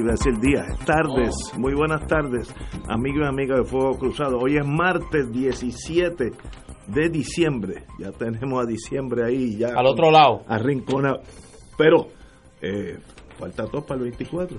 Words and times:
Iba 0.00 0.10
a 0.10 0.16
decir 0.16 0.38
días, 0.40 0.66
tardes, 0.84 1.34
muy 1.58 1.74
buenas 1.74 2.06
tardes, 2.06 2.54
amigos 2.88 3.22
y 3.24 3.28
amigas 3.28 3.58
de 3.58 3.64
Fuego 3.64 3.98
Cruzado. 3.98 4.38
Hoy 4.38 4.56
es 4.56 4.66
martes 4.66 5.30
17 5.30 6.30
de 6.86 7.08
diciembre, 7.10 7.84
ya 7.98 8.10
tenemos 8.12 8.64
a 8.64 8.66
diciembre 8.66 9.24
ahí, 9.26 9.56
ya. 9.58 9.68
Al 9.68 9.86
otro 9.86 10.10
lado. 10.10 10.42
Arrincona, 10.48 11.16
pero 11.76 12.08
eh, 12.62 12.98
falta 13.38 13.66
todo 13.66 13.82
para 13.84 13.98
el 13.98 14.04
24. 14.04 14.58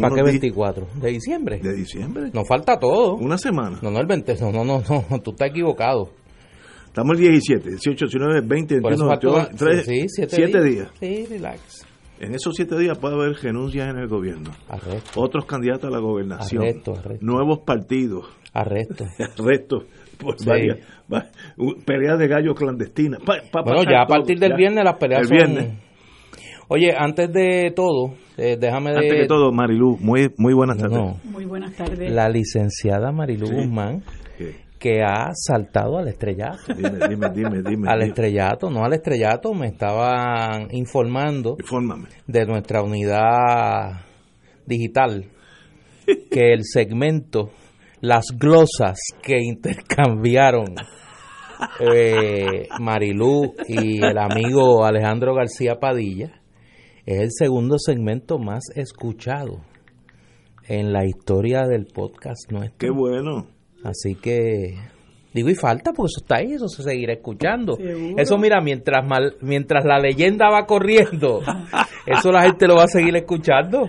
¿Para 0.00 0.14
qué 0.14 0.22
24? 0.22 0.86
¿De 0.94 1.10
diciembre? 1.10 1.58
De 1.58 1.74
diciembre. 1.74 2.30
Nos 2.32 2.48
falta 2.48 2.78
todo. 2.78 3.16
Una 3.16 3.36
semana. 3.36 3.78
No, 3.82 3.90
no, 3.90 4.00
el 4.00 4.06
20, 4.06 4.34
no, 4.40 4.52
no, 4.52 4.64
no, 4.64 4.82
no, 4.88 5.20
tú 5.22 5.32
estás 5.32 5.50
equivocado. 5.50 6.10
Estamos 6.86 7.16
el 7.16 7.30
17, 7.32 7.68
18, 7.70 8.06
19, 8.06 8.40
20, 8.46 8.80
21, 8.80 9.08
22, 9.08 9.48
3, 9.56 9.84
sí, 9.84 10.26
7 10.26 10.62
días. 10.62 10.88
Sí, 10.98 11.26
relax. 11.26 11.87
En 12.20 12.34
esos 12.34 12.54
siete 12.56 12.76
días 12.78 12.98
puede 12.98 13.14
haber 13.14 13.36
renuncias 13.36 13.88
en 13.88 13.98
el 13.98 14.08
gobierno. 14.08 14.50
Arresto. 14.68 15.20
Otros 15.20 15.44
candidatos 15.46 15.84
a 15.84 15.90
la 15.90 16.00
gobernación. 16.00 16.62
Arresto, 16.62 16.92
arresto. 16.92 17.24
Nuevos 17.24 17.60
partidos. 17.60 18.26
Arresto. 18.52 19.04
arresto. 19.38 19.84
Pues 20.18 20.44
varias, 20.44 20.78
peleas 21.86 22.18
de 22.18 22.26
gallos 22.26 22.56
clandestinas. 22.56 23.20
bueno, 23.24 23.84
ya 23.84 24.02
a 24.02 24.06
partir 24.06 24.38
del 24.38 24.54
viernes 24.54 24.84
las 24.84 24.96
peleas 24.96 25.22
el 25.22 25.36
viernes. 25.36 25.78
Oye, 26.70 26.92
antes 26.94 27.32
de 27.32 27.72
todo, 27.74 28.14
eh, 28.36 28.58
déjame 28.60 28.90
de... 28.90 28.96
Antes 28.96 29.18
de 29.20 29.26
todo, 29.26 29.52
Marilú, 29.52 29.96
muy, 30.00 30.28
muy 30.36 30.52
buenas 30.52 30.76
tardes. 30.76 31.24
Muy 31.24 31.46
buenas 31.46 31.74
tardes. 31.74 32.12
La 32.12 32.28
licenciada 32.28 33.10
Marilú 33.10 33.46
Guzmán 33.46 34.02
que 34.78 35.02
ha 35.02 35.30
saltado 35.34 35.98
al 35.98 36.08
estrellato. 36.08 36.74
Dime, 36.74 37.08
dime, 37.08 37.30
dime, 37.34 37.62
dime. 37.62 37.88
Al 37.90 38.02
estrellato, 38.02 38.70
no 38.70 38.84
al 38.84 38.92
estrellato, 38.94 39.52
me 39.54 39.66
estaban 39.66 40.68
informando 40.72 41.56
de 42.26 42.46
nuestra 42.46 42.82
unidad 42.82 44.02
digital 44.66 45.26
que 46.30 46.52
el 46.52 46.64
segmento, 46.64 47.50
las 48.00 48.26
glosas 48.36 48.98
que 49.22 49.38
intercambiaron 49.40 50.74
eh, 51.80 52.68
Marilú 52.78 53.54
y 53.66 54.04
el 54.04 54.18
amigo 54.18 54.84
Alejandro 54.84 55.34
García 55.34 55.76
Padilla, 55.80 56.40
es 57.04 57.20
el 57.20 57.30
segundo 57.30 57.78
segmento 57.78 58.38
más 58.38 58.64
escuchado 58.74 59.62
en 60.68 60.92
la 60.92 61.06
historia 61.06 61.66
del 61.66 61.86
podcast 61.86 62.52
nuestro. 62.52 62.78
Qué 62.78 62.90
bueno. 62.90 63.57
Así 63.84 64.14
que 64.16 64.74
digo 65.32 65.50
y 65.50 65.54
falta 65.54 65.92
porque 65.92 66.10
eso 66.12 66.20
está 66.20 66.36
ahí, 66.36 66.54
eso 66.54 66.68
se 66.68 66.82
seguirá 66.82 67.12
escuchando. 67.12 67.78
Eso 68.16 68.38
mira, 68.38 68.60
mientras 68.60 69.06
mal, 69.06 69.36
mientras 69.40 69.84
la 69.84 69.98
leyenda 69.98 70.50
va 70.50 70.66
corriendo, 70.66 71.40
eso 72.06 72.32
la 72.32 72.42
gente 72.42 72.66
lo 72.66 72.76
va 72.76 72.84
a 72.84 72.88
seguir 72.88 73.14
escuchando. 73.16 73.86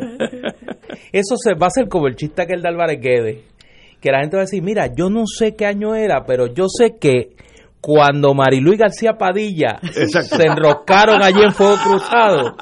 Eso 1.12 1.36
se 1.38 1.54
va 1.54 1.66
a 1.66 1.68
hacer 1.68 1.88
como 1.88 2.08
el 2.08 2.16
chiste 2.16 2.46
que 2.46 2.54
el 2.54 2.62
de 2.62 2.68
Álvarez 2.68 3.02
Guedes, 3.02 3.38
que 4.00 4.12
la 4.12 4.20
gente 4.22 4.38
va 4.38 4.44
a 4.44 4.46
decir, 4.46 4.62
mira, 4.62 4.94
yo 4.96 5.10
no 5.10 5.26
sé 5.26 5.56
qué 5.56 5.66
año 5.66 5.96
era, 5.96 6.24
pero 6.26 6.48
yo 6.48 6.68
sé 6.68 6.98
que 7.00 7.30
cuando 7.82 8.34
Mariluis 8.34 8.78
García 8.78 9.14
Padilla 9.14 9.80
se 9.82 10.46
enroscaron 10.46 11.22
allí 11.24 11.42
en 11.44 11.54
Fuego 11.54 11.78
Cruzado, 11.82 12.56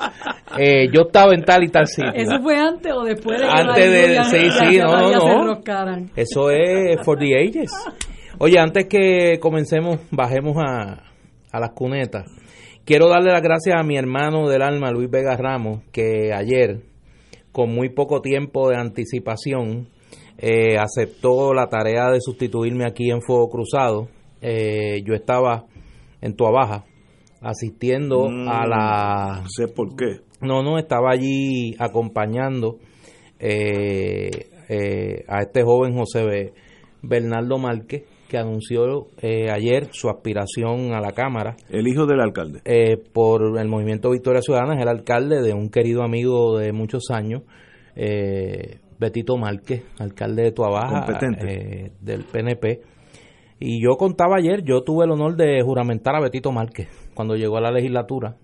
eh, 0.58 0.90
yo 0.94 1.02
estaba 1.08 1.34
en 1.34 1.44
tal 1.44 1.64
y 1.64 1.70
tal 1.70 1.88
sitio. 1.88 2.12
¿Eso 2.14 2.40
fue 2.42 2.56
antes 2.58 2.94
o 2.94 3.04
después 3.04 3.40
de 3.40 3.48
que 3.48 3.52
Antes 3.52 3.92
de, 3.92 4.24
sí, 4.26 4.50
sí, 4.52 4.78
no, 4.78 5.12
no, 5.12 5.46
no. 5.46 6.10
Eso 6.16 6.52
es 6.52 7.02
for 7.04 7.18
the 7.18 7.36
ages. 7.36 7.72
Oye, 8.38 8.60
antes 8.60 8.86
que 8.88 9.40
comencemos, 9.40 10.00
bajemos 10.12 10.56
a, 10.58 11.04
a 11.52 11.60
las 11.60 11.72
cunetas. 11.72 12.26
Quiero 12.86 13.10
darle 13.10 13.32
las 13.32 13.42
gracias 13.42 13.76
a 13.76 13.84
mi 13.84 13.98
hermano 13.98 14.48
del 14.48 14.62
alma, 14.62 14.92
Luis 14.92 15.10
Vega 15.10 15.36
Ramos, 15.36 15.82
que 15.92 16.32
ayer, 16.34 16.82
con 17.52 17.74
muy 17.74 17.90
poco 17.90 18.22
tiempo 18.22 18.70
de 18.70 18.78
anticipación, 18.78 19.90
eh, 20.38 20.78
aceptó 20.78 21.54
la 21.54 21.68
tarea 21.68 22.12
de 22.12 22.22
sustituirme 22.22 22.86
aquí 22.86 23.10
en 23.10 23.22
Fuego 23.22 23.50
Cruzado 23.50 24.08
eh, 24.42 25.02
yo 25.04 25.14
estaba 25.14 25.66
en 26.22 26.36
Tuabaja 26.36 26.86
asistiendo 27.42 28.30
mm, 28.30 28.48
a 28.48 28.68
la... 28.68 29.42
No 29.44 29.50
sé 29.50 29.68
por 29.68 29.96
qué. 29.96 30.22
No, 30.42 30.64
no, 30.64 30.78
estaba 30.78 31.12
allí 31.12 31.76
acompañando 31.80 32.78
eh, 33.40 34.50
eh, 34.70 35.24
a 35.28 35.42
este 35.42 35.64
joven 35.64 35.96
José 35.96 36.54
Bernardo 37.02 37.58
Márquez, 37.58 38.04
que 38.28 38.38
anunció 38.38 39.08
ayer 39.22 39.88
su 39.92 40.10
aspiración 40.10 40.94
a 40.94 41.00
la 41.00 41.14
Cámara. 41.14 41.56
El 41.70 41.88
hijo 41.88 42.06
del 42.06 42.20
alcalde. 42.20 42.62
por 43.14 43.58
el 43.58 43.68
movimiento 43.68 44.12
Victoria 44.12 44.42
Ciudadana, 44.42 44.76
es 44.76 44.82
el 44.82 44.90
alcalde 44.90 45.42
de 45.42 45.54
un 45.54 45.70
querido 45.70 46.04
amigo 46.04 46.58
de 46.58 46.74
muchos 46.74 47.10
años, 47.10 47.44
Betito 49.00 49.38
Márquez, 49.38 49.84
alcalde 49.98 50.44
de 50.44 50.52
Tuabaja, 50.52 51.06
del 52.02 52.24
PNP 52.26 52.82
y 53.60 53.82
yo 53.82 53.98
contaba 53.98 54.36
ayer, 54.38 54.64
yo 54.64 54.84
tuve 54.84 55.06
el 55.06 55.12
honor 55.12 55.36
de 55.36 55.62
juramentar 55.64 56.16
a 56.16 56.22
Betito 56.22 56.52
Márquez 56.52 56.90
cuando 57.16 57.36
llegó 57.36 57.58
a 57.58 57.62
la 57.62 57.72
legislatura. 57.72 58.38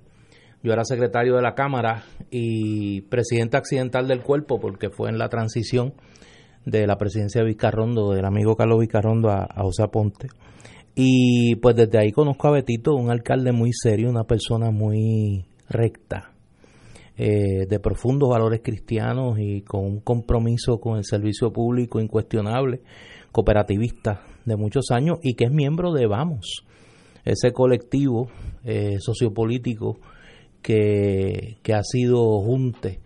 Yo 0.63 0.71
era 0.71 0.85
secretario 0.85 1.35
de 1.35 1.41
la 1.41 1.53
Cámara 1.53 2.03
y 2.31 3.01
presidente 3.01 3.57
accidental 3.57 4.07
del 4.07 4.21
cuerpo 4.21 4.59
porque 4.59 4.89
fue 4.89 5.09
en 5.09 5.19
la 5.19 5.29
transición 5.29 5.93
de 6.65 6.87
la 6.87 6.97
presidencia 6.97 7.41
de 7.41 7.47
Vizcarrondo, 7.47 8.11
del 8.11 8.25
amigo 8.25 8.55
Carlos 8.55 8.79
Vizcarrondo 8.79 9.29
a, 9.29 9.47
José 9.57 9.83
Aponte. 9.83 10.29
Y 10.95 11.57
pues 11.57 11.75
desde 11.75 11.99
ahí 11.99 12.11
conozco 12.11 12.47
a 12.47 12.51
Betito, 12.51 12.95
un 12.95 13.11
alcalde 13.11 13.51
muy 13.51 13.71
serio, 13.73 14.09
una 14.09 14.23
persona 14.23 14.71
muy 14.71 15.45
recta, 15.69 16.31
eh, 17.17 17.67
de 17.67 17.79
profundos 17.79 18.29
valores 18.29 18.61
cristianos 18.63 19.37
y 19.37 19.61
con 19.61 19.85
un 19.85 19.99
compromiso 19.99 20.79
con 20.79 20.97
el 20.97 21.03
servicio 21.03 21.51
público 21.51 21.99
incuestionable, 21.99 22.81
cooperativista 23.31 24.21
de 24.45 24.55
muchos 24.55 24.91
años 24.91 25.19
y 25.21 25.35
que 25.35 25.45
es 25.45 25.51
miembro 25.51 25.91
de 25.93 26.07
Vamos, 26.07 26.65
ese 27.25 27.51
colectivo 27.51 28.27
eh, 28.65 28.97
sociopolítico 28.99 29.97
que, 30.61 31.57
que 31.61 31.73
ha 31.73 31.83
sido 31.83 32.39
junte 32.41 32.99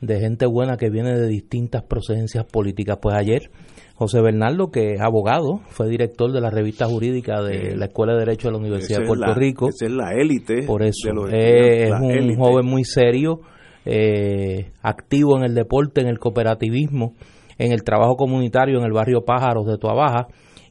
de 0.00 0.18
gente 0.18 0.46
buena 0.46 0.76
que 0.76 0.90
viene 0.90 1.18
de 1.18 1.28
distintas 1.28 1.82
procedencias 1.82 2.44
políticas. 2.46 2.98
Pues 3.00 3.14
ayer 3.16 3.50
José 3.94 4.22
Bernardo, 4.22 4.70
que 4.70 4.94
es 4.94 5.00
abogado, 5.00 5.60
fue 5.68 5.88
director 5.88 6.32
de 6.32 6.40
la 6.40 6.48
revista 6.48 6.86
jurídica 6.86 7.42
de 7.42 7.76
la 7.76 7.86
Escuela 7.86 8.14
de 8.14 8.20
Derecho 8.20 8.48
de 8.48 8.52
la 8.52 8.58
Universidad 8.58 9.00
de 9.00 9.06
Puerto 9.06 9.34
Rico. 9.34 9.68
Esa 9.68 9.86
es 9.86 9.92
la 9.92 10.12
élite. 10.14 10.62
Por 10.66 10.82
eso, 10.82 11.28
es 11.28 11.90
un 11.90 12.34
joven 12.36 12.64
muy 12.64 12.84
serio, 12.84 13.40
eh, 13.84 14.70
activo 14.80 15.36
en 15.36 15.44
el 15.44 15.54
deporte, 15.54 16.00
en 16.00 16.06
el 16.06 16.18
cooperativismo, 16.18 17.14
en 17.58 17.72
el 17.72 17.82
trabajo 17.82 18.16
comunitario 18.16 18.78
en 18.78 18.84
el 18.84 18.92
barrio 18.92 19.22
Pájaros 19.26 19.66
de 19.66 19.76
Tuabaja 19.76 20.28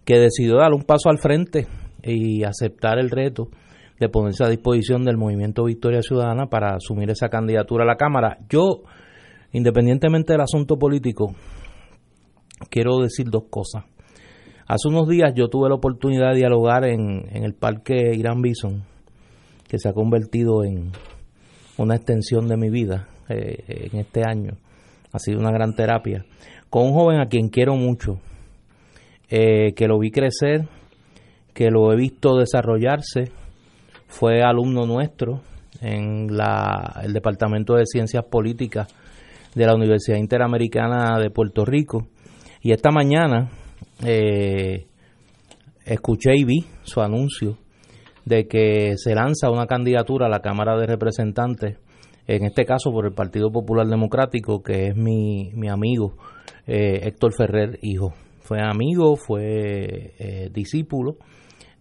que 0.09 0.17
decidió 0.17 0.55
dar 0.55 0.73
un 0.73 0.81
paso 0.81 1.11
al 1.11 1.19
frente 1.19 1.67
y 2.01 2.43
aceptar 2.43 2.97
el 2.97 3.11
reto 3.11 3.49
de 3.99 4.09
ponerse 4.09 4.43
a 4.43 4.49
disposición 4.49 5.05
del 5.05 5.17
movimiento 5.17 5.65
Victoria 5.65 6.01
Ciudadana 6.01 6.47
para 6.47 6.77
asumir 6.77 7.11
esa 7.11 7.29
candidatura 7.29 7.83
a 7.83 7.87
la 7.87 7.95
Cámara. 7.95 8.39
Yo, 8.49 8.81
independientemente 9.51 10.33
del 10.33 10.41
asunto 10.41 10.79
político, 10.79 11.35
quiero 12.71 12.97
decir 12.97 13.27
dos 13.29 13.43
cosas. 13.51 13.83
Hace 14.65 14.87
unos 14.87 15.07
días 15.07 15.31
yo 15.35 15.47
tuve 15.47 15.69
la 15.69 15.75
oportunidad 15.75 16.31
de 16.31 16.37
dialogar 16.37 16.85
en, 16.85 17.27
en 17.31 17.43
el 17.43 17.53
Parque 17.53 18.15
Irán 18.15 18.41
Bison, 18.41 18.81
que 19.67 19.77
se 19.77 19.89
ha 19.89 19.93
convertido 19.93 20.63
en 20.63 20.91
una 21.77 21.97
extensión 21.97 22.47
de 22.47 22.57
mi 22.57 22.71
vida. 22.71 23.09
en 23.27 23.99
este 23.99 24.23
año. 24.27 24.53
Ha 25.13 25.19
sido 25.19 25.39
una 25.39 25.51
gran 25.51 25.75
terapia. 25.75 26.25
Con 26.71 26.87
un 26.87 26.93
joven 26.93 27.19
a 27.19 27.27
quien 27.27 27.49
quiero 27.49 27.75
mucho, 27.75 28.19
que 29.29 29.87
lo 29.87 29.99
vi 29.99 30.11
crecer, 30.11 30.67
que 31.53 31.69
lo 31.69 31.91
he 31.91 31.95
visto 31.95 32.37
desarrollarse, 32.37 33.31
fue 34.07 34.41
alumno 34.41 34.85
nuestro 34.85 35.41
en 35.81 36.35
la, 36.35 36.99
el 37.03 37.13
Departamento 37.13 37.75
de 37.75 37.85
Ciencias 37.85 38.25
Políticas 38.25 38.87
de 39.55 39.65
la 39.65 39.75
Universidad 39.75 40.17
Interamericana 40.17 41.19
de 41.19 41.29
Puerto 41.29 41.65
Rico. 41.65 42.07
Y 42.61 42.71
esta 42.71 42.91
mañana 42.91 43.49
eh, 44.05 44.87
escuché 45.85 46.31
y 46.35 46.43
vi 46.43 46.65
su 46.83 47.01
anuncio 47.01 47.57
de 48.25 48.47
que 48.47 48.93
se 48.97 49.15
lanza 49.15 49.49
una 49.49 49.65
candidatura 49.65 50.27
a 50.27 50.29
la 50.29 50.41
Cámara 50.41 50.77
de 50.77 50.85
Representantes, 50.85 51.77
en 52.27 52.45
este 52.45 52.65
caso 52.65 52.91
por 52.91 53.05
el 53.05 53.13
Partido 53.13 53.51
Popular 53.51 53.87
Democrático, 53.87 54.61
que 54.61 54.87
es 54.87 54.95
mi, 54.95 55.51
mi 55.53 55.67
amigo 55.67 56.15
eh, 56.67 57.01
Héctor 57.03 57.33
Ferrer, 57.35 57.79
hijo. 57.81 58.13
Fue 58.49 58.59
amigo, 58.59 59.15
fue 59.15 60.15
eh, 60.17 60.49
discípulo 60.51 61.17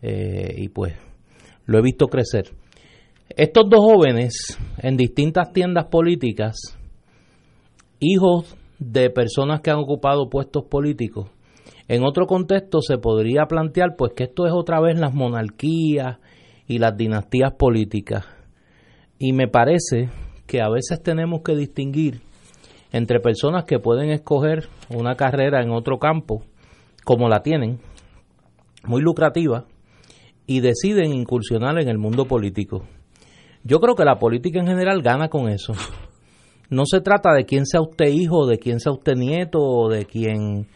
y 0.03 0.69
pues 0.69 0.93
lo 1.65 1.79
he 1.79 1.83
visto 1.83 2.09
crecer. 2.09 2.51
Estos 3.31 3.71
dos 3.71 3.81
jóvenes 3.81 4.59
en 4.77 4.99
distintas 4.99 5.51
tiendas 5.55 5.87
políticas, 5.87 6.57
hijos 8.01 8.55
de 8.79 9.09
personas 9.09 9.63
que 9.63 9.71
han 9.71 9.79
ocupado 9.79 10.29
puestos 10.29 10.65
políticos, 10.67 11.31
en 11.89 12.05
otro 12.05 12.27
contexto 12.27 12.83
se 12.83 12.99
podría 12.99 13.47
plantear 13.47 13.97
pues 13.97 14.13
que 14.13 14.25
esto 14.25 14.47
es 14.47 14.53
otra 14.53 14.79
vez 14.79 15.01
las 15.01 15.15
monarquías 15.15 16.19
y 16.67 16.81
las 16.81 16.99
dinastías 16.99 17.55
políticas. 17.55 18.27
Y 19.19 19.33
me 19.33 19.49
parece 19.49 20.11
que 20.47 20.61
a 20.61 20.69
veces 20.69 21.03
tenemos 21.03 21.41
que 21.41 21.57
distinguir 21.57 22.21
entre 22.93 23.21
personas 23.21 23.65
que 23.65 23.79
pueden 23.79 24.11
escoger 24.11 24.69
una 24.91 25.15
carrera 25.15 25.63
en 25.63 25.71
otro 25.71 25.99
campo, 25.99 26.43
como 27.09 27.31
la 27.31 27.41
tienen, 27.41 27.81
muy 28.85 29.01
lucrativa, 29.01 29.65
y 30.47 30.61
deciden 30.61 31.15
incursionar 31.15 31.81
en 31.81 31.89
el 31.89 31.97
mundo 31.97 32.27
político. 32.27 32.85
Yo 33.65 33.81
creo 33.81 33.95
que 33.95 34.05
la 34.05 34.19
política 34.19 34.61
en 34.61 34.67
general 34.67 35.01
gana 35.01 35.31
con 35.31 35.49
eso. 35.49 35.73
No 36.69 36.85
se 36.85 37.01
trata 37.01 37.33
de 37.33 37.47
quién 37.47 37.65
sea 37.65 37.81
usted 37.81 38.09
hijo, 38.09 38.47
de 38.47 38.59
quién 38.59 38.79
sea 38.79 38.93
usted 38.93 39.15
nieto, 39.15 39.59
o 39.59 39.89
de 39.89 40.05
quién, 40.05 40.69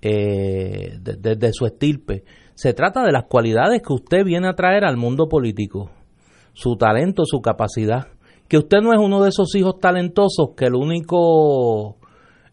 eh, 0.00 0.96
de, 1.00 1.52
su 1.52 1.66
estirpe. 1.66 2.22
Se 2.54 2.72
trata 2.72 3.02
de 3.02 3.10
las 3.10 3.24
cualidades 3.24 3.82
que 3.82 3.92
usted 3.92 4.24
viene 4.24 4.46
a 4.46 4.54
traer 4.54 4.84
al 4.84 4.96
mundo 4.96 5.28
político, 5.28 5.90
su 6.52 6.76
talento, 6.76 7.24
su 7.26 7.40
capacidad. 7.40 8.06
Que 8.46 8.58
usted 8.58 8.78
no 8.80 8.92
es 8.92 9.00
uno 9.00 9.24
de 9.24 9.30
esos 9.30 9.52
hijos 9.56 9.80
talentosos 9.80 10.50
que 10.56 10.66
el 10.66 10.76
único, 10.76 11.96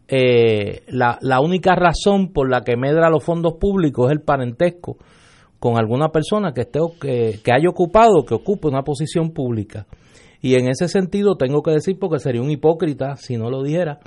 eh, 0.08 0.82
la, 0.88 1.18
la 1.20 1.40
única 1.40 1.74
razón 1.74 2.32
por 2.32 2.50
la 2.50 2.62
que 2.62 2.76
medra 2.76 3.10
los 3.10 3.22
fondos 3.22 3.54
públicos 3.60 4.06
es 4.06 4.12
el 4.12 4.22
parentesco 4.22 4.96
con 5.58 5.78
alguna 5.78 6.08
persona 6.08 6.52
que 6.52 6.62
esté 6.62 6.80
que, 7.00 7.40
que 7.44 7.52
haya 7.52 7.68
ocupado, 7.68 8.24
que 8.24 8.34
ocupe 8.34 8.68
una 8.68 8.82
posición 8.82 9.32
pública. 9.32 9.86
Y 10.40 10.54
en 10.54 10.68
ese 10.68 10.88
sentido 10.88 11.36
tengo 11.36 11.62
que 11.62 11.72
decir, 11.72 11.98
porque 11.98 12.20
sería 12.20 12.42
un 12.42 12.50
hipócrita 12.50 13.16
si 13.16 13.36
no 13.36 13.50
lo 13.50 13.62
dijera, 13.62 13.98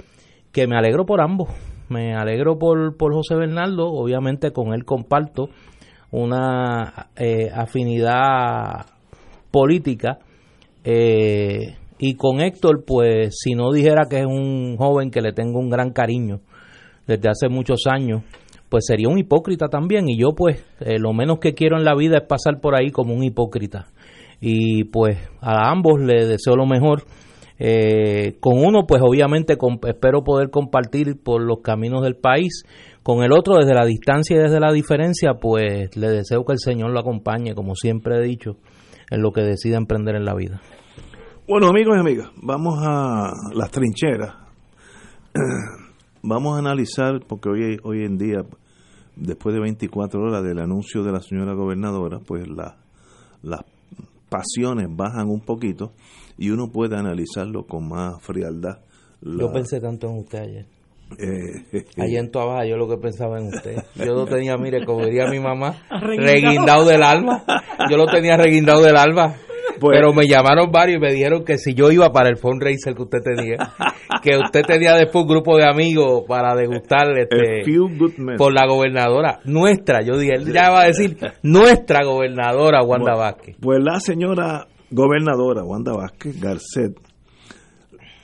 que 0.52 0.68
me 0.68 0.78
alegro 0.78 1.06
por 1.06 1.22
ambos. 1.22 1.50
Me 1.90 2.16
alegro 2.16 2.58
por, 2.58 2.96
por 2.96 3.14
José 3.14 3.36
Bernardo, 3.36 3.88
obviamente 3.88 4.52
con 4.52 4.74
él 4.74 4.86
comparto 4.86 5.50
una 6.10 7.10
eh, 7.18 7.50
afinidad 7.54 8.86
política. 9.52 10.20
Eh, 10.86 11.76
y 12.04 12.16
con 12.16 12.42
Héctor, 12.42 12.84
pues 12.84 13.36
si 13.40 13.54
no 13.54 13.72
dijera 13.72 14.08
que 14.10 14.22
es 14.22 14.26
un 14.26 14.76
joven 14.76 15.12
que 15.12 15.22
le 15.22 15.34
tengo 15.34 15.60
un 15.60 15.70
gran 15.70 15.92
cariño 15.92 16.40
desde 17.06 17.30
hace 17.30 17.48
muchos 17.48 17.82
años, 17.86 18.24
pues 18.70 18.86
sería 18.88 19.08
un 19.08 19.20
hipócrita 19.20 19.68
también. 19.68 20.10
Y 20.10 20.18
yo 20.20 20.30
pues 20.36 20.66
eh, 20.80 20.98
lo 20.98 21.14
menos 21.14 21.38
que 21.38 21.54
quiero 21.54 21.78
en 21.78 21.86
la 21.86 21.94
vida 21.94 22.18
es 22.18 22.24
pasar 22.28 22.60
por 22.60 22.74
ahí 22.74 22.90
como 22.90 23.14
un 23.14 23.24
hipócrita. 23.24 23.86
Y 24.40 24.86
pues 24.86 25.20
a 25.42 25.70
ambos 25.70 26.02
les 26.02 26.28
deseo 26.28 26.56
lo 26.56 26.66
mejor. 26.66 27.04
Eh, 27.60 28.38
con 28.40 28.58
uno 28.58 28.88
pues 28.88 29.04
obviamente 29.06 29.56
espero 29.88 30.24
poder 30.24 30.50
compartir 30.50 31.22
por 31.24 31.44
los 31.44 31.60
caminos 31.62 32.02
del 32.02 32.16
país. 32.16 32.64
Con 33.04 33.24
el 33.24 33.32
otro 33.32 33.58
desde 33.58 33.76
la 33.76 33.86
distancia 33.86 34.38
y 34.38 34.40
desde 34.40 34.60
la 34.60 34.74
diferencia 34.74 35.36
pues 35.40 35.96
le 35.96 36.10
deseo 36.10 36.46
que 36.46 36.54
el 36.54 36.60
Señor 36.60 36.90
lo 36.90 37.00
acompañe 37.00 37.54
como 37.54 37.76
siempre 37.76 38.18
he 38.18 38.24
dicho 38.24 38.58
en 39.12 39.22
lo 39.22 39.32
que 39.32 39.42
decida 39.42 39.78
emprender 39.78 40.16
en 40.16 40.26
la 40.26 40.34
vida. 40.34 40.62
Bueno 41.52 41.68
amigos 41.68 41.98
y 41.98 42.00
amigas, 42.00 42.30
vamos 42.38 42.80
a 42.82 43.30
las 43.54 43.70
trincheras. 43.72 44.36
Vamos 46.24 46.56
a 46.56 46.60
analizar, 46.60 47.20
porque 47.28 47.50
hoy, 47.50 47.78
hoy 47.84 48.06
en 48.06 48.18
día 48.18 48.46
después 49.18 49.54
de 49.54 49.60
24 49.60 50.22
horas 50.22 50.46
del 50.46 50.60
anuncio 50.60 51.04
de 51.04 51.12
la 51.12 51.20
señora 51.20 51.54
gobernadora, 51.54 52.20
pues 52.26 52.48
las 52.48 53.66
pasiones 54.30 54.88
bajan 54.96 55.28
un 55.28 55.42
poquito 55.42 55.92
y 56.38 56.52
uno 56.52 56.72
puede 56.72 56.96
analizarlo 56.96 57.66
con 57.66 57.90
más 57.90 58.24
frialdad. 58.24 58.80
Yo 59.22 59.52
pensé 59.52 59.82
tanto 59.82 60.08
en 60.08 60.20
usted 60.20 60.40
ayer. 60.40 60.66
Eh, 61.20 61.84
ayer 61.98 62.20
en 62.22 62.32
Tuabaja 62.32 62.66
yo 62.66 62.78
lo 62.78 62.88
que 62.88 62.96
pensaba 62.96 63.42
en 63.42 63.48
usted. 63.48 63.76
Yo 63.96 64.14
lo 64.14 64.26
tenía, 64.26 64.56
mire, 64.56 64.86
como 64.86 65.04
diría 65.04 65.28
mi 65.30 65.42
mamá, 65.42 65.76
reguindado 66.02 66.86
del 66.86 67.04
alma. 67.04 67.44
Yo 67.90 67.98
lo 67.98 68.06
tenía 68.06 68.38
reguindado 68.38 68.82
del 68.84 68.96
alma. 68.96 69.36
Pues, 69.82 69.98
pero 69.98 70.14
me 70.14 70.28
llamaron 70.28 70.72
varios 70.72 70.98
y 70.98 71.02
me 71.02 71.12
dijeron 71.12 71.44
que 71.44 71.58
si 71.58 71.74
yo 71.74 71.92
iba 71.92 72.12
para 72.12 72.30
el 72.30 72.38
fundraiser 72.38 72.94
que 72.94 73.02
usted 73.02 73.18
tenía, 73.24 73.58
que 74.22 74.38
usted 74.38 74.62
tenía 74.62 74.94
después 74.94 75.24
un 75.24 75.30
grupo 75.30 75.58
de 75.58 75.68
amigos 75.68 76.24
para 76.28 76.54
degustar 76.54 77.08
este, 77.18 77.64
por 78.38 78.54
la 78.54 78.68
gobernadora 78.68 79.40
nuestra, 79.46 80.04
yo 80.04 80.20
dije, 80.20 80.36
él 80.36 80.54
ya 80.54 80.70
va 80.70 80.82
a 80.82 80.86
decir 80.86 81.18
nuestra 81.42 82.06
gobernadora 82.06 82.84
Wanda 82.84 83.16
Vázquez. 83.16 83.58
Pues 83.60 83.80
la 83.82 84.00
señora 84.00 84.68
gobernadora 84.92 85.64
Wanda 85.64 85.94
Vázquez 85.94 86.40
Garcet 86.40 86.96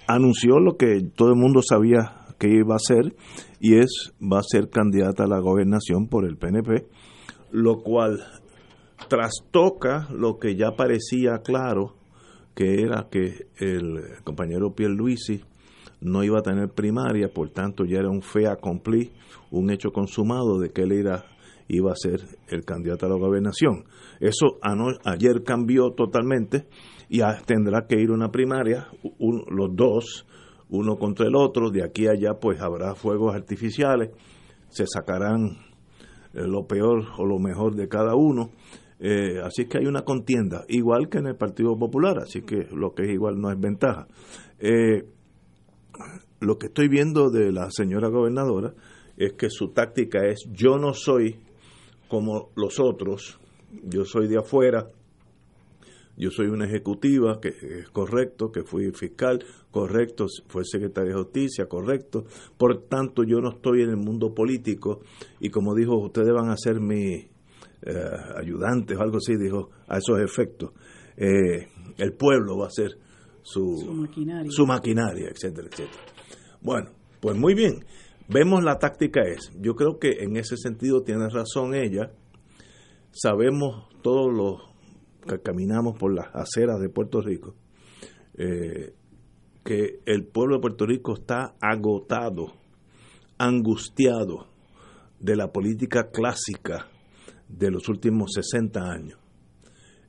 anunció 0.08 0.60
lo 0.60 0.78
que 0.78 1.02
todo 1.16 1.30
el 1.30 1.38
mundo 1.38 1.62
sabía 1.68 2.18
que 2.38 2.50
iba 2.50 2.76
a 2.76 2.78
hacer 2.78 3.16
y 3.60 3.80
es 3.80 4.14
va 4.22 4.42
a 4.42 4.44
ser 4.44 4.70
candidata 4.70 5.24
a 5.24 5.28
la 5.28 5.40
gobernación 5.40 6.08
por 6.08 6.24
el 6.24 6.38
PNP, 6.38 6.86
lo 7.50 7.82
cual 7.82 8.20
trastoca 9.10 10.08
lo 10.12 10.38
que 10.38 10.56
ya 10.56 10.72
parecía 10.76 11.40
claro, 11.44 11.96
que 12.56 12.82
era 12.82 13.08
que 13.10 13.48
el 13.58 14.24
compañero 14.24 14.74
Pierluisi 14.74 15.44
no 16.02 16.24
iba 16.24 16.40
a 16.40 16.44
tener 16.44 16.70
primaria, 16.70 17.30
por 17.30 17.50
tanto 17.52 17.86
ya 17.86 18.00
era 18.00 18.10
un 18.10 18.22
fe 18.22 18.48
accompli, 18.48 19.12
un 19.52 19.70
hecho 19.70 19.92
consumado 19.92 20.60
de 20.60 20.70
que 20.70 20.82
él 20.82 20.92
era, 20.92 21.26
iba 21.68 21.92
a 21.92 21.96
ser 21.96 22.22
el 22.50 22.66
candidato 22.66 23.06
a 23.06 23.10
la 23.10 23.16
gobernación. 23.16 23.86
Eso 24.20 24.58
ayer 25.06 25.44
cambió 25.44 25.92
totalmente 25.92 26.68
y 27.10 27.22
tendrá 27.46 27.86
que 27.88 28.00
ir 28.00 28.12
una 28.12 28.32
primaria, 28.32 28.88
los 29.20 29.76
dos, 29.76 30.26
uno 30.70 30.98
contra 30.98 31.28
el 31.28 31.36
otro, 31.36 31.70
de 31.70 31.84
aquí 31.84 32.08
a 32.08 32.12
allá 32.12 32.40
pues 32.40 32.60
habrá 32.60 32.96
fuegos 32.96 33.36
artificiales, 33.36 34.10
se 34.70 34.86
sacarán 34.86 35.68
eh, 36.34 36.42
lo 36.46 36.68
peor 36.68 37.06
o 37.18 37.26
lo 37.26 37.40
mejor 37.40 37.76
de 37.76 37.88
cada 37.88 38.16
uno 38.16 38.52
eh, 39.00 39.40
así 39.44 39.66
que 39.66 39.78
hay 39.78 39.86
una 39.86 40.04
contienda, 40.04 40.66
igual 40.68 41.10
que 41.10 41.20
en 41.20 41.28
el 41.28 41.36
Partido 41.36 41.78
Popular, 41.78 42.18
así 42.20 42.42
que 42.42 42.68
lo 42.72 42.94
que 42.94 43.04
es 43.04 43.10
igual 43.12 43.40
no 43.40 43.52
es 43.52 43.60
ventaja. 43.60 44.08
Eh, 44.60 45.06
lo 46.40 46.58
que 46.58 46.68
estoy 46.68 46.88
viendo 46.88 47.30
de 47.30 47.52
la 47.52 47.70
señora 47.70 48.10
gobernadora 48.10 48.74
es 49.18 49.34
que 49.34 49.50
su 49.50 49.70
táctica 49.70 50.26
es 50.28 50.48
yo 50.52 50.78
no 50.78 50.94
soy 50.94 51.36
como 52.08 52.50
los 52.56 52.80
otros, 52.80 53.40
yo 53.84 54.06
soy 54.06 54.28
de 54.28 54.38
afuera, 54.38 54.90
yo 56.16 56.32
soy 56.32 56.48
una 56.48 56.66
ejecutiva, 56.66 57.40
que 57.40 57.50
es 57.50 57.90
correcto, 57.90 58.52
que 58.52 58.64
fui 58.64 58.92
fiscal, 58.92 59.44
correcto, 59.70 60.26
fue 60.48 60.64
secretaria 60.66 61.12
de 61.12 61.22
justicia, 61.22 61.68
correcto, 61.68 62.26
por 62.58 62.88
tanto 62.88 63.24
yo 63.24 63.40
no 63.40 63.52
estoy 63.52 63.84
en 63.84 63.90
el 63.90 63.98
mundo 63.98 64.34
político 64.34 65.02
y 65.40 65.50
como 65.50 65.76
dijo, 65.76 65.96
ustedes 65.98 66.34
van 66.34 66.50
a 66.50 66.58
ser 66.58 66.80
mi, 66.80 67.28
eh, 67.82 67.94
ayudantes 68.36 68.98
o 68.98 69.02
algo 69.02 69.18
así, 69.18 69.36
dijo, 69.38 69.70
a 69.88 69.98
esos 69.98 70.20
efectos, 70.20 70.72
eh, 71.16 71.68
el 71.98 72.14
pueblo 72.14 72.58
va 72.58 72.68
a 72.68 72.72
ser 72.72 72.98
su, 73.44 73.78
su, 74.50 74.66
maquinaria. 74.66 75.30
etcétera, 75.30 75.68
etcétera. 75.68 76.02
Bueno, 76.62 76.90
pues 77.22 77.38
muy 77.38 77.54
bien, 77.54 77.86
vemos 78.28 78.64
la 78.64 78.80
táctica 78.80 79.22
es, 79.22 79.52
yo 79.60 79.76
creo 79.76 80.00
que 80.00 80.24
en 80.24 80.38
ese 80.38 80.58
sentido 80.58 81.04
tiene 81.04 81.30
razón 81.30 81.76
ella, 81.76 82.12
sabemos 83.12 83.88
todos 84.02 84.34
los 84.34 84.62
que 85.28 85.42
caminamos 85.42 85.98
por 85.98 86.14
las 86.14 86.28
aceras 86.34 86.80
de 86.80 86.90
Puerto 86.90 87.22
Rico, 87.22 87.56
eh, 88.38 88.94
que 89.64 90.00
el 90.06 90.26
pueblo 90.26 90.56
de 90.56 90.62
Puerto 90.62 90.86
Rico 90.86 91.14
está 91.14 91.56
agotado, 91.62 92.54
angustiado 93.38 94.48
de 95.20 95.36
la 95.36 95.52
política 95.52 96.10
clásica 96.12 96.88
de 97.48 97.72
los 97.72 97.88
últimos 97.90 98.32
60 98.34 98.80
años. 98.82 99.20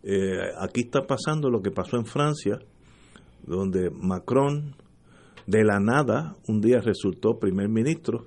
Eh, 0.03 0.39
aquí 0.61 0.83
está 0.83 1.07
pasando 1.07 1.51
lo 1.51 1.61
que 1.61 1.71
pasó 1.71 1.97
en 1.97 2.07
Francia, 2.07 2.59
donde 3.45 3.91
Macron 3.91 4.75
de 5.47 5.65
la 5.65 5.81
nada 5.81 6.37
un 6.47 6.61
día 6.61 6.81
resultó 6.81 7.39
primer 7.39 7.69
ministro 7.71 8.27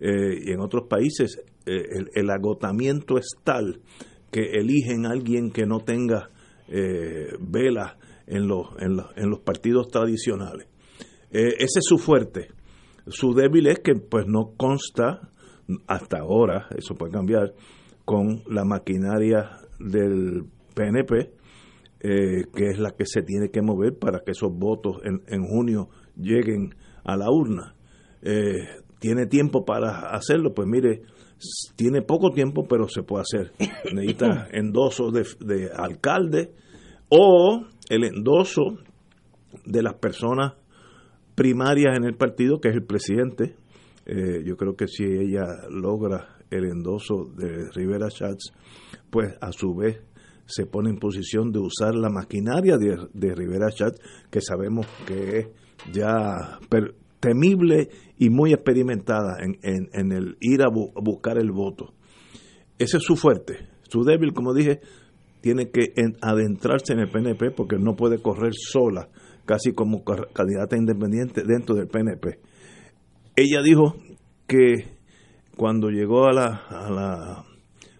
eh, 0.00 0.40
y 0.46 0.52
en 0.52 0.60
otros 0.60 0.86
países 0.88 1.38
eh, 1.66 2.04
el, 2.14 2.30
agotamiento 2.30 3.18
es 3.18 3.28
tal 3.44 3.80
que 4.30 4.52
eligen 4.52 5.06
a 5.06 5.10
alguien 5.10 5.50
que 5.50 5.66
no 5.66 5.80
tenga 5.80 6.30
eh, 6.68 7.28
vela 7.40 7.98
en 8.26 8.48
los, 8.48 8.68
en, 8.78 8.96
los, 8.96 9.06
en 9.16 9.30
los 9.30 9.40
partidos 9.40 9.88
tradicionales. 9.88 10.66
ese 11.30 11.78
es 11.78 11.84
su 11.84 11.98
fuerte. 11.98 12.48
Su 13.06 13.34
débil 13.34 13.68
es 13.68 13.78
que 13.80 13.94
pues 13.94 14.26
no 14.26 14.54
consta 14.56 15.30
hasta 15.86 16.18
ahora, 16.18 16.68
eso 16.76 16.94
puede 16.94 17.12
cambiar, 17.12 17.52
con 18.06 18.42
la 18.48 18.64
maquinaria 18.64 19.58
del 19.78 20.46
PNP, 20.74 21.32
que 22.00 22.70
es 22.70 22.78
la 22.78 22.92
que 22.92 23.04
se 23.04 23.22
tiene 23.22 23.50
que 23.50 23.60
mover 23.60 23.98
para 23.98 24.20
que 24.20 24.30
esos 24.30 24.50
votos 24.56 25.00
en, 25.04 25.22
en 25.26 25.44
junio 25.44 25.90
lleguen 26.16 26.74
a 27.04 27.16
la 27.16 27.30
urna. 27.30 27.74
Eh, 28.22 28.66
¿Tiene 28.98 29.26
tiempo 29.26 29.64
para 29.64 30.10
hacerlo? 30.10 30.54
Pues 30.54 30.66
mire, 30.66 31.02
tiene 31.76 32.02
poco 32.02 32.30
tiempo, 32.30 32.66
pero 32.68 32.88
se 32.88 33.02
puede 33.02 33.22
hacer. 33.22 33.52
Necesita 33.94 34.48
endoso 34.52 35.10
de, 35.10 35.70
alcalde 35.74 36.52
o 37.08 37.64
el 37.88 38.04
endoso 38.04 38.78
de 39.64 39.82
las 39.82 39.94
personas 39.94 40.54
primarias 41.34 41.96
en 41.96 42.04
el 42.04 42.14
partido, 42.14 42.58
que 42.60 42.70
es 42.70 42.74
el 42.74 42.84
presidente. 42.84 43.54
Eh, 44.06 44.42
yo 44.44 44.56
creo 44.56 44.76
que 44.76 44.88
si 44.88 45.04
ella 45.04 45.44
logra 45.70 46.35
el 46.50 46.64
endoso 46.64 47.24
de 47.36 47.70
Rivera 47.72 48.08
Schatz, 48.10 48.52
pues 49.10 49.34
a 49.40 49.52
su 49.52 49.74
vez 49.74 50.00
se 50.46 50.66
pone 50.66 50.90
en 50.90 50.98
posición 50.98 51.50
de 51.50 51.58
usar 51.58 51.94
la 51.94 52.08
maquinaria 52.08 52.76
de, 52.78 53.34
Rivera 53.34 53.70
Schatz, 53.70 53.98
que 54.30 54.40
sabemos 54.40 54.86
que 55.06 55.38
es 55.38 55.48
ya 55.92 56.58
temible 57.20 57.88
y 58.18 58.30
muy 58.30 58.52
experimentada 58.52 59.38
en, 59.40 59.58
en, 59.62 60.12
el 60.12 60.36
ir 60.40 60.62
a, 60.62 60.68
buscar 60.68 61.38
el 61.38 61.50
voto. 61.50 61.92
Ese 62.78 62.98
es 62.98 63.02
su 63.02 63.16
fuerte. 63.16 63.68
Su 63.88 64.04
débil, 64.04 64.32
como 64.32 64.54
dije, 64.54 64.80
tiene 65.40 65.70
que 65.70 65.92
adentrarse 66.20 66.92
en 66.92 67.00
el 67.00 67.10
PNP 67.10 67.50
porque 67.50 67.76
no 67.78 67.96
puede 67.96 68.20
correr 68.20 68.52
sola, 68.54 69.08
casi 69.44 69.72
como 69.72 70.04
candidata 70.04 70.76
independiente 70.76 71.42
dentro 71.44 71.74
del 71.74 71.88
PNP. 71.88 72.38
Ella 73.36 73.62
dijo 73.62 73.96
que 74.46 74.95
cuando 75.56 75.88
llegó 75.90 76.26
a 76.26 76.32
la, 76.32 76.46
a 76.68 76.90
la 76.90 77.44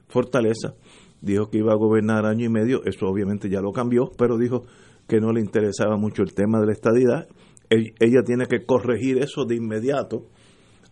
fortaleza, 0.09 0.75
dijo 1.21 1.51
que 1.51 1.59
iba 1.59 1.73
a 1.73 1.77
gobernar 1.77 2.27
año 2.27 2.45
y 2.45 2.49
medio, 2.51 2.85
eso 2.85 3.07
obviamente 3.07 3.49
ya 3.49 3.61
lo 3.61 3.73
cambió, 3.73 4.11
pero 4.17 4.37
dijo 4.39 4.65
que 5.09 5.21
no 5.21 5.33
le 5.33 5.41
interesaba 5.41 5.97
mucho 5.97 6.23
el 6.23 6.35
tema 6.35 6.61
de 6.61 6.67
la 6.67 6.73
estadidad 6.73 7.29
ella 7.69 8.23
tiene 8.25 8.47
que 8.47 8.65
corregir 8.65 9.19
eso 9.19 9.45
de 9.45 9.57
inmediato, 9.57 10.27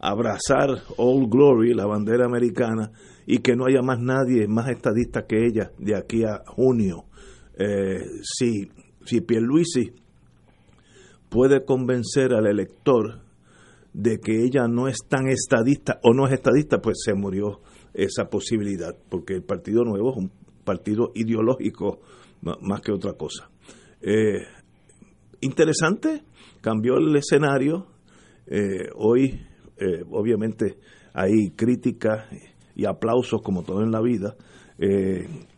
abrazar 0.01 0.71
Old 0.97 1.31
Glory, 1.31 1.75
la 1.75 1.87
bandera 1.87 2.27
americana, 2.27 2.91
y 3.27 3.39
que 3.39 3.57
no 3.57 3.67
haya 3.67 3.81
más 3.83 4.01
nadie 4.01 4.47
más 4.49 4.69
estadista 4.69 5.27
que 5.27 5.47
ella 5.47 5.71
de 5.79 5.97
aquí 5.97 6.25
a 6.25 6.43
junio. 6.47 7.05
Eh, 7.57 8.05
si, 8.23 8.69
si 9.05 9.21
Pierluisi 9.21 9.93
puede 11.31 11.65
convencer 11.65 12.35
al 12.35 12.47
elector 12.47 13.21
de 13.95 14.19
que 14.19 14.45
ella 14.45 14.67
no 14.69 14.89
es 14.89 14.99
tan 15.09 15.29
estadista 15.29 16.01
o 16.03 16.13
no 16.13 16.27
es 16.27 16.33
estadista, 16.35 16.83
pues 16.83 16.99
se 17.03 17.15
murió 17.15 17.61
esa 17.95 18.25
posibilidad, 18.25 18.95
porque 19.09 19.35
el 19.35 19.45
Partido 19.45 19.85
Nuevo 19.85 20.11
es 20.11 20.17
un 20.17 20.33
partido 20.65 21.13
ideológico 21.15 22.01
más 22.43 22.81
que 22.81 22.93
otra 22.93 23.13
cosa. 23.13 23.49
Eh, 24.01 24.43
interesante, 25.41 26.23
cambió 26.61 26.97
el 26.97 27.15
escenario. 27.17 27.87
Eh, 28.47 28.89
hoy, 28.97 29.41
eh, 29.79 30.03
obviamente, 30.11 30.77
hay 31.13 31.51
críticas 31.57 32.27
y 32.75 32.85
aplausos, 32.87 33.41
como 33.43 33.63
todo 33.63 33.83
en 33.83 33.93
la 33.93 34.03
vida. 34.03 34.37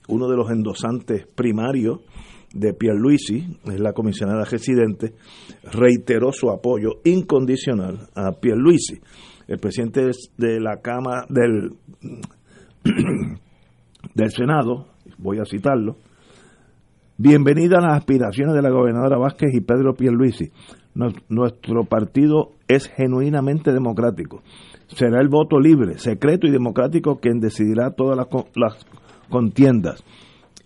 Uno 0.08 0.28
de 0.28 0.36
los 0.36 0.50
endosantes 0.50 1.26
primarios 1.26 2.00
de 2.58 2.72
Pierluisi, 2.74 3.58
es 3.64 3.80
la 3.80 3.92
comisionada 3.92 4.44
residente, 4.44 5.12
reiteró 5.72 6.32
su 6.32 6.50
apoyo 6.50 7.00
incondicional 7.04 8.08
a 8.14 8.32
Pierluisi. 8.32 9.00
El 9.46 9.58
presidente 9.58 10.10
de 10.36 10.60
la 10.60 10.80
Cámara 10.80 11.26
del, 11.28 11.70
del 14.14 14.30
Senado, 14.30 14.88
voy 15.18 15.38
a 15.38 15.44
citarlo, 15.44 15.96
bienvenida 17.16 17.78
a 17.78 17.82
las 17.82 17.98
aspiraciones 17.98 18.54
de 18.54 18.62
la 18.62 18.70
gobernadora 18.70 19.18
Vázquez 19.18 19.54
y 19.54 19.60
Pedro 19.60 19.94
Pierluisi 19.94 20.50
nuestro 21.28 21.84
partido 21.84 22.52
es 22.68 22.88
genuinamente 22.88 23.72
democrático. 23.72 24.42
Será 24.88 25.20
el 25.20 25.28
voto 25.28 25.58
libre, 25.58 25.98
secreto 25.98 26.46
y 26.46 26.50
democrático 26.50 27.18
quien 27.20 27.38
decidirá 27.38 27.90
todas 27.90 28.16
las, 28.54 28.86
contiendas. 29.28 30.02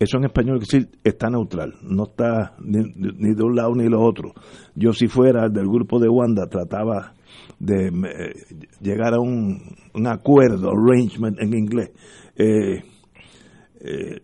Eso 0.01 0.17
en 0.17 0.25
español 0.25 0.61
decir 0.61 0.89
está 1.05 1.29
neutral, 1.29 1.75
no 1.83 2.05
está 2.05 2.55
ni, 2.59 3.35
de 3.35 3.43
un 3.43 3.55
lado 3.55 3.75
ni 3.75 3.85
de 3.85 3.95
otro. 3.95 4.33
Yo 4.75 4.95
si 4.95 5.09
fuera 5.09 5.51
del 5.51 5.67
grupo 5.67 5.99
de 5.99 6.09
Wanda 6.09 6.47
trataba 6.47 7.13
de 7.59 7.91
llegar 8.81 9.13
a 9.13 9.21
un, 9.21 9.77
acuerdo, 10.07 10.71
arrangement 10.71 11.39
en 11.39 11.53
inglés. 11.53 11.91
Eh, 12.35 12.83
eh, 13.83 14.23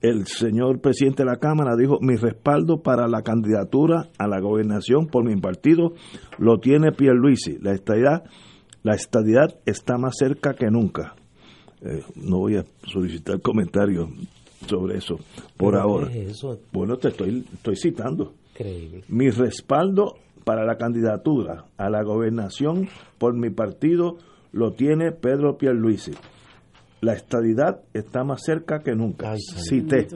el 0.00 0.28
señor 0.28 0.80
presidente 0.80 1.24
de 1.24 1.30
la 1.30 1.38
Cámara 1.38 1.74
dijo, 1.76 1.98
mi 2.00 2.14
respaldo 2.14 2.80
para 2.80 3.08
la 3.08 3.22
candidatura 3.22 4.10
a 4.16 4.28
la 4.28 4.38
gobernación 4.38 5.08
por 5.08 5.24
mi 5.24 5.34
partido 5.40 5.94
lo 6.38 6.58
tiene 6.60 6.92
Pierluisi. 6.92 7.58
La 7.60 7.72
estadidad, 7.72 8.22
la 8.84 8.94
estadidad 8.94 9.58
está 9.66 9.98
más 9.98 10.14
cerca 10.16 10.54
que 10.54 10.70
nunca. 10.70 11.16
Eh, 11.82 12.04
no 12.14 12.38
voy 12.38 12.58
a 12.58 12.64
solicitar 12.84 13.40
comentarios 13.40 14.08
sobre 14.66 14.98
eso 14.98 15.18
por 15.56 15.76
ahora. 15.76 16.10
Bueno, 16.72 16.96
te 16.96 17.08
estoy, 17.08 17.44
estoy 17.52 17.76
citando. 17.76 18.34
Mi 19.08 19.30
respaldo 19.30 20.16
para 20.44 20.64
la 20.64 20.76
candidatura 20.76 21.64
a 21.76 21.88
la 21.88 22.02
gobernación 22.02 22.88
por 23.18 23.34
mi 23.34 23.50
partido 23.50 24.18
lo 24.52 24.72
tiene 24.72 25.12
Pedro 25.12 25.56
Pierluisi 25.56 26.12
la 27.00 27.14
estadidad 27.14 27.80
está 27.94 28.24
más 28.24 28.42
cerca 28.44 28.80
que 28.80 28.94
nunca. 28.94 29.34
Cité. 29.36 30.06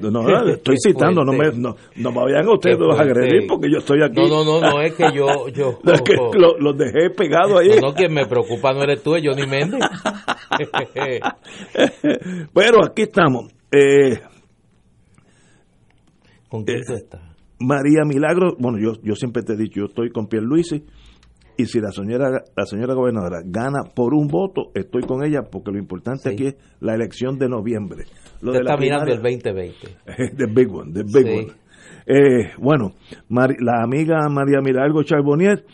No, 0.00 0.10
no, 0.10 0.48
estoy 0.48 0.76
citando, 0.78 1.24
no 1.24 1.32
me, 1.32 1.50
no, 1.52 1.76
no 1.96 2.12
me 2.12 2.20
vayan 2.20 2.48
ustedes 2.48 2.78
a 2.78 3.02
agredir 3.02 3.46
porque 3.48 3.68
yo 3.70 3.78
estoy 3.78 4.02
aquí. 4.02 4.16
No, 4.16 4.44
no, 4.44 4.44
no, 4.44 4.60
no 4.60 4.80
es 4.80 4.94
que 4.94 5.04
yo... 5.12 5.48
yo 5.48 5.78
es 5.92 6.02
que 6.02 6.14
los 6.58 6.78
dejé 6.78 7.10
pegados 7.10 7.60
ahí. 7.60 7.80
No, 7.80 7.94
quien 7.94 8.14
me 8.14 8.26
preocupa 8.26 8.72
no 8.72 8.82
eres 8.82 9.02
tú, 9.02 9.16
es 9.16 9.24
Johnny 9.24 9.46
Méndez. 9.46 9.80
bueno, 12.52 12.78
aquí 12.86 13.02
estamos. 13.02 13.53
Eh, 13.74 14.20
¿Con 16.48 16.64
quién 16.64 16.78
eh, 16.78 16.94
estás? 16.94 17.20
María 17.58 18.04
Milagro, 18.04 18.56
bueno, 18.58 18.78
yo, 18.78 19.00
yo 19.02 19.14
siempre 19.14 19.42
te 19.42 19.54
he 19.54 19.56
dicho, 19.56 19.80
yo 19.80 19.86
estoy 19.86 20.10
con 20.10 20.28
Pierluisi 20.28 20.84
y 21.56 21.66
si 21.66 21.80
la 21.80 21.90
señora 21.90 22.42
la 22.56 22.66
señora 22.66 22.94
gobernadora 22.94 23.42
gana 23.44 23.82
por 23.94 24.12
un 24.12 24.26
voto, 24.26 24.70
estoy 24.74 25.02
con 25.02 25.24
ella 25.24 25.42
porque 25.50 25.70
lo 25.70 25.78
importante 25.78 26.30
aquí 26.30 26.46
es 26.48 26.56
la 26.80 26.94
elección 26.94 27.38
de 27.38 27.48
noviembre. 27.48 28.04
Lo 28.42 28.52
de 28.52 28.58
está 28.58 28.76
mirando 28.76 29.12
el 29.12 29.22
2020. 29.22 29.74
The 30.36 30.46
big 30.46 30.70
one, 30.70 30.92
the 30.92 31.04
big 31.04 31.26
one. 31.26 31.52
Eh, 32.06 32.52
bueno, 32.58 32.92
la 33.28 33.82
amiga 33.82 34.28
María 34.28 34.60
Milagro 34.60 35.02
Charbonnier, 35.04 35.64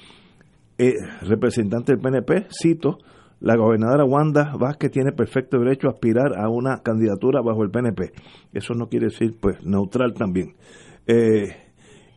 eh, 0.79 0.95
representante 1.23 1.93
del 1.93 2.01
PNP, 2.01 2.47
cito, 2.51 2.99
la 3.41 3.57
gobernadora 3.57 4.05
Wanda 4.05 4.55
Vázquez 4.59 4.91
tiene 4.91 5.13
perfecto 5.13 5.59
derecho 5.59 5.89
a 5.89 5.93
aspirar 5.93 6.39
a 6.39 6.49
una 6.51 6.83
candidatura 6.83 7.41
bajo 7.41 7.63
el 7.63 7.71
PNP. 7.71 8.13
Eso 8.53 8.75
no 8.75 8.89
quiere 8.89 9.07
decir, 9.07 9.37
pues, 9.41 9.65
neutral 9.65 10.13
también. 10.13 10.55
Eh, 11.07 11.57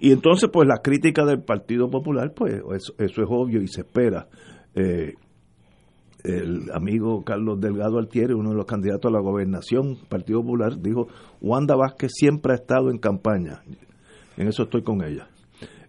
y 0.01 0.11
entonces, 0.11 0.49
pues 0.51 0.67
la 0.67 0.81
crítica 0.83 1.25
del 1.25 1.41
Partido 1.41 1.89
Popular, 1.89 2.33
pues 2.35 2.55
eso, 2.55 2.93
es 2.99 3.29
obvio 3.29 3.61
y 3.61 3.67
se 3.67 3.81
espera. 3.81 4.27
Eh, 4.75 5.13
el 6.25 6.69
amigo 6.73 7.23
Carlos 7.23 7.59
Delgado 7.59 7.99
Altieri, 7.99 8.33
uno 8.33 8.49
de 8.49 8.57
los 8.57 8.65
candidatos 8.65 9.09
a 9.09 9.13
la 9.13 9.21
gobernación, 9.21 9.97
Partido 10.09 10.41
Popular, 10.41 10.77
dijo, 10.81 11.07
Wanda 11.41 11.75
Vázquez 11.75 12.11
siempre 12.13 12.51
ha 12.51 12.55
estado 12.55 12.89
en 12.89 12.97
campaña. 12.97 13.61
En 14.35 14.47
eso 14.47 14.63
estoy 14.63 14.83
con 14.83 15.03
ella. 15.03 15.27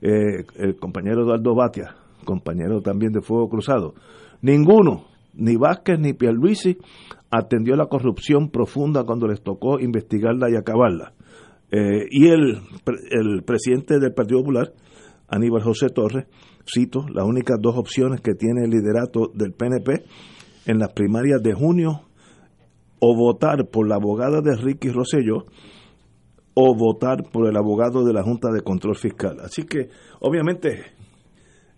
Eh, 0.00 0.45
el 0.57 0.76
compañero 0.76 1.23
Eduardo 1.23 1.55
Batia, 1.57 1.97
compañero 2.25 2.81
también 2.83 3.12
de 3.12 3.21
Fuego 3.21 3.49
Cruzado. 3.49 3.95
Ninguno, 4.43 5.07
ni 5.37 5.57
Vázquez 5.57 5.99
ni 5.99 6.12
Pierluisi, 6.12 6.79
atendió 7.31 7.76
la 7.76 7.87
corrupción 7.87 8.50
profunda 8.50 9.05
cuando 9.05 9.26
les 9.26 9.43
tocó 9.43 9.81
investigarla 9.81 10.50
y 10.50 10.57
acabarla. 10.57 11.12
Eh, 11.71 12.07
y 12.11 12.29
el, 12.29 12.61
el 13.11 13.43
presidente 13.45 13.99
del 13.99 14.14
Partido 14.14 14.41
Popular, 14.41 14.73
Aníbal 15.29 15.62
José 15.62 15.88
Torres, 15.88 16.26
cito, 16.73 17.07
las 17.12 17.25
únicas 17.25 17.59
dos 17.61 17.76
opciones 17.76 18.21
que 18.21 18.35
tiene 18.35 18.64
el 18.64 18.71
liderato 18.71 19.31
del 19.35 19.53
PNP 19.53 20.05
en 20.67 20.79
las 20.79 20.93
primarias 20.93 21.43
de 21.43 21.53
junio, 21.53 22.03
o 23.00 23.14
votar 23.17 23.67
por 23.69 23.88
la 23.88 23.97
abogada 23.97 24.41
de 24.41 24.57
Ricky 24.57 24.88
Rosselló, 24.88 25.45
o 26.55 26.75
votar 26.75 27.25
por 27.31 27.49
el 27.49 27.57
abogado 27.57 28.05
de 28.05 28.12
la 28.12 28.23
Junta 28.23 28.49
de 28.50 28.62
Control 28.62 28.97
Fiscal. 28.97 29.41
Así 29.41 29.64
que, 29.64 29.88
obviamente, 30.21 30.85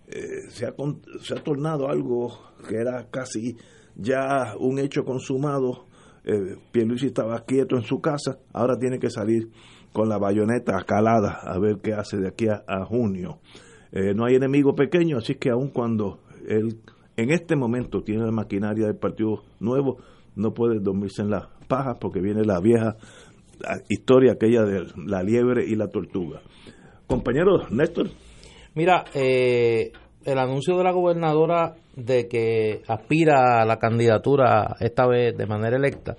eh, 0.08 0.50
se, 0.50 0.66
ha, 0.66 0.74
se 1.20 1.34
ha 1.34 1.42
tornado 1.42 1.88
algo 1.88 2.38
que 2.68 2.76
era 2.76 3.08
casi 3.10 3.56
ya 3.96 4.54
un 4.58 4.78
hecho 4.78 5.04
consumado. 5.04 5.86
Eh, 6.24 6.56
Pierluisi 6.72 7.06
estaba 7.06 7.44
quieto 7.44 7.76
en 7.76 7.82
su 7.82 8.00
casa, 8.00 8.38
ahora 8.52 8.76
tiene 8.78 8.98
que 8.98 9.10
salir 9.10 9.50
con 9.92 10.08
la 10.08 10.18
bayoneta 10.18 10.82
calada 10.84 11.40
a 11.42 11.58
ver 11.58 11.78
qué 11.82 11.94
hace 11.94 12.18
de 12.18 12.28
aquí 12.28 12.46
a, 12.48 12.84
junio. 12.84 13.38
Eh, 13.92 14.12
no 14.14 14.26
hay 14.26 14.34
enemigo 14.34 14.74
pequeño, 14.74 15.18
así 15.18 15.36
que 15.36 15.50
aun 15.50 15.70
cuando 15.70 16.20
él 16.48 16.80
en 17.16 17.30
este 17.30 17.56
momento 17.56 18.02
tiene 18.02 18.24
la 18.24 18.32
maquinaria 18.32 18.86
del 18.86 18.96
Partido 18.96 19.42
Nuevo, 19.60 19.98
no 20.34 20.52
puede 20.52 20.80
dormirse 20.80 21.22
en 21.22 21.30
las 21.30 21.46
pajas 21.66 21.96
porque 21.98 22.20
viene 22.20 22.44
la 22.44 22.60
vieja 22.60 22.96
historia 23.88 24.32
aquella 24.32 24.64
de 24.64 24.86
la 25.06 25.22
liebre 25.22 25.64
y 25.66 25.76
la 25.76 25.88
tortuga. 25.88 26.42
Compañero 27.06 27.68
Néstor. 27.70 28.08
Mira, 28.76 29.06
eh, 29.14 29.90
el 30.26 30.38
anuncio 30.38 30.76
de 30.76 30.84
la 30.84 30.92
gobernadora 30.92 31.76
de 31.96 32.28
que 32.28 32.82
aspira 32.86 33.62
a 33.62 33.64
la 33.64 33.78
candidatura 33.78 34.76
esta 34.80 35.06
vez 35.06 35.34
de 35.34 35.46
manera 35.46 35.78
electa 35.78 36.14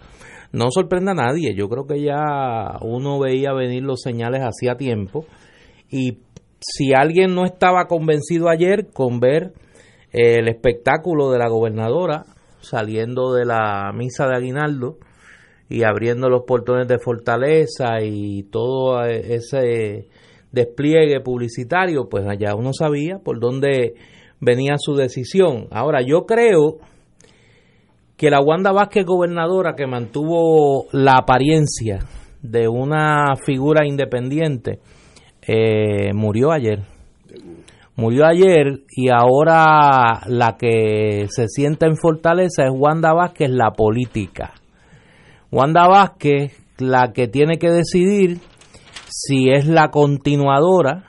no 0.52 0.72
sorprende 0.72 1.12
a 1.12 1.14
nadie. 1.14 1.54
Yo 1.54 1.70
creo 1.70 1.86
que 1.86 2.02
ya 2.02 2.80
uno 2.82 3.20
veía 3.20 3.54
venir 3.54 3.84
los 3.84 4.02
señales 4.02 4.42
hacía 4.42 4.76
tiempo 4.76 5.28
y 5.92 6.18
si 6.60 6.94
alguien 6.96 7.36
no 7.36 7.46
estaba 7.46 7.86
convencido 7.86 8.50
ayer 8.50 8.88
con 8.92 9.20
ver 9.20 9.54
el 10.12 10.48
espectáculo 10.48 11.30
de 11.30 11.38
la 11.38 11.50
gobernadora 11.50 12.26
saliendo 12.60 13.34
de 13.34 13.46
la 13.46 13.92
misa 13.94 14.26
de 14.26 14.36
Aguinaldo 14.36 14.98
y 15.70 15.84
abriendo 15.84 16.28
los 16.28 16.42
portones 16.48 16.88
de 16.88 16.98
Fortaleza 16.98 18.02
y 18.02 18.44
todo 18.50 19.06
ese 19.06 20.08
despliegue 20.52 21.20
publicitario, 21.22 22.08
pues 22.10 22.26
allá 22.28 22.56
uno 22.56 22.74
sabía 22.74 23.20
por 23.20 23.40
dónde 23.40 23.96
venía 24.40 24.76
su 24.78 24.96
decisión. 24.96 25.68
Ahora, 25.72 26.02
yo 26.02 26.26
creo 26.26 26.78
que 28.18 28.30
la 28.30 28.42
Wanda 28.42 28.72
Vázquez 28.72 29.06
gobernadora 29.06 29.74
que 29.76 29.88
mantuvo 29.88 30.88
la 30.92 31.18
apariencia 31.20 32.00
de 32.42 32.68
una 32.68 33.36
figura 33.36 33.86
independiente 33.86 34.80
eh, 35.42 36.14
murió 36.14 36.52
ayer 36.52 36.84
murió 37.98 38.28
ayer 38.28 38.82
y 38.90 39.10
ahora 39.10 40.22
la 40.28 40.56
que 40.58 41.26
se 41.30 41.48
sienta 41.48 41.88
en 41.88 41.98
fortaleza 41.98 42.64
es 42.64 42.72
Wanda 42.72 43.12
Vázquez, 43.12 43.50
la 43.50 43.72
política. 43.72 44.54
Wanda 45.52 45.88
Vázquez, 45.88 46.54
la 46.78 47.12
que 47.12 47.28
tiene 47.28 47.58
que 47.58 47.72
decidir 47.72 48.38
si 49.10 49.50
es 49.50 49.68
la 49.68 49.90
continuadora 49.90 51.06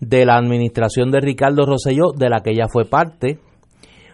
de 0.00 0.24
la 0.24 0.36
administración 0.36 1.10
de 1.10 1.20
Ricardo 1.20 1.66
Rosselló, 1.66 2.12
de 2.16 2.28
la 2.28 2.40
que 2.40 2.50
ella 2.50 2.66
fue 2.70 2.84
parte, 2.84 3.38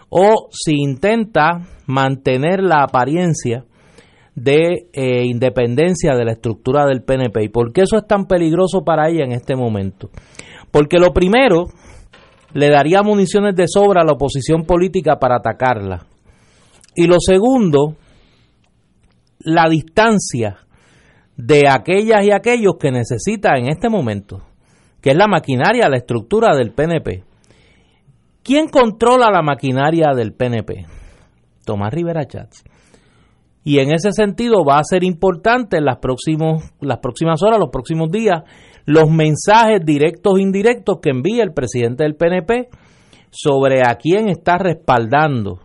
o 0.09 0.49
si 0.51 0.75
intenta 0.77 1.61
mantener 1.87 2.63
la 2.63 2.83
apariencia 2.83 3.65
de 4.35 4.89
eh, 4.93 5.25
independencia 5.25 6.15
de 6.15 6.25
la 6.25 6.33
estructura 6.33 6.87
del 6.87 7.03
PNP. 7.03 7.45
¿Y 7.45 7.49
por 7.49 7.73
qué 7.73 7.83
eso 7.83 7.97
es 7.97 8.07
tan 8.07 8.27
peligroso 8.27 8.83
para 8.85 9.09
ella 9.09 9.25
en 9.25 9.33
este 9.33 9.55
momento? 9.55 10.11
Porque 10.71 10.99
lo 10.99 11.13
primero, 11.13 11.67
le 12.53 12.69
daría 12.69 13.03
municiones 13.03 13.55
de 13.55 13.69
sobra 13.69 14.03
a 14.03 14.05
la 14.05 14.13
oposición 14.13 14.65
política 14.65 15.19
para 15.19 15.37
atacarla. 15.37 16.07
Y 16.97 17.07
lo 17.07 17.17
segundo, 17.19 17.97
la 19.41 19.69
distancia 19.69 20.64
de 21.37 21.69
aquellas 21.69 22.25
y 22.25 22.31
aquellos 22.31 22.75
que 22.79 22.91
necesita 22.91 23.57
en 23.57 23.69
este 23.69 23.89
momento, 23.89 24.43
que 25.01 25.11
es 25.11 25.17
la 25.17 25.27
maquinaria, 25.27 25.89
la 25.89 25.97
estructura 25.97 26.55
del 26.57 26.73
PNP. 26.73 27.25
¿Quién 28.43 28.69
controla 28.69 29.31
la 29.31 29.43
maquinaria 29.43 30.15
del 30.15 30.35
PNP? 30.35 30.87
Tomás 31.65 31.93
Rivera 31.93 32.27
Chats. 32.27 32.63
Y 33.65 33.79
en 33.79 33.95
ese 33.95 34.13
sentido 34.13 34.65
va 34.65 34.79
a 34.79 34.85
ser 34.85 35.03
importante 35.03 35.79
en 35.79 35.87
las, 35.87 35.97
próximos, 35.97 36.63
las 36.81 36.99
próximas 36.99 37.43
horas, 37.43 37.59
los 37.59 37.71
próximos 37.71 38.11
días, 38.11 38.43
los 38.85 39.11
mensajes 39.11 39.81
directos 39.83 40.39
e 40.39 40.43
indirectos 40.43 40.99
que 41.01 41.09
envía 41.09 41.43
el 41.43 41.55
presidente 41.55 42.05
del 42.05 42.17
PNP 42.17 42.69
sobre 43.31 43.81
a 43.81 43.97
quién 43.97 44.29
está 44.29 44.59
respaldando 44.59 45.64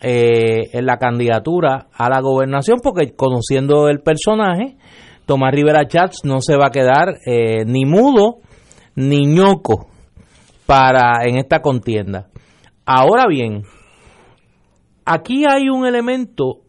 eh, 0.00 0.70
en 0.72 0.86
la 0.86 0.98
candidatura 0.98 1.86
a 1.92 2.08
la 2.08 2.20
gobernación, 2.20 2.78
porque 2.82 3.14
conociendo 3.14 3.88
el 3.88 4.00
personaje, 4.00 4.76
Tomás 5.26 5.52
Rivera 5.52 5.86
Chats 5.86 6.24
no 6.24 6.40
se 6.40 6.56
va 6.56 6.66
a 6.66 6.70
quedar 6.70 7.16
eh, 7.26 7.64
ni 7.64 7.84
mudo 7.86 8.38
ni 8.96 9.26
ñoco 9.26 9.86
para 10.66 11.24
en 11.24 11.36
esta 11.38 11.60
contienda. 11.60 12.28
Ahora 12.84 13.26
bien, 13.28 13.62
aquí 15.04 15.44
hay 15.48 15.68
un 15.70 15.86
elemento 15.86 16.60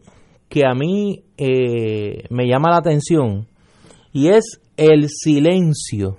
que 0.48 0.64
a 0.64 0.74
mí 0.74 1.24
eh, 1.36 2.24
me 2.30 2.46
llama 2.46 2.70
la 2.70 2.78
atención 2.78 3.46
y 4.12 4.28
es 4.28 4.60
el 4.76 5.08
silencio 5.08 6.16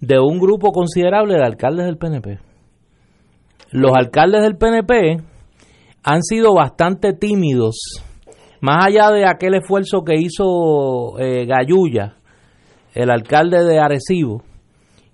de 0.00 0.18
un 0.18 0.38
grupo 0.38 0.72
considerable 0.72 1.34
de 1.34 1.44
alcaldes 1.44 1.86
del 1.86 1.96
PNP. 1.96 2.38
Los 3.70 3.92
alcaldes 3.94 4.42
del 4.42 4.56
PNP 4.56 5.22
han 6.04 6.22
sido 6.22 6.54
bastante 6.54 7.14
tímidos, 7.14 7.76
más 8.60 8.86
allá 8.86 9.10
de 9.10 9.26
aquel 9.26 9.54
esfuerzo 9.54 10.04
que 10.04 10.20
hizo 10.20 11.18
eh, 11.18 11.46
el 12.94 13.10
alcalde 13.10 13.64
de 13.64 13.78
Arecibo, 13.80 14.42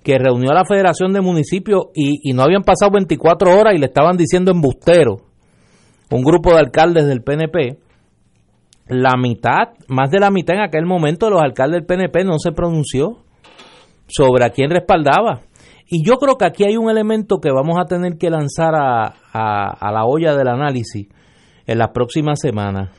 que 0.03 0.19
reunió 0.19 0.51
a 0.51 0.55
la 0.55 0.65
Federación 0.65 1.13
de 1.13 1.21
Municipios 1.21 1.87
y, 1.95 2.29
y 2.29 2.33
no 2.33 2.43
habían 2.43 2.63
pasado 2.63 2.91
24 2.93 3.59
horas 3.59 3.75
y 3.75 3.79
le 3.79 3.87
estaban 3.87 4.17
diciendo 4.17 4.51
embustero, 4.51 5.19
un 6.11 6.23
grupo 6.23 6.51
de 6.51 6.59
alcaldes 6.59 7.07
del 7.07 7.23
PNP, 7.23 7.79
la 8.89 9.17
mitad, 9.17 9.75
más 9.87 10.11
de 10.11 10.19
la 10.19 10.33
mitad 10.33 10.57
en 10.57 10.63
aquel 10.63 10.85
momento 10.85 11.31
los 11.31 11.41
alcaldes 11.41 11.81
del 11.81 11.87
PNP 11.87 12.25
no 12.25 12.39
se 12.41 12.51
pronunció 12.51 13.19
sobre 14.09 14.45
a 14.45 14.51
quién 14.51 14.71
respaldaba. 14.71 15.43
Y 15.93 16.05
yo 16.05 16.19
creo 16.19 16.39
que 16.39 16.45
aquí 16.45 16.63
hay 16.63 16.77
un 16.77 16.89
elemento 16.89 17.41
que 17.41 17.51
vamos 17.51 17.77
a 17.77 17.85
tener 17.85 18.17
que 18.17 18.31
lanzar 18.31 18.77
a, 18.77 19.13
a, 19.33 19.93
la 19.93 20.05
olla 20.05 20.37
del 20.37 20.47
análisis 20.47 21.09
en 21.67 21.79
las 21.79 21.89
próximas 21.89 22.39
semanas. 22.41 22.91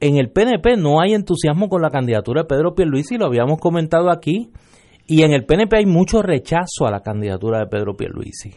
En 0.00 0.18
el 0.18 0.30
PNP 0.30 0.76
no 0.76 1.00
hay 1.00 1.14
entusiasmo 1.14 1.70
con 1.70 1.80
la 1.80 1.88
candidatura 1.88 2.42
de 2.42 2.46
Pedro 2.46 2.74
Pierluisi, 2.74 3.16
lo 3.16 3.24
habíamos 3.24 3.58
comentado 3.58 4.10
aquí, 4.10 4.50
y 5.06 5.22
en 5.22 5.32
el 5.32 5.46
PNP 5.46 5.78
hay 5.78 5.86
mucho 5.86 6.20
rechazo 6.20 6.86
a 6.86 6.90
la 6.90 7.00
candidatura 7.00 7.60
de 7.60 7.68
Pedro 7.68 7.96
Pierluisi. 7.96 8.54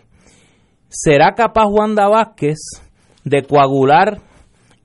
¿Será 0.90 1.36
capaz 1.36 1.68
Wanda 1.68 2.10
Vázquez 2.10 2.58
de 3.24 3.44
coagular 3.44 4.20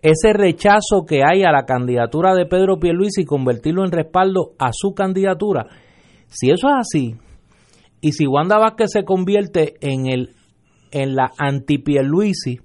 ese 0.03 0.33
rechazo 0.33 1.05
que 1.05 1.23
hay 1.25 1.43
a 1.43 1.51
la 1.51 1.65
candidatura 1.65 2.37
de 2.37 2.47
Pedro 2.47 2.79
Pierluisi 2.79 3.23
y 3.23 3.25
convertirlo 3.25 3.85
en 3.85 3.91
respaldo 3.91 4.53
a 4.57 4.71
su 4.73 4.95
candidatura. 4.95 5.67
Si 6.29 6.51
eso 6.51 6.69
es 6.69 6.75
así, 6.79 7.17
y 8.01 8.13
si 8.13 8.27
Wanda 8.27 8.59
Vázquez 8.59 8.91
se 8.93 9.05
convierte 9.05 9.75
en 9.81 10.07
el 10.07 10.31
en 10.91 11.15
la 11.15 11.33
anti 11.37 11.79
Pierluisi 11.79 12.61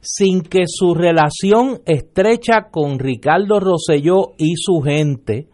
sin 0.00 0.42
que 0.42 0.62
su 0.66 0.94
relación 0.94 1.80
estrecha 1.86 2.68
con 2.70 2.98
Ricardo 2.98 3.60
Rosselló 3.60 4.32
y 4.38 4.54
su 4.56 4.80
gente, 4.80 5.48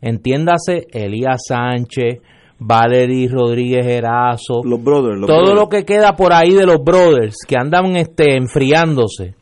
entiéndase 0.00 0.86
Elías 0.92 1.42
Sánchez, 1.48 2.20
Valery 2.58 3.28
Rodríguez 3.28 3.86
Erazo, 3.86 4.62
los 4.64 4.82
brothers, 4.82 5.26
todo 5.26 5.54
lo 5.54 5.68
que 5.68 5.84
queda 5.84 6.16
por 6.16 6.32
ahí 6.32 6.52
de 6.52 6.66
los 6.66 6.82
brothers 6.82 7.36
que 7.46 7.56
andan 7.56 7.96
este 7.96 8.36
enfriándose 8.36 9.34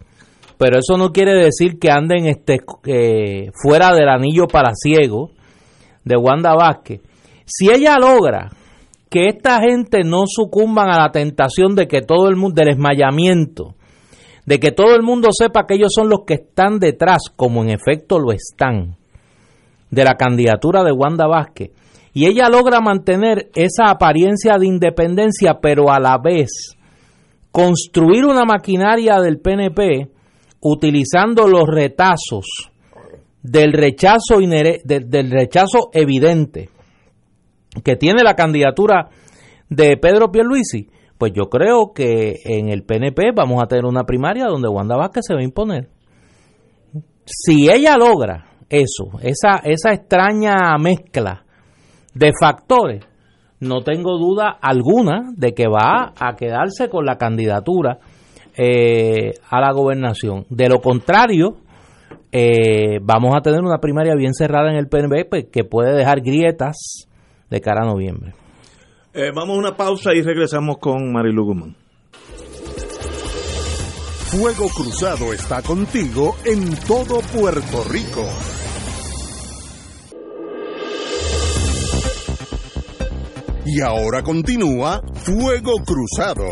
pero 0.59 0.79
eso 0.79 0.96
no 0.96 1.11
quiere 1.12 1.35
decir 1.35 1.79
que 1.79 1.90
anden 1.90 2.27
este, 2.27 2.61
eh, 2.87 3.50
fuera 3.53 3.92
del 3.92 4.09
anillo 4.09 4.46
para 4.46 4.72
ciego 4.74 5.31
de 6.05 6.16
Wanda 6.16 6.55
Vázquez. 6.55 7.00
Si 7.44 7.70
ella 7.70 7.96
logra 7.98 8.50
que 9.14 9.29
esta 9.29 9.61
gente 9.61 10.03
no 10.03 10.24
sucumban 10.27 10.90
a 10.90 10.98
la 10.98 11.12
tentación 11.12 11.77
de 11.77 11.87
que 11.87 12.03
todo 12.03 12.29
el 12.29 12.35
mundo, 12.35 12.57
del 12.57 12.70
esmayamiento, 12.72 13.77
de 14.44 14.59
que 14.59 14.72
todo 14.72 14.96
el 14.96 15.05
mundo 15.05 15.29
sepa 15.31 15.66
que 15.68 15.74
ellos 15.74 15.92
son 15.94 16.09
los 16.09 16.24
que 16.27 16.35
están 16.35 16.81
detrás, 16.81 17.31
como 17.37 17.62
en 17.62 17.70
efecto 17.70 18.18
lo 18.18 18.33
están, 18.33 18.96
de 19.88 20.03
la 20.03 20.14
candidatura 20.14 20.83
de 20.83 20.90
Wanda 20.90 21.29
Vázquez, 21.29 21.70
y 22.12 22.27
ella 22.27 22.48
logra 22.48 22.81
mantener 22.81 23.50
esa 23.55 23.88
apariencia 23.88 24.59
de 24.59 24.66
independencia, 24.66 25.61
pero 25.62 25.92
a 25.92 26.00
la 26.00 26.18
vez 26.18 26.77
construir 27.53 28.24
una 28.24 28.44
maquinaria 28.44 29.20
del 29.20 29.38
PNP 29.38 30.11
utilizando 30.61 31.46
los 31.46 31.68
retazos 31.68 32.46
del 33.44 33.72
rechazo, 33.74 34.40
del 34.40 35.31
rechazo 35.31 35.90
evidente 35.92 36.73
que 37.82 37.96
tiene 37.96 38.22
la 38.22 38.34
candidatura 38.34 39.08
de 39.68 39.96
Pedro 39.96 40.30
Pierluisi, 40.30 40.88
pues 41.18 41.32
yo 41.34 41.48
creo 41.48 41.92
que 41.94 42.37
en 42.44 42.68
el 42.68 42.84
PNP 42.84 43.32
vamos 43.34 43.62
a 43.62 43.66
tener 43.66 43.84
una 43.84 44.04
primaria 44.04 44.46
donde 44.46 44.68
Wanda 44.68 44.96
Vázquez 44.96 45.24
se 45.26 45.34
va 45.34 45.40
a 45.40 45.44
imponer. 45.44 45.88
Si 47.24 47.70
ella 47.70 47.96
logra 47.96 48.46
eso, 48.68 49.18
esa, 49.22 49.60
esa 49.64 49.92
extraña 49.92 50.76
mezcla 50.78 51.44
de 52.14 52.32
factores, 52.38 53.04
no 53.60 53.82
tengo 53.82 54.18
duda 54.18 54.58
alguna 54.60 55.32
de 55.37 55.54
que 55.54 55.66
va 55.66 56.12
a 56.18 56.37
quedarse 56.37 56.88
con 56.88 57.06
la 57.06 57.16
candidatura 57.16 57.98
eh, 58.56 59.32
a 59.48 59.60
la 59.60 59.72
gobernación. 59.72 60.44
De 60.50 60.68
lo 60.68 60.80
contrario, 60.80 61.56
eh, 62.30 62.98
vamos 63.02 63.34
a 63.37 63.40
tener 63.40 63.60
una 63.60 63.78
primaria 63.78 64.14
bien 64.16 64.34
cerrada 64.34 64.70
en 64.70 64.76
el 64.76 64.88
PNB 64.88 65.28
pues, 65.28 65.46
que 65.50 65.64
puede 65.64 65.96
dejar 65.96 66.20
grietas 66.20 67.08
de 67.55 67.61
cara 67.61 67.83
a 67.83 67.87
noviembre. 67.87 68.35
Eh, 69.12 69.31
vamos 69.35 69.57
a 69.57 69.59
una 69.61 69.77
pausa 69.77 70.12
y 70.12 70.23
regresamos 70.23 70.79
con 70.79 71.12
Marilu 71.12 71.45
Guzmán. 71.45 71.77
Fuego 74.27 74.69
Cruzado 74.69 75.33
está 75.33 75.62
contigo 75.62 76.35
en 76.45 76.75
todo 76.88 77.21
Puerto 77.21 77.85
Rico. 77.85 78.27
Y 83.64 83.81
ahora 83.81 84.23
continúa 84.23 85.01
Fuego 85.14 85.75
Cruzado. 85.87 86.45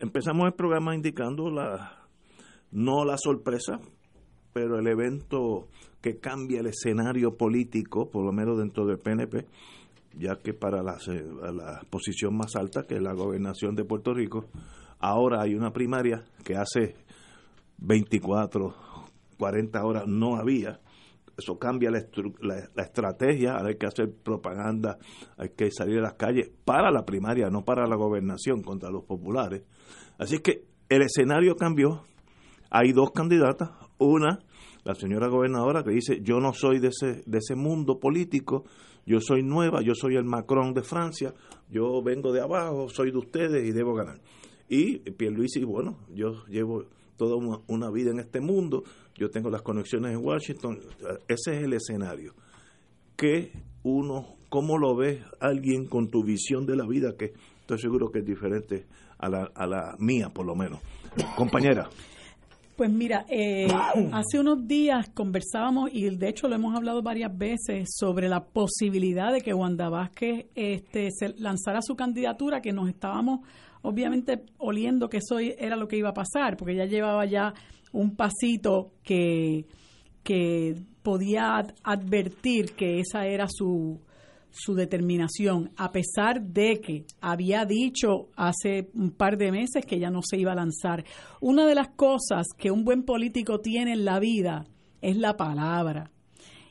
Empezamos 0.00 0.46
el 0.46 0.54
programa 0.54 0.94
indicando 0.94 1.50
la 1.50 1.98
no 2.70 3.04
la 3.04 3.18
sorpresa, 3.18 3.78
pero 4.54 4.78
el 4.78 4.86
evento 4.86 5.68
que 6.00 6.18
cambia 6.18 6.60
el 6.60 6.66
escenario 6.66 7.36
político, 7.36 8.08
por 8.08 8.24
lo 8.24 8.32
menos 8.32 8.56
dentro 8.56 8.86
del 8.86 8.98
PNP, 8.98 9.46
ya 10.18 10.36
que 10.36 10.54
para 10.54 10.82
la, 10.82 10.96
la 11.52 11.82
posición 11.90 12.36
más 12.36 12.56
alta, 12.56 12.84
que 12.84 12.94
es 12.94 13.02
la 13.02 13.12
gobernación 13.12 13.74
de 13.74 13.84
Puerto 13.84 14.14
Rico, 14.14 14.46
ahora 14.98 15.42
hay 15.42 15.54
una 15.54 15.72
primaria 15.72 16.24
que 16.42 16.56
hace 16.56 16.94
24, 17.78 18.74
40 19.38 19.84
horas 19.84 20.04
no 20.06 20.36
había. 20.36 20.80
Eso 21.36 21.58
cambia 21.58 21.90
la, 21.90 22.04
la, 22.40 22.82
estrategia, 22.82 23.56
hay 23.56 23.76
que 23.76 23.86
hacer 23.86 24.12
propaganda, 24.22 24.98
hay 25.36 25.50
que 25.50 25.70
salir 25.70 25.98
a 25.98 26.02
las 26.02 26.14
calles 26.14 26.50
para 26.64 26.90
la 26.90 27.04
primaria, 27.04 27.48
no 27.48 27.64
para 27.64 27.86
la 27.86 27.96
gobernación 27.96 28.62
contra 28.62 28.90
los 28.90 29.04
populares. 29.04 29.62
Así 30.18 30.40
que 30.40 30.64
el 30.88 31.02
escenario 31.02 31.56
cambió. 31.56 32.04
Hay 32.70 32.92
dos 32.92 33.10
candidatas. 33.12 33.70
Una, 33.98 34.40
la 34.84 34.94
señora 34.94 35.28
gobernadora, 35.28 35.82
que 35.82 35.90
dice, 35.90 36.20
yo 36.22 36.40
no 36.40 36.52
soy 36.52 36.80
de 36.80 36.88
ese, 36.88 37.22
de 37.24 37.38
ese 37.38 37.54
mundo 37.54 37.98
político, 37.98 38.64
yo 39.06 39.20
soy 39.20 39.42
nueva, 39.42 39.80
yo 39.82 39.94
soy 39.94 40.16
el 40.16 40.24
Macron 40.24 40.74
de 40.74 40.82
Francia, 40.82 41.34
yo 41.70 42.02
vengo 42.02 42.32
de 42.32 42.40
abajo, 42.40 42.88
soy 42.88 43.10
de 43.10 43.18
ustedes 43.18 43.64
y 43.66 43.72
debo 43.72 43.94
ganar. 43.94 44.20
Y 44.68 44.98
Pierluisi, 44.98 45.64
bueno, 45.64 45.98
yo 46.14 46.44
llevo 46.46 46.86
toda 47.16 47.36
una, 47.66 47.90
vida 47.90 48.10
en 48.10 48.20
este 48.20 48.40
mundo, 48.40 48.84
yo 49.16 49.30
tengo 49.30 49.50
las 49.50 49.62
conexiones 49.62 50.12
en 50.12 50.24
Washington, 50.24 50.78
ese 51.28 51.56
es 51.56 51.64
el 51.64 51.72
escenario. 51.74 52.34
Que 53.16 53.52
uno, 53.82 54.36
¿cómo 54.48 54.78
lo 54.78 54.96
ve 54.96 55.22
alguien 55.40 55.86
con 55.86 56.08
tu 56.10 56.24
visión 56.24 56.66
de 56.66 56.76
la 56.76 56.86
vida? 56.86 57.14
Que 57.16 57.32
estoy 57.60 57.78
seguro 57.78 58.10
que 58.10 58.20
es 58.20 58.24
diferente 58.24 58.86
a 59.18 59.28
la, 59.28 59.50
a 59.54 59.66
la 59.66 59.94
mía, 59.98 60.30
por 60.30 60.46
lo 60.46 60.54
menos. 60.54 60.80
Compañera. 61.36 61.88
Pues 62.76 62.90
mira, 62.90 63.26
eh, 63.28 63.68
hace 64.12 64.40
unos 64.40 64.66
días 64.66 65.10
conversábamos 65.10 65.90
y 65.92 66.08
de 66.08 66.28
hecho 66.28 66.48
lo 66.48 66.54
hemos 66.54 66.74
hablado 66.74 67.02
varias 67.02 67.36
veces 67.36 67.90
sobre 67.94 68.28
la 68.28 68.44
posibilidad 68.44 69.30
de 69.30 69.42
que 69.42 69.52
Wanda 69.52 69.90
Vázquez 69.90 70.46
este, 70.54 71.10
se 71.10 71.34
lanzara 71.38 71.80
su 71.82 71.94
candidatura, 71.96 72.62
que 72.62 72.72
nos 72.72 72.88
estábamos 72.88 73.40
obviamente 73.82 74.44
oliendo 74.58 75.08
que 75.08 75.18
eso 75.18 75.38
era 75.38 75.76
lo 75.76 75.86
que 75.88 75.98
iba 75.98 76.10
a 76.10 76.14
pasar, 76.14 76.56
porque 76.56 76.76
ya 76.76 76.86
llevaba 76.86 77.26
ya 77.26 77.52
un 77.92 78.16
pasito 78.16 78.92
que, 79.02 79.66
que 80.22 80.76
podía 81.02 81.66
advertir 81.82 82.72
que 82.72 83.00
esa 83.00 83.26
era 83.26 83.48
su, 83.48 84.00
su 84.52 84.74
determinación, 84.74 85.70
a 85.76 85.90
pesar 85.90 86.42
de 86.42 86.80
que 86.80 87.04
había 87.20 87.64
dicho 87.64 88.28
hace 88.36 88.90
un 88.94 89.10
par 89.10 89.36
de 89.36 89.50
meses 89.50 89.84
que 89.84 89.98
ya 89.98 90.10
no 90.10 90.20
se 90.22 90.36
iba 90.36 90.52
a 90.52 90.56
lanzar. 90.56 91.04
Una 91.40 91.66
de 91.66 91.74
las 91.74 91.88
cosas 91.88 92.46
que 92.56 92.70
un 92.70 92.84
buen 92.84 93.02
político 93.02 93.60
tiene 93.60 93.92
en 93.92 94.04
la 94.04 94.20
vida 94.20 94.66
es 95.00 95.16
la 95.16 95.36
palabra. 95.36 96.10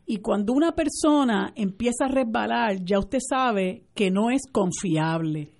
Y 0.06 0.18
cuando 0.18 0.54
una 0.54 0.74
persona 0.74 1.54
empieza 1.56 2.06
a 2.06 2.10
resbalar, 2.10 2.84
ya 2.84 3.00
usted 3.00 3.20
sabe 3.28 3.84
que 3.94 4.12
no 4.12 4.30
es 4.30 4.42
confiable. 4.52 5.52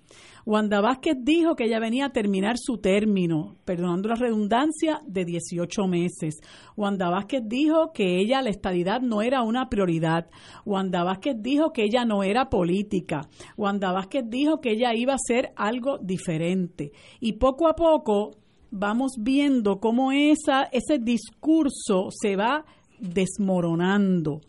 Wanda 0.44 0.80
Vázquez 0.80 1.16
dijo 1.20 1.54
que 1.54 1.64
ella 1.64 1.78
venía 1.78 2.06
a 2.06 2.12
terminar 2.12 2.56
su 2.58 2.78
término, 2.78 3.56
perdonando 3.64 4.08
la 4.08 4.16
redundancia, 4.16 5.00
de 5.06 5.24
18 5.24 5.86
meses. 5.86 6.40
Wanda 6.76 7.10
Vázquez 7.10 7.42
dijo 7.46 7.92
que 7.92 8.18
ella, 8.18 8.42
la 8.42 8.50
estadidad, 8.50 9.00
no 9.00 9.22
era 9.22 9.42
una 9.42 9.68
prioridad. 9.68 10.28
Wanda 10.64 11.04
Vázquez 11.04 11.36
dijo 11.40 11.72
que 11.72 11.84
ella 11.84 12.04
no 12.04 12.22
era 12.22 12.50
política. 12.50 13.28
Wanda 13.56 13.92
Vázquez 13.92 14.24
dijo 14.28 14.60
que 14.60 14.72
ella 14.72 14.94
iba 14.94 15.14
a 15.14 15.18
ser 15.18 15.52
algo 15.56 15.98
diferente. 15.98 16.92
Y 17.20 17.34
poco 17.34 17.68
a 17.68 17.74
poco 17.74 18.36
vamos 18.70 19.12
viendo 19.18 19.78
cómo 19.78 20.10
esa, 20.10 20.64
ese 20.64 20.98
discurso 20.98 22.08
se 22.10 22.34
va 22.36 22.64
desmoronando. 22.98 24.40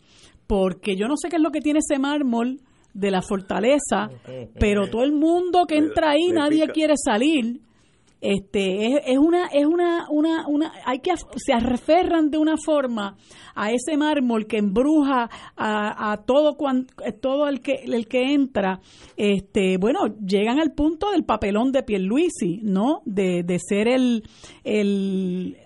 Porque 0.46 0.96
yo 0.96 1.06
no 1.06 1.16
sé 1.16 1.28
qué 1.28 1.36
es 1.36 1.42
lo 1.42 1.50
que 1.50 1.60
tiene 1.60 1.78
ese 1.78 1.98
mármol 1.98 2.60
de 2.94 3.10
la 3.10 3.20
fortaleza, 3.20 4.08
pero 4.58 4.88
todo 4.88 5.02
el 5.02 5.12
mundo 5.12 5.66
que 5.66 5.76
entra 5.76 6.10
ahí, 6.10 6.28
nadie 6.32 6.68
quiere 6.68 6.94
salir. 6.96 7.60
Este, 8.20 8.86
es, 8.86 9.02
es, 9.04 9.18
una, 9.18 9.48
es 9.48 9.66
una, 9.66 10.06
una, 10.08 10.48
una, 10.48 10.72
hay 10.86 11.00
que, 11.00 11.10
se 11.36 11.52
aferran 11.52 12.30
de 12.30 12.38
una 12.38 12.54
forma 12.56 13.18
a 13.54 13.70
ese 13.70 13.98
mármol 13.98 14.46
que 14.46 14.56
embruja 14.56 15.28
a, 15.54 16.12
a 16.12 16.24
todo 16.24 16.56
todo 17.20 17.48
el 17.48 17.60
que, 17.60 17.84
el 17.84 18.08
que 18.08 18.32
entra, 18.32 18.80
este, 19.18 19.76
bueno, 19.76 20.06
llegan 20.24 20.58
al 20.58 20.72
punto 20.72 21.10
del 21.10 21.24
papelón 21.24 21.70
de 21.70 21.82
Pierluisi, 21.82 22.60
¿no? 22.62 23.02
De, 23.04 23.42
de 23.42 23.58
ser 23.58 23.88
el, 23.88 24.22
el, 24.64 25.58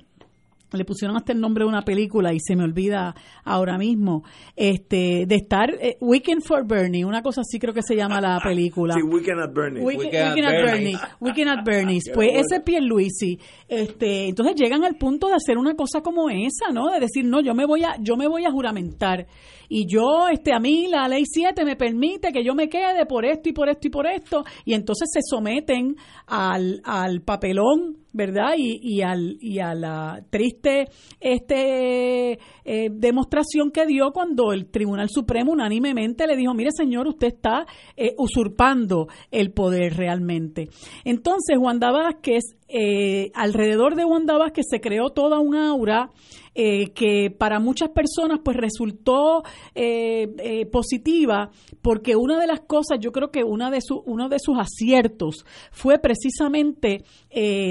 le 0.72 0.84
pusieron 0.84 1.16
hasta 1.16 1.32
el 1.32 1.40
nombre 1.40 1.64
de 1.64 1.68
una 1.68 1.82
película 1.82 2.32
y 2.32 2.40
se 2.40 2.56
me 2.56 2.64
olvida 2.64 3.14
ahora 3.44 3.78
mismo, 3.78 4.24
este, 4.56 5.24
de 5.26 5.34
estar 5.34 5.70
eh, 5.80 5.96
Weekend 6.00 6.42
for 6.42 6.66
Bernie, 6.66 7.04
una 7.04 7.22
cosa 7.22 7.40
así 7.40 7.58
creo 7.58 7.72
que 7.72 7.82
se 7.82 7.96
llama 7.96 8.20
la 8.20 8.38
película. 8.44 8.94
Sí, 8.94 9.02
Weekend 9.02 9.40
at 9.40 9.52
Bernie. 9.52 9.82
Weekend, 9.82 10.14
at, 10.14 10.64
Bernie. 10.64 10.96
Weekend 11.20 11.50
at 11.50 11.64
Bernie's. 11.64 12.04
Pues 12.18 12.30
ese 12.34 12.60
Pierluisi, 12.60 13.38
este, 13.68 14.28
entonces 14.28 14.56
llegan 14.56 14.84
al 14.84 14.96
punto 14.96 15.28
de 15.28 15.34
hacer 15.34 15.56
una 15.56 15.74
cosa 15.74 16.00
como 16.00 16.28
esa, 16.30 16.72
¿no? 16.72 16.90
De 16.90 16.98
decir, 16.98 17.24
no, 17.24 17.40
yo 17.40 17.54
me 17.54 17.64
voy 17.64 17.84
a, 17.84 17.96
yo 18.00 18.16
me 18.16 18.26
voy 18.26 18.44
a 18.44 18.50
juramentar 18.50 19.26
y 19.68 19.86
yo, 19.86 20.28
este, 20.28 20.52
a 20.52 20.60
mí 20.60 20.86
la 20.88 21.08
ley 21.08 21.24
7 21.24 21.64
me 21.64 21.76
permite 21.76 22.32
que 22.32 22.44
yo 22.44 22.54
me 22.54 22.68
quede 22.68 23.06
por 23.06 23.24
esto 23.24 23.48
y 23.48 23.52
por 23.52 23.68
esto 23.68 23.86
y 23.86 23.90
por 23.90 24.06
esto, 24.06 24.44
y 24.64 24.74
entonces 24.74 25.08
se 25.12 25.20
someten 25.22 25.96
al, 26.26 26.80
al 26.84 27.22
papelón 27.22 27.98
¿verdad? 28.12 28.54
Y, 28.56 28.80
y, 28.82 29.02
al, 29.02 29.36
y 29.40 29.58
a 29.60 29.74
la 29.74 30.20
triste 30.30 30.86
este 31.20 32.38
eh, 32.64 32.88
demostración 32.90 33.70
que 33.70 33.86
dio 33.86 34.10
cuando 34.12 34.52
el 34.52 34.70
Tribunal 34.70 35.08
Supremo 35.10 35.52
unánimemente 35.52 36.26
le 36.26 36.36
dijo, 36.36 36.54
mire 36.54 36.70
señor, 36.72 37.06
usted 37.06 37.28
está 37.28 37.66
eh, 37.96 38.14
usurpando 38.18 39.08
el 39.30 39.52
poder 39.52 39.96
realmente. 39.96 40.68
Entonces, 41.04 41.58
Wanda 41.58 41.90
Vázquez, 41.92 42.56
eh, 42.68 43.30
alrededor 43.34 43.94
de 43.94 44.04
Wanda 44.04 44.36
Vázquez 44.36 44.66
se 44.68 44.80
creó 44.80 45.10
toda 45.10 45.38
una 45.38 45.68
aura 45.68 46.10
eh, 46.60 46.90
que 46.90 47.30
para 47.30 47.60
muchas 47.60 47.90
personas 47.90 48.40
pues 48.42 48.56
resultó 48.56 49.44
eh, 49.76 50.26
eh, 50.38 50.66
positiva 50.66 51.52
porque 51.82 52.16
una 52.16 52.40
de 52.40 52.48
las 52.48 52.62
cosas, 52.62 52.98
yo 53.00 53.12
creo 53.12 53.30
que 53.30 53.44
una 53.44 53.70
de 53.70 53.80
su, 53.80 54.02
uno 54.06 54.28
de 54.28 54.38
sus 54.40 54.58
aciertos 54.58 55.46
fue 55.70 56.00
precisamente 56.00 57.04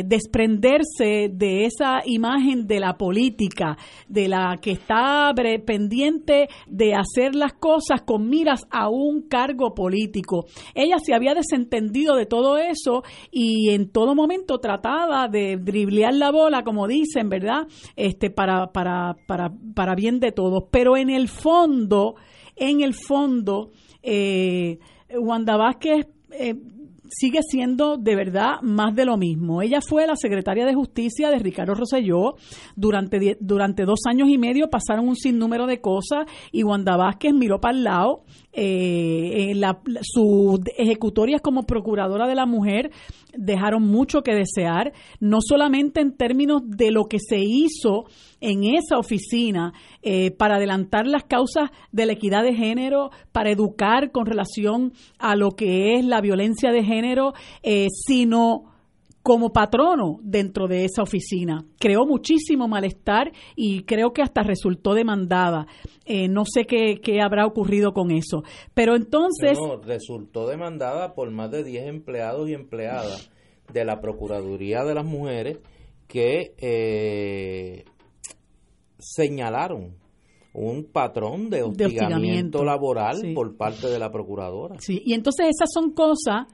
desprenderse 0.06 1.30
de 1.30 1.66
esa 1.66 2.02
imagen 2.06 2.68
de 2.68 2.80
la 2.80 2.98
política, 2.98 3.78
de 4.08 4.30
la 4.30 4.56
que 4.62 4.72
está 4.72 5.34
pendiente 5.66 6.48
de 6.68 6.94
hacer 6.94 7.36
las 7.36 7.54
cosas 7.54 8.04
con 8.04 8.30
miras 8.30 8.66
a 8.70 8.88
un 8.88 9.24
cargo 9.28 9.74
político. 9.74 10.46
Ella 10.74 10.98
se 11.04 11.14
había 11.14 11.34
desentendido 11.34 12.16
de 12.16 12.28
todo 12.28 12.58
eso 12.58 13.04
y 13.32 13.72
en 13.72 13.90
todo 13.90 14.16
momento 14.16 14.60
trataba 14.60 15.28
de 15.28 15.58
driblear 15.58 16.14
la 16.14 16.32
bola, 16.32 16.64
como 16.64 16.88
dicen, 16.88 17.28
¿verdad? 17.28 17.68
Este, 17.98 18.30
para, 18.30 18.72
para, 18.78 19.16
para, 19.26 19.52
para 19.74 19.96
bien 19.96 20.20
de 20.20 20.32
todos. 20.32 20.66
Pero 20.70 20.98
en 20.98 21.10
el 21.10 21.30
fondo, 21.30 22.14
en 22.56 22.82
el 22.82 22.94
fondo, 22.94 23.72
eh, 24.04 24.78
Wanda 25.20 25.58
Vázquez 25.58 26.06
eh, 26.30 26.54
sigue 27.10 27.40
siendo 27.42 27.98
de 27.98 28.16
verdad 28.16 28.62
más 28.62 28.94
de 28.94 29.06
lo 29.06 29.18
mismo. 29.18 29.64
Ella 29.64 29.80
fue 29.82 30.06
la 30.06 30.16
secretaria 30.16 30.64
de 30.64 30.76
Justicia 30.76 31.32
de 31.32 31.40
Ricardo 31.40 31.74
Rosselló. 31.74 32.36
Durante, 32.76 33.36
durante 33.40 33.84
dos 33.84 34.02
años 34.08 34.30
y 34.30 34.38
medio 34.38 34.70
pasaron 34.70 35.08
un 35.08 35.16
sinnúmero 35.16 35.66
de 35.66 35.82
cosas 35.82 36.28
y 36.52 36.62
Wanda 36.62 36.98
Vázquez 36.98 37.34
miró 37.34 37.60
para 37.60 37.76
el 37.76 37.84
lado. 37.84 38.26
Eh, 38.60 39.54
la, 39.54 39.80
sus 40.02 40.62
ejecutorias 40.80 41.42
como 41.42 41.68
procuradora 41.68 42.26
de 42.26 42.34
la 42.34 42.48
mujer 42.48 42.90
dejaron 43.38 43.84
mucho 43.84 44.24
que 44.24 44.34
desear, 44.34 44.94
no 45.20 45.38
solamente 45.48 46.02
en 46.02 46.18
términos 46.18 46.64
de 46.66 46.90
lo 46.90 47.06
que 47.06 47.20
se 47.20 47.38
hizo 47.38 48.06
en 48.42 48.64
esa 48.64 48.98
oficina 48.98 49.74
eh, 50.02 50.32
para 50.32 50.56
adelantar 50.56 51.06
las 51.06 51.26
causas 51.26 51.70
de 51.92 52.08
la 52.08 52.14
equidad 52.14 52.42
de 52.42 52.56
género, 52.56 53.12
para 53.32 53.52
educar 53.52 54.12
con 54.12 54.26
relación 54.26 54.92
a 55.20 55.36
lo 55.36 55.52
que 55.52 55.94
es 55.94 56.04
la 56.04 56.20
violencia 56.20 56.72
de 56.72 56.84
género, 56.84 57.34
eh, 57.62 57.90
sino 58.08 58.77
como 59.28 59.52
patrono 59.52 60.20
dentro 60.24 60.70
de 60.70 60.86
esa 60.86 61.04
oficina. 61.04 61.66
Creó 61.80 62.06
muchísimo 62.06 62.70
malestar 62.70 63.34
y 63.58 63.84
creo 63.84 64.14
que 64.14 64.22
hasta 64.22 64.42
resultó 64.42 64.94
demandada. 64.94 65.68
Eh, 66.06 66.30
no 66.30 66.46
sé 66.46 66.64
qué, 66.64 67.20
habrá 67.22 67.46
ocurrido 67.46 67.92
con 67.92 68.12
eso. 68.12 68.44
Pero 68.74 68.96
entonces... 68.96 69.58
resultó 69.84 70.48
demandada 70.48 71.14
por 71.14 71.30
más 71.30 71.52
de 71.52 71.66
10 71.66 71.88
empleados 71.88 72.48
y 72.48 72.54
empleadas 72.54 73.30
de 73.74 73.84
la 73.84 74.00
Procuraduría 74.00 74.86
de 74.86 74.96
las 74.96 75.06
Mujeres 75.06 75.58
que 76.08 76.54
eh, 76.58 77.84
señalaron 78.98 79.98
un 80.54 80.86
patrón 80.86 81.50
de 81.50 81.64
hostigamiento, 81.64 82.64
laboral 82.64 83.34
por 83.36 83.58
parte 83.58 83.88
de 83.88 84.00
la 84.00 84.10
procuradora. 84.10 84.78
Sí, 84.80 85.02
y 85.06 85.16
entonces 85.16 85.48
esas 85.50 85.70
son 85.74 85.92
cosas 85.92 86.46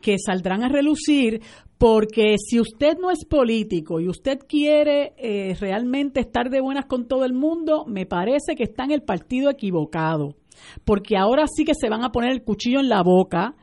que 0.00 0.16
saldrán 0.18 0.62
a 0.62 0.68
relucir 0.68 1.40
porque 1.78 2.34
si 2.38 2.58
usted 2.58 2.98
no 2.98 3.10
es 3.10 3.24
político 3.24 4.00
y 4.00 4.08
usted 4.08 4.40
quiere 4.48 5.14
eh, 5.16 5.56
realmente 5.60 6.20
estar 6.20 6.50
de 6.50 6.60
buenas 6.60 6.86
con 6.86 7.06
todo 7.06 7.24
el 7.24 7.32
mundo, 7.32 7.84
me 7.86 8.04
parece 8.04 8.56
que 8.56 8.64
está 8.64 8.84
en 8.84 8.90
el 8.90 9.02
partido 9.02 9.48
equivocado, 9.48 10.34
porque 10.84 11.16
ahora 11.16 11.46
sí 11.46 11.64
que 11.64 11.74
se 11.74 11.88
van 11.88 12.02
a 12.02 12.10
poner 12.10 12.32
el 12.32 12.42
cuchillo 12.42 12.80
en 12.80 12.88
la 12.88 13.02
boca 13.02 13.54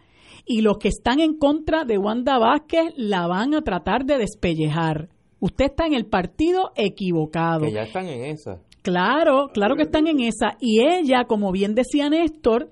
y 0.45 0.61
los 0.61 0.77
que 0.77 0.87
están 0.87 1.19
en 1.19 1.37
contra 1.37 1.83
de 1.83 1.97
Wanda 1.97 2.39
Vázquez 2.39 2.93
la 2.95 3.27
van 3.27 3.53
a 3.53 3.61
tratar 3.61 4.05
de 4.05 4.17
despellejar. 4.17 5.09
Usted 5.39 5.65
está 5.65 5.85
en 5.85 5.93
el 5.93 6.05
partido 6.05 6.71
equivocado. 6.75 7.65
Que 7.65 7.73
ya 7.73 7.83
están 7.83 8.07
en 8.07 8.23
esa. 8.23 8.61
Claro, 8.81 9.49
claro 9.51 9.75
que 9.75 9.83
están 9.83 10.07
en 10.07 10.21
esa. 10.21 10.55
Y 10.61 10.81
ella, 10.81 11.25
como 11.25 11.51
bien 11.51 11.75
decía 11.75 12.09
Néstor, 12.09 12.69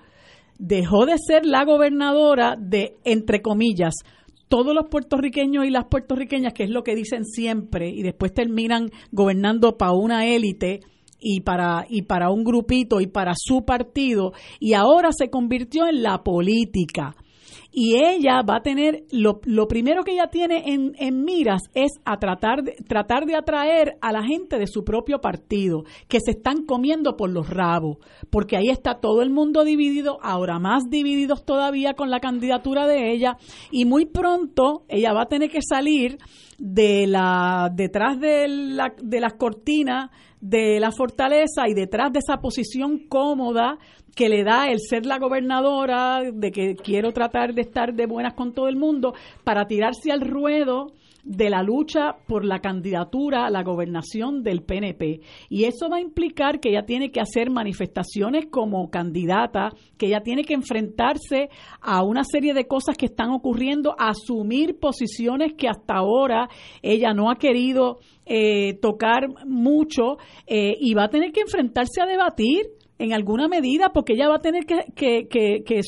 dejó 0.60 1.06
de 1.06 1.16
ser 1.18 1.46
la 1.46 1.66
gobernadora 1.66 2.56
de, 2.58 2.96
entre 3.04 3.42
comillas, 3.42 3.96
todos 4.54 4.76
los 4.76 4.86
puertorriqueños 4.86 5.66
y 5.66 5.72
las 5.72 5.86
puertorriqueñas, 5.86 6.54
que 6.54 6.66
es 6.66 6.70
lo 6.70 6.84
que 6.84 6.94
dicen 6.94 7.26
siempre, 7.26 7.90
y 7.90 8.04
después 8.04 8.36
terminan 8.36 8.92
gobernando 9.12 9.80
para 9.80 9.94
una 9.94 10.28
élite 10.28 10.82
y 11.20 11.42
para, 11.42 11.88
y 11.90 12.04
para 12.04 12.30
un 12.30 12.44
grupito 12.44 13.02
y 13.02 13.08
para 13.08 13.34
su 13.36 13.66
partido, 13.66 14.32
y 14.60 14.74
ahora 14.74 15.10
se 15.12 15.32
convirtió 15.32 15.88
en 15.88 16.04
la 16.04 16.22
política 16.22 17.16
y 17.74 17.96
ella 17.96 18.44
va 18.48 18.58
a 18.58 18.62
tener, 18.62 19.04
lo, 19.12 19.42
lo 19.46 19.68
primero 19.68 20.04
que 20.04 20.14
ella 20.14 20.28
tiene 20.28 20.72
en, 20.72 20.94
en, 21.00 21.24
miras 21.24 21.64
es 21.74 21.92
a 22.06 22.18
tratar 22.18 22.64
de, 22.64 22.74
tratar 22.88 23.26
de 23.26 23.36
atraer 23.36 23.96
a 24.00 24.12
la 24.12 24.24
gente 24.24 24.60
de 24.60 24.68
su 24.68 24.84
propio 24.84 25.20
partido, 25.20 25.84
que 26.08 26.20
se 26.24 26.32
están 26.32 26.66
comiendo 26.66 27.18
por 27.18 27.32
los 27.32 27.50
rabos, 27.50 27.98
porque 28.30 28.58
ahí 28.58 28.70
está 28.70 29.00
todo 29.00 29.24
el 29.24 29.32
mundo 29.32 29.64
dividido, 29.64 30.20
ahora 30.22 30.60
más 30.60 30.84
divididos 30.90 31.46
todavía 31.46 31.96
con 31.96 32.12
la 32.12 32.20
candidatura 32.20 32.86
de 32.86 33.12
ella, 33.12 33.38
y 33.72 33.86
muy 33.86 34.06
pronto 34.06 34.84
ella 34.88 35.12
va 35.14 35.24
a 35.24 35.28
tener 35.28 35.50
que 35.50 35.62
salir 35.68 36.20
de 36.66 37.08
la, 37.08 37.70
detrás 37.74 38.18
de, 38.22 38.48
la, 38.48 38.94
de 39.02 39.20
las 39.20 39.34
cortinas 39.34 40.10
de 40.40 40.80
la 40.80 40.92
fortaleza 40.94 41.68
y 41.68 41.74
detrás 41.74 42.14
de 42.14 42.20
esa 42.20 42.38
posición 42.38 43.00
cómoda 43.10 43.78
que 44.16 44.30
le 44.30 44.46
da 44.46 44.70
el 44.70 44.80
ser 44.80 45.06
la 45.06 45.20
gobernadora, 45.20 46.22
de 46.34 46.52
que 46.52 46.76
quiero 46.76 47.12
tratar 47.12 47.54
de 47.54 47.64
estar 47.64 47.94
de 47.94 48.06
buenas 48.06 48.34
con 48.34 48.54
todo 48.54 48.70
el 48.70 48.78
mundo, 48.78 49.14
para 49.44 49.66
tirarse 49.66 50.12
al 50.12 50.22
ruedo 50.22 50.94
de 51.24 51.50
la 51.50 51.64
lucha 51.64 52.18
por 52.28 52.44
la 52.44 52.60
candidatura 52.60 53.46
a 53.46 53.50
la 53.50 53.64
gobernación 53.64 54.44
del 54.44 54.62
PNP. 54.62 55.22
Y 55.50 55.64
eso 55.64 55.90
va 55.90 55.98
a 55.98 56.02
implicar 56.02 56.60
que 56.60 56.70
ella 56.70 56.86
tiene 56.86 57.12
que 57.12 57.22
hacer 57.22 57.50
manifestaciones 57.50 58.48
como 58.52 58.90
candidata, 58.90 59.72
que 59.98 60.08
ella 60.08 60.22
tiene 60.22 60.44
que 60.44 60.54
enfrentarse 60.54 61.50
a 61.82 62.04
una 62.04 62.24
serie 62.24 62.54
de 62.54 62.68
cosas 62.68 62.98
que 62.98 63.06
están 63.06 63.32
ocurriendo, 63.32 63.96
asumir 63.98 64.80
posiciones 64.80 65.54
que 65.54 65.68
hasta 65.68 65.96
ahora 65.96 66.50
ella 66.82 67.14
no 67.14 67.32
ha 67.32 67.36
querido 67.36 68.00
eh, 68.26 68.74
tocar 68.82 69.28
mucho 69.46 70.18
eh, 70.48 70.76
y 70.80 70.94
va 70.94 71.06
a 71.06 71.10
tener 71.10 71.32
que 71.32 71.42
enfrentarse 71.42 72.02
a 72.02 72.06
debatir 72.06 72.68
en 73.00 73.14
alguna 73.14 73.48
medida 73.48 73.92
porque 73.94 74.14
ella 74.14 74.30
va 74.30 74.36
a 74.36 74.40
tener 74.40 74.66
que, 74.66 74.86
que, 74.96 75.28
que, 75.66 75.82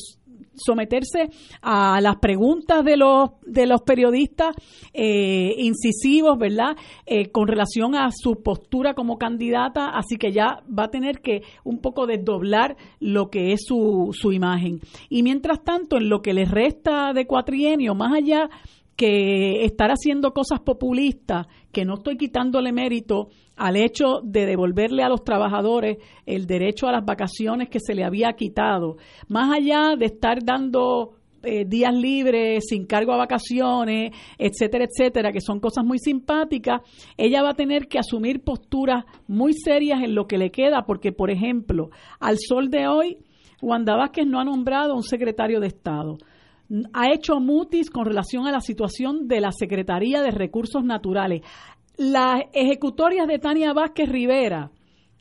someterse 0.56 1.30
a 1.62 2.00
las 2.00 2.16
preguntas 2.16 2.84
de 2.84 2.96
los 2.96 3.30
de 3.46 3.66
los 3.66 3.82
periodistas 3.82 4.54
eh, 4.92 5.54
incisivos, 5.58 6.38
¿verdad? 6.38 6.76
Eh, 7.06 7.30
con 7.30 7.48
relación 7.48 7.94
a 7.94 8.10
su 8.12 8.42
postura 8.42 8.94
como 8.94 9.18
candidata, 9.18 9.90
así 9.90 10.16
que 10.16 10.32
ya 10.32 10.62
va 10.66 10.84
a 10.84 10.90
tener 10.90 11.20
que 11.20 11.42
un 11.64 11.78
poco 11.78 12.06
desdoblar 12.06 12.76
lo 13.00 13.30
que 13.30 13.52
es 13.52 13.64
su, 13.66 14.10
su 14.12 14.32
imagen. 14.32 14.80
Y 15.08 15.22
mientras 15.22 15.62
tanto, 15.64 15.96
en 15.96 16.08
lo 16.08 16.22
que 16.22 16.34
le 16.34 16.44
resta 16.44 17.12
de 17.12 17.26
cuatrienio, 17.26 17.94
más 17.94 18.12
allá 18.14 18.48
que 18.96 19.64
estar 19.64 19.90
haciendo 19.90 20.32
cosas 20.32 20.60
populistas, 20.60 21.46
que 21.70 21.84
no 21.84 21.94
estoy 21.94 22.16
quitándole 22.16 22.72
mérito 22.72 23.28
al 23.56 23.76
hecho 23.76 24.20
de 24.22 24.46
devolverle 24.46 25.02
a 25.02 25.08
los 25.08 25.24
trabajadores 25.24 25.98
el 26.26 26.46
derecho 26.46 26.86
a 26.86 26.92
las 26.92 27.04
vacaciones 27.04 27.68
que 27.68 27.80
se 27.80 27.94
le 27.94 28.04
había 28.04 28.32
quitado, 28.34 28.96
más 29.28 29.52
allá 29.52 29.96
de 29.96 30.06
estar 30.06 30.44
dando 30.44 31.14
eh, 31.42 31.64
días 31.64 31.94
libres, 31.94 32.64
sin 32.68 32.86
cargo 32.86 33.12
a 33.12 33.18
vacaciones, 33.18 34.12
etcétera, 34.38 34.84
etcétera, 34.84 35.32
que 35.32 35.40
son 35.40 35.60
cosas 35.60 35.84
muy 35.84 35.98
simpáticas, 35.98 36.82
ella 37.16 37.42
va 37.42 37.50
a 37.50 37.54
tener 37.54 37.88
que 37.88 37.98
asumir 37.98 38.42
posturas 38.42 39.04
muy 39.26 39.52
serias 39.52 40.02
en 40.02 40.14
lo 40.14 40.26
que 40.26 40.38
le 40.38 40.50
queda, 40.50 40.84
porque, 40.86 41.12
por 41.12 41.30
ejemplo, 41.30 41.90
al 42.20 42.36
sol 42.38 42.70
de 42.70 42.88
hoy, 42.88 43.18
Wanda 43.62 43.96
Vázquez 43.96 44.26
no 44.26 44.40
ha 44.40 44.44
nombrado 44.44 44.92
a 44.92 44.96
un 44.96 45.02
secretario 45.02 45.60
de 45.60 45.68
Estado 45.68 46.18
ha 46.92 47.12
hecho 47.12 47.38
mutis 47.40 47.90
con 47.90 48.06
relación 48.06 48.46
a 48.46 48.52
la 48.52 48.60
situación 48.60 49.28
de 49.28 49.40
la 49.40 49.52
Secretaría 49.52 50.22
de 50.22 50.30
Recursos 50.30 50.84
Naturales. 50.84 51.42
Las 51.96 52.42
ejecutorias 52.52 53.26
de 53.26 53.38
Tania 53.38 53.72
Vázquez 53.72 54.08
Rivera 54.08 54.70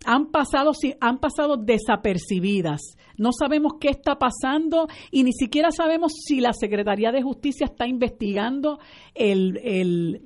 han 0.06 0.28
pasado, 0.28 0.72
han 1.00 1.20
pasado 1.20 1.58
desapercibidas. 1.58 2.82
No 3.18 3.32
sabemos 3.32 3.74
qué 3.80 3.90
está 3.90 4.18
pasando 4.18 4.88
y 5.10 5.24
ni 5.24 5.32
siquiera 5.32 5.72
sabemos 5.72 6.14
si 6.26 6.42
la 6.42 6.54
Secretaría 6.54 7.12
de 7.12 7.22
Justicia 7.22 7.66
está 7.66 7.88
investigando 7.88 8.80
el, 9.14 10.22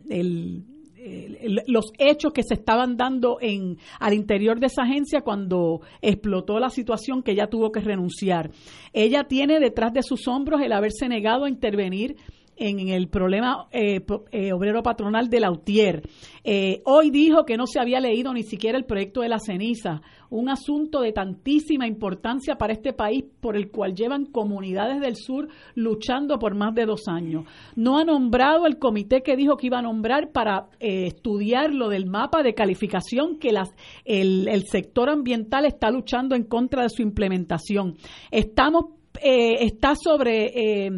los 1.67 1.85
hechos 1.97 2.33
que 2.33 2.43
se 2.43 2.55
estaban 2.55 2.97
dando 2.97 3.37
en 3.41 3.77
al 3.99 4.13
interior 4.13 4.59
de 4.59 4.67
esa 4.67 4.83
agencia 4.83 5.21
cuando 5.21 5.81
explotó 6.01 6.59
la 6.59 6.69
situación 6.69 7.23
que 7.23 7.31
ella 7.31 7.47
tuvo 7.47 7.71
que 7.71 7.79
renunciar. 7.79 8.51
Ella 8.91 9.25
tiene 9.25 9.59
detrás 9.59 9.93
de 9.93 10.03
sus 10.03 10.27
hombros 10.27 10.61
el 10.61 10.73
haberse 10.73 11.07
negado 11.07 11.45
a 11.45 11.49
intervenir 11.49 12.17
en 12.59 12.89
el 12.89 13.07
problema 13.07 13.67
eh, 13.71 14.01
eh, 14.31 14.53
obrero 14.53 14.83
patronal 14.83 15.29
de 15.29 15.39
Lautier. 15.39 16.03
Eh, 16.43 16.81
hoy 16.85 17.09
dijo 17.09 17.45
que 17.45 17.57
no 17.57 17.65
se 17.65 17.79
había 17.79 17.99
leído 17.99 18.33
ni 18.33 18.43
siquiera 18.43 18.77
el 18.77 18.85
proyecto 18.85 19.21
de 19.21 19.29
la 19.29 19.39
ceniza, 19.39 20.01
un 20.29 20.49
asunto 20.49 21.01
de 21.01 21.13
tantísima 21.13 21.87
importancia 21.87 22.55
para 22.55 22.73
este 22.73 22.93
país 22.93 23.23
por 23.39 23.55
el 23.55 23.71
cual 23.71 23.95
llevan 23.95 24.25
comunidades 24.25 24.99
del 24.99 25.15
sur 25.15 25.47
luchando 25.73 26.37
por 26.37 26.53
más 26.55 26.75
de 26.75 26.85
dos 26.85 27.07
años. 27.07 27.45
No 27.75 27.97
ha 27.97 28.03
nombrado 28.03 28.67
el 28.67 28.77
comité 28.77 29.21
que 29.21 29.35
dijo 29.35 29.57
que 29.57 29.67
iba 29.67 29.79
a 29.79 29.81
nombrar 29.83 30.31
para 30.31 30.67
estudiar 30.79 31.73
lo 31.73 31.89
del 31.89 32.05
mapa 32.05 32.43
de 32.43 32.53
calificación 32.53 33.39
que 33.39 33.53
las, 33.53 33.73
el, 34.05 34.47
el 34.47 34.65
sector 34.67 35.09
ambiental 35.09 35.65
está 35.65 35.89
luchando 35.89 36.35
en 36.35 36.43
contra 36.43 36.83
de 36.83 36.89
su 36.89 37.01
implementación. 37.01 37.95
Estamos 38.31 38.98
eh, 39.21 39.65
está 39.65 39.93
sobre, 39.95 40.45
eh, 40.45 40.91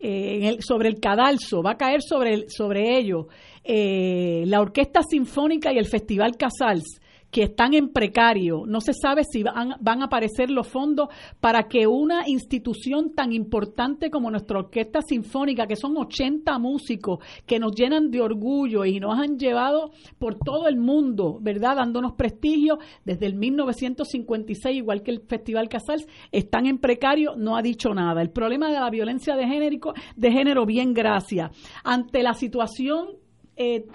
eh, 0.00 0.56
sobre 0.60 0.88
el 0.88 1.00
cadalso, 1.00 1.62
va 1.62 1.72
a 1.72 1.76
caer 1.76 2.02
sobre, 2.02 2.48
sobre 2.48 2.98
ello. 2.98 3.28
La 3.68 4.60
Orquesta 4.60 5.00
Sinfónica 5.02 5.72
y 5.72 5.78
el 5.78 5.86
Festival 5.86 6.36
Casals, 6.36 7.00
que 7.36 7.42
están 7.42 7.74
en 7.74 7.90
precario. 7.90 8.64
No 8.66 8.80
se 8.80 8.94
sabe 8.94 9.22
si 9.30 9.42
van, 9.42 9.74
van, 9.80 10.00
a 10.00 10.06
aparecer 10.06 10.50
los 10.50 10.66
fondos 10.66 11.10
para 11.38 11.64
que 11.64 11.86
una 11.86 12.26
institución 12.26 13.12
tan 13.14 13.30
importante 13.30 14.08
como 14.08 14.30
nuestra 14.30 14.60
Orquesta 14.60 15.00
Sinfónica, 15.06 15.66
que 15.66 15.76
son 15.76 15.98
80 15.98 16.58
músicos 16.58 17.18
que 17.44 17.58
nos 17.58 17.72
llenan 17.72 18.10
de 18.10 18.22
orgullo 18.22 18.86
y 18.86 19.00
nos 19.00 19.18
han 19.18 19.38
llevado 19.38 19.90
por 20.18 20.38
todo 20.38 20.66
el 20.66 20.78
mundo, 20.78 21.36
¿verdad? 21.42 21.76
Dándonos 21.76 22.14
prestigio 22.14 22.78
desde 23.04 23.26
el 23.26 23.34
1956, 23.34 24.74
igual 24.74 25.02
que 25.02 25.10
el 25.10 25.20
Festival 25.20 25.68
Casals, 25.68 26.06
están 26.32 26.64
en 26.64 26.78
precario, 26.78 27.36
no 27.36 27.58
ha 27.58 27.60
dicho 27.60 27.92
nada. 27.92 28.22
El 28.22 28.30
problema 28.30 28.70
de 28.70 28.80
la 28.80 28.88
violencia 28.88 29.36
de 29.36 29.46
género, 29.46 29.92
de 30.16 30.32
género 30.32 30.64
bien 30.64 30.94
gracias. 30.94 31.50
Ante 31.84 32.22
la 32.22 32.32
situación 32.32 33.25
eh, 33.56 33.86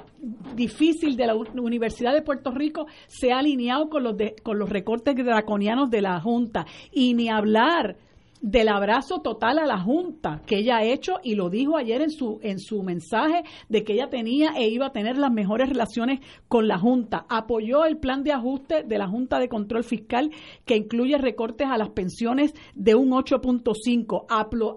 difícil 0.56 1.16
de 1.16 1.28
la 1.28 1.36
Universidad 1.36 2.14
de 2.14 2.22
Puerto 2.22 2.52
Rico 2.52 2.88
se 3.08 3.32
ha 3.32 3.40
alineado 3.40 3.90
con 3.90 4.04
los, 4.04 4.16
con 4.44 4.60
los 4.60 4.70
recortes 4.70 5.16
draconianos 5.16 5.90
de 5.90 6.02
la 6.02 6.20
Junta. 6.20 6.66
Y 6.92 7.14
ni 7.14 7.30
hablar 7.30 7.98
del 8.42 8.70
abrazo 8.70 9.22
total 9.22 9.60
a 9.60 9.66
la 9.66 9.80
Junta 9.80 10.42
que 10.46 10.58
ella 10.58 10.78
ha 10.78 10.84
hecho 10.84 11.20
y 11.24 11.36
lo 11.36 11.50
dijo 11.50 11.78
ayer 11.78 12.02
en 12.02 12.10
su, 12.10 12.40
en 12.42 12.60
su 12.60 12.82
mensaje 12.84 13.44
de 13.70 13.84
que 13.84 13.94
ella 13.94 14.10
tenía 14.10 14.54
e 14.58 14.68
iba 14.68 14.88
a 14.88 14.92
tener 14.92 15.18
las 15.18 15.32
mejores 15.32 15.70
relaciones 15.70 16.20
con 16.48 16.68
la 16.68 16.80
Junta. 16.80 17.26
Apoyó 17.30 17.86
el 17.86 17.98
plan 17.98 18.24
de 18.24 18.32
ajuste 18.32 18.84
de 18.84 18.98
la 18.98 19.08
Junta 19.08 19.40
de 19.40 19.48
Control 19.48 19.84
Fiscal 19.84 20.32
que 20.66 20.76
incluye 20.76 21.18
recortes 21.18 21.68
a 21.68 21.78
las 21.78 21.90
pensiones 21.90 22.54
de 22.74 22.96
un 22.96 23.12
8.5. 23.12 24.26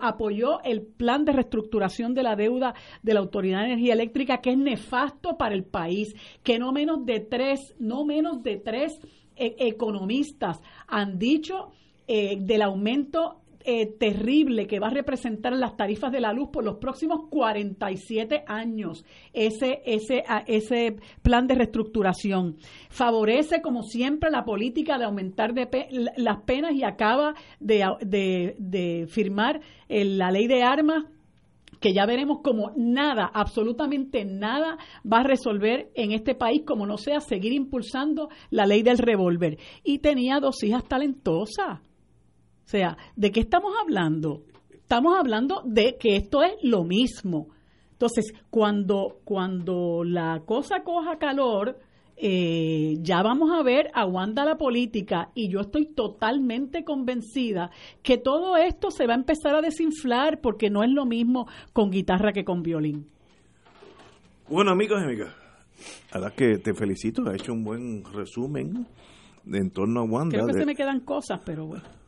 Apoyó 0.01 0.63
el 0.63 0.83
plan 0.83 1.25
de 1.25 1.33
reestructuración 1.33 2.15
de 2.15 2.23
la 2.23 2.37
deuda 2.37 2.75
de 3.03 3.15
la 3.15 3.21
Autoridad 3.21 3.61
de 3.61 3.67
Energía 3.67 3.95
Eléctrica 3.95 4.39
que 4.39 4.51
es 4.51 4.59
nefasto 4.59 5.37
para 5.39 5.55
el 5.55 5.65
país, 5.65 6.15
que 6.43 6.59
no 6.59 6.73
menos 6.73 7.05
de 7.07 7.21
tres, 7.21 7.75
no 7.79 8.05
menos 8.05 8.43
de 8.43 8.57
tres 8.57 8.99
eh, 9.37 9.57
economistas 9.59 10.61
han 10.87 11.19
dicho 11.19 11.71
eh, 12.07 12.37
del 12.39 12.63
aumento 12.63 13.41
eh, 13.65 13.87
terrible 13.99 14.67
que 14.67 14.79
va 14.79 14.89
a 14.89 14.91
representar 14.91 15.53
las 15.55 15.77
tarifas 15.77 16.13
de 16.13 16.21
la 16.21 16.33
luz 16.33 16.51
por 16.53 16.65
los 16.65 16.77
próximos 16.77 17.29
47 17.31 18.45
años 18.47 19.05
ese, 19.33 19.81
ese, 19.87 20.23
ese 20.47 20.97
plan 21.23 21.47
de 21.47 21.55
reestructuración. 21.55 22.57
Favorece, 22.91 23.63
como 23.63 23.83
siempre, 23.83 24.31
la 24.31 24.45
política 24.45 24.99
de 24.99 25.05
aumentar 25.05 25.55
de 25.55 25.69
las 26.17 26.43
penas 26.43 26.73
y 26.75 26.85
acaba 26.85 27.35
de, 27.59 28.55
de, 28.59 29.07
firmar 29.09 29.61
la 29.89 30.31
ley 30.31 30.47
de 30.47 30.63
armas 30.63 31.05
que 31.81 31.93
ya 31.93 32.07
veremos 32.07 32.39
como 32.43 32.73
nada, 32.77 33.31
absolutamente 33.33 34.25
nada 34.25 34.79
va 35.11 35.19
a 35.19 35.25
resolver 35.25 35.91
en 35.95 36.13
este 36.13 36.35
país 36.35 36.63
como 36.67 36.87
no 36.87 36.97
sea 36.97 37.21
seguir 37.21 37.53
impulsando 37.53 38.29
la 38.51 38.65
ley 38.65 38.83
del 38.83 38.99
revólver. 38.99 39.59
Y 39.83 39.99
tenía 39.99 40.41
dos 40.41 40.63
hijas 40.63 40.85
talentosas. 40.85 41.81
O 42.65 42.69
sea, 42.69 42.97
¿de 43.17 43.31
qué 43.31 43.41
estamos 43.41 43.73
hablando? 43.81 44.43
Estamos 44.73 45.17
hablando 45.19 45.63
de 45.65 45.97
que 45.99 46.17
esto 46.17 46.43
es 46.43 46.55
lo 46.63 46.85
mismo. 46.85 47.49
Entonces, 47.93 48.33
cuando, 48.51 49.21
cuando 49.25 50.03
la 50.05 50.43
cosa 50.45 50.83
coja 50.83 51.19
calor, 51.19 51.79
eh, 52.17 52.97
ya 53.01 53.23
vamos 53.23 53.51
a 53.53 53.63
ver 53.63 53.91
a 53.93 54.07
Wanda 54.07 54.45
la 54.45 54.57
política 54.57 55.31
y 55.35 55.49
yo 55.49 55.61
estoy 55.61 55.87
totalmente 55.87 56.85
convencida 56.85 57.71
que 58.03 58.19
todo 58.19 58.57
esto 58.57 58.91
se 58.91 59.07
va 59.07 59.15
a 59.15 59.17
empezar 59.17 59.55
a 59.55 59.61
desinflar 59.61 60.41
porque 60.41 60.71
no 60.71 60.83
es 60.85 60.91
lo 60.91 61.07
mismo 61.07 61.49
con 61.73 61.91
guitarra 61.91 62.33
que 62.33 62.45
con 62.45 62.63
violín. 62.63 63.07
Bueno, 64.49 64.71
amigos 64.71 65.01
y 65.01 65.05
amigas, 65.05 65.35
a 66.13 66.31
que 66.31 66.59
te 66.59 66.75
felicito, 66.75 67.23
has 67.29 67.35
hecho 67.35 67.53
un 67.53 67.65
buen 67.65 68.05
resumen 68.05 68.87
en 69.51 69.71
torno 69.71 70.01
a 70.01 70.05
Wanda. 70.05 70.37
Creo 70.37 70.47
que 70.47 70.61
se 70.61 70.67
me 70.67 70.75
quedan 70.75 71.01
cosas, 71.01 71.41
pero 71.45 71.67
bueno. 71.67 72.04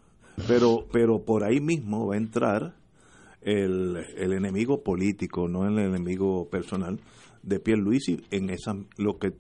Pero, 0.47 0.87
pero 0.93 1.25
por 1.25 1.45
ahí 1.45 1.61
mismo 1.61 2.07
va 2.07 2.15
a 2.15 2.19
entrar 2.19 2.75
el, 3.41 3.97
el 4.17 4.33
enemigo 4.33 4.83
político, 4.83 5.49
no 5.49 5.67
el 5.67 5.79
enemigo 5.79 6.49
personal 6.49 7.01
de 7.43 7.61
Pierluisi 7.61 8.21
en 8.31 8.51
esa 8.51 8.75
lo 8.99 9.19
que 9.19 9.33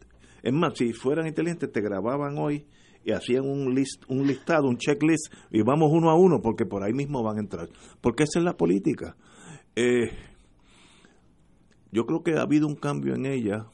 es 0.47 0.53
más, 0.53 0.75
si 0.79 0.93
fueran 0.93 1.27
inteligentes 1.27 1.73
te 1.73 1.81
grababan 1.81 2.39
hoy 2.39 2.67
y 3.05 3.11
hacían 3.11 3.45
un 3.45 3.75
list, 3.75 4.05
un 4.09 4.29
listado, 4.29 4.69
un 4.69 4.77
checklist 4.77 5.33
y 5.51 5.63
vamos 5.63 5.91
uno 5.93 6.09
a 6.09 6.15
uno 6.15 6.41
porque 6.41 6.65
por 6.65 6.85
ahí 6.85 6.93
mismo 6.93 7.23
van 7.25 7.39
a 7.39 7.41
entrar. 7.41 7.69
Porque 8.01 8.23
esa 8.23 8.39
es 8.39 8.45
la 8.45 8.57
política. 8.57 9.17
Eh, 9.75 10.11
yo 11.91 12.07
creo 12.07 12.23
que 12.23 12.35
ha 12.35 12.43
habido 12.43 12.69
un 12.69 12.77
cambio 12.77 13.17
en 13.17 13.27
ella 13.27 13.67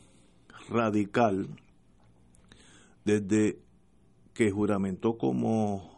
radical 0.71 1.49
desde 3.05 3.59
que 4.33 4.51
juramentó 4.51 5.19
como 5.19 5.92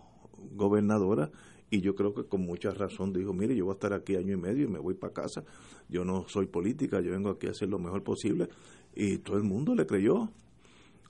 gobernadora 0.54 1.30
y 1.70 1.80
yo 1.80 1.94
creo 1.94 2.14
que 2.14 2.24
con 2.24 2.42
mucha 2.42 2.70
razón 2.70 3.12
dijo, 3.12 3.32
mire, 3.32 3.56
yo 3.56 3.64
voy 3.64 3.72
a 3.72 3.74
estar 3.74 3.92
aquí 3.92 4.16
año 4.16 4.34
y 4.34 4.36
medio 4.36 4.64
y 4.64 4.68
me 4.68 4.78
voy 4.78 4.94
para 4.94 5.12
casa, 5.12 5.42
yo 5.88 6.04
no 6.04 6.24
soy 6.28 6.46
política, 6.46 7.00
yo 7.00 7.10
vengo 7.10 7.30
aquí 7.30 7.46
a 7.46 7.50
hacer 7.50 7.68
lo 7.68 7.78
mejor 7.78 8.02
posible 8.02 8.48
y 8.94 9.18
todo 9.18 9.36
el 9.36 9.44
mundo 9.44 9.74
le 9.74 9.86
creyó. 9.86 10.30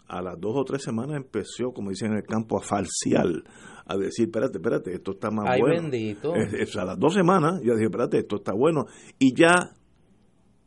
A 0.07 0.21
las 0.21 0.39
dos 0.39 0.53
o 0.55 0.65
tres 0.65 0.83
semanas 0.83 1.17
empezó, 1.17 1.73
como 1.73 1.89
dicen 1.89 2.13
en 2.13 2.19
el 2.19 2.25
campo, 2.25 2.59
a 2.59 2.61
falsear, 2.61 3.43
a 3.87 3.97
decir, 3.97 4.27
espérate, 4.27 4.59
espérate, 4.59 4.93
esto 4.93 5.13
está 5.13 5.31
más 5.31 5.59
bueno. 5.59 5.83
bendito. 5.83 6.35
a 6.35 6.85
las 6.85 6.99
dos 6.99 7.15
semanas 7.15 7.63
yo 7.63 7.73
dije, 7.73 7.87
espérate, 7.87 8.19
esto 8.19 8.37
está 8.37 8.53
bueno. 8.53 8.85
Y 9.19 9.35
ya 9.35 9.55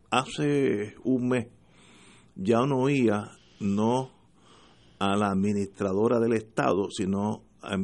hace 0.10 0.96
un 1.04 1.30
mes 1.30 1.48
ya 2.36 2.66
no 2.66 2.80
oía 2.80 3.32
no 3.60 4.12
a 5.00 5.16
la 5.16 5.30
administradora 5.30 6.20
del 6.20 6.34
Estado, 6.34 6.90
sino 6.90 7.44
a, 7.62 7.78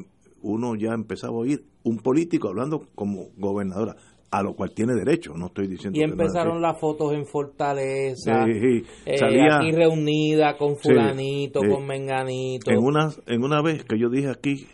uno 0.43 0.75
ya 0.75 0.93
empezaba 0.93 1.33
a 1.33 1.37
oír 1.37 1.63
un 1.83 1.97
político 1.97 2.49
hablando 2.49 2.87
como 2.95 3.29
gobernadora, 3.37 3.95
a 4.29 4.41
lo 4.41 4.55
cual 4.55 4.73
tiene 4.73 4.93
derecho, 4.93 5.33
no 5.35 5.47
estoy 5.47 5.67
diciendo 5.67 5.99
Y 5.99 6.03
empezaron 6.03 6.61
las 6.61 6.79
fotos 6.79 7.13
en 7.13 7.25
Fortaleza, 7.25 8.45
eh, 8.47 8.83
aquí 9.05 9.71
reunida 9.71 10.57
con 10.57 10.75
fulanito, 10.75 11.59
con 11.61 11.85
menganito. 11.85 12.71
En 12.71 12.79
una, 12.79 13.09
en 13.27 13.43
una 13.43 13.61
vez 13.61 13.83
que 13.85 13.97
yo 13.99 14.09
dije 14.09 14.29
aquí... 14.29 14.67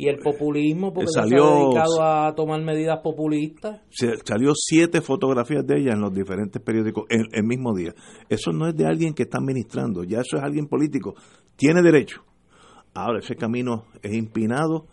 Y 0.00 0.06
el 0.06 0.18
populismo, 0.18 0.92
porque 0.92 1.10
salió, 1.10 1.44
se 1.44 1.50
ha 1.50 1.58
dedicado 1.58 2.02
a 2.02 2.34
tomar 2.36 2.62
medidas 2.62 3.00
populistas. 3.00 3.80
salió 4.24 4.52
siete 4.54 5.00
fotografías 5.00 5.66
de 5.66 5.80
ella 5.80 5.92
en 5.92 6.00
los 6.00 6.14
diferentes 6.14 6.62
periódicos 6.62 7.06
el, 7.08 7.26
el 7.32 7.42
mismo 7.42 7.74
día. 7.74 7.94
Eso 8.28 8.52
no 8.52 8.68
es 8.68 8.76
de 8.76 8.86
alguien 8.86 9.12
que 9.12 9.24
está 9.24 9.38
administrando, 9.38 10.04
ya 10.04 10.20
eso 10.20 10.36
es 10.36 10.42
alguien 10.44 10.68
político. 10.68 11.16
Tiene 11.56 11.82
derecho. 11.82 12.22
Ahora, 12.94 13.18
ese 13.18 13.34
camino 13.34 13.86
es 14.00 14.12
empinado 14.12 14.86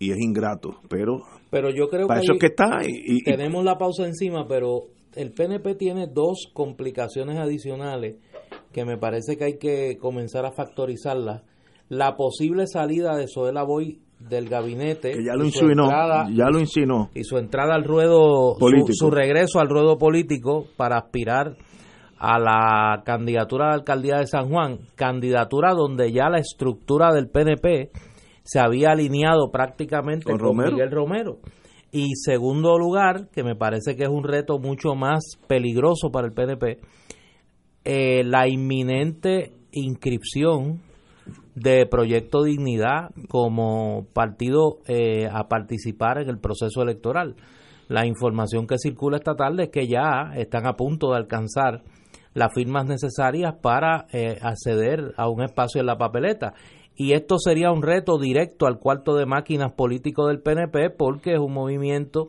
y 0.00 0.12
es 0.12 0.18
ingrato, 0.18 0.80
pero, 0.88 1.20
pero 1.50 1.68
yo 1.70 1.88
creo 1.88 2.08
para 2.08 2.20
eso 2.20 2.32
es 2.32 2.38
que 2.40 2.46
está. 2.46 2.80
Y, 2.86 3.22
tenemos 3.22 3.62
la 3.62 3.76
pausa 3.76 4.06
encima, 4.06 4.46
pero 4.48 4.86
el 5.14 5.32
PNP 5.32 5.74
tiene 5.74 6.06
dos 6.06 6.48
complicaciones 6.54 7.38
adicionales 7.38 8.16
que 8.72 8.86
me 8.86 8.96
parece 8.96 9.36
que 9.36 9.44
hay 9.44 9.58
que 9.58 9.98
comenzar 9.98 10.46
a 10.46 10.52
factorizarlas. 10.52 11.42
La 11.90 12.16
posible 12.16 12.66
salida 12.66 13.14
de 13.14 13.28
Soela 13.28 13.62
Boy 13.62 14.00
del 14.18 14.48
gabinete. 14.48 15.12
Que 15.12 15.24
ya 15.24 15.34
lo 15.34 15.44
insinuó. 15.44 15.90
Ya 16.34 16.48
lo 16.50 16.60
insinuó. 16.60 17.10
Y 17.14 17.24
su 17.24 17.36
entrada 17.36 17.74
al 17.74 17.84
ruedo, 17.84 18.56
su, 18.58 18.92
su, 18.92 19.10
regreso 19.10 19.60
al 19.60 19.68
ruedo 19.68 19.98
político 19.98 20.64
para 20.78 20.96
aspirar 20.96 21.56
a 22.16 22.38
la 22.38 23.02
candidatura 23.04 23.68
de 23.68 23.74
alcaldía 23.74 24.16
de 24.16 24.26
San 24.26 24.48
Juan, 24.48 24.78
candidatura 24.94 25.74
donde 25.74 26.10
ya 26.10 26.30
la 26.30 26.38
estructura 26.38 27.12
del 27.12 27.28
PNP 27.28 27.90
se 28.50 28.58
había 28.58 28.90
alineado 28.90 29.52
prácticamente 29.52 30.24
con, 30.24 30.56
Miguel 30.56 30.90
Romero. 30.90 31.38
Y 31.92 32.16
segundo 32.16 32.76
lugar, 32.78 33.28
que 33.30 33.44
me 33.44 33.54
parece 33.54 33.94
que 33.94 34.02
es 34.02 34.08
un 34.08 34.24
reto 34.24 34.58
mucho 34.58 34.96
más 34.96 35.22
peligroso 35.46 36.10
para 36.10 36.26
el 36.26 36.32
PNP, 36.32 36.80
eh, 37.84 38.24
la 38.24 38.48
inminente 38.48 39.52
inscripción 39.70 40.80
de 41.54 41.86
Proyecto 41.86 42.42
Dignidad 42.42 43.10
como 43.28 44.06
partido 44.12 44.78
eh, 44.88 45.28
a 45.32 45.46
participar 45.46 46.20
en 46.20 46.28
el 46.28 46.38
proceso 46.38 46.82
electoral. 46.82 47.36
La 47.86 48.04
información 48.04 48.66
que 48.66 48.78
circula 48.78 49.18
esta 49.18 49.36
tarde 49.36 49.64
es 49.64 49.70
que 49.70 49.86
ya 49.86 50.32
están 50.34 50.66
a 50.66 50.74
punto 50.74 51.10
de 51.12 51.18
alcanzar 51.18 51.82
las 52.34 52.52
firmas 52.52 52.84
necesarias 52.84 53.54
para 53.62 54.06
eh, 54.12 54.38
acceder 54.42 55.14
a 55.16 55.28
un 55.28 55.42
espacio 55.42 55.80
en 55.80 55.86
la 55.86 55.98
papeleta 55.98 56.54
y 56.96 57.12
esto 57.12 57.38
sería 57.38 57.70
un 57.70 57.82
reto 57.82 58.18
directo 58.18 58.66
al 58.66 58.78
cuarto 58.78 59.14
de 59.14 59.26
máquinas 59.26 59.72
político 59.72 60.26
del 60.26 60.42
PNP 60.42 60.90
porque 60.90 61.32
es 61.32 61.38
un 61.38 61.52
movimiento 61.52 62.28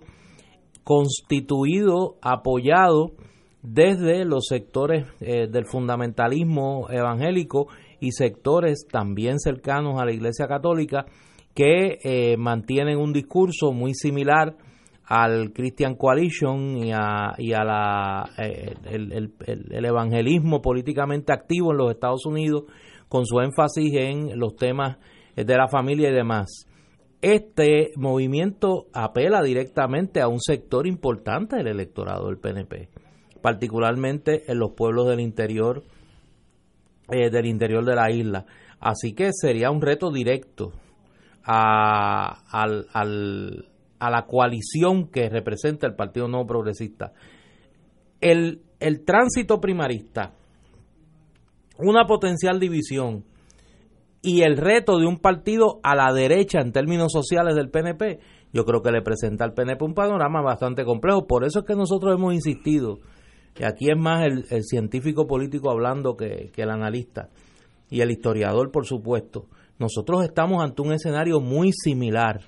constituido, 0.84 2.16
apoyado 2.22 3.12
desde 3.64 4.26
los 4.26 4.46
sectores 4.48 5.06
eh, 5.20 5.48
del 5.48 5.66
fundamentalismo 5.66 6.88
evangélico 6.90 7.68
y 8.00 8.12
sectores 8.12 8.88
también 8.90 9.40
cercanos 9.40 10.02
a 10.02 10.06
la 10.06 10.12
Iglesia 10.12 10.48
Católica 10.48 11.06
que 11.54 12.00
eh, 12.04 12.38
mantienen 12.38 12.98
un 12.98 13.14
discurso 13.14 13.72
muy 13.74 13.94
similar 13.94 14.56
al 15.06 15.52
Christian 15.52 15.96
Coalition 15.96 16.78
y 16.78 16.92
a, 16.94 17.34
y 17.38 17.52
a 17.54 17.64
la, 17.64 18.30
eh, 18.38 18.74
el 18.86 19.86
evangelismo 19.86 20.62
políticamente 20.62 21.34
activo 21.34 21.72
en 21.72 21.78
los 21.78 21.92
Estados 21.92 22.26
Unidos 22.26 22.64
con 23.12 23.26
su 23.26 23.42
énfasis 23.42 23.94
en 23.94 24.40
los 24.40 24.56
temas 24.56 24.98
de 25.36 25.58
la 25.58 25.68
familia 25.68 26.10
y 26.10 26.14
demás. 26.14 26.66
Este 27.22 27.92
movimiento 27.98 28.86
apela 28.94 29.44
directamente 29.44 30.22
a 30.22 30.30
un 30.30 30.40
sector 30.40 30.88
importante 30.88 31.58
del 31.58 31.68
electorado 31.68 32.28
del 32.28 32.38
PNP, 32.38 32.88
particularmente 33.42 34.50
en 34.50 34.60
los 34.60 34.72
pueblos 34.72 35.10
del 35.10 35.20
interior, 35.20 35.84
eh, 37.10 37.30
del 37.30 37.48
interior 37.48 37.84
de 37.84 37.96
la 37.96 38.10
isla. 38.12 38.46
Así 38.80 39.12
que 39.14 39.32
sería 39.34 39.72
un 39.72 39.82
reto 39.82 40.10
directo 40.10 40.72
a, 41.44 42.66
la 44.00 44.26
coalición 44.26 45.10
que 45.10 45.28
representa 45.28 45.86
el 45.86 45.96
Partido 45.96 46.30
Nuevo 46.30 46.48
Progresista. 46.48 47.12
El 48.22 48.62
tránsito 49.06 49.60
primarista, 49.60 50.32
una 51.82 52.06
potencial 52.06 52.60
división 52.60 53.26
y 54.22 54.44
el 54.44 54.58
reto 54.58 55.00
de 55.00 55.08
un 55.08 55.18
partido 55.18 55.80
a 55.84 55.96
la 55.96 56.14
derecha 56.14 56.62
en 56.62 56.72
términos 56.72 57.12
sociales 57.12 57.56
del 57.56 57.70
PNP, 57.70 58.20
yo 58.54 58.66
creo 58.66 58.82
que 58.82 58.92
le 58.92 59.02
presenta 59.02 59.46
al 59.46 59.54
PNP 59.54 59.84
un 59.84 59.94
panorama 59.94 60.42
bastante 60.42 60.84
complejo. 60.84 61.26
Por 61.26 61.44
eso 61.44 61.60
es 61.60 61.66
que 61.66 61.76
nosotros 61.76 62.16
hemos 62.16 62.34
insistido, 62.34 63.00
que 63.54 63.66
aquí 63.66 63.90
es 63.90 63.98
más 63.98 64.26
el, 64.26 64.64
científico 64.64 65.26
político 65.26 65.72
hablando 65.72 66.16
que, 66.16 66.52
que 66.54 66.62
el 66.62 66.70
analista 66.70 67.30
y 67.90 68.02
el 68.02 68.12
historiador, 68.12 68.72
por 68.72 68.86
supuesto. 68.86 69.48
Nosotros 69.80 70.24
estamos 70.24 70.64
ante 70.64 70.84
un 70.84 70.94
escenario 70.94 71.40
muy 71.40 71.72
similar 71.72 72.42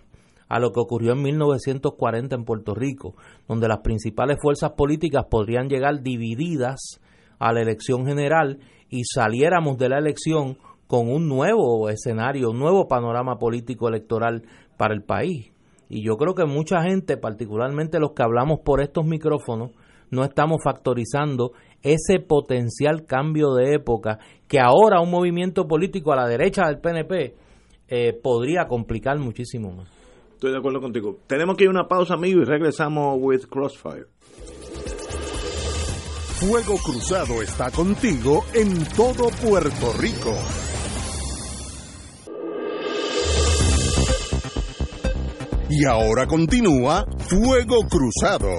a 0.47 0.59
lo 0.59 0.71
que 0.71 0.79
ocurrió 0.79 1.13
en 1.13 1.23
1940 1.23 2.35
en 2.35 2.45
Puerto 2.45 2.75
Rico, 2.75 3.15
donde 3.47 3.67
las 3.67 3.79
principales 3.79 4.37
fuerzas 4.39 4.73
políticas 4.73 5.25
podrían 5.29 5.67
llegar 5.67 6.03
divididas 6.03 6.99
a 7.39 7.51
la 7.53 7.61
elección 7.61 8.05
general 8.05 8.59
y 8.93 9.05
saliéramos 9.05 9.79
de 9.79 9.89
la 9.89 9.97
elección 9.97 10.55
con 10.85 11.09
un 11.09 11.27
nuevo 11.27 11.89
escenario, 11.89 12.51
un 12.51 12.59
nuevo 12.59 12.87
panorama 12.87 13.39
político 13.39 13.87
electoral 13.87 14.43
para 14.77 14.93
el 14.93 15.01
país. 15.01 15.51
Y 15.89 16.05
yo 16.05 16.15
creo 16.15 16.35
que 16.35 16.45
mucha 16.45 16.83
gente, 16.83 17.17
particularmente 17.17 17.99
los 17.99 18.11
que 18.11 18.21
hablamos 18.21 18.59
por 18.63 18.81
estos 18.81 19.03
micrófonos, 19.03 19.71
no 20.11 20.23
estamos 20.23 20.59
factorizando 20.63 21.53
ese 21.81 22.19
potencial 22.19 23.05
cambio 23.07 23.55
de 23.55 23.73
época 23.73 24.19
que 24.47 24.59
ahora 24.59 25.01
un 25.01 25.09
movimiento 25.09 25.67
político 25.67 26.13
a 26.13 26.17
la 26.17 26.27
derecha 26.27 26.67
del 26.67 26.77
PNP 26.77 27.33
eh, 27.87 28.13
podría 28.13 28.67
complicar 28.67 29.17
muchísimo 29.17 29.71
más. 29.71 29.89
Estoy 30.33 30.51
de 30.51 30.59
acuerdo 30.59 30.79
contigo. 30.79 31.17
Tenemos 31.25 31.57
que 31.57 31.63
ir 31.63 31.69
a 31.69 31.71
una 31.71 31.87
pausa, 31.87 32.13
amigo, 32.13 32.41
y 32.41 32.45
regresamos 32.45 33.17
with 33.19 33.47
Crossfire. 33.49 34.12
Fuego 36.45 36.77
Cruzado 36.77 37.41
está 37.41 37.71
contigo 37.71 38.43
en 38.53 38.83
todo 38.97 39.29
Puerto 39.29 39.93
Rico. 39.93 40.35
Y 45.69 45.85
ahora 45.85 46.27
continúa 46.27 47.05
Fuego 47.29 47.87
Cruzado. 47.87 48.49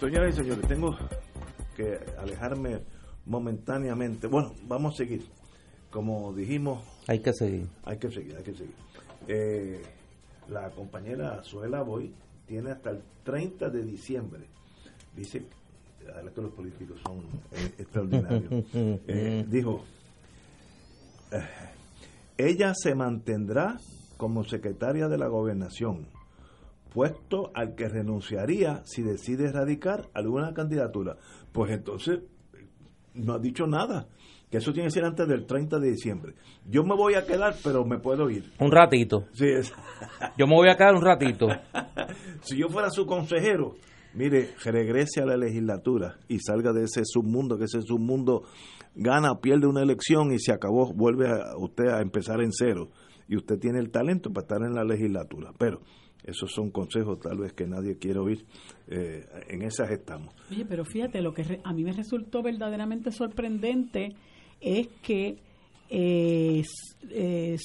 Señoras 0.00 0.34
y 0.34 0.36
señores, 0.38 0.66
tengo 0.66 0.96
que 1.76 2.00
alejarme 2.18 2.82
momentáneamente. 3.26 4.26
Bueno, 4.26 4.54
vamos 4.64 4.94
a 4.94 4.96
seguir. 4.96 5.39
Como 5.90 6.32
dijimos... 6.32 6.84
Hay 7.06 7.20
que 7.20 7.32
seguir. 7.32 7.66
Hay 7.84 7.98
que 7.98 8.10
seguir, 8.10 8.36
hay 8.36 8.42
que 8.42 8.54
seguir. 8.54 8.74
Eh, 9.26 9.82
la 10.48 10.70
compañera 10.70 11.42
Suela 11.42 11.82
Boy 11.82 12.12
tiene 12.46 12.70
hasta 12.70 12.90
el 12.90 13.02
30 13.24 13.70
de 13.70 13.82
diciembre. 13.84 14.46
Dice 15.14 15.44
que 16.34 16.40
los 16.40 16.52
políticos 16.52 17.00
son 17.04 17.18
eh, 17.52 17.74
extraordinarios, 17.78 18.64
eh, 18.74 19.44
dijo, 19.48 19.84
ella 22.36 22.72
se 22.74 22.94
mantendrá 22.94 23.78
como 24.16 24.44
secretaria 24.44 25.08
de 25.08 25.18
la 25.18 25.28
gobernación, 25.28 26.06
puesto 26.92 27.50
al 27.54 27.74
que 27.74 27.88
renunciaría 27.88 28.82
si 28.84 29.02
decide 29.02 29.48
erradicar 29.48 30.08
alguna 30.14 30.52
candidatura. 30.52 31.16
Pues 31.52 31.70
entonces, 31.72 32.20
no 33.14 33.34
ha 33.34 33.38
dicho 33.38 33.66
nada 33.66 34.08
que 34.50 34.58
eso 34.58 34.72
tiene 34.72 34.88
que 34.88 34.92
ser 34.92 35.04
antes 35.04 35.28
del 35.28 35.46
30 35.46 35.78
de 35.78 35.90
diciembre. 35.90 36.34
Yo 36.68 36.82
me 36.82 36.96
voy 36.96 37.14
a 37.14 37.24
quedar, 37.24 37.54
pero 37.62 37.84
me 37.84 37.98
puedo 37.98 38.28
ir. 38.28 38.52
Un 38.58 38.72
ratito. 38.72 39.26
Sí, 39.32 39.46
es. 39.46 39.72
Yo 40.36 40.46
me 40.46 40.54
voy 40.54 40.68
a 40.68 40.76
quedar 40.76 40.94
un 40.94 41.02
ratito. 41.02 41.46
si 42.42 42.58
yo 42.58 42.68
fuera 42.68 42.90
su 42.90 43.06
consejero, 43.06 43.76
mire, 44.14 44.50
regrese 44.64 45.20
a 45.22 45.26
la 45.26 45.36
legislatura 45.36 46.18
y 46.28 46.38
salga 46.40 46.72
de 46.72 46.84
ese 46.84 47.02
submundo, 47.04 47.56
que 47.56 47.64
ese 47.64 47.80
submundo 47.82 48.42
gana, 48.94 49.40
pierde 49.40 49.68
una 49.68 49.82
elección 49.82 50.32
y 50.32 50.38
se 50.38 50.52
acabó, 50.52 50.92
vuelve 50.92 51.28
a 51.28 51.56
usted 51.56 51.86
a 51.86 52.00
empezar 52.00 52.40
en 52.40 52.52
cero. 52.52 52.90
Y 53.28 53.36
usted 53.36 53.58
tiene 53.60 53.78
el 53.78 53.90
talento 53.90 54.32
para 54.32 54.44
estar 54.44 54.62
en 54.66 54.74
la 54.74 54.82
legislatura. 54.82 55.52
Pero 55.56 55.82
esos 56.24 56.52
son 56.52 56.70
consejos 56.70 57.20
tal 57.20 57.38
vez 57.38 57.52
que 57.52 57.66
nadie 57.66 57.96
quiere 57.98 58.18
oír. 58.18 58.44
Eh, 58.88 59.24
en 59.48 59.62
esas 59.62 59.90
estamos. 59.90 60.34
Oye, 60.50 60.64
pero 60.68 60.84
fíjate, 60.84 61.22
lo 61.22 61.32
que 61.32 61.60
a 61.62 61.72
mí 61.72 61.84
me 61.84 61.92
resultó 61.92 62.42
verdaderamente 62.42 63.12
sorprendente 63.12 64.16
es 64.60 64.88
que 65.02 65.38
eh, 65.88 66.62
eh 67.10 67.56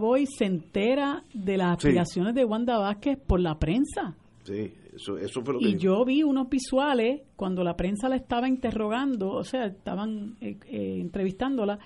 Boy 0.00 0.26
se 0.26 0.44
entera 0.44 1.24
de 1.32 1.56
las 1.56 1.76
aspiraciones 1.76 2.34
de 2.34 2.44
Wanda 2.44 2.78
Vázquez 2.78 3.18
por 3.18 3.40
la 3.40 3.58
prensa. 3.58 4.14
Sí, 4.44 4.72
y 5.60 5.76
yo 5.76 6.04
vi 6.04 6.22
unos 6.22 6.48
visuales 6.48 7.22
cuando 7.34 7.62
la 7.62 7.76
prensa 7.76 8.08
la 8.08 8.16
estaba 8.16 8.48
interrogando, 8.48 9.30
o 9.30 9.44
sea, 9.44 9.66
estaban 9.66 10.36
eh, 10.40 10.56
eh, 10.68 10.98
entrevistándola, 11.00 11.78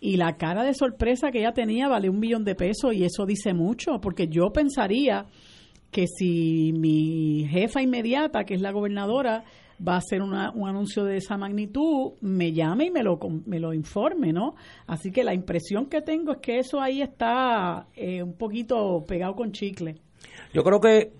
y 0.00 0.16
la 0.16 0.36
cara 0.36 0.64
de 0.64 0.74
sorpresa 0.74 1.30
que 1.30 1.40
ella 1.40 1.52
tenía 1.52 1.88
vale 1.88 2.08
un 2.08 2.18
millón 2.18 2.44
de 2.44 2.54
pesos, 2.54 2.94
y 2.94 3.04
eso 3.04 3.26
dice 3.26 3.52
mucho, 3.52 4.00
porque 4.00 4.28
yo 4.28 4.50
pensaría 4.52 5.26
que 5.90 6.06
si 6.06 6.72
mi 6.72 7.46
jefa 7.48 7.82
inmediata, 7.82 8.44
que 8.44 8.54
es 8.54 8.60
la 8.60 8.72
gobernadora, 8.72 9.44
va 9.86 9.94
a 9.94 9.98
hacer 9.98 10.22
un 10.22 10.34
anuncio 10.34 11.04
de 11.04 11.16
esa 11.16 11.36
magnitud, 11.36 12.12
me 12.20 12.52
llame 12.52 12.86
y 12.86 12.90
me 12.90 13.02
lo, 13.02 13.18
me 13.46 13.60
lo 13.60 13.72
informe, 13.72 14.32
¿no? 14.32 14.54
Así 14.86 15.10
que 15.10 15.22
la 15.22 15.34
impresión 15.34 15.86
que 15.86 16.02
tengo 16.02 16.32
es 16.32 16.38
que 16.38 16.58
eso 16.58 16.80
ahí 16.80 17.02
está 17.02 17.86
eh, 17.94 18.22
un 18.22 18.34
poquito 18.34 19.04
pegado 19.06 19.34
con 19.34 19.52
chicle. 19.52 19.96
Yo 20.52 20.62
creo 20.62 20.80
que 20.80 21.12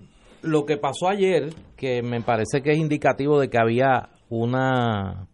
lo 0.42 0.64
que 0.66 0.76
pasó 0.76 1.08
ayer, 1.08 1.50
que 1.76 2.02
me 2.02 2.20
parece 2.20 2.62
que 2.62 2.72
es 2.72 2.78
indicativo 2.78 3.40
de 3.40 3.48
que 3.48 3.58
había 3.58 4.10
una 4.28 5.28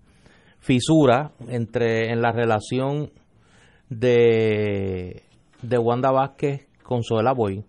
fisura 0.58 1.32
entre 1.48 2.10
en 2.10 2.20
la 2.20 2.32
relación 2.32 3.10
de, 3.88 5.22
de 5.62 5.78
Wanda 5.78 6.10
Vázquez 6.10 6.68
con 6.82 7.02
Soela 7.02 7.32
Boy, 7.32 7.64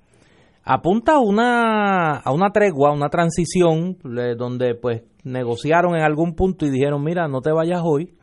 apunta 0.64 1.14
a 1.14 1.20
una, 1.20 2.18
a 2.18 2.32
una 2.32 2.51
tregua, 2.51 2.91
una 2.91 3.10
transición, 3.10 3.97
donde 4.38 4.76
pues 4.76 5.03
negociaron 5.26 5.95
en 5.95 6.03
algún 6.03 6.36
punto 6.36 6.65
y 6.65 6.69
dijeron, 6.69 7.03
mira, 7.03 7.28
no 7.28 7.41
te 7.41 7.51
vayas 7.51 7.82
hoy, 7.84 8.15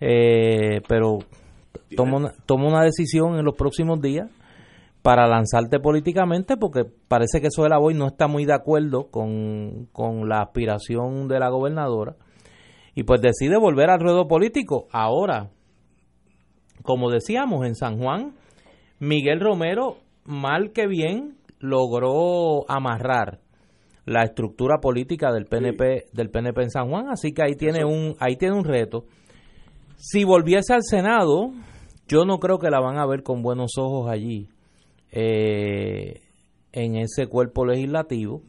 eh, 0.00 0.80
pero 0.88 1.18
toma 1.94 2.32
toma 2.46 2.68
una 2.68 2.84
decisión 2.84 3.36
en 3.36 3.44
los 3.44 3.56
próximos 3.56 4.00
días 4.00 4.30
para 5.02 5.26
lanzarte 5.26 5.80
políticamente 5.80 6.56
porque 6.56 6.84
parece 7.08 7.40
que 7.40 7.48
la 7.68 7.78
Boy 7.78 7.94
no 7.94 8.06
está 8.06 8.28
muy 8.28 8.44
de 8.44 8.54
acuerdo 8.54 9.10
con, 9.10 9.88
la 10.28 10.42
aspiración 10.42 11.26
de 11.28 11.38
la 11.38 11.48
gobernadora 11.48 12.16
y 12.94 13.02
pues 13.02 13.20
decide 13.20 13.58
volver 13.58 13.90
al 13.90 14.00
ruedo 14.00 14.28
político. 14.28 14.86
Ahora, 14.92 15.50
como 16.82 17.10
decíamos 17.10 17.66
en 17.66 17.74
San 17.74 17.98
Juan, 17.98 18.34
Miguel 18.98 19.40
Romero, 19.40 19.98
mal 20.24 20.72
que 20.72 20.86
bien, 20.86 21.38
logró 21.58 22.70
amarrar 22.70 23.40
la 24.04 24.22
estructura 24.24 24.78
política 24.80 25.32
del 25.32 25.46
PNP 25.46 26.06
del 26.12 26.30
PNP 26.30 26.62
en 26.62 26.70
San 26.70 26.88
Juan, 26.88 27.08
así 27.08 27.32
que 27.32 27.42
ahí 27.42 27.54
tiene 27.54 27.84
un 27.84 28.16
ahí 28.18 28.36
tiene 28.36 28.56
un 28.56 28.64
reto. 28.64 29.04
Si 29.96 30.24
volviese 30.24 30.72
al 30.72 30.82
Senado, 30.82 31.52
yo 32.08 32.24
no 32.24 32.38
creo 32.38 32.58
que 32.58 32.70
la 32.70 32.80
van 32.80 32.98
a 32.98 33.06
ver 33.06 33.22
con 33.22 33.42
buenos 33.42 33.72
ojos 33.78 34.10
allí 34.10 34.48
eh, 35.12 36.22
en 36.72 36.96
ese 36.96 37.26
cuerpo 37.26 37.66
legislativo. 37.66 38.42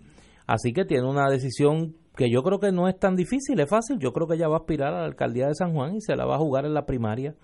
Así 0.47 0.74
que 0.74 0.86
tiene 0.86 1.08
una 1.08 1.30
decisión 1.30 1.95
que 2.16 2.30
yo 2.30 2.41
creo 2.43 2.60
que 2.60 2.72
no 2.72 2.88
es 2.88 2.97
tan 2.97 3.16
difícil, 3.16 3.60
es 3.60 3.70
fácil. 3.70 3.99
Yo 3.99 4.12
creo 4.14 4.28
que 4.28 4.36
ella 4.36 4.47
va 4.47 4.56
a 4.56 4.60
aspirar 4.60 4.93
a 4.93 5.02
la 5.02 5.06
alcaldía 5.06 5.47
de 5.47 5.56
San 5.56 5.74
Juan 5.74 5.95
y 5.95 6.02
se 6.02 6.16
la 6.16 6.26
va 6.26 6.36
a 6.36 6.39
jugar 6.39 6.66
en 6.66 6.74
la 6.74 6.86
primaria 6.86 7.36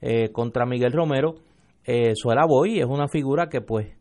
eh, 0.00 0.30
contra 0.32 0.66
Miguel 0.66 0.92
Romero. 0.92 1.36
Eh, 1.84 2.14
Suela 2.14 2.44
Boy 2.46 2.80
es 2.80 2.86
una 2.86 3.08
figura 3.08 3.48
que 3.48 3.60
pues 3.60 3.96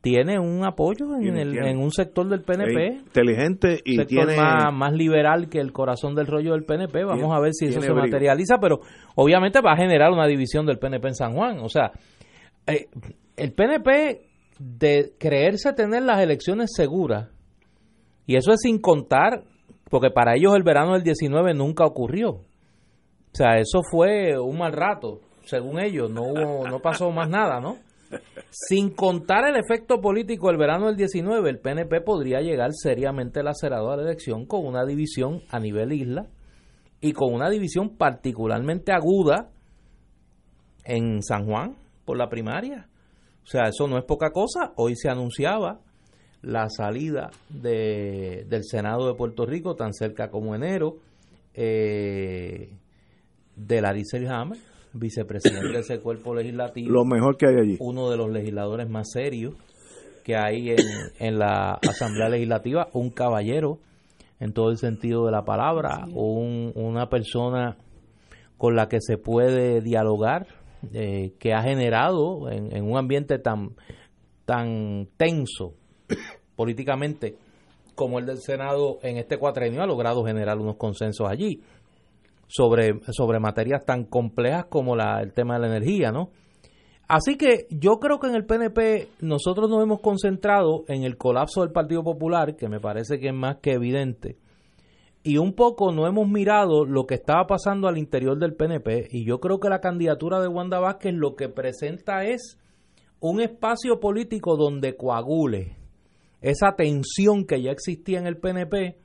tiene 0.00 0.38
un 0.38 0.64
apoyo 0.64 1.16
en, 1.16 1.36
el, 1.36 1.58
en 1.58 1.78
un 1.78 1.90
sector 1.90 2.26
del 2.28 2.42
PNP. 2.42 3.00
inteligente 3.04 3.80
y 3.84 4.02
tiene... 4.06 4.36
Más, 4.36 4.72
más, 4.72 4.92
liberal 4.92 5.48
que 5.48 5.58
el 5.58 5.72
corazón 5.72 6.14
del 6.14 6.26
rollo 6.26 6.52
del 6.52 6.64
PNP. 6.64 7.04
Vamos 7.04 7.36
a 7.36 7.40
ver 7.40 7.52
si 7.52 7.66
eso 7.66 7.80
se 7.80 7.92
materializa, 7.92 8.58
pero 8.58 8.80
obviamente 9.14 9.60
va 9.60 9.72
a 9.72 9.76
generar 9.76 10.10
una 10.10 10.26
división 10.26 10.64
del 10.64 10.78
PNP 10.78 11.08
en 11.08 11.14
San 11.14 11.34
Juan. 11.34 11.58
O 11.60 11.68
sea, 11.68 11.92
eh, 12.66 12.86
el 13.36 13.52
PNP 13.52 14.22
de 14.58 15.12
creerse 15.18 15.72
tener 15.72 16.02
las 16.02 16.20
elecciones 16.20 16.70
seguras 16.74 17.28
Y 18.26 18.36
eso 18.36 18.52
es 18.52 18.60
sin 18.62 18.78
contar, 18.78 19.42
porque 19.90 20.10
para 20.10 20.34
ellos 20.34 20.54
el 20.54 20.62
verano 20.62 20.94
del 20.94 21.02
19 21.02 21.52
nunca 21.54 21.84
ocurrió. 21.84 22.30
O 22.30 23.34
sea, 23.34 23.58
eso 23.58 23.82
fue 23.90 24.38
un 24.38 24.58
mal 24.58 24.72
rato, 24.72 25.20
según 25.44 25.80
ellos, 25.80 26.10
no 26.10 26.22
hubo, 26.22 26.68
no 26.68 26.80
pasó 26.80 27.10
más 27.10 27.28
nada, 27.28 27.60
¿no? 27.60 27.76
Sin 28.50 28.90
contar 28.90 29.48
el 29.48 29.56
efecto 29.56 30.00
político 30.00 30.48
del 30.48 30.56
verano 30.56 30.86
del 30.86 30.96
19, 30.96 31.48
el 31.48 31.58
PNP 31.60 32.00
podría 32.00 32.40
llegar 32.40 32.70
seriamente 32.72 33.42
lacerado 33.42 33.90
a 33.90 33.96
la 33.96 34.02
elección 34.02 34.46
con 34.46 34.66
una 34.66 34.84
división 34.84 35.42
a 35.50 35.60
nivel 35.60 35.92
isla 35.92 36.26
y 37.00 37.12
con 37.12 37.32
una 37.32 37.48
división 37.48 37.96
particularmente 37.96 38.92
aguda 38.92 39.50
en 40.84 41.22
San 41.22 41.46
Juan 41.46 41.76
por 42.04 42.18
la 42.18 42.28
primaria. 42.28 42.88
O 43.42 43.46
sea, 43.46 43.68
eso 43.68 43.86
no 43.86 43.98
es 43.98 44.04
poca 44.04 44.30
cosa. 44.30 44.72
Hoy 44.76 44.96
se 44.96 45.08
anunciaba 45.08 45.80
la 46.42 46.68
salida 46.68 47.30
de, 47.48 48.44
del 48.48 48.64
Senado 48.64 49.06
de 49.06 49.14
Puerto 49.14 49.46
Rico 49.46 49.74
tan 49.74 49.92
cerca 49.92 50.30
como 50.30 50.54
enero 50.54 50.96
eh, 51.54 52.72
de 53.56 53.80
Larissa 53.80 54.18
Hammer, 54.18 54.58
vicepresidente 54.92 55.68
de 55.68 55.78
ese 55.80 56.00
cuerpo 56.00 56.34
legislativo. 56.34 56.90
Lo 56.90 57.04
mejor 57.04 57.36
que 57.36 57.46
hay 57.46 57.56
allí. 57.56 57.76
Uno 57.80 58.10
de 58.10 58.16
los 58.16 58.30
legisladores 58.30 58.88
más 58.88 59.10
serios 59.12 59.54
que 60.24 60.36
hay 60.36 60.70
en, 60.70 60.78
en 61.18 61.38
la 61.38 61.74
Asamblea 61.74 62.28
Legislativa, 62.28 62.88
un 62.92 63.10
caballero 63.10 63.78
en 64.40 64.52
todo 64.52 64.70
el 64.70 64.78
sentido 64.78 65.26
de 65.26 65.32
la 65.32 65.44
palabra, 65.44 66.06
un, 66.12 66.72
una 66.74 67.08
persona 67.08 67.76
con 68.56 68.74
la 68.74 68.88
que 68.88 68.98
se 69.00 69.18
puede 69.18 69.80
dialogar, 69.82 70.46
eh, 70.92 71.34
que 71.38 71.52
ha 71.52 71.62
generado 71.62 72.50
en, 72.50 72.82
un 72.82 72.96
ambiente 72.96 73.38
tan, 73.38 73.76
tan 74.46 75.08
tenso 75.16 75.74
políticamente 76.56 77.36
como 77.94 78.18
el 78.18 78.24
del 78.24 78.38
Senado 78.38 78.98
en 79.02 79.18
este 79.18 79.36
cuatrenio, 79.36 79.82
ha 79.82 79.86
logrado 79.86 80.24
generar 80.24 80.58
unos 80.58 80.76
consensos 80.76 81.28
allí 81.28 81.62
sobre, 82.50 83.00
sobre 83.12 83.38
materias 83.38 83.84
tan 83.84 84.04
complejas 84.04 84.66
como 84.66 84.96
la, 84.96 85.22
el 85.22 85.32
tema 85.32 85.54
de 85.54 85.60
la 85.60 85.76
energía, 85.76 86.10
¿no? 86.10 86.30
Así 87.06 87.36
que 87.36 87.66
yo 87.70 87.98
creo 87.98 88.20
que 88.20 88.28
en 88.28 88.34
el 88.34 88.44
PNP 88.44 89.08
nosotros 89.20 89.68
nos 89.68 89.82
hemos 89.82 90.00
concentrado 90.00 90.84
en 90.86 91.02
el 91.02 91.16
colapso 91.16 91.62
del 91.62 91.72
Partido 91.72 92.04
Popular, 92.04 92.54
que 92.56 92.68
me 92.68 92.80
parece 92.80 93.18
que 93.18 93.28
es 93.28 93.34
más 93.34 93.56
que 93.56 93.72
evidente, 93.72 94.36
y 95.22 95.38
un 95.38 95.54
poco 95.54 95.92
no 95.92 96.06
hemos 96.06 96.28
mirado 96.28 96.84
lo 96.84 97.06
que 97.06 97.14
estaba 97.14 97.46
pasando 97.46 97.88
al 97.88 97.98
interior 97.98 98.38
del 98.38 98.54
PNP 98.54 99.08
y 99.10 99.24
yo 99.24 99.38
creo 99.38 99.60
que 99.60 99.68
la 99.68 99.80
candidatura 99.80 100.40
de 100.40 100.48
Wanda 100.48 100.80
Vázquez 100.80 101.12
lo 101.14 101.36
que 101.36 101.48
presenta 101.48 102.24
es 102.24 102.58
un 103.20 103.40
espacio 103.40 104.00
político 104.00 104.56
donde 104.56 104.96
coagule 104.96 105.76
esa 106.40 106.74
tensión 106.74 107.44
que 107.44 107.60
ya 107.60 107.70
existía 107.70 108.18
en 108.18 108.26
el 108.26 108.38
PNP 108.38 108.98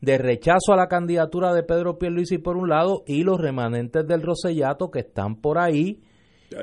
de 0.00 0.18
rechazo 0.18 0.72
a 0.72 0.76
la 0.76 0.86
candidatura 0.86 1.52
de 1.52 1.62
Pedro 1.62 1.98
Pierluisi 1.98 2.38
por 2.38 2.56
un 2.56 2.68
lado 2.68 3.02
y 3.06 3.22
los 3.22 3.38
remanentes 3.38 4.06
del 4.06 4.22
Rosellato 4.22 4.90
que 4.90 5.00
están 5.00 5.36
por 5.36 5.58
ahí 5.58 6.00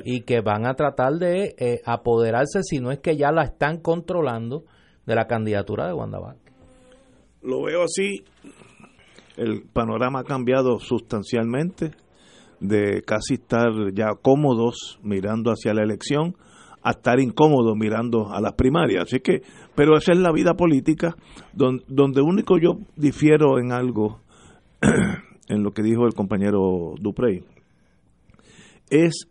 y 0.04 0.22
que 0.22 0.42
van 0.42 0.66
a 0.66 0.74
tratar 0.74 1.14
de 1.14 1.56
eh, 1.58 1.82
apoderarse 1.86 2.64
si 2.64 2.80
no 2.80 2.92
es 2.92 3.00
que 3.00 3.18
ya 3.18 3.32
la 3.32 3.44
están 3.44 3.80
controlando 3.80 4.64
de 5.06 5.16
la 5.16 5.28
candidatura 5.28 5.88
de 5.88 5.94
Wanda 5.94 6.20
Vázquez. 6.20 6.54
Lo 7.44 7.64
veo 7.64 7.84
así 7.84 8.24
el 9.38 9.64
panorama 9.72 10.20
ha 10.20 10.24
cambiado 10.24 10.80
sustancialmente 10.80 11.92
de 12.60 13.02
casi 13.02 13.36
estar 13.36 13.70
ya 13.94 14.12
cómodos 14.22 15.00
mirando 15.04 15.52
hacia 15.52 15.74
la 15.74 15.84
elección 15.84 16.36
a 16.82 16.92
estar 16.92 17.20
incómodos 17.20 17.76
mirando 17.76 18.32
a 18.32 18.40
las 18.40 18.54
primarias. 18.54 19.06
Así 19.06 19.20
que, 19.20 19.42
pero 19.76 19.98
esa 19.98 20.14
es 20.14 20.20
la 20.20 20.32
vida 20.32 20.54
política, 20.56 21.16
donde, 21.54 21.84
donde 21.88 22.22
único 22.22 22.58
yo 22.58 22.80
difiero 22.96 23.60
en 23.60 23.72
algo, 23.72 24.22
en 25.48 25.64
lo 25.64 25.72
que 25.72 25.84
dijo 25.84 26.06
el 26.06 26.14
compañero 26.14 26.94
Duprey, 27.00 27.44
es 28.90 29.28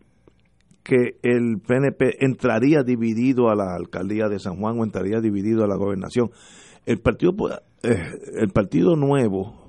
que 0.83 1.17
el 1.23 1.61
PNP 1.67 2.25
entraría 2.25 2.83
dividido 2.83 3.49
a 3.49 3.55
la 3.55 3.75
alcaldía 3.75 4.29
de 4.29 4.39
San 4.39 4.57
Juan 4.57 4.79
o 4.79 4.85
entraría 4.85 5.21
dividido 5.21 5.65
a 5.65 5.69
la 5.69 5.77
gobernación. 5.77 6.31
El 6.85 6.99
partido, 6.99 7.33
eh, 7.83 7.97
el 8.39 8.51
partido 8.51 8.95
nuevo 8.95 9.65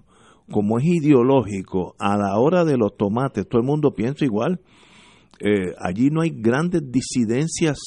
como 0.51 0.77
es 0.77 0.85
ideológico, 0.85 1.95
a 1.97 2.17
la 2.17 2.37
hora 2.37 2.65
de 2.65 2.77
los 2.77 2.95
tomates, 2.95 3.47
todo 3.47 3.61
el 3.61 3.67
mundo 3.67 3.91
piensa 3.91 4.25
igual. 4.25 4.59
Eh, 5.39 5.73
allí 5.79 6.09
no 6.11 6.21
hay 6.21 6.29
grandes 6.29 6.83
disidencias 6.91 7.77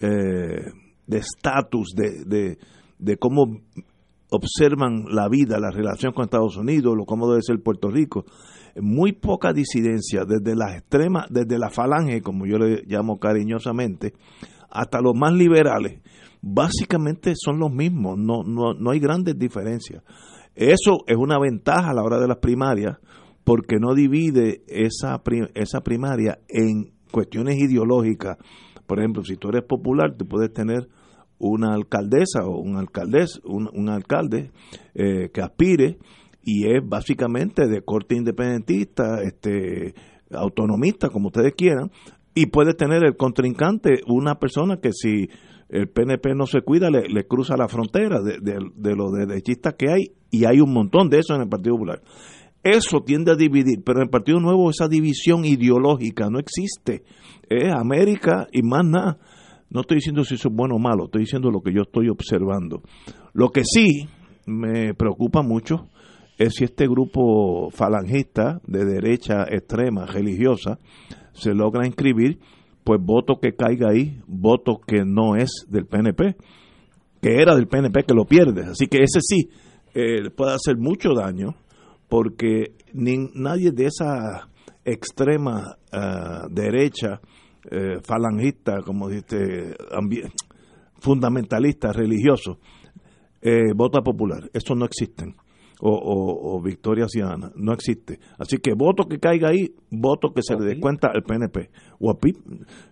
eh, 0.00 0.72
de 1.06 1.18
estatus, 1.18 1.94
de, 1.94 2.56
de, 2.98 3.16
cómo 3.18 3.60
observan 4.30 5.04
la 5.08 5.28
vida, 5.28 5.58
la 5.60 5.70
relación 5.70 6.12
con 6.12 6.24
Estados 6.24 6.56
Unidos, 6.56 6.96
lo 6.96 7.04
cómo 7.04 7.28
debe 7.28 7.42
ser 7.42 7.62
Puerto 7.62 7.90
Rico. 7.90 8.24
Muy 8.80 9.12
poca 9.12 9.52
disidencia, 9.52 10.24
desde 10.24 10.56
las 10.56 10.76
extremas, 10.76 11.26
desde 11.30 11.58
la 11.58 11.70
falange, 11.70 12.22
como 12.22 12.46
yo 12.46 12.58
le 12.58 12.82
llamo 12.86 13.18
cariñosamente, 13.18 14.14
hasta 14.70 15.00
los 15.00 15.14
más 15.14 15.32
liberales. 15.32 16.00
Básicamente 16.42 17.34
son 17.36 17.58
los 17.58 17.72
mismos, 17.72 18.18
no, 18.18 18.42
no, 18.42 18.74
no 18.74 18.90
hay 18.90 18.98
grandes 18.98 19.38
diferencias. 19.38 20.02
Eso 20.54 20.98
es 21.06 21.16
una 21.16 21.38
ventaja 21.38 21.90
a 21.90 21.94
la 21.94 22.02
hora 22.02 22.20
de 22.20 22.28
las 22.28 22.38
primarias 22.38 22.98
porque 23.44 23.76
no 23.78 23.94
divide 23.94 24.62
esa, 24.66 25.22
esa 25.54 25.80
primaria 25.82 26.38
en 26.48 26.92
cuestiones 27.10 27.58
ideológicas. 27.58 28.38
Por 28.86 28.98
ejemplo, 28.98 29.24
si 29.24 29.36
tú 29.36 29.48
eres 29.48 29.64
popular, 29.64 30.14
tú 30.16 30.26
puedes 30.26 30.52
tener 30.52 30.88
una 31.38 31.74
alcaldesa 31.74 32.44
o 32.44 32.58
un 32.58 32.76
alcaldes, 32.76 33.40
un, 33.44 33.88
alcalde 33.88 34.50
eh, 34.94 35.30
que 35.32 35.40
aspire 35.40 35.98
y 36.42 36.66
es 36.66 36.86
básicamente 36.86 37.66
de 37.66 37.82
corte 37.82 38.16
independentista, 38.16 39.22
este 39.22 39.94
autonomista, 40.30 41.08
como 41.08 41.28
ustedes 41.28 41.54
quieran, 41.54 41.90
y 42.34 42.46
puedes 42.46 42.76
tener 42.76 43.04
el 43.04 43.16
contrincante 43.16 44.00
una 44.06 44.36
persona 44.36 44.78
que 44.80 44.92
si 44.92 45.28
el 45.68 45.88
PNP 45.88 46.34
no 46.34 46.46
se 46.46 46.60
cuida, 46.60 46.90
le, 46.90 47.26
cruza 47.26 47.56
la 47.56 47.68
frontera 47.68 48.20
de, 48.20 48.38
de, 48.40 48.96
los 48.96 49.12
derechistas 49.12 49.74
que 49.74 49.90
hay, 49.90 50.12
y 50.30 50.44
hay 50.44 50.60
un 50.60 50.72
montón 50.72 51.08
de 51.08 51.20
eso 51.20 51.34
en 51.34 51.42
el 51.42 51.48
Partido 51.48 51.74
Popular. 51.74 52.00
Eso 52.64 53.02
tiende 53.02 53.30
a 53.30 53.36
dividir, 53.36 53.82
pero 53.84 53.98
en 53.98 54.04
el 54.04 54.10
Partido 54.10 54.40
Nuevo 54.40 54.70
esa 54.70 54.88
división 54.88 55.44
ideológica 55.44 56.30
no 56.30 56.38
existe. 56.38 57.04
Es 57.50 57.70
América 57.70 58.48
y 58.50 58.62
más 58.62 58.86
nada. 58.86 59.18
No 59.68 59.82
estoy 59.82 59.98
diciendo 59.98 60.24
si 60.24 60.36
eso 60.36 60.48
es 60.48 60.54
bueno 60.54 60.76
o 60.76 60.78
malo, 60.78 61.04
estoy 61.04 61.22
diciendo 61.22 61.50
lo 61.50 61.60
que 61.60 61.74
yo 61.74 61.82
estoy 61.82 62.08
observando. 62.08 62.82
Lo 63.34 63.50
que 63.50 63.64
sí 63.64 64.08
me 64.46 64.94
preocupa 64.94 65.42
mucho 65.42 65.90
es 66.38 66.54
si 66.54 66.64
este 66.64 66.86
grupo 66.86 67.70
falangista 67.70 68.62
de 68.66 68.86
derecha 68.86 69.44
extrema 69.50 70.06
religiosa 70.06 70.78
se 71.32 71.52
logra 71.52 71.86
inscribir 71.86 72.38
pues 72.82 73.00
voto 73.02 73.40
que 73.40 73.54
caiga 73.54 73.90
ahí, 73.90 74.20
voto 74.26 74.78
que 74.86 75.04
no 75.04 75.36
es 75.36 75.66
del 75.68 75.86
PNP, 75.86 76.36
que 77.20 77.42
era 77.42 77.54
del 77.54 77.66
PNP 77.66 78.04
que 78.04 78.14
lo 78.14 78.24
pierde. 78.24 78.62
Así 78.70 78.86
que 78.86 79.02
ese 79.02 79.20
sí 79.20 79.48
eh, 79.94 80.30
puede 80.30 80.54
hacer 80.54 80.76
mucho 80.78 81.14
daño 81.14 81.56
porque 82.14 82.76
ni, 82.92 83.28
nadie 83.34 83.72
de 83.72 83.86
esa 83.86 84.48
extrema 84.84 85.76
uh, 85.92 86.48
derecha 86.48 87.20
eh, 87.68 87.98
falangista, 88.06 88.82
como 88.86 89.08
dice, 89.08 89.74
fundamentalista, 91.00 91.92
religioso, 91.92 92.60
eh, 93.42 93.72
vota 93.74 94.00
popular. 94.00 94.48
Eso 94.52 94.76
no 94.76 94.84
existen 94.84 95.34
o, 95.80 96.60
Victoria 96.62 97.06
Ciudadana. 97.08 97.50
No 97.56 97.72
existe. 97.72 98.20
Así 98.38 98.58
que 98.58 98.74
voto 98.74 99.08
que 99.08 99.18
caiga 99.18 99.48
ahí, 99.48 99.74
voto 99.90 100.32
que 100.32 100.42
se 100.42 100.54
le 100.54 100.66
dé 100.66 100.80
cuenta 100.80 101.08
al 101.12 101.22
PNP. 101.24 101.68
O 101.98 102.16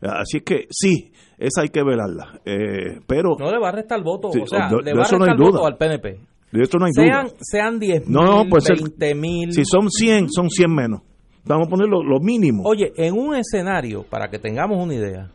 Así 0.01 0.41
que 0.41 0.67
sí, 0.69 1.13
esa 1.39 1.63
hay 1.63 1.69
que 1.69 1.85
velarla. 1.85 2.41
Eh, 2.45 3.01
pero 3.07 3.37
No 3.39 3.53
le 3.53 3.61
va 3.61 3.69
a 3.69 3.73
restar 3.73 4.03
voto, 4.03 4.29
o 4.29 4.47
sea, 4.47 4.69
le 4.69 4.95
va 4.95 5.05
a 5.05 5.09
restar 5.09 5.39
voto 5.39 5.65
al 5.65 5.77
PNP. 5.77 6.32
De 6.53 6.63
esto 6.63 6.79
no 6.79 6.85
hay 6.85 6.93
sean, 6.93 7.27
duda. 7.27 7.37
Sean 7.41 7.79
10 7.79 8.09
no, 8.09 8.45
pues 8.49 8.69
20 8.69 9.15
mil. 9.15 9.53
Si 9.53 9.65
son 9.65 9.89
100, 9.91 10.31
son 10.31 10.51
100 10.51 10.71
menos. 10.75 11.01
Vamos 11.45 11.67
a 11.67 11.71
poner 11.71 11.89
lo, 11.89 12.03
lo 12.03 12.21
mínimo. 12.21 12.63
Oye, 12.65 12.93
en 12.97 13.15
un 13.15 13.35
escenario, 13.35 14.05
para 14.05 14.29
que 14.29 14.39
tengamos 14.39 14.83
una 14.83 14.95
idea, 14.95 15.31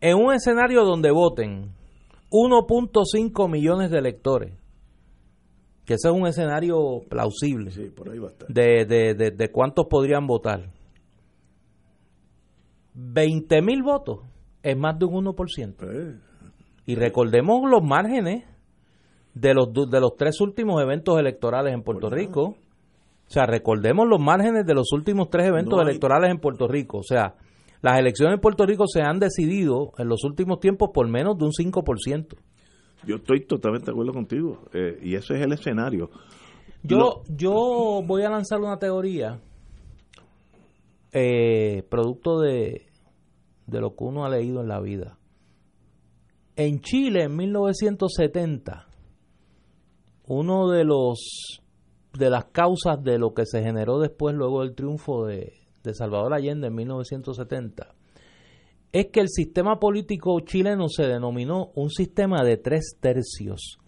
en 0.00 0.16
un 0.16 0.32
escenario 0.32 0.84
donde 0.84 1.10
voten 1.12 1.70
1.5 2.30 3.50
millones 3.50 3.90
de 3.90 3.98
electores, 3.98 4.54
que 5.84 5.94
ese 5.94 6.08
es 6.08 6.14
un 6.14 6.26
escenario 6.26 7.02
plausible 7.08 7.70
De, 8.48 8.84
de, 8.86 9.30
de, 9.30 9.50
cuántos 9.50 9.86
podrían 9.86 10.26
votar. 10.26 10.70
20 12.94 13.62
mil 13.62 13.82
votos 13.82 14.20
es 14.62 14.76
más 14.76 14.98
de 14.98 15.04
un 15.04 15.24
1%. 15.24 15.74
Eh. 15.82 16.18
Y 16.86 16.94
recordemos 16.94 17.68
los 17.70 17.82
márgenes 17.82 18.44
de 19.34 19.54
los, 19.54 19.72
de 19.72 20.00
los 20.00 20.16
tres 20.16 20.40
últimos 20.40 20.82
eventos 20.82 21.18
electorales 21.18 21.72
en 21.72 21.82
Puerto 21.82 22.10
Rico. 22.10 22.56
O 23.26 23.30
sea, 23.30 23.46
recordemos 23.46 24.06
los 24.06 24.20
márgenes 24.20 24.66
de 24.66 24.74
los 24.74 24.92
últimos 24.92 25.30
tres 25.30 25.46
eventos 25.46 25.80
electorales 25.80 26.30
en 26.30 26.38
Puerto 26.38 26.68
Rico. 26.68 26.98
O 26.98 27.02
sea, 27.02 27.34
las 27.80 27.98
elecciones 27.98 28.34
en 28.34 28.40
Puerto 28.40 28.66
Rico 28.66 28.86
se 28.86 29.02
han 29.02 29.18
decidido 29.18 29.92
en 29.98 30.08
los 30.08 30.22
últimos 30.24 30.60
tiempos 30.60 30.90
por 30.92 31.08
menos 31.08 31.38
de 31.38 31.44
un 31.44 31.52
5%. 31.52 32.36
Yo 33.06 33.16
estoy 33.16 33.46
totalmente 33.46 33.86
de 33.86 33.92
acuerdo 33.92 34.12
contigo. 34.12 34.64
Eh, 34.72 34.98
y 35.02 35.14
ese 35.14 35.34
es 35.34 35.40
el 35.40 35.52
escenario. 35.52 36.10
Yo, 36.82 37.22
yo 37.28 38.02
voy 38.04 38.22
a 38.22 38.30
lanzar 38.30 38.60
una 38.60 38.78
teoría 38.78 39.40
eh, 41.12 41.84
producto 41.88 42.40
de, 42.40 42.86
de 43.66 43.80
lo 43.80 43.94
que 43.94 44.04
uno 44.04 44.24
ha 44.24 44.28
leído 44.28 44.60
en 44.60 44.68
la 44.68 44.80
vida. 44.80 45.18
En 46.56 46.80
Chile, 46.80 47.24
en 47.24 47.36
1970, 47.36 48.86
uno 50.34 50.70
de 50.70 50.84
los 50.84 51.60
de 52.14 52.30
las 52.30 52.46
causas 52.46 53.02
de 53.02 53.18
lo 53.18 53.34
que 53.34 53.44
se 53.44 53.62
generó 53.62 53.98
después, 53.98 54.34
luego 54.34 54.62
del 54.62 54.74
triunfo 54.74 55.26
de, 55.26 55.52
de 55.82 55.94
Salvador 55.94 56.32
Allende 56.32 56.68
en 56.68 56.74
1970, 56.74 57.94
es 58.92 59.06
que 59.12 59.20
el 59.20 59.28
sistema 59.28 59.78
político 59.78 60.40
chileno 60.40 60.88
se 60.88 61.04
denominó 61.04 61.70
un 61.74 61.90
sistema 61.90 62.42
de 62.44 62.56
tres 62.56 62.96
tercios, 63.00 63.78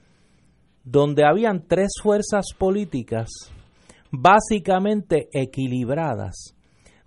donde 0.85 1.25
habían 1.27 1.67
tres 1.67 1.93
fuerzas 2.03 2.47
políticas 2.59 3.31
básicamente 4.11 5.29
equilibradas, 5.33 6.57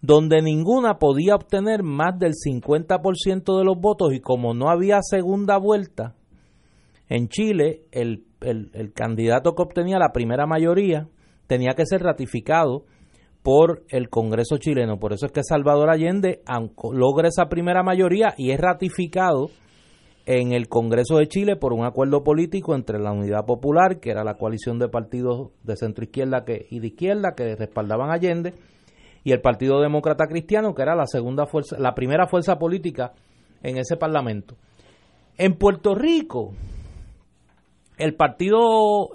donde 0.01 0.41
ninguna 0.41 0.97
podía 0.97 1.35
obtener 1.35 1.83
más 1.83 2.17
del 2.17 2.33
50% 2.33 3.57
de 3.57 3.63
los 3.63 3.79
votos 3.79 4.13
y 4.13 4.19
como 4.19 4.53
no 4.55 4.69
había 4.69 4.99
segunda 5.01 5.57
vuelta, 5.57 6.15
en 7.09 7.27
Chile 7.29 7.83
el, 7.91 8.25
el 8.41 8.93
candidato 8.93 9.53
que 9.55 9.63
obtenía 9.63 9.97
la 9.99 10.11
primera 10.11 10.45
mayoría 10.45 11.07
tenía 11.47 11.73
que 11.75 11.85
ser 11.85 12.01
ratificado 12.01 12.85
por 13.47 13.83
el 13.89 14.09
Congreso 14.09 14.57
chileno. 14.57 14.99
Por 14.99 15.13
eso 15.13 15.25
es 15.25 15.31
que 15.31 15.41
Salvador 15.41 15.89
Allende 15.89 16.41
logra 16.91 17.29
esa 17.29 17.45
primera 17.45 17.81
mayoría 17.81 18.33
y 18.37 18.51
es 18.51 18.59
ratificado 18.59 19.49
en 20.25 20.51
el 20.51 20.67
Congreso 20.67 21.17
de 21.17 21.27
Chile 21.27 21.55
por 21.55 21.71
un 21.71 21.85
acuerdo 21.85 22.25
político 22.25 22.75
entre 22.75 22.99
la 22.99 23.13
Unidad 23.13 23.45
Popular, 23.45 24.01
que 24.01 24.11
era 24.11 24.25
la 24.25 24.33
coalición 24.33 24.77
de 24.79 24.89
partidos 24.89 25.51
de 25.63 25.77
centro 25.77 26.03
izquierda 26.03 26.43
que, 26.43 26.67
y 26.69 26.81
de 26.81 26.87
izquierda 26.87 27.35
que 27.37 27.55
respaldaban 27.55 28.11
Allende, 28.11 28.53
y 29.23 29.31
el 29.31 29.39
Partido 29.39 29.79
Demócrata 29.79 30.25
Cristiano, 30.27 30.73
que 30.75 30.81
era 30.81 30.97
la 30.97 31.07
segunda 31.07 31.45
fuerza, 31.45 31.77
la 31.79 31.95
primera 31.95 32.27
fuerza 32.27 32.57
política 32.57 33.13
en 33.63 33.77
ese 33.77 33.95
parlamento. 33.95 34.57
En 35.37 35.53
Puerto 35.53 35.95
Rico, 35.95 36.51
el 37.97 38.15
partido, 38.15 39.09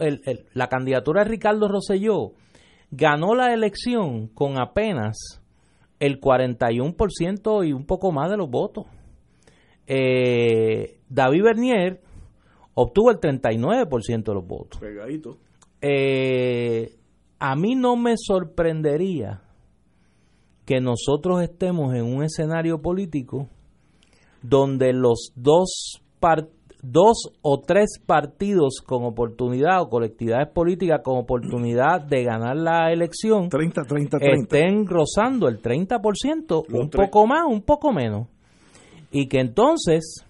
la 0.54 0.68
candidatura 0.68 1.22
de 1.22 1.30
Ricardo 1.30 1.68
Rosselló 1.68 2.32
ganó 2.90 3.34
la 3.34 3.52
elección 3.54 4.28
con 4.28 4.60
apenas 4.60 5.42
el 5.98 6.20
41% 6.20 7.66
y 7.66 7.72
un 7.72 7.86
poco 7.86 8.12
más 8.12 8.30
de 8.30 8.36
los 8.36 8.50
votos. 8.50 8.86
Eh, 9.86 11.00
David 11.08 11.42
Bernier 11.42 12.00
obtuvo 12.74 13.10
el 13.10 13.18
39% 13.18 14.24
de 14.24 14.34
los 14.34 14.46
votos. 14.46 14.80
Pegadito. 14.80 15.38
Eh, 15.80 16.96
a 17.38 17.56
mí 17.56 17.74
no 17.74 17.96
me 17.96 18.14
sorprendería 18.16 19.42
que 20.64 20.80
nosotros 20.80 21.42
estemos 21.42 21.94
en 21.94 22.04
un 22.04 22.22
escenario 22.22 22.80
político 22.80 23.48
donde 24.42 24.92
los 24.92 25.32
dos 25.34 26.02
partidos 26.20 26.61
dos 26.82 27.30
o 27.42 27.60
tres 27.60 28.00
partidos 28.04 28.82
con 28.84 29.04
oportunidad 29.04 29.82
o 29.82 29.88
colectividades 29.88 30.48
políticas 30.48 31.00
con 31.02 31.16
oportunidad 31.16 32.02
de 32.02 32.24
ganar 32.24 32.56
la 32.56 32.92
elección 32.92 33.48
30, 33.48 33.82
30, 33.84 34.18
30. 34.18 34.42
estén 34.42 34.86
rozando 34.86 35.48
el 35.48 35.62
30%, 35.62 36.64
un 36.68 36.90
poco 36.90 37.26
más, 37.26 37.46
un 37.48 37.62
poco 37.62 37.92
menos. 37.92 38.26
Y 39.12 39.28
que 39.28 39.38
entonces, 39.38 40.24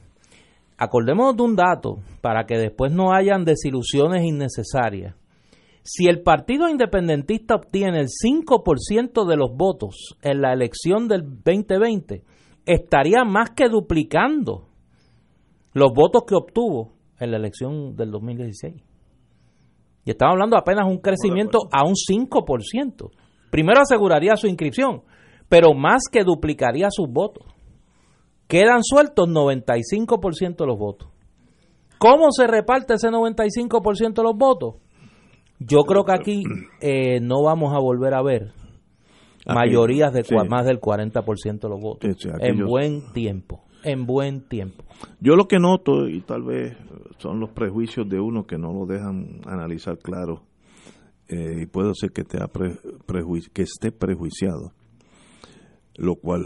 acordémonos 0.76 1.36
de 1.36 1.42
un 1.42 1.56
dato 1.56 2.00
para 2.20 2.44
que 2.44 2.58
después 2.58 2.92
no 2.92 3.14
hayan 3.14 3.44
desilusiones 3.44 4.22
innecesarias. 4.22 5.14
Si 5.84 6.06
el 6.06 6.22
Partido 6.22 6.68
Independentista 6.68 7.56
obtiene 7.56 8.00
el 8.00 8.08
5% 8.08 9.26
de 9.26 9.36
los 9.36 9.56
votos 9.56 10.16
en 10.22 10.42
la 10.42 10.52
elección 10.52 11.08
del 11.08 11.22
2020, 11.42 12.22
estaría 12.66 13.24
más 13.24 13.50
que 13.50 13.68
duplicando 13.68 14.68
los 15.72 15.92
votos 15.92 16.24
que 16.26 16.34
obtuvo 16.34 16.92
en 17.18 17.30
la 17.30 17.36
elección 17.36 17.96
del 17.96 18.10
2016. 18.10 18.82
Y 20.04 20.10
estamos 20.10 20.32
hablando 20.32 20.56
apenas 20.56 20.86
un 20.86 20.98
crecimiento 20.98 21.58
a 21.70 21.84
un 21.84 21.94
5%. 21.94 23.10
Primero 23.50 23.80
aseguraría 23.80 24.36
su 24.36 24.48
inscripción, 24.48 25.02
pero 25.48 25.74
más 25.74 26.02
que 26.10 26.24
duplicaría 26.24 26.88
sus 26.90 27.08
votos. 27.08 27.46
Quedan 28.48 28.82
sueltos 28.82 29.28
95% 29.28 30.56
de 30.56 30.66
los 30.66 30.78
votos. 30.78 31.08
¿Cómo 31.98 32.32
se 32.32 32.46
reparte 32.46 32.94
ese 32.94 33.08
95% 33.08 34.14
de 34.14 34.22
los 34.22 34.36
votos? 34.36 34.74
Yo 35.60 35.84
creo 35.84 36.04
que 36.04 36.12
aquí 36.12 36.42
eh, 36.80 37.20
no 37.20 37.42
vamos 37.44 37.72
a 37.74 37.78
volver 37.78 38.14
a 38.14 38.22
ver 38.22 38.52
mayorías 39.46 40.12
de 40.12 40.24
más 40.48 40.66
del 40.66 40.80
40% 40.80 41.60
de 41.60 41.68
los 41.68 41.80
votos 41.80 42.10
en 42.40 42.64
buen 42.64 43.12
tiempo 43.12 43.64
en 43.84 44.06
buen 44.06 44.48
tiempo. 44.48 44.84
Yo 45.20 45.36
lo 45.36 45.46
que 45.48 45.58
noto, 45.58 46.08
y 46.08 46.20
tal 46.20 46.42
vez 46.42 46.76
son 47.18 47.40
los 47.40 47.50
prejuicios 47.50 48.08
de 48.08 48.20
uno 48.20 48.46
que 48.46 48.58
no 48.58 48.72
lo 48.72 48.86
dejan 48.86 49.40
analizar 49.46 49.98
claro, 49.98 50.42
eh, 51.28 51.62
y 51.62 51.66
puede 51.66 51.92
ser 51.94 52.12
que, 52.12 52.24
que 52.24 53.62
esté 53.62 53.92
prejuiciado, 53.92 54.72
lo 55.96 56.16
cual 56.16 56.42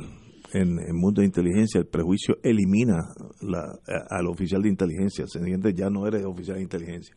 en 0.52 0.78
el 0.78 0.94
mundo 0.94 1.20
de 1.20 1.26
inteligencia 1.26 1.78
el 1.80 1.86
prejuicio 1.86 2.38
elimina 2.42 3.08
la, 3.40 3.78
al 4.10 4.26
oficial 4.26 4.62
de 4.62 4.68
inteligencia, 4.68 5.26
se 5.26 5.38
entiende, 5.38 5.74
ya 5.74 5.90
no 5.90 6.06
eres 6.06 6.24
oficial 6.24 6.56
de 6.56 6.62
inteligencia. 6.62 7.16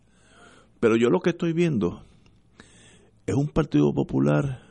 Pero 0.79 0.95
yo 0.95 1.09
lo 1.09 1.19
que 1.19 1.31
estoy 1.31 1.53
viendo 1.53 2.01
es 3.25 3.35
un 3.35 3.49
Partido 3.49 3.93
Popular 3.93 4.69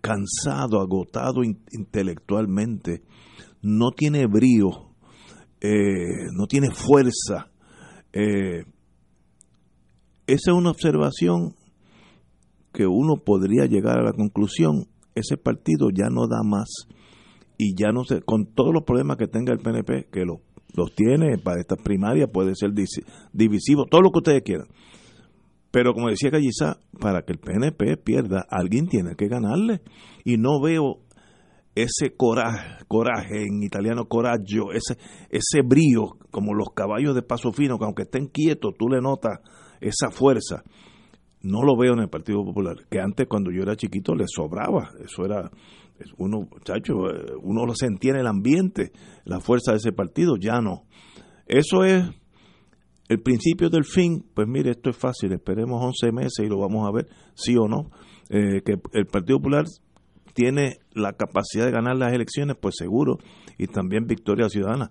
cansado, 0.00 0.80
agotado 0.80 1.42
intelectualmente, 1.44 3.02
no 3.62 3.90
tiene 3.92 4.26
brío, 4.26 4.94
eh, 5.60 6.26
no 6.32 6.46
tiene 6.46 6.70
fuerza. 6.70 7.50
Eh, 8.12 8.64
esa 10.26 10.50
es 10.50 10.56
una 10.56 10.70
observación 10.70 11.54
que 12.72 12.86
uno 12.86 13.16
podría 13.24 13.66
llegar 13.66 13.98
a 13.98 14.04
la 14.04 14.12
conclusión, 14.12 14.86
ese 15.14 15.36
partido 15.36 15.90
ya 15.90 16.08
no 16.08 16.28
da 16.28 16.42
más 16.44 16.86
y 17.58 17.74
ya 17.74 17.92
no 17.92 18.04
sé, 18.04 18.22
con 18.22 18.46
todos 18.46 18.72
los 18.72 18.84
problemas 18.84 19.16
que 19.16 19.26
tenga 19.26 19.52
el 19.52 19.58
PNP, 19.58 20.08
que 20.10 20.24
los 20.24 20.94
tiene 20.94 21.36
para 21.36 21.60
esta 21.60 21.76
primaria, 21.76 22.26
puede 22.26 22.54
ser 22.54 22.70
divisivo, 23.32 23.86
todo 23.86 24.00
lo 24.00 24.10
que 24.10 24.18
ustedes 24.18 24.42
quieran. 24.42 24.68
Pero 25.70 25.92
como 25.92 26.08
decía 26.08 26.30
Gallizá, 26.30 26.78
para 26.98 27.22
que 27.22 27.32
el 27.32 27.38
PNP 27.38 27.96
pierda, 27.98 28.44
alguien 28.50 28.88
tiene 28.88 29.14
que 29.14 29.28
ganarle. 29.28 29.82
Y 30.24 30.36
no 30.36 30.60
veo 30.60 31.00
ese 31.74 32.16
coraje, 32.16 32.84
coraje 32.88 33.44
en 33.46 33.62
italiano 33.62 34.06
coraggio, 34.06 34.72
ese, 34.72 34.96
ese 35.30 35.62
brío, 35.64 36.16
como 36.30 36.54
los 36.54 36.68
caballos 36.74 37.14
de 37.14 37.22
paso 37.22 37.52
fino, 37.52 37.78
que 37.78 37.84
aunque 37.84 38.02
estén 38.02 38.26
quietos, 38.26 38.74
tú 38.78 38.88
le 38.88 39.00
notas 39.00 39.40
esa 39.80 40.10
fuerza. 40.10 40.62
No 41.42 41.62
lo 41.62 41.76
veo 41.76 41.94
en 41.94 42.00
el 42.00 42.10
Partido 42.10 42.44
Popular, 42.44 42.76
que 42.90 43.00
antes 43.00 43.26
cuando 43.26 43.50
yo 43.50 43.62
era 43.62 43.76
chiquito 43.76 44.14
le 44.14 44.24
sobraba, 44.26 44.90
eso 45.02 45.24
era, 45.24 45.50
uno, 46.18 46.48
chacho, 46.64 47.08
eh, 47.08 47.32
uno 47.42 47.64
lo 47.64 47.74
sentía 47.74 48.12
en 48.12 48.18
el 48.18 48.26
ambiente, 48.26 48.92
la 49.24 49.40
fuerza 49.40 49.72
de 49.72 49.78
ese 49.78 49.92
partido, 49.92 50.36
ya 50.36 50.60
no. 50.60 50.84
Eso 51.46 51.84
es 51.84 52.04
el 53.08 53.22
principio 53.22 53.70
del 53.70 53.84
fin, 53.84 54.24
pues 54.34 54.46
mire, 54.46 54.72
esto 54.72 54.90
es 54.90 54.96
fácil, 54.96 55.32
esperemos 55.32 55.82
11 55.82 56.12
meses 56.12 56.44
y 56.44 56.48
lo 56.48 56.58
vamos 56.58 56.86
a 56.86 56.92
ver, 56.92 57.06
sí 57.34 57.56
o 57.56 57.66
no, 57.66 57.90
eh, 58.28 58.60
que 58.64 58.74
el 58.92 59.06
Partido 59.06 59.38
Popular 59.38 59.64
tiene 60.34 60.78
la 60.92 61.12
capacidad 61.12 61.66
de 61.66 61.72
ganar 61.72 61.96
las 61.96 62.12
elecciones, 62.12 62.56
pues 62.60 62.76
seguro, 62.76 63.18
y 63.58 63.66
también 63.66 64.06
victoria 64.06 64.48
ciudadana. 64.48 64.90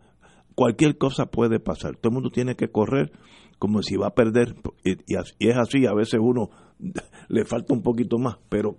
Cualquier 0.55 0.97
cosa 0.97 1.27
puede 1.27 1.59
pasar, 1.59 1.95
todo 1.95 2.09
el 2.09 2.15
mundo 2.15 2.29
tiene 2.29 2.55
que 2.55 2.69
correr 2.69 3.11
como 3.57 3.81
si 3.81 3.97
va 3.97 4.07
a 4.07 4.15
perder, 4.15 4.55
y, 4.83 4.95
es 5.15 5.57
así, 5.57 5.85
a 5.85 5.93
veces 5.93 6.19
uno 6.21 6.49
le 7.27 7.45
falta 7.45 7.73
un 7.73 7.81
poquito 7.81 8.17
más, 8.17 8.37
pero 8.49 8.77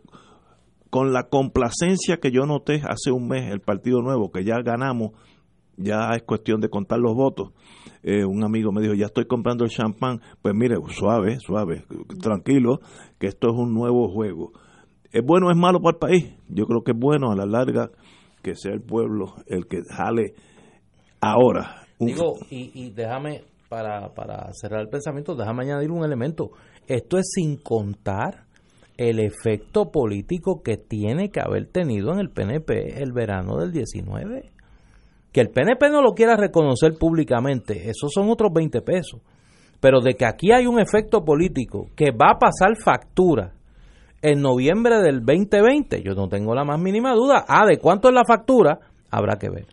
con 0.88 1.12
la 1.12 1.28
complacencia 1.28 2.18
que 2.18 2.32
yo 2.32 2.46
noté 2.46 2.82
hace 2.88 3.12
un 3.12 3.28
mes, 3.28 3.50
el 3.52 3.60
Partido 3.60 4.02
Nuevo, 4.02 4.30
que 4.30 4.44
ya 4.44 4.60
ganamos, 4.62 5.12
ya 5.76 6.10
es 6.14 6.22
cuestión 6.22 6.60
de 6.60 6.68
contar 6.68 6.98
los 6.98 7.14
votos. 7.14 7.52
Eh, 8.02 8.24
un 8.24 8.44
amigo 8.44 8.72
me 8.72 8.82
dijo, 8.82 8.94
ya 8.94 9.06
estoy 9.06 9.26
comprando 9.26 9.64
el 9.64 9.70
champán. 9.70 10.20
Pues 10.42 10.54
mire, 10.54 10.76
suave, 10.88 11.38
suave, 11.40 11.84
tranquilo, 12.20 12.80
que 13.18 13.28
esto 13.28 13.48
es 13.50 13.54
un 13.56 13.72
nuevo 13.72 14.08
juego. 14.08 14.52
¿Es 15.12 15.24
bueno 15.24 15.48
o 15.48 15.50
es 15.50 15.56
malo 15.56 15.80
para 15.80 15.94
el 15.94 15.98
país? 15.98 16.34
Yo 16.48 16.66
creo 16.66 16.82
que 16.82 16.92
es 16.92 16.98
bueno 16.98 17.32
a 17.32 17.36
la 17.36 17.46
larga 17.46 17.90
que 18.42 18.54
sea 18.54 18.72
el 18.72 18.80
pueblo 18.80 19.34
el 19.46 19.66
que 19.66 19.82
jale 19.88 20.34
ahora. 21.20 21.82
Digo, 21.98 22.34
y, 22.48 22.70
y 22.74 22.90
déjame, 22.90 23.42
para, 23.68 24.14
para 24.14 24.52
cerrar 24.52 24.80
el 24.80 24.88
pensamiento, 24.88 25.34
déjame 25.34 25.64
añadir 25.64 25.90
un 25.90 26.04
elemento. 26.04 26.50
Esto 26.86 27.18
es 27.18 27.30
sin 27.34 27.56
contar 27.56 28.44
el 28.96 29.18
efecto 29.18 29.90
político 29.90 30.62
que 30.62 30.76
tiene 30.76 31.30
que 31.30 31.40
haber 31.40 31.66
tenido 31.66 32.12
en 32.12 32.20
el 32.20 32.30
PNP 32.30 33.02
el 33.02 33.12
verano 33.12 33.56
del 33.58 33.72
19. 33.72 34.50
Que 35.32 35.40
el 35.40 35.50
PNP 35.50 35.90
no 35.90 36.02
lo 36.02 36.12
quiera 36.12 36.36
reconocer 36.36 36.94
públicamente, 36.98 37.88
esos 37.88 38.12
son 38.12 38.28
otros 38.30 38.52
20 38.52 38.82
pesos. 38.82 39.20
Pero 39.80 40.00
de 40.00 40.14
que 40.14 40.26
aquí 40.26 40.52
hay 40.52 40.66
un 40.66 40.78
efecto 40.78 41.24
político 41.24 41.86
que 41.96 42.10
va 42.10 42.32
a 42.32 42.38
pasar 42.38 42.76
factura 42.76 43.54
en 44.22 44.42
noviembre 44.42 45.00
del 45.00 45.24
2020, 45.24 46.02
yo 46.02 46.14
no 46.14 46.28
tengo 46.28 46.54
la 46.54 46.64
más 46.64 46.80
mínima 46.80 47.14
duda. 47.14 47.44
Ah, 47.48 47.66
de 47.66 47.78
cuánto 47.78 48.08
es 48.08 48.14
la 48.14 48.24
factura, 48.24 48.80
habrá 49.10 49.36
que 49.38 49.50
ver. 49.50 49.66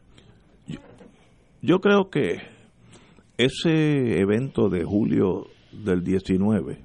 Yo, 1.61 1.79
creo 1.79 2.09
que 2.09 2.37
ese 3.37 4.19
evento 4.19 4.69
de 4.69 4.83
julio 4.83 5.47
del 5.71 6.03
19 6.03 6.83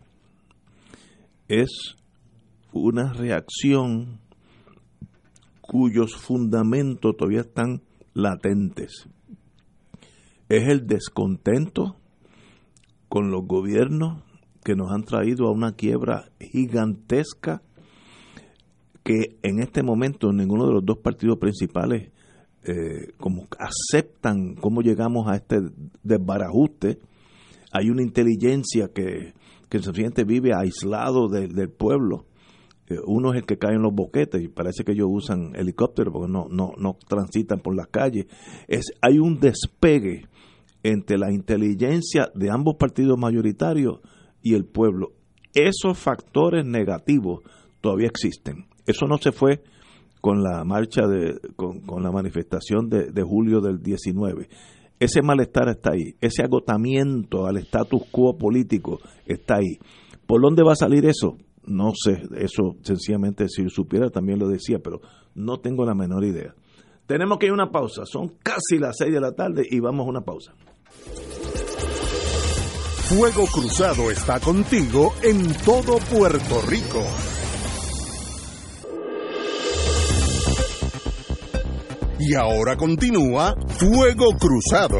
es 1.49 1.97
una 2.73 3.13
reacción 3.13 4.21
cuyos 5.61 6.17
fundamentos 6.17 7.17
todavía 7.17 7.43
están 7.43 7.83
latentes. 8.15 9.09
Es 10.49 10.69
el 10.69 10.87
descontento 10.87 11.97
con 13.09 13.31
los 13.31 13.47
gobiernos 13.47 14.23
que 14.65 14.75
nos 14.75 14.91
han 14.93 15.05
traído 15.05 15.47
a 15.47 15.53
una 15.53 15.73
quiebra 15.73 16.31
gigantesca 16.41 17.63
que 19.03 19.37
en 19.43 19.61
este 19.61 19.83
momento 19.83 20.33
ninguno 20.33 20.67
de 20.67 20.75
los 20.75 20.85
dos 20.85 20.99
partidos 20.99 21.39
principales 21.39 22.13
eh, 22.65 23.15
como 23.19 23.49
aceptan 23.59 24.55
cómo 24.55 24.83
llegamos 24.83 25.27
a 25.29 25.35
este 25.35 25.61
desbarajuste. 26.05 27.01
Hay 27.73 27.91
una 27.91 28.03
inteligencia 28.03 28.89
que, 28.95 29.35
que 29.69 29.79
el 29.79 30.25
vive 30.25 30.55
aislado 30.55 31.29
del 31.29 31.71
pueblo. 31.71 32.27
Eh, 32.89 32.99
uno 33.05 33.33
es 33.33 33.41
el 33.41 33.47
que 33.47 33.59
cae 33.59 33.75
en 33.75 33.83
los 33.83 33.93
boquetes 33.93 34.41
y 34.41 34.47
parece 34.47 34.85
que 34.85 34.93
ellos 34.93 35.09
usan 35.11 35.57
helicópteros 35.57 36.13
porque 36.13 36.31
no, 36.31 36.47
no, 36.49 36.73
no 36.79 36.97
transitan 37.09 37.59
por 37.59 37.75
las 37.75 37.89
calles. 37.89 38.27
Es, 38.69 38.93
hay 39.01 39.19
un 39.19 39.41
despegue 39.41 40.29
entre 40.85 41.19
la 41.19 41.33
inteligencia 41.33 42.31
de 42.35 42.51
ambos 42.51 42.77
partidos 42.77 43.19
mayoritarios 43.19 44.01
y 44.43 44.55
el 44.55 44.65
pueblo. 44.65 45.13
Esos 45.55 45.99
factores 45.99 46.65
negativos 46.65 47.43
todavía 47.81 48.09
existen. 48.09 48.67
Eso 48.87 49.07
no 49.07 49.19
se 49.19 49.33
fue 49.33 49.63
con 50.21 50.43
la 50.43 50.65
marcha 50.65 51.07
de, 51.07 51.39
con, 51.57 52.03
la 52.03 52.11
manifestación 52.11 52.89
de, 52.89 53.11
de, 53.11 53.23
julio 53.23 53.61
del 53.61 53.83
19. 53.83 54.49
Ese 54.99 55.21
malestar 55.21 55.69
está 55.69 55.93
ahí, 55.93 56.15
ese 56.21 56.43
agotamiento 56.43 57.47
al 57.47 57.57
status 57.57 58.03
quo 58.11 58.39
político 58.39 59.01
está 59.27 59.57
ahí. 59.57 59.79
¿Por 60.27 60.41
dónde 60.41 60.63
va 60.63 60.73
a 60.73 60.77
salir 60.77 61.05
eso? 61.07 61.37
No 61.65 61.93
sé, 61.95 62.23
eso 62.37 62.77
sencillamente 62.83 63.49
si 63.49 63.69
supiera 63.69 64.11
también 64.11 64.39
lo 64.39 64.49
decía, 64.49 64.79
pero 64.83 65.01
no 65.35 65.59
tengo 65.59 65.85
la 65.85 65.95
menor 65.95 66.25
idea. 66.25 66.55
Tenemos 67.07 67.39
que 67.39 67.47
ir 67.47 67.51
a 67.51 67.55
una 67.55 67.71
pausa, 67.71 68.05
son 68.05 68.29
casi 68.43 68.79
las 68.79 68.97
seis 68.97 69.13
de 69.13 69.21
la 69.21 69.33
tarde 69.33 69.65
y 69.69 69.81
vamos 69.81 70.07
a 70.07 70.11
una 70.11 70.21
pausa. 70.21 70.55
Fuego 73.15 73.45
Cruzado 73.45 74.11
está 74.11 74.41
contigo 74.41 75.13
en 75.23 75.53
todo 75.67 75.99
Puerto 75.99 76.63
Rico. 76.67 77.05
Y 82.19 82.35
ahora 82.35 82.75
continúa 82.79 83.55
Fuego 83.69 84.31
Cruzado. 84.41 84.99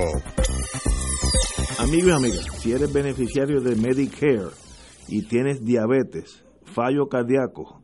Amigos 1.79 2.07
y 2.07 2.11
amigas, 2.11 2.47
si 2.59 2.73
eres 2.73 2.93
beneficiario 2.93 3.63
de 3.63 3.77
Medicare 3.77 4.51
y 5.09 5.23
tienes 5.27 5.65
diabetes, 5.65 6.45
fallo 6.65 7.09
cardíaco 7.09 7.83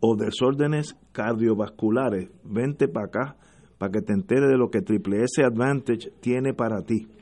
o 0.00 0.14
desórdenes 0.14 0.94
cardiovasculares, 1.12 2.28
vente 2.44 2.86
para 2.86 3.06
acá 3.06 3.36
para 3.78 3.92
que 3.92 4.02
te 4.02 4.12
enteres 4.12 4.50
de 4.50 4.58
lo 4.58 4.68
que 4.68 4.82
Triple 4.82 5.24
S 5.24 5.42
Advantage 5.42 6.10
tiene 6.20 6.52
para 6.52 6.82
ti. 6.82 7.15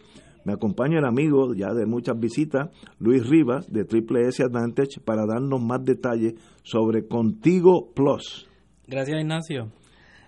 Me 0.44 0.52
acompaña 0.52 0.98
el 0.98 1.06
amigo 1.06 1.54
ya 1.54 1.72
de 1.72 1.86
muchas 1.86 2.18
visitas, 2.18 2.68
Luis 2.98 3.26
Rivas, 3.26 3.72
de 3.72 3.84
Triple 3.84 4.28
S 4.28 4.42
Advantage, 4.42 5.00
para 5.02 5.24
darnos 5.26 5.62
más 5.62 5.82
detalles 5.82 6.34
sobre 6.62 7.06
Contigo 7.08 7.92
Plus. 7.94 8.46
Gracias, 8.86 9.18
Ignacio. 9.18 9.72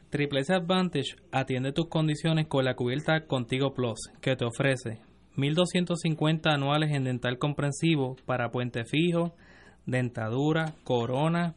Triple 0.09 0.41
S 0.41 0.55
Advantage 0.55 1.17
atiende 1.33 1.73
tus 1.73 1.89
condiciones 1.89 2.47
con 2.47 2.65
la 2.65 2.77
cubierta 2.77 3.27
Contigo 3.27 3.75
Plus, 3.75 3.99
que 4.23 4.37
te 4.37 4.47
ofrece 4.47 5.01
1.250 5.37 6.51
anuales 6.51 6.93
en 6.93 7.05
dental 7.05 7.39
comprensivo 7.39 8.17
para 8.25 8.51
puente 8.51 8.85
fijo, 8.87 9.35
dentadura, 9.85 10.73
corona 10.83 11.57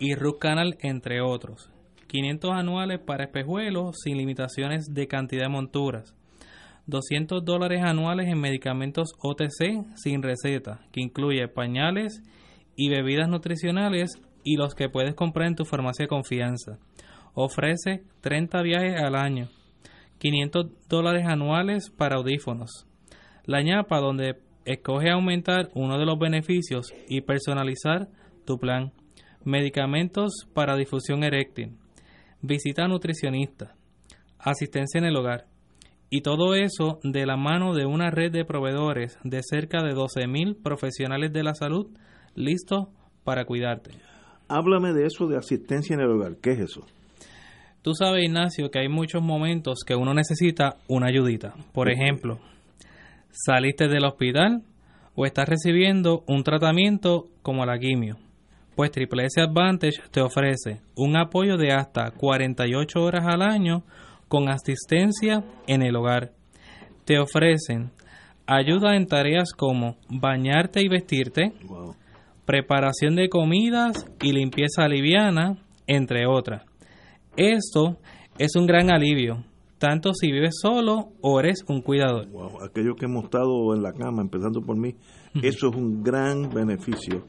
y 0.00 0.16
root 0.16 0.40
canal, 0.40 0.76
entre 0.80 1.20
otros. 1.20 1.70
500 2.08 2.50
anuales 2.50 2.98
para 2.98 3.24
espejuelos 3.24 3.96
sin 4.02 4.16
limitaciones 4.16 4.92
de 4.92 5.06
cantidad 5.06 5.44
de 5.44 5.50
monturas 5.50 6.15
200 6.86 7.44
dólares 7.44 7.82
anuales 7.82 8.28
en 8.28 8.40
medicamentos 8.40 9.14
OTC 9.20 9.96
sin 9.96 10.22
receta, 10.22 10.80
que 10.92 11.00
incluye 11.00 11.48
pañales 11.48 12.22
y 12.76 12.88
bebidas 12.88 13.28
nutricionales 13.28 14.12
y 14.44 14.56
los 14.56 14.74
que 14.74 14.88
puedes 14.88 15.14
comprar 15.14 15.48
en 15.48 15.56
tu 15.56 15.64
farmacia 15.64 16.04
de 16.04 16.08
confianza. 16.08 16.78
Ofrece 17.34 18.04
30 18.20 18.62
viajes 18.62 19.02
al 19.02 19.16
año, 19.16 19.48
500 20.18 20.66
dólares 20.88 21.26
anuales 21.26 21.90
para 21.90 22.16
audífonos. 22.16 22.86
La 23.44 23.62
ñapa 23.62 23.98
donde 23.98 24.36
escoge 24.64 25.10
aumentar 25.10 25.70
uno 25.74 25.98
de 25.98 26.06
los 26.06 26.18
beneficios 26.18 26.92
y 27.08 27.20
personalizar 27.20 28.08
tu 28.44 28.58
plan. 28.58 28.92
Medicamentos 29.44 30.46
para 30.54 30.76
difusión 30.76 31.24
eréctil. 31.24 31.76
Visita 32.42 32.88
nutricionista. 32.88 33.74
Asistencia 34.38 34.98
en 34.98 35.04
el 35.04 35.16
hogar 35.16 35.46
y 36.10 36.20
todo 36.20 36.54
eso 36.54 36.98
de 37.02 37.26
la 37.26 37.36
mano 37.36 37.74
de 37.74 37.86
una 37.86 38.10
red 38.10 38.32
de 38.32 38.44
proveedores 38.44 39.18
de 39.24 39.40
cerca 39.42 39.82
de 39.82 39.94
12.000 39.94 40.62
profesionales 40.62 41.32
de 41.32 41.42
la 41.42 41.54
salud 41.54 41.88
listos 42.34 42.88
para 43.24 43.44
cuidarte. 43.44 43.90
Háblame 44.48 44.92
de 44.92 45.06
eso 45.06 45.26
de 45.26 45.36
asistencia 45.36 45.94
en 45.94 46.00
el 46.00 46.10
hogar. 46.10 46.36
¿Qué 46.40 46.52
es 46.52 46.60
eso? 46.60 46.86
Tú 47.82 47.94
sabes, 47.94 48.24
Ignacio, 48.24 48.70
que 48.70 48.80
hay 48.80 48.88
muchos 48.88 49.22
momentos 49.22 49.80
que 49.86 49.94
uno 49.94 50.14
necesita 50.14 50.76
una 50.88 51.08
ayudita. 51.08 51.54
Por 51.72 51.90
ejemplo, 51.90 52.38
saliste 53.30 53.88
del 53.88 54.04
hospital 54.04 54.62
o 55.14 55.24
estás 55.26 55.48
recibiendo 55.48 56.22
un 56.26 56.44
tratamiento 56.44 57.28
como 57.42 57.64
la 57.64 57.78
quimio. 57.78 58.16
Pues 58.74 58.90
Triple 58.90 59.24
S 59.24 59.40
Advantage 59.40 60.02
te 60.10 60.20
ofrece 60.20 60.80
un 60.96 61.16
apoyo 61.16 61.56
de 61.56 61.72
hasta 61.72 62.10
48 62.10 63.02
horas 63.02 63.24
al 63.26 63.42
año 63.42 63.82
con 64.28 64.48
asistencia 64.48 65.44
en 65.66 65.82
el 65.82 65.96
hogar. 65.96 66.32
Te 67.04 67.18
ofrecen 67.18 67.92
ayuda 68.46 68.96
en 68.96 69.06
tareas 69.06 69.52
como 69.52 69.96
bañarte 70.08 70.82
y 70.82 70.88
vestirte, 70.88 71.52
preparación 72.44 73.16
de 73.16 73.28
comidas 73.28 74.06
y 74.22 74.32
limpieza 74.32 74.88
liviana, 74.88 75.58
entre 75.86 76.26
otras. 76.26 76.64
Esto 77.36 77.98
es 78.38 78.56
un 78.56 78.66
gran 78.66 78.90
alivio, 78.90 79.44
tanto 79.78 80.12
si 80.14 80.30
vives 80.30 80.56
solo 80.60 81.12
o 81.20 81.40
eres 81.40 81.64
un 81.68 81.82
cuidador. 81.82 82.26
Aquellos 82.64 82.96
que 82.96 83.06
hemos 83.06 83.24
estado 83.24 83.74
en 83.74 83.82
la 83.82 83.92
cama, 83.92 84.22
empezando 84.22 84.62
por 84.62 84.76
mí, 84.76 84.94
eso 85.42 85.68
es 85.68 85.76
un 85.76 86.02
gran 86.02 86.48
beneficio. 86.50 87.28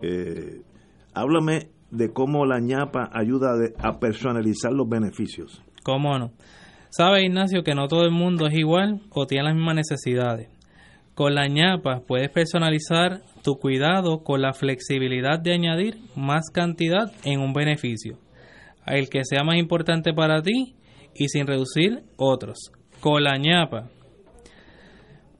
Eh, 0.00 0.62
háblame 1.14 1.70
de 1.90 2.12
cómo 2.12 2.46
la 2.46 2.58
ñapa 2.60 3.10
ayuda 3.12 3.52
a 3.78 3.98
personalizar 3.98 4.72
los 4.72 4.88
beneficios. 4.88 5.62
¿Cómo 5.82 6.18
no? 6.18 6.32
Sabe 6.90 7.24
Ignacio 7.24 7.62
que 7.64 7.74
no 7.74 7.88
todo 7.88 8.04
el 8.04 8.10
mundo 8.10 8.46
es 8.46 8.54
igual 8.54 9.00
o 9.10 9.26
tiene 9.26 9.44
las 9.44 9.54
mismas 9.54 9.76
necesidades. 9.76 10.48
Con 11.14 11.34
la 11.34 11.48
ñapa 11.48 12.02
puedes 12.06 12.30
personalizar 12.30 13.22
tu 13.42 13.56
cuidado 13.56 14.22
con 14.22 14.40
la 14.40 14.52
flexibilidad 14.52 15.38
de 15.38 15.54
añadir 15.54 15.98
más 16.16 16.50
cantidad 16.50 17.12
en 17.24 17.40
un 17.40 17.52
beneficio, 17.52 18.18
el 18.86 19.08
que 19.08 19.24
sea 19.24 19.42
más 19.42 19.56
importante 19.56 20.12
para 20.12 20.42
ti 20.42 20.74
y 21.14 21.28
sin 21.28 21.46
reducir 21.46 22.02
otros. 22.16 22.72
Con 23.00 23.24
la 23.24 23.36
ñapa 23.36 23.90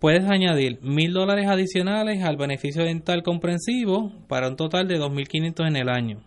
puedes 0.00 0.24
añadir 0.28 0.78
mil 0.82 1.12
dólares 1.12 1.46
adicionales 1.48 2.24
al 2.24 2.36
beneficio 2.36 2.84
dental 2.84 3.22
comprensivo 3.22 4.12
para 4.28 4.48
un 4.48 4.56
total 4.56 4.88
de 4.88 4.98
2.500 4.98 5.68
en 5.68 5.76
el 5.76 5.88
año, 5.88 6.22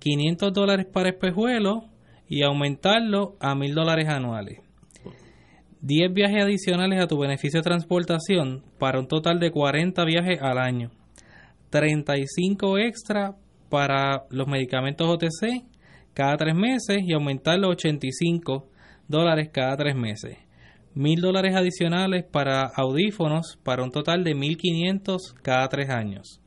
500 0.00 0.52
dólares 0.52 0.86
para 0.92 1.10
espejuelos 1.10 1.84
y 2.28 2.42
aumentarlo 2.42 3.36
a 3.40 3.54
mil 3.54 3.74
dólares 3.74 4.08
anuales. 4.08 4.60
10 5.82 6.12
viajes 6.12 6.42
adicionales 6.42 7.02
a 7.02 7.06
tu 7.06 7.18
beneficio 7.18 7.60
de 7.60 7.64
transportación 7.64 8.64
para 8.78 8.98
un 8.98 9.06
total 9.06 9.38
de 9.38 9.50
40 9.50 10.04
viajes 10.04 10.40
al 10.42 10.58
año. 10.58 10.90
35 11.70 12.78
extra 12.78 13.36
para 13.68 14.24
los 14.30 14.48
medicamentos 14.48 15.06
OTC 15.08 15.64
cada 16.14 16.36
3 16.36 16.54
meses 16.54 16.98
y 17.06 17.12
aumentarlo 17.12 17.68
a 17.68 17.70
85 17.70 18.68
dólares 19.06 19.50
cada 19.52 19.76
3 19.76 19.94
meses. 19.94 20.38
Mil 20.94 21.20
dólares 21.20 21.54
adicionales 21.54 22.24
para 22.24 22.62
audífonos 22.74 23.58
para 23.62 23.82
un 23.82 23.90
total 23.90 24.24
de 24.24 24.34
1.500 24.34 25.18
cada 25.42 25.68
3 25.68 25.90
años. 25.90 26.40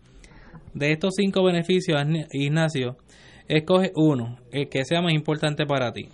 De 0.73 0.91
estos 0.91 1.13
5 1.15 1.43
beneficios, 1.43 2.01
Ignacio, 2.31 2.97
Escoge 3.49 3.91
uno, 3.95 4.37
el 4.51 4.69
que 4.69 4.85
sea 4.85 5.01
más 5.01 5.13
importante 5.13 5.65
para 5.65 5.91
ti. 5.91 6.07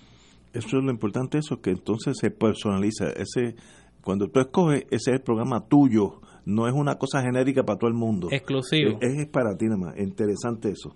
Eso 0.53 0.77
es 0.77 0.83
lo 0.83 0.89
importante, 0.89 1.37
eso 1.37 1.61
que 1.61 1.71
entonces 1.71 2.15
se 2.19 2.31
personaliza. 2.31 3.09
Ese, 3.09 3.55
cuando 4.01 4.29
tú 4.29 4.39
escoges, 4.39 4.83
ese 4.85 5.11
es 5.11 5.17
el 5.17 5.21
programa 5.21 5.67
tuyo, 5.67 6.21
no 6.45 6.67
es 6.67 6.73
una 6.73 6.95
cosa 6.95 7.21
genérica 7.21 7.63
para 7.63 7.77
todo 7.77 7.89
el 7.89 7.95
mundo. 7.95 8.29
Exclusivo. 8.31 8.97
Es, 9.01 9.19
es 9.19 9.27
para 9.27 9.57
ti 9.57 9.65
nada 9.65 9.77
más. 9.77 9.99
Interesante 9.99 10.69
eso. 10.69 10.95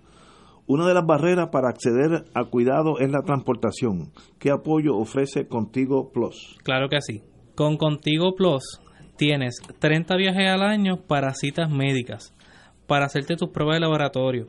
Una 0.66 0.86
de 0.86 0.94
las 0.94 1.04
barreras 1.04 1.48
para 1.50 1.68
acceder 1.68 2.24
a 2.32 2.44
cuidado 2.44 2.98
es 3.00 3.10
la 3.10 3.22
transportación. 3.22 4.12
¿Qué 4.38 4.50
apoyo 4.50 4.96
ofrece 4.96 5.46
Contigo 5.46 6.10
Plus? 6.10 6.56
Claro 6.62 6.88
que 6.88 7.00
sí. 7.00 7.22
Con 7.54 7.76
Contigo 7.76 8.34
Plus 8.34 8.80
tienes 9.16 9.56
30 9.80 10.16
viajes 10.16 10.48
al 10.48 10.62
año 10.62 10.96
para 11.06 11.34
citas 11.34 11.70
médicas, 11.70 12.34
para 12.86 13.04
hacerte 13.04 13.36
tus 13.36 13.50
pruebas 13.50 13.76
de 13.76 13.80
laboratorio, 13.80 14.46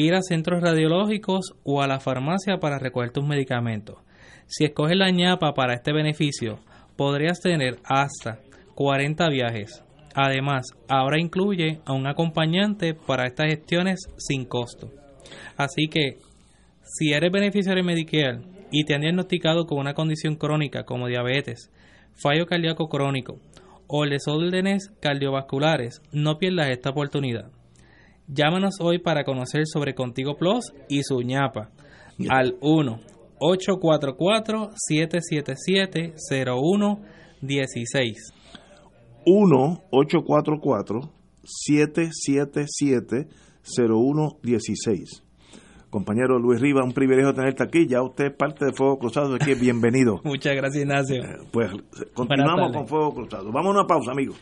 ir 0.00 0.14
a 0.14 0.22
centros 0.22 0.62
radiológicos 0.62 1.54
o 1.64 1.82
a 1.82 1.86
la 1.86 2.00
farmacia 2.00 2.58
para 2.58 2.78
recoger 2.78 3.10
tus 3.10 3.26
medicamentos. 3.26 3.98
Si 4.46 4.64
escoges 4.64 4.96
la 4.96 5.10
ñapa 5.10 5.54
para 5.54 5.74
este 5.74 5.92
beneficio, 5.92 6.58
podrías 6.96 7.40
tener 7.40 7.78
hasta 7.84 8.40
40 8.74 9.28
viajes. 9.28 9.84
Además, 10.14 10.66
ahora 10.88 11.20
incluye 11.20 11.80
a 11.84 11.92
un 11.92 12.06
acompañante 12.06 12.94
para 12.94 13.26
estas 13.26 13.46
gestiones 13.48 14.00
sin 14.18 14.44
costo. 14.44 14.90
Así 15.56 15.88
que, 15.88 16.18
si 16.82 17.12
eres 17.12 17.30
beneficiario 17.30 17.84
de 17.84 17.86
Medicare 17.86 18.40
y 18.72 18.84
te 18.84 18.94
han 18.94 19.02
diagnosticado 19.02 19.66
con 19.66 19.78
una 19.78 19.94
condición 19.94 20.34
crónica 20.34 20.84
como 20.84 21.06
diabetes, 21.06 21.70
fallo 22.14 22.46
cardíaco 22.46 22.88
crónico 22.88 23.38
o 23.86 24.04
desórdenes 24.04 24.90
cardiovasculares, 25.00 26.02
no 26.12 26.38
pierdas 26.38 26.70
esta 26.70 26.90
oportunidad. 26.90 27.50
Llámanos 28.32 28.76
hoy 28.80 29.00
para 29.00 29.24
conocer 29.24 29.66
sobre 29.66 29.92
Contigo 29.94 30.36
Plus 30.36 30.72
y 30.88 31.02
su 31.02 31.20
ñapa 31.20 31.70
al 32.28 32.56
1 32.60 33.00
844 33.40 34.70
777 34.76 36.14
0116 36.30 38.32
1 39.26 39.82
844 39.90 41.12
777 41.42 43.26
0116 43.64 45.24
Compañero 45.90 46.38
Luis 46.38 46.60
Riva, 46.60 46.84
un 46.84 46.92
privilegio 46.92 47.34
tenerte 47.34 47.64
aquí. 47.64 47.88
Ya 47.88 48.00
usted 48.00 48.26
es 48.26 48.36
parte 48.36 48.66
de 48.66 48.72
Fuego 48.72 49.00
Cruzado, 49.00 49.34
aquí 49.34 49.54
bienvenido. 49.54 50.20
Muchas 50.24 50.54
gracias, 50.54 50.84
Ignacio. 50.84 51.24
Eh, 51.24 51.38
pues 51.50 51.72
continuamos 52.14 52.76
con 52.76 52.86
Fuego 52.86 53.12
Cruzado. 53.12 53.50
Vamos 53.50 53.74
a 53.74 53.80
una 53.80 53.88
pausa, 53.88 54.12
amigos. 54.12 54.40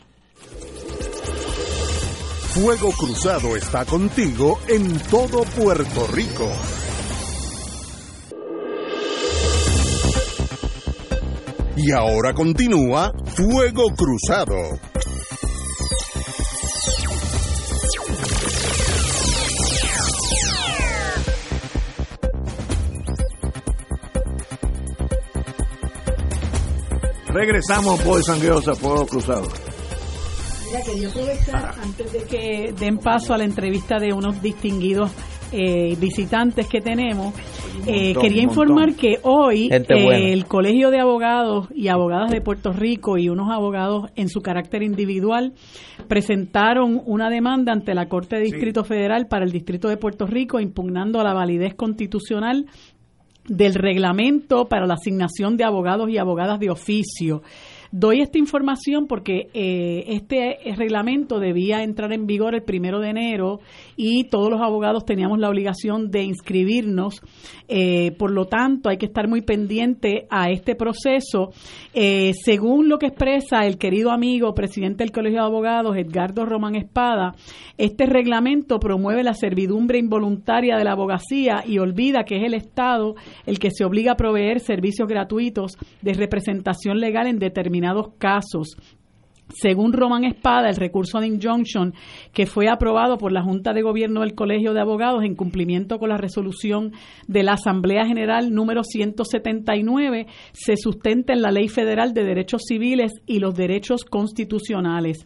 Fuego 2.53 2.91
Cruzado 2.91 3.55
está 3.55 3.85
contigo 3.85 4.59
en 4.67 4.97
todo 5.11 5.43
Puerto 5.43 6.07
Rico. 6.07 6.49
Y 11.77 11.91
ahora 11.91 12.33
continúa 12.33 13.13
Fuego 13.35 13.93
Cruzado. 13.95 14.55
Regresamos, 27.27 28.01
por 28.01 28.23
Sangueosa, 28.23 28.73
Fuego 28.73 29.05
Cruzado. 29.05 29.68
Mira, 30.69 30.83
quería 30.83 31.09
aprovechar 31.09 31.73
antes 31.81 32.13
de 32.13 32.23
que 32.25 32.73
den 32.79 32.99
paso 32.99 33.33
a 33.33 33.39
la 33.39 33.43
entrevista 33.43 33.97
de 33.97 34.13
unos 34.13 34.39
distinguidos 34.39 35.11
eh, 35.51 35.95
visitantes 35.99 36.67
que 36.67 36.79
tenemos. 36.79 37.33
Eh, 37.87 38.13
quería 38.21 38.43
informar 38.43 38.93
que 38.93 39.17
hoy 39.23 39.69
eh, 39.71 40.31
el 40.31 40.45
Colegio 40.45 40.91
de 40.91 40.99
Abogados 40.99 41.69
y 41.73 41.87
Abogadas 41.87 42.29
de 42.29 42.41
Puerto 42.41 42.71
Rico 42.71 43.17
y 43.17 43.29
unos 43.29 43.49
abogados 43.51 44.11
en 44.15 44.29
su 44.29 44.41
carácter 44.41 44.83
individual 44.83 45.53
presentaron 46.07 47.01
una 47.03 47.31
demanda 47.31 47.73
ante 47.73 47.95
la 47.95 48.07
Corte 48.07 48.35
de 48.35 48.43
Distrito 48.43 48.83
Federal 48.83 49.25
para 49.27 49.45
el 49.45 49.51
Distrito 49.51 49.87
de 49.87 49.97
Puerto 49.97 50.27
Rico 50.27 50.59
impugnando 50.59 51.23
la 51.23 51.33
validez 51.33 51.73
constitucional 51.73 52.67
del 53.47 53.73
reglamento 53.73 54.65
para 54.65 54.85
la 54.85 54.93
asignación 54.93 55.57
de 55.57 55.63
abogados 55.63 56.09
y 56.11 56.19
abogadas 56.19 56.59
de 56.59 56.69
oficio. 56.69 57.41
Doy 57.91 58.21
esta 58.21 58.37
información 58.37 59.07
porque 59.07 59.49
eh, 59.55 60.03
este 60.09 60.59
reglamento 60.75 61.39
debía 61.39 61.81
entrar 61.81 62.13
en 62.13 62.27
vigor 62.27 62.53
el 62.53 62.61
primero 62.61 62.99
de 62.99 63.09
enero 63.09 63.61
y 63.95 64.25
todos 64.25 64.51
los 64.51 64.61
abogados 64.61 65.05
teníamos 65.05 65.39
la 65.39 65.49
obligación 65.49 66.11
de 66.11 66.21
inscribirnos. 66.21 67.19
Eh, 67.67 68.11
por 68.19 68.29
lo 68.29 68.45
tanto, 68.45 68.89
hay 68.89 68.97
que 68.97 69.07
estar 69.07 69.27
muy 69.27 69.41
pendiente 69.41 70.27
a 70.29 70.51
este 70.51 70.75
proceso. 70.75 71.49
Eh, 71.95 72.33
según 72.43 72.89
lo 72.89 72.99
que 72.99 73.07
expresa 73.07 73.65
el 73.65 73.79
querido 73.79 74.11
amigo 74.11 74.53
presidente 74.53 75.03
del 75.03 75.11
Colegio 75.11 75.39
de 75.39 75.47
Abogados, 75.47 75.97
Edgardo 75.97 76.45
Román 76.45 76.75
Espada, 76.75 77.33
este 77.79 78.05
reglamento 78.05 78.79
promueve 78.79 79.23
la 79.23 79.33
servidumbre 79.33 79.97
involuntaria 79.97 80.77
de 80.77 80.83
la 80.83 80.91
abogacía 80.91 81.63
y 81.65 81.79
olvida 81.79 82.23
que 82.23 82.37
es 82.37 82.43
el 82.43 82.53
Estado 82.53 83.15
el 83.47 83.57
que 83.57 83.71
se 83.71 83.83
obliga 83.83 84.11
a 84.11 84.17
proveer 84.17 84.59
servicios 84.59 85.07
gratuitos 85.07 85.75
de 86.03 86.13
representación 86.13 86.99
legal 86.99 87.25
en 87.25 87.39
determinados 87.39 87.78
casos 88.17 88.77
según 89.49 89.93
Roman 89.93 90.23
Espada, 90.23 90.69
el 90.69 90.75
recurso 90.75 91.19
de 91.19 91.27
injunction 91.27 91.93
que 92.33 92.45
fue 92.45 92.69
aprobado 92.69 93.17
por 93.17 93.31
la 93.31 93.41
Junta 93.41 93.73
de 93.73 93.81
Gobierno 93.81 94.21
del 94.21 94.35
Colegio 94.35 94.73
de 94.73 94.81
Abogados 94.81 95.23
en 95.23 95.35
cumplimiento 95.35 95.97
con 95.97 96.09
la 96.09 96.17
resolución 96.17 96.91
de 97.27 97.43
la 97.43 97.53
Asamblea 97.53 98.05
General 98.05 98.53
número 98.53 98.83
179 98.83 100.27
se 100.51 100.77
sustenta 100.77 101.33
en 101.33 101.41
la 101.41 101.51
Ley 101.51 101.67
Federal 101.67 102.13
de 102.13 102.23
Derechos 102.23 102.63
Civiles 102.67 103.11
y 103.25 103.39
los 103.39 103.55
Derechos 103.55 104.05
Constitucionales. 104.05 105.23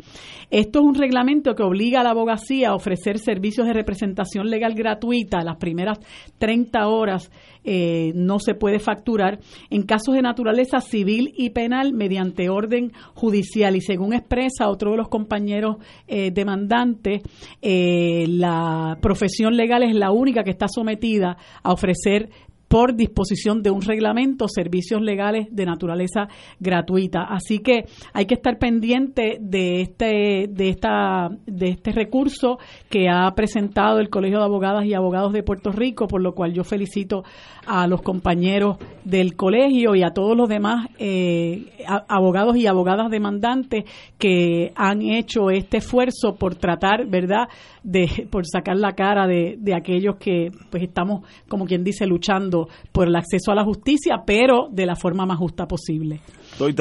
Esto 0.49 0.79
es 0.79 0.85
un 0.85 0.95
reglamento 0.95 1.55
que 1.55 1.63
obliga 1.63 2.01
a 2.01 2.03
la 2.03 2.11
abogacía 2.11 2.69
a 2.69 2.75
ofrecer 2.75 3.19
servicios 3.19 3.67
de 3.67 3.73
representación 3.73 4.49
legal 4.49 4.73
gratuita 4.73 5.43
las 5.43 5.57
primeras 5.57 5.99
30 6.37 6.87
horas 6.87 7.29
eh, 7.63 8.11
no 8.15 8.39
se 8.39 8.55
puede 8.55 8.79
facturar 8.79 9.39
en 9.69 9.83
casos 9.83 10.15
de 10.15 10.21
naturaleza 10.21 10.81
civil 10.81 11.33
y 11.35 11.51
penal 11.51 11.93
mediante 11.93 12.49
orden 12.49 12.91
judicial. 13.13 13.75
Y 13.75 13.81
según 13.81 14.13
expresa 14.13 14.69
otro 14.69 14.91
de 14.91 14.97
los 14.97 15.09
compañeros 15.09 15.77
eh, 16.07 16.31
demandantes 16.31 17.21
eh, 17.61 18.25
la 18.27 18.97
profesión 19.01 19.55
legal 19.55 19.83
es 19.83 19.95
la 19.95 20.11
única 20.11 20.43
que 20.43 20.51
está 20.51 20.67
sometida 20.67 21.37
a 21.61 21.71
ofrecer 21.71 22.29
por 22.73 22.95
disposición 22.95 23.61
de 23.61 23.69
un 23.69 23.83
reglamento 23.83 24.47
servicios 24.47 24.99
legales 24.99 25.45
de 25.51 25.63
naturaleza 25.63 26.27
gratuita. 26.59 27.21
Así 27.21 27.59
que 27.59 27.85
hay 28.13 28.25
que 28.25 28.33
estar 28.33 28.57
pendiente 28.57 29.37
de 29.39 29.81
este 29.81 30.47
de 30.49 30.69
esta 30.69 31.29
de 31.45 31.67
este 31.67 31.91
recurso 31.91 32.57
que 32.89 33.09
ha 33.09 33.29
presentado 33.35 33.99
el 33.99 34.09
Colegio 34.09 34.39
de 34.39 34.45
Abogadas 34.45 34.85
y 34.85 34.95
Abogados 34.95 35.33
de 35.33 35.43
Puerto 35.43 35.71
Rico, 35.71 36.07
por 36.07 36.23
lo 36.23 36.33
cual 36.33 36.51
yo 36.51 36.63
felicito 36.63 37.23
a 37.67 37.85
los 37.85 38.01
compañeros 38.01 38.77
del 39.03 39.35
colegio 39.35 39.93
y 39.93 40.01
a 40.01 40.09
todos 40.09 40.35
los 40.35 40.49
demás 40.49 40.87
eh, 40.97 41.67
abogados 42.07 42.57
y 42.57 42.65
abogadas 42.65 43.11
demandantes 43.11 43.83
que 44.17 44.71
han 44.75 45.03
hecho 45.03 45.51
este 45.51 45.77
esfuerzo 45.77 46.37
por 46.39 46.55
tratar, 46.55 47.05
¿verdad?, 47.05 47.49
de 47.83 48.27
por 48.31 48.45
sacar 48.47 48.77
la 48.77 48.93
cara 48.93 49.27
de, 49.27 49.57
de 49.59 49.75
aquellos 49.75 50.15
que 50.15 50.51
pues 50.69 50.83
estamos, 50.83 51.27
como 51.47 51.65
quien 51.65 51.83
dice, 51.83 52.07
luchando 52.07 52.67
por 52.91 53.07
el 53.07 53.15
acceso 53.15 53.51
a 53.51 53.55
la 53.55 53.63
justicia, 53.63 54.23
pero 54.25 54.67
de 54.71 54.85
la 54.85 54.95
forma 54.95 55.25
más 55.25 55.37
justa 55.37 55.67
posible. 55.67 56.19
Estoy 56.51 56.75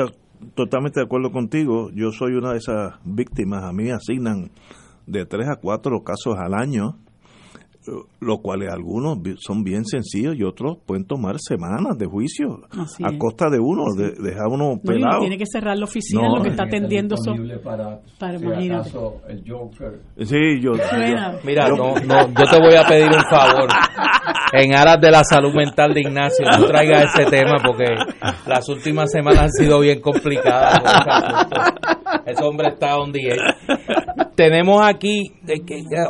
totalmente 0.54 1.00
de 1.00 1.06
acuerdo 1.06 1.30
contigo. 1.30 1.90
Yo 1.94 2.12
soy 2.12 2.34
una 2.34 2.52
de 2.52 2.58
esas 2.58 2.94
víctimas. 3.04 3.64
A 3.64 3.72
mí 3.72 3.90
asignan 3.90 4.50
de 5.06 5.26
tres 5.26 5.48
a 5.48 5.56
cuatro 5.56 6.02
casos 6.02 6.36
al 6.38 6.54
año 6.54 6.96
los 8.20 8.40
cuales 8.40 8.70
algunos 8.70 9.18
son 9.38 9.64
bien 9.64 9.84
sencillos 9.84 10.36
y 10.36 10.44
otros 10.44 10.78
pueden 10.86 11.04
tomar 11.04 11.36
semanas 11.38 11.98
de 11.98 12.06
juicio 12.06 12.60
a 13.02 13.18
costa 13.18 13.50
de 13.50 13.58
uno, 13.58 13.84
de, 13.96 14.12
dejar 14.22 14.46
uno 14.48 14.78
pelado. 14.82 15.20
tiene 15.20 15.38
que 15.38 15.46
cerrar 15.46 15.76
la 15.76 15.84
oficina 15.84 16.28
lo 16.28 16.42
que 16.42 16.50
está 16.50 16.64
atendiendo 16.64 17.14
eso. 17.14 17.34
Para, 17.62 18.00
para 18.18 18.34
el 18.34 19.42
Joker. 19.46 20.00
Sí, 20.18 20.60
yo, 20.60 20.72
Mira, 21.44 21.68
no, 21.68 21.94
no, 21.96 22.28
yo 22.28 22.44
te 22.50 22.58
voy 22.58 22.74
a 22.76 22.86
pedir 22.86 23.08
un 23.08 23.24
favor. 23.30 23.68
En 24.52 24.74
aras 24.74 25.00
de 25.00 25.10
la 25.10 25.24
salud 25.24 25.54
mental 25.54 25.94
de 25.94 26.00
Ignacio, 26.00 26.44
no 26.44 26.66
traiga 26.66 27.02
ese 27.02 27.24
tema 27.24 27.56
porque 27.64 27.84
las 28.46 28.68
últimas 28.68 29.10
semanas 29.10 29.44
han 29.44 29.50
sido 29.50 29.80
bien 29.80 30.00
complicadas. 30.00 30.80
Ese 32.26 32.44
hombre 32.44 32.68
está 32.68 32.96
on 32.98 33.12
the 33.12 33.20
Tenemos 34.34 34.80
aquí, 34.84 35.32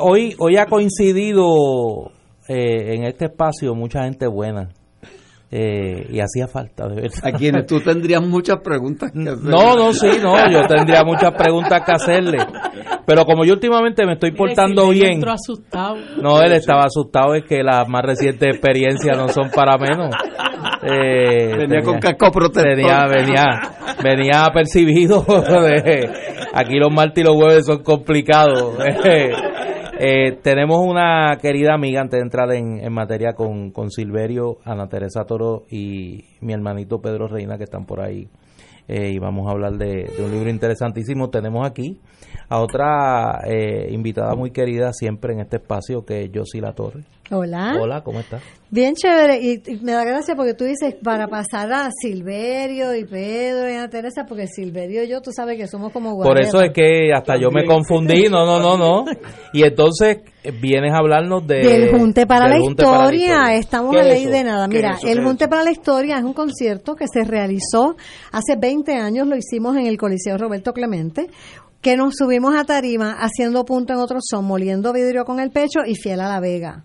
hoy, 0.01 0.35
hoy 0.39 0.57
ha 0.57 0.67
coincidido 0.67 2.11
eh, 2.49 2.95
en 2.95 3.05
este 3.05 3.27
espacio 3.27 3.75
mucha 3.75 4.05
gente 4.05 4.27
buena. 4.27 4.71
Eh, 5.55 6.07
y 6.09 6.19
hacía 6.19 6.49
falta, 6.49 6.89
de 6.89 7.03
verdad. 7.03 7.19
A 7.25 7.33
quienes 7.33 7.67
tú 7.67 7.79
tendrías 7.79 8.23
muchas 8.23 8.61
preguntas 8.65 9.13
que 9.13 9.21
hacerle. 9.21 9.51
No, 9.51 9.77
no, 9.77 9.93
sí, 9.93 10.09
no, 10.23 10.51
yo 10.51 10.67
tendría 10.67 11.05
muchas 11.05 11.33
preguntas 11.33 11.83
que 11.85 11.93
hacerle. 11.93 12.39
Pero 13.05 13.27
como 13.27 13.45
yo 13.45 13.53
últimamente 13.53 14.07
me 14.07 14.15
estoy 14.15 14.31
portando 14.31 14.89
bien. 14.89 15.23
Asustado. 15.29 15.97
No, 16.23 16.41
él 16.41 16.53
estaba 16.53 16.85
asustado, 16.85 17.35
es 17.35 17.45
que 17.45 17.63
las 17.63 17.87
más 17.87 18.01
recientes 18.01 18.49
experiencias 18.49 19.15
no 19.15 19.29
son 19.29 19.51
para 19.51 19.77
menos. 19.77 20.15
Eh, 20.85 21.55
venía 21.59 21.83
con 21.83 21.99
casco 21.99 22.31
protector. 22.31 22.75
Venía, 22.75 23.07
venía, 23.07 23.45
venía 24.03 24.47
percibido. 24.55 25.23
De, 25.29 26.11
aquí 26.55 26.77
los 26.79 26.91
martes 26.91 27.23
y 27.23 27.27
los 27.27 27.37
jueves 27.37 27.67
son 27.67 27.83
complicados. 27.83 28.79
Eh, 29.05 29.33
tenemos 30.43 30.79
una 30.87 31.37
querida 31.41 31.75
amiga 31.75 32.01
antes 32.01 32.19
de 32.19 32.25
entrar 32.25 32.53
en, 32.53 32.93
materia 32.93 33.35
con, 33.35 33.71
con, 33.71 33.91
Silverio, 33.91 34.59
Ana 34.65 34.89
Teresa 34.89 35.25
Toro 35.25 35.65
y 35.71 36.25
mi 36.41 36.53
hermanito 36.53 37.01
Pedro 37.01 37.29
Reina 37.29 37.59
que 37.59 37.65
están 37.65 37.85
por 37.85 38.01
ahí. 38.01 38.29
Eh, 38.89 39.13
y 39.13 39.19
vamos 39.19 39.49
a 39.49 39.53
hablar 39.53 39.75
de, 39.75 40.11
de, 40.17 40.25
un 40.25 40.33
libro 40.33 40.51
interesantísimo. 40.51 41.31
Tenemos 41.31 41.67
aquí 41.67 42.01
a 42.49 42.61
otra 42.61 43.41
eh, 43.47 43.89
invitada 43.91 44.35
muy 44.35 44.51
querida 44.51 44.93
siempre 44.93 45.33
en 45.33 45.41
este 45.41 45.57
espacio, 45.57 46.05
que 46.05 46.25
es 46.25 46.31
Josie 46.35 46.61
La 46.61 46.75
Torre. 46.75 47.05
Hola. 47.35 47.79
Hola, 47.81 48.03
¿cómo 48.03 48.21
estás? 48.21 48.43
Bien 48.69 48.95
chévere, 48.95 49.39
y, 49.41 49.63
me 49.83 49.93
da 49.93 50.05
gracia 50.05 50.35
porque 50.35 50.53
tú 50.53 50.65
dices 50.65 50.95
para 51.03 51.29
pasar 51.29 51.73
a 51.73 51.89
Silverio 51.91 52.95
y 52.95 53.05
Pedro 53.05 53.71
y 53.71 53.75
a 53.75 53.89
Teresa, 53.89 54.25
porque 54.29 54.47
Silverio 54.47 55.03
y 55.05 55.09
yo, 55.09 55.23
tú 55.23 55.31
sabes 55.31 55.57
que 55.57 55.67
somos 55.67 55.93
como 55.93 56.19
Por 56.23 56.39
eso 56.39 56.61
es 56.61 56.73
que 56.73 57.11
hasta 57.15 57.39
yo 57.39 57.51
me 57.51 57.65
confundí, 57.65 58.25
no, 58.31 58.45
no, 58.45 58.59
no, 58.61 58.77
no. 58.77 59.05
Y 59.55 59.63
entonces 59.63 60.19
eh, 60.43 60.53
vienes 60.53 60.93
a 60.93 60.99
hablarnos 60.99 61.47
de, 61.47 61.57
del 61.57 61.91
Junte 61.91 62.27
para, 62.27 62.49
la, 62.49 62.59
historia. 62.59 63.55
Estamos 63.55 63.97
a 63.97 64.03
ley 64.03 64.27
de 64.27 64.45
nada. 64.45 64.69
Mira, 64.69 64.99
el 65.03 65.23
Junte 65.23 65.49
para 65.49 65.63
la 65.63 65.71
Historia 65.71 66.19
es 66.19 66.25
un 66.25 66.35
concierto 66.35 66.95
que 66.95 67.07
se 67.13 67.25
realizó 67.25 67.97
hace 68.31 68.57
20 68.57 68.95
años, 68.95 69.27
lo 69.27 69.37
hicimos 69.37 69.77
en 69.77 69.87
el 69.87 69.97
Coliseo 69.97 70.37
Roberto 70.37 70.73
Clemente 70.73 71.29
que 71.83 71.97
nos 71.97 72.15
subimos 72.17 72.55
a 72.55 72.65
tarima 72.65 73.17
haciendo 73.19 73.65
punto 73.65 73.93
en 73.93 73.99
otros 73.99 74.23
son, 74.31 74.45
moliendo 74.45 74.93
vidrio 74.93 75.25
con 75.25 75.41
el 75.41 75.51
pecho 75.51 75.81
y 75.85 75.97
fiel 75.97 76.21
a 76.21 76.29
la 76.29 76.41
vega. 76.41 76.85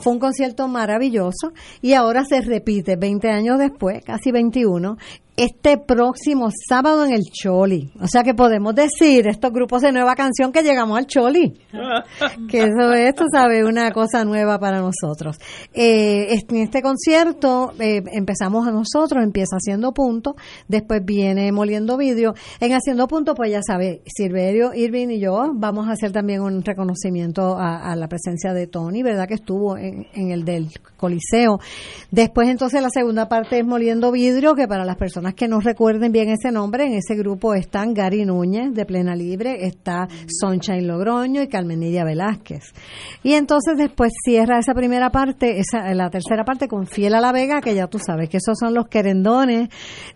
Fue 0.00 0.12
un 0.12 0.18
concierto 0.18 0.66
maravilloso 0.68 1.52
y 1.80 1.94
ahora 1.94 2.24
se 2.24 2.40
repite 2.40 2.96
20 2.96 3.30
años 3.30 3.58
después, 3.58 4.02
casi 4.04 4.32
21, 4.32 4.98
este 5.36 5.78
próximo 5.78 6.50
sábado 6.68 7.04
en 7.04 7.12
el 7.12 7.22
Choli. 7.22 7.90
O 8.00 8.06
sea 8.06 8.22
que 8.22 8.34
podemos 8.34 8.74
decir, 8.74 9.26
estos 9.26 9.50
grupos 9.50 9.80
de 9.80 9.92
nueva 9.92 10.14
canción, 10.14 10.52
que 10.52 10.62
llegamos 10.62 10.98
al 10.98 11.06
Choli. 11.06 11.54
que 12.50 12.58
eso 12.58 12.92
es, 12.92 13.14
tú 13.14 13.24
sabes, 13.32 13.64
una 13.64 13.90
cosa 13.92 14.24
nueva 14.24 14.58
para 14.58 14.80
nosotros. 14.80 15.38
Eh, 15.72 16.38
en 16.48 16.56
este 16.58 16.82
concierto 16.82 17.72
eh, 17.78 18.02
empezamos 18.12 18.66
a 18.66 18.70
nosotros, 18.70 19.24
empieza 19.24 19.56
haciendo 19.56 19.92
punto, 19.92 20.36
después 20.68 21.02
viene 21.04 21.50
moliendo 21.50 21.96
vidrio. 21.96 22.34
En 22.60 22.72
haciendo 22.72 23.08
punto, 23.08 23.34
pues 23.34 23.50
ya 23.50 23.60
sabes, 23.66 24.00
Silverio, 24.06 24.74
Irving 24.74 25.08
y 25.08 25.20
yo 25.20 25.52
vamos 25.54 25.88
a 25.88 25.92
hacer 25.92 26.12
también 26.12 26.42
un 26.42 26.62
reconocimiento 26.62 27.56
a, 27.58 27.94
la 27.96 28.08
presencia 28.08 28.52
de 28.52 28.66
Tony, 28.66 29.02
¿verdad? 29.02 29.28
Que 29.28 29.34
estuvo 29.34 29.76
en, 29.76 30.06
en 30.14 30.30
el 30.30 30.44
del 30.44 30.68
Coliseo. 30.96 31.58
Después 32.10 32.48
entonces 32.48 32.82
la 32.82 32.88
segunda 32.90 33.28
parte 33.28 33.58
es 33.58 33.66
moliendo 33.66 34.10
vidrio, 34.10 34.54
que 34.54 34.66
para 34.66 34.84
las 34.84 34.96
personas 34.96 35.21
que 35.34 35.48
no 35.48 35.60
recuerden 35.60 36.12
bien 36.12 36.28
ese 36.28 36.50
nombre, 36.52 36.84
en 36.84 36.94
ese 36.94 37.14
grupo 37.14 37.54
están 37.54 37.94
Gary 37.94 38.24
Núñez 38.24 38.74
de 38.74 38.84
Plena 38.84 39.14
Libre, 39.14 39.66
está 39.66 40.08
Sunshine 40.26 40.86
Logroño 40.86 41.42
y 41.42 41.48
Carmenidia 41.48 42.04
Velázquez. 42.04 42.72
Y 43.22 43.34
entonces 43.34 43.76
después 43.76 44.12
cierra 44.24 44.58
esa 44.58 44.74
primera 44.74 45.10
parte, 45.10 45.60
esa, 45.60 45.94
la 45.94 46.10
tercera 46.10 46.44
parte 46.44 46.68
con 46.68 46.86
Fiel 46.86 47.14
a 47.14 47.20
la 47.20 47.32
Vega, 47.32 47.60
que 47.60 47.74
ya 47.74 47.86
tú 47.86 47.98
sabes 47.98 48.28
que 48.28 48.38
esos 48.38 48.58
son 48.58 48.74
los 48.74 48.88
querendones 48.88 49.68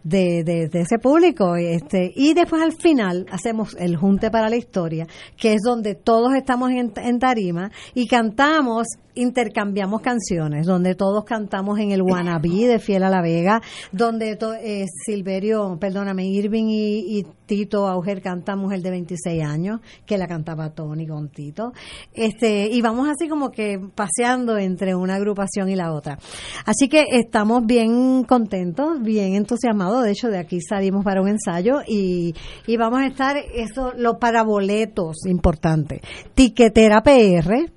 de, 0.03 0.43
de, 0.45 0.69
ese 0.73 0.99
público. 0.99 1.57
Este, 1.57 2.13
y 2.15 2.35
después 2.35 2.63
al 2.63 2.73
final 2.73 3.27
hacemos 3.31 3.77
el 3.79 3.97
Junte 3.97 4.31
para 4.31 4.49
la 4.49 4.57
Historia, 4.57 5.07
que 5.37 5.55
es 5.55 5.63
donde 5.63 5.95
todos 5.95 6.35
estamos 6.35 6.71
en, 6.71 6.93
en 6.97 7.19
tarima 7.19 7.71
y 7.95 8.07
cantamos 8.07 8.87
intercambiamos 9.17 10.03
canciones, 10.03 10.67
donde 10.67 10.95
todos 10.95 11.25
cantamos 11.25 11.79
en 11.81 11.91
el 11.91 12.03
Wannabe 12.03 12.69
de 12.69 12.79
Fiel 12.79 13.03
a 13.03 13.11
la 13.11 13.23
Vega, 13.23 13.61
donde 13.91 14.39
eh, 14.63 14.85
Silverio, 15.05 15.77
perdóname, 15.81 16.27
Irving 16.27 16.67
y, 16.69 17.27
Tito 17.47 17.87
Auger 17.87 18.23
canta 18.23 18.57
Mujer 18.57 18.83
de 18.83 18.91
26 18.91 19.45
años, 19.45 19.81
que 20.05 20.19
la 20.19 20.27
cantaba 20.27 20.71
Tony 20.71 21.07
con 21.07 21.29
Tito. 21.29 21.73
Este, 22.13 22.67
y 22.67 22.83
vamos 22.83 23.09
así 23.09 23.29
como 23.29 23.53
que 23.53 23.79
paseando 23.95 24.59
entre 24.59 24.97
una 24.97 25.15
agrupación 25.15 25.69
y 25.69 25.77
la 25.77 25.93
otra. 25.93 26.19
Así 26.65 26.89
que 26.89 27.05
estamos 27.13 27.65
bien 27.65 28.25
contentos, 28.25 29.01
bien 29.01 29.37
entusiasmados. 29.37 30.03
De 30.03 30.11
hecho, 30.11 30.29
de 30.29 30.39
aquí 30.39 30.61
salimos 30.61 31.05
para 31.05 31.23
un 31.23 31.29
ensayo 31.29 31.83
y, 31.87 32.35
y 32.67 32.77
vamos 32.77 32.99
a 32.99 33.07
estar, 33.07 33.37
eso, 33.37 33.93
los 33.97 34.17
paraboletos, 34.17 35.25
importante. 35.27 36.01
Tiquetera 36.35 37.01
PR, 37.03 37.71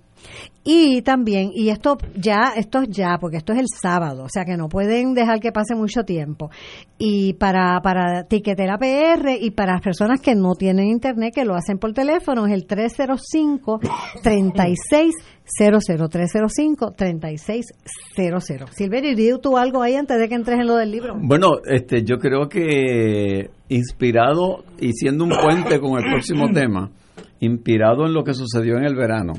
y 0.64 1.02
también, 1.02 1.52
y 1.54 1.70
esto 1.70 1.98
ya, 2.16 2.54
esto 2.56 2.82
es 2.82 2.90
ya, 2.90 3.18
porque 3.20 3.38
esto 3.38 3.54
es 3.54 3.60
el 3.60 3.68
sábado, 3.82 4.24
o 4.24 4.30
sea 4.30 4.44
que 4.44 4.58
no 4.58 4.68
pueden 4.68 5.14
dejar 5.14 5.40
que 5.40 5.52
pase 5.52 5.74
mucho 5.74 6.04
tiempo. 6.04 6.52
Y 6.98 7.34
para, 7.34 7.80
para 7.82 8.26
Tiquetera 8.26 8.78
PR 8.78 9.38
y 9.40 9.52
para 9.52 9.74
las 9.74 9.82
personas 9.82 10.20
que 10.20 10.36
no 10.36 10.56
tienen 10.56 10.88
internet, 10.88 11.34
que 11.34 11.46
lo 11.46 11.56
hacen 11.56 11.78
por 11.78 11.94
teléfono, 11.94 12.46
es 12.46 12.54
el 12.54 12.66
305 12.66 13.80
3600 14.22 16.10
305 16.10 16.92
3600 16.96 18.70
Silverio, 18.72 19.12
¿y 19.12 19.40
tú 19.42 19.58
algo 19.58 19.82
ahí 19.82 19.96
antes 19.96 20.20
de 20.20 20.28
que 20.28 20.36
entres 20.36 20.60
en 20.60 20.68
lo 20.68 20.76
del 20.76 20.92
libro? 20.92 21.16
Bueno, 21.22 21.54
este, 21.66 22.04
yo 22.04 22.18
creo 22.18 22.50
que 22.50 23.50
inspirado 23.70 24.66
y 24.80 24.92
siendo 24.94 25.24
un 25.24 25.32
puente 25.32 25.80
con 25.80 25.98
el 25.98 26.12
próximo 26.12 26.50
tema, 26.54 26.92
inspirado 27.40 28.06
en 28.06 28.14
lo 28.14 28.24
que 28.24 28.34
sucedió 28.34 28.78
en 28.78 28.84
el 28.84 28.96
verano, 28.96 29.34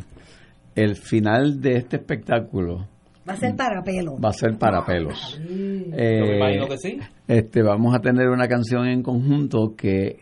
el 0.74 0.96
final 0.96 1.60
de 1.60 1.76
este 1.76 1.96
espectáculo 1.96 2.86
va 3.28 3.34
a 3.34 3.36
ser 3.36 3.56
para 3.56 3.82
pelos. 3.82 4.14
Va 4.22 4.28
a 4.30 4.32
ser 4.32 4.58
para 4.58 4.84
pelos. 4.84 5.40
Eh, 5.48 6.36
imagino 6.36 6.66
que 6.68 6.78
sí. 6.78 6.98
Este, 7.28 7.62
vamos 7.62 7.94
a 7.94 8.00
tener 8.00 8.28
una 8.28 8.48
canción 8.48 8.86
en 8.86 9.02
conjunto 9.02 9.74
que 9.76 10.18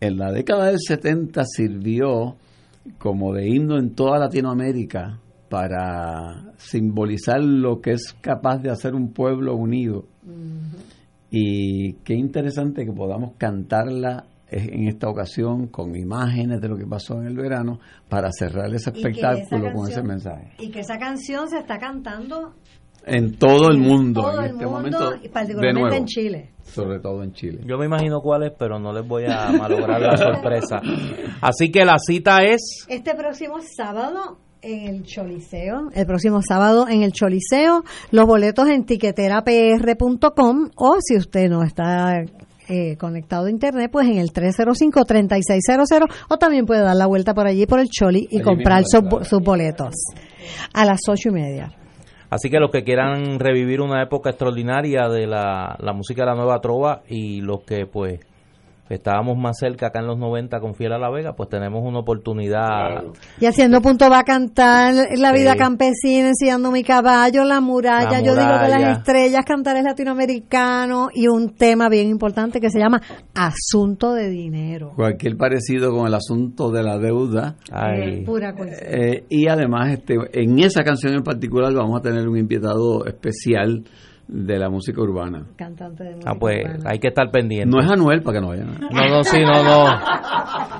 en 0.00 0.16
la 0.16 0.30
década 0.30 0.66
del 0.66 0.78
70 0.78 1.44
sirvió 1.44 2.36
como 2.98 3.34
de 3.34 3.48
himno 3.48 3.78
en 3.78 3.94
toda 3.94 4.18
Latinoamérica 4.18 5.18
para 5.48 6.52
simbolizar 6.56 7.40
lo 7.42 7.80
que 7.80 7.92
es 7.92 8.14
capaz 8.20 8.58
de 8.58 8.70
hacer 8.70 8.94
un 8.94 9.12
pueblo 9.12 9.56
unido. 9.56 10.04
Y 11.30 11.94
qué 12.04 12.14
interesante 12.14 12.84
que 12.84 12.92
podamos 12.92 13.32
cantarla 13.38 14.24
en 14.48 14.88
esta 14.88 15.08
ocasión 15.08 15.68
con 15.68 15.96
imágenes 15.96 16.60
de 16.60 16.68
lo 16.68 16.76
que 16.76 16.86
pasó 16.86 17.20
en 17.20 17.26
el 17.26 17.36
verano 17.36 17.80
para 18.08 18.30
cerrar 18.30 18.72
ese 18.72 18.90
espectáculo 18.90 19.72
con 19.72 19.90
ese 19.90 20.02
mensaje. 20.02 20.52
Y 20.58 20.70
que 20.70 20.80
esa 20.80 20.98
canción 20.98 21.48
se 21.48 21.58
está 21.58 21.78
cantando 21.78 22.54
en 23.04 23.36
todo 23.36 23.70
el 23.70 23.78
mundo 23.78 24.40
en, 24.40 24.50
este 24.50 24.66
momento, 24.66 25.14
y 25.22 25.28
particularmente 25.28 25.96
en 25.96 26.04
Chile. 26.06 26.50
Sobre 26.62 26.98
todo 26.98 27.22
en 27.22 27.32
Chile. 27.32 27.60
Yo 27.64 27.78
me 27.78 27.86
imagino 27.86 28.20
cuál 28.20 28.42
es, 28.44 28.52
pero 28.58 28.78
no 28.78 28.92
les 28.92 29.06
voy 29.06 29.24
a 29.26 29.52
malograr 29.52 30.00
la 30.00 30.16
sorpresa. 30.16 30.80
Así 31.40 31.70
que 31.70 31.84
la 31.84 31.96
cita 31.98 32.38
es... 32.42 32.84
Este 32.88 33.14
próximo 33.14 33.58
sábado 33.60 34.38
en 34.62 34.88
el 34.88 35.04
Choliseo, 35.04 35.90
el 35.94 36.06
próximo 36.06 36.40
sábado 36.42 36.88
en 36.88 37.02
el 37.02 37.12
Choliseo, 37.12 37.84
los 38.10 38.26
boletos 38.26 38.68
en 38.68 38.84
tiqueterapr.com 38.84 40.70
o 40.74 40.96
si 41.00 41.16
usted 41.16 41.48
no 41.48 41.62
está 41.62 42.24
eh, 42.68 42.96
conectado 42.96 43.46
a 43.46 43.50
internet, 43.50 43.90
pues 43.90 44.08
en 44.08 44.18
el 44.18 44.32
305-3600 44.32 46.08
o 46.28 46.36
también 46.36 46.66
puede 46.66 46.82
dar 46.82 46.96
la 46.96 47.06
vuelta 47.06 47.34
por 47.34 47.46
allí 47.46 47.66
por 47.66 47.80
el 47.80 47.88
Choli 47.88 48.26
y 48.30 48.40
comprar 48.40 48.84
sus 48.84 49.40
boletos 49.40 49.94
a 50.72 50.84
las 50.84 51.00
ocho 51.08 51.28
y 51.30 51.32
media. 51.32 51.72
Así 52.28 52.50
que 52.50 52.58
los 52.58 52.70
que 52.70 52.82
quieran 52.82 53.38
revivir 53.38 53.80
una 53.80 54.02
época 54.02 54.30
extraordinaria 54.30 55.08
de 55.08 55.26
la, 55.26 55.76
la 55.78 55.92
música 55.92 56.22
de 56.22 56.30
la 56.30 56.34
nueva 56.34 56.60
trova 56.60 57.02
y 57.08 57.40
los 57.40 57.62
que 57.62 57.86
pues 57.86 58.20
estábamos 58.88 59.36
más 59.36 59.58
cerca 59.58 59.88
acá 59.88 60.00
en 60.00 60.06
los 60.06 60.18
90 60.18 60.60
con 60.60 60.74
Fiel 60.74 60.92
a 60.92 60.98
la 60.98 61.10
Vega, 61.10 61.34
pues 61.34 61.48
tenemos 61.48 61.82
una 61.84 62.00
oportunidad. 62.00 63.04
Y 63.40 63.46
haciendo 63.46 63.80
punto 63.80 64.08
va 64.10 64.20
a 64.20 64.24
cantar 64.24 64.94
La 65.18 65.32
vida 65.32 65.56
campesina, 65.56 66.28
enseñando 66.28 66.70
mi 66.70 66.82
caballo, 66.82 67.44
La 67.44 67.60
muralla, 67.60 68.20
yo 68.20 68.34
digo 68.34 68.60
que 68.60 68.68
las 68.68 68.98
estrellas, 68.98 69.44
cantar 69.44 69.76
es 69.76 69.84
latinoamericano 69.84 71.08
y 71.12 71.28
un 71.28 71.54
tema 71.54 71.88
bien 71.88 72.08
importante 72.08 72.60
que 72.60 72.70
se 72.70 72.78
llama 72.78 73.00
Asunto 73.34 74.12
de 74.14 74.28
Dinero. 74.28 74.92
Cualquier 74.94 75.36
parecido 75.36 75.92
con 75.92 76.06
el 76.06 76.14
asunto 76.14 76.70
de 76.70 76.82
la 76.82 76.98
deuda. 76.98 77.56
Ay. 77.70 78.24
Pura 78.24 78.54
eh, 78.58 79.24
y 79.28 79.48
además, 79.48 79.92
este, 79.92 80.16
en 80.32 80.58
esa 80.58 80.82
canción 80.82 81.14
en 81.14 81.22
particular 81.22 81.72
vamos 81.74 81.98
a 81.98 82.02
tener 82.02 82.28
un 82.28 82.38
invitado 82.38 83.04
especial 83.06 83.84
de 84.28 84.58
la 84.58 84.68
música 84.68 85.00
urbana. 85.00 85.46
Cantante 85.56 86.04
de 86.04 86.10
música 86.16 86.30
Ah, 86.30 86.36
pues 86.38 86.64
hay 86.84 86.98
que 86.98 87.08
estar 87.08 87.30
pendiente. 87.30 87.70
No 87.70 87.80
es 87.80 87.90
Anuel 87.90 88.22
para 88.22 88.38
que 88.38 88.40
no 88.40 88.48
vayan. 88.48 88.78
No, 88.80 89.08
no, 89.08 89.22
sí, 89.22 89.38
no, 89.40 89.62
no. 89.62 89.86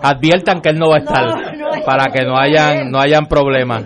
Adviertan 0.03 0.61
que 0.61 0.71
él 0.71 0.79
no 0.79 0.89
va 0.91 0.97
a 0.97 0.99
estar. 0.99 1.27
No, 1.27 1.37
no 1.53 1.85
para 1.85 2.13
que 2.13 2.25
no 2.25 2.37
hayan 2.37 2.91
no 2.91 2.99
hayan 2.99 3.27
problemas. 3.27 3.85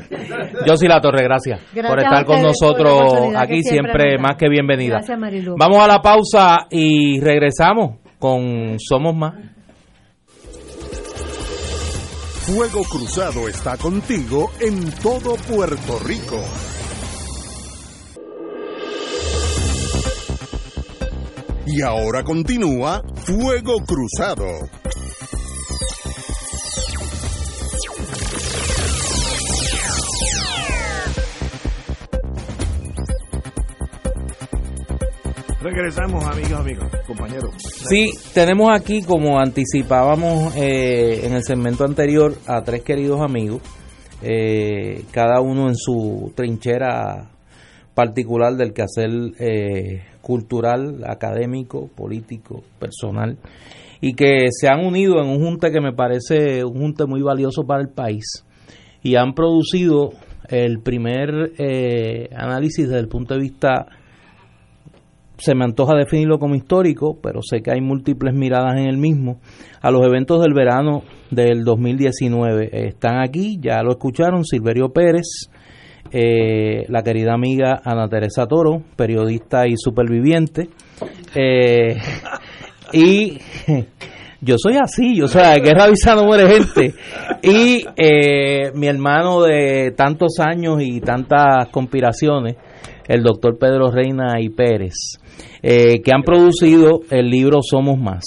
Yo 0.67 0.77
sí 0.77 0.87
la 0.87 1.01
torre, 1.01 1.23
gracias, 1.23 1.61
por 1.87 1.99
estar 1.99 2.25
con 2.25 2.43
nosotros 2.43 3.35
aquí, 3.37 3.63
siempre, 3.63 4.19
más 4.19 4.37
que 4.37 4.49
bienvenida. 4.49 5.01
Gracias, 5.07 5.19
Vamos 5.57 5.83
a 5.83 5.87
la 5.87 6.01
pausa 6.01 6.67
y 6.71 7.21
regresamos 7.21 7.99
con 8.19 8.79
Somos 8.79 9.15
Más. 9.15 9.35
Fuego 12.43 12.83
Cruzado 12.83 13.49
está 13.49 13.77
contigo 13.77 14.51
en 14.61 14.91
todo 15.03 15.37
Puerto 15.37 15.99
Rico. 16.05 16.43
Y 21.73 21.83
ahora 21.83 22.25
continúa 22.25 23.01
Fuego 23.15 23.77
Cruzado. 23.87 24.45
Regresamos, 35.63 36.25
amigos, 36.25 36.53
amigos, 36.53 36.87
compañeros. 37.07 37.55
Sí, 37.89 38.11
tenemos 38.35 38.77
aquí, 38.77 39.03
como 39.03 39.39
anticipábamos 39.39 40.57
eh, 40.57 41.21
en 41.25 41.35
el 41.35 41.45
segmento 41.45 41.85
anterior, 41.85 42.37
a 42.49 42.63
tres 42.63 42.83
queridos 42.83 43.21
amigos, 43.21 43.63
eh, 44.23 45.05
cada 45.13 45.41
uno 45.41 45.69
en 45.69 45.77
su 45.77 46.33
trinchera 46.35 47.31
particular 47.95 48.55
del 48.55 48.73
quehacer 48.73 49.11
eh, 49.39 50.10
cultural, 50.21 51.03
académico, 51.07 51.89
político, 51.89 52.63
personal, 52.79 53.39
y 54.01 54.15
que 54.15 54.47
se 54.51 54.69
han 54.69 54.85
unido 54.85 55.21
en 55.23 55.29
un 55.29 55.45
junte 55.45 55.71
que 55.71 55.81
me 55.81 55.93
parece 55.93 56.65
un 56.65 56.81
junte 56.81 57.07
muy 57.07 57.23
valioso 57.23 57.65
para 57.65 57.83
el 57.83 57.89
país 57.89 58.45
y 59.03 59.17
han 59.17 59.35
producido 59.35 60.11
el 60.49 60.81
primer 60.81 61.53
eh, 61.59 62.29
análisis 62.35 62.89
desde 62.89 63.01
el 63.01 63.09
punto 63.09 63.35
de 63.35 63.41
vista, 63.41 63.87
se 65.39 65.55
me 65.55 65.65
antoja 65.65 65.95
definirlo 65.97 66.39
como 66.39 66.55
histórico, 66.55 67.19
pero 67.23 67.41
sé 67.43 67.63
que 67.63 67.73
hay 67.73 67.81
múltiples 67.81 68.35
miradas 68.35 68.79
en 68.79 68.87
el 68.87 68.99
mismo, 68.99 69.41
a 69.81 69.91
los 69.91 70.05
eventos 70.07 70.43
del 70.43 70.53
verano 70.53 71.03
del 71.31 71.65
2019. 71.65 72.89
Están 72.89 73.21
aquí, 73.23 73.59
ya 73.61 73.83
lo 73.83 73.93
escucharon, 73.93 74.45
Silverio 74.45 74.93
Pérez, 74.93 75.51
eh, 76.13 76.87
la 76.89 77.03
querida 77.03 77.35
amiga 77.35 77.83
Ana 77.85 78.09
Teresa 78.09 78.47
Toro, 78.47 78.83
periodista 78.97 79.67
y 79.69 79.75
superviviente. 79.77 80.69
Eh, 81.35 81.97
y 82.93 83.39
yo 84.41 84.57
soy 84.59 84.77
así, 84.77 85.17
yo 85.17 85.29
soy 85.29 85.43
que 85.61 85.69
Guerra 85.69 85.87
no 86.17 86.25
muere 86.25 86.49
gente. 86.49 86.95
Y 87.43 87.85
eh, 87.97 88.73
mi 88.75 88.89
hermano 88.89 89.43
de 89.43 89.93
tantos 89.97 90.41
años 90.41 90.79
y 90.81 91.01
tantas 91.01 91.69
conspiraciones, 91.69 92.57
el 93.07 93.23
doctor 93.23 93.57
Pedro 93.59 93.91
Reina 93.91 94.41
y 94.41 94.49
Pérez, 94.49 95.19
que 95.63 96.13
han 96.13 96.23
producido 96.23 97.03
el 97.11 97.29
libro 97.29 97.61
Somos 97.63 97.99
Más. 97.99 98.25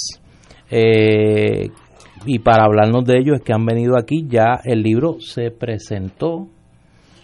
y 0.69 2.39
para 2.39 2.63
hablarnos 2.63 3.05
de 3.05 3.17
ello 3.19 3.33
es 3.35 3.41
que 3.41 3.53
han 3.53 3.65
venido 3.65 3.97
aquí, 3.97 4.25
ya 4.27 4.59
el 4.63 4.81
libro 4.81 5.17
se 5.19 5.51
presentó 5.51 6.47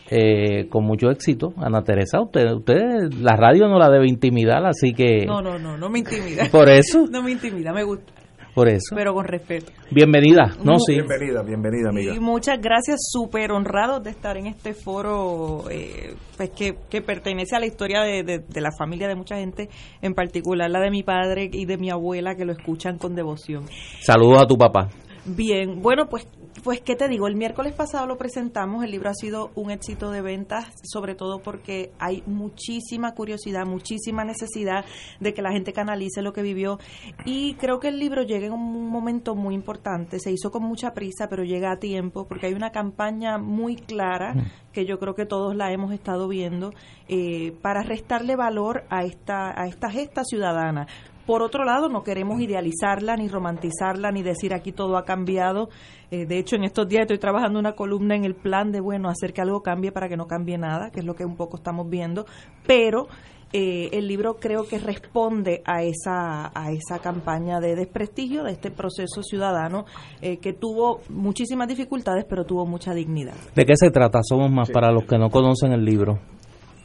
eh, 0.09 0.67
con 0.69 0.85
mucho 0.85 1.09
éxito. 1.09 1.53
Ana 1.57 1.83
Teresa, 1.83 2.21
usted, 2.21 2.51
usted, 2.53 3.13
la 3.19 3.35
radio 3.35 3.67
no 3.67 3.77
la 3.77 3.89
debe 3.89 4.07
intimidar, 4.07 4.65
así 4.65 4.93
que... 4.93 5.25
No, 5.25 5.41
no, 5.41 5.59
no, 5.59 5.77
no 5.77 5.89
me 5.89 5.99
intimida. 5.99 6.45
Por 6.51 6.69
eso. 6.69 7.05
no 7.11 7.21
me 7.21 7.31
intimida, 7.31 7.71
me 7.73 7.83
gusta. 7.83 8.13
Por 8.53 8.67
eso. 8.67 8.95
Pero 8.95 9.13
con 9.13 9.25
respeto. 9.25 9.71
Bienvenida, 9.91 10.55
¿no? 10.63 10.79
Sí. 10.79 10.93
Bienvenida, 10.93 11.43
bienvenida, 11.43 11.89
amiga. 11.89 12.15
Y 12.15 12.19
muchas 12.19 12.59
gracias, 12.59 12.99
súper 13.09 13.51
honrados 13.51 14.03
de 14.03 14.09
estar 14.09 14.37
en 14.37 14.47
este 14.47 14.73
foro 14.73 15.69
eh, 15.69 16.15
pues 16.35 16.49
que, 16.49 16.75
que, 16.89 17.01
pertenece 17.01 17.55
a 17.55 17.59
la 17.59 17.67
historia 17.67 18.01
de, 18.01 18.23
de, 18.23 18.61
la 18.61 18.71
familia 18.77 19.07
de 19.07 19.15
mucha 19.15 19.37
gente, 19.37 19.69
en 20.01 20.13
particular 20.13 20.69
la 20.69 20.81
de 20.81 20.89
mi 20.89 21.03
padre 21.03 21.49
y 21.53 21.65
de 21.65 21.77
mi 21.77 21.89
abuela, 21.91 22.35
que 22.35 22.43
lo 22.43 22.51
escuchan 22.51 22.97
con 22.97 23.13
devoción. 23.13 23.65
Saludos 24.01 24.41
a 24.41 24.47
tu 24.47 24.57
papá. 24.57 24.89
Bien, 25.25 25.81
bueno, 25.81 26.07
pues 26.09 26.27
pues, 26.63 26.81
¿qué 26.81 26.95
te 26.95 27.07
digo? 27.07 27.27
El 27.27 27.35
miércoles 27.35 27.73
pasado 27.73 28.05
lo 28.07 28.17
presentamos, 28.17 28.83
el 28.83 28.91
libro 28.91 29.09
ha 29.09 29.13
sido 29.13 29.51
un 29.55 29.71
éxito 29.71 30.11
de 30.11 30.21
ventas, 30.21 30.67
sobre 30.83 31.15
todo 31.15 31.39
porque 31.39 31.91
hay 31.99 32.23
muchísima 32.25 33.13
curiosidad, 33.13 33.65
muchísima 33.65 34.23
necesidad 34.25 34.85
de 35.19 35.33
que 35.33 35.41
la 35.41 35.51
gente 35.51 35.73
canalice 35.73 36.21
lo 36.21 36.33
que 36.33 36.41
vivió 36.41 36.79
y 37.25 37.55
creo 37.55 37.79
que 37.79 37.89
el 37.89 37.99
libro 37.99 38.23
llega 38.23 38.47
en 38.47 38.53
un 38.53 38.89
momento 38.89 39.35
muy 39.35 39.55
importante, 39.55 40.19
se 40.19 40.31
hizo 40.31 40.51
con 40.51 40.63
mucha 40.63 40.93
prisa, 40.93 41.27
pero 41.29 41.43
llega 41.43 41.71
a 41.71 41.79
tiempo 41.79 42.27
porque 42.27 42.47
hay 42.47 42.53
una 42.53 42.71
campaña 42.71 43.37
muy 43.37 43.75
clara 43.75 44.35
que 44.73 44.85
yo 44.85 44.99
creo 44.99 45.15
que 45.15 45.25
todos 45.25 45.55
la 45.55 45.71
hemos 45.71 45.93
estado 45.93 46.27
viendo 46.27 46.73
eh, 47.07 47.53
para 47.61 47.83
restarle 47.83 48.35
valor 48.35 48.83
a 48.89 49.03
esta, 49.03 49.59
a 49.59 49.67
esta 49.67 49.89
gesta 49.89 50.23
ciudadana. 50.23 50.87
Por 51.29 51.43
otro 51.43 51.63
lado, 51.63 51.89
no 51.89 52.01
queremos 52.01 52.41
idealizarla, 52.41 53.15
ni 53.15 53.27
romantizarla, 53.27 54.09
ni 54.09 54.23
decir 54.23 54.51
aquí 54.51 54.71
todo 54.71 54.97
ha 54.97 55.05
cambiado. 55.05 55.69
Eh, 56.09 56.25
de 56.25 56.39
hecho, 56.39 56.55
en 56.55 56.63
estos 56.63 56.89
días 56.89 57.01
estoy 57.01 57.19
trabajando 57.19 57.59
una 57.59 57.73
columna 57.73 58.15
en 58.15 58.25
el 58.25 58.33
plan 58.33 58.71
de, 58.71 58.81
bueno, 58.81 59.09
hacer 59.09 59.31
que 59.31 59.41
algo 59.41 59.61
cambie 59.61 59.91
para 59.91 60.09
que 60.09 60.17
no 60.17 60.25
cambie 60.25 60.57
nada, 60.57 60.89
que 60.89 61.01
es 61.01 61.05
lo 61.05 61.13
que 61.13 61.25
un 61.25 61.35
poco 61.35 61.57
estamos 61.57 61.87
viendo. 61.87 62.25
Pero 62.65 63.09
eh, 63.53 63.89
el 63.91 64.07
libro 64.07 64.37
creo 64.39 64.67
que 64.67 64.79
responde 64.79 65.61
a 65.65 65.83
esa, 65.83 66.51
a 66.51 66.71
esa 66.71 66.97
campaña 66.97 67.59
de 67.59 67.75
desprestigio 67.75 68.43
de 68.43 68.53
este 68.53 68.71
proceso 68.71 69.21
ciudadano 69.21 69.85
eh, 70.23 70.37
que 70.37 70.53
tuvo 70.53 71.01
muchísimas 71.09 71.67
dificultades, 71.67 72.25
pero 72.27 72.43
tuvo 72.43 72.65
mucha 72.65 72.91
dignidad. 72.95 73.35
¿De 73.53 73.65
qué 73.65 73.75
se 73.75 73.91
trata? 73.91 74.21
Somos 74.23 74.49
más 74.49 74.71
para 74.71 74.91
los 74.91 75.03
que 75.03 75.19
no 75.19 75.29
conocen 75.29 75.73
el 75.73 75.85
libro. 75.85 76.17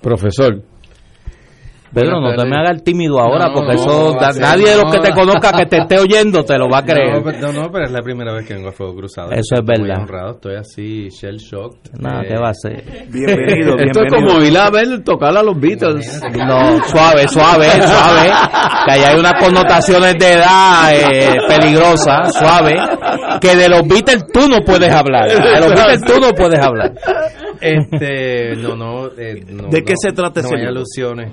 Profesor, 0.03 0.63
Pedro, 1.95 2.21
no 2.21 2.35
te 2.35 2.45
me 2.45 2.57
haga 2.57 2.71
el 2.71 2.83
tímido 2.83 3.21
ahora, 3.21 3.53
porque 3.55 3.75
eso 3.75 4.17
nadie 4.41 4.71
de 4.71 4.83
los 4.83 4.93
que 4.93 4.99
te 4.99 5.13
conozca 5.13 5.53
que 5.53 5.67
te 5.67 5.79
esté 5.79 5.99
oyendo 5.99 6.45
te 6.45 6.59
lo 6.59 6.69
va 6.69 6.79
a 6.79 6.85
creer. 6.85 7.23
No, 7.41 7.53
no, 7.53 7.71
pero 7.71 7.85
es 7.85 7.93
la 7.93 8.03
primera 8.03 8.33
vez 8.33 8.47
que 8.47 8.55
vengo 8.55 8.71
a 8.71 8.73
Fuego 8.73 8.97
Cruzado. 8.97 9.31
Eso 9.31 9.55
es 9.55 9.65
verdad. 9.65 10.01
honrado, 10.01 10.33
estoy 10.33 10.57
así, 10.57 11.09
shell 11.09 11.37
shocked. 11.37 11.93
Nada, 12.01 12.23
eh, 12.23 12.29
¿qué 12.29 12.35
va 12.37 12.49
a 12.49 12.55
ser? 12.55 12.83
Bienvenido, 13.09 13.77
bienvenido. 13.77 13.77
Esto 13.79 14.03
es 14.03 14.13
como 14.13 14.43
ir 14.43 14.59
a 14.59 14.71
ver 14.71 15.05
tocar 15.05 15.37
a 15.37 15.43
los 15.43 15.59
Beatles. 15.59 16.21
No, 16.37 16.83
suave, 16.89 17.29
suave, 17.29 17.71
suave. 17.71 18.31
Que 18.87 18.91
ahí 18.91 19.03
hay 19.03 19.19
unas 19.19 19.41
connotaciones 19.41 20.19
de 20.19 20.33
edad 20.33 20.95
eh, 20.95 21.37
peligrosas, 21.47 22.35
suave. 22.35 22.75
Que 23.41 23.55
de 23.55 23.69
los 23.69 23.87
Beatles 23.87 24.25
tú 24.33 24.49
no 24.49 24.59
puedes 24.65 24.93
hablar. 24.93 25.29
De 25.29 25.61
los 25.61 25.71
Beatles 25.71 26.01
tú 26.05 26.21
no 26.21 26.31
puedes 26.33 26.59
hablar. 26.59 26.93
Este, 27.61 28.57
no, 28.57 28.77
no, 28.77 29.07
eh, 29.17 29.45
¿De 29.71 29.83
qué 29.83 29.95
se 29.97 30.13
trata 30.13 30.41
ese 30.41 30.51
No 30.55 30.61
hay 30.61 30.67
alusiones. 30.67 31.33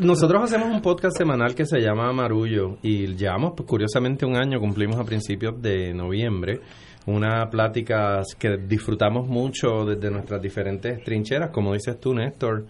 nosotros 0.00 0.42
hacemos 0.42 0.68
un 0.68 0.80
podcast 0.82 1.16
semanal 1.16 1.54
que 1.54 1.64
se 1.66 1.78
llama 1.80 2.12
Marullo 2.12 2.78
y 2.82 3.14
llevamos, 3.14 3.52
pues, 3.56 3.68
curiosamente, 3.68 4.26
un 4.26 4.36
año, 4.36 4.60
cumplimos 4.60 4.96
a 4.96 5.04
principios 5.04 5.60
de 5.60 5.94
noviembre 5.94 6.60
una 7.08 7.48
plática 7.50 8.22
que 8.38 8.58
disfrutamos 8.58 9.26
mucho 9.26 9.84
desde 9.84 10.10
nuestras 10.10 10.42
diferentes 10.42 11.02
trincheras, 11.02 11.50
como 11.50 11.72
dices 11.72 11.98
tú, 11.98 12.14
Néstor. 12.14 12.66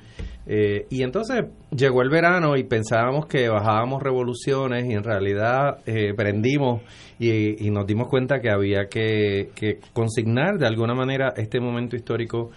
Eh, 0.47 0.86
y 0.89 1.03
entonces 1.03 1.45
llegó 1.70 2.03
el 2.03 2.09
verano 2.09 2.57
y 2.57 2.64
pensábamos 2.64 3.26
que 3.26 3.49
bajábamos 3.49 4.03
revoluciones 4.03 4.86
y 4.89 4.95
en 4.95 5.05
realidad 5.05 5.78
eh, 5.84 6.14
prendimos 6.16 6.80
y, 7.18 7.70
nos 7.70 7.86
dimos 7.86 8.09
cuenta 8.09 8.41
que 8.41 8.51
había 8.51 8.86
que, 8.89 9.51
consignar 9.93 10.57
de 10.57 10.66
alguna 10.66 10.95
manera 10.95 11.34
este 11.36 11.61
momento 11.61 11.97
histórico 11.97 12.51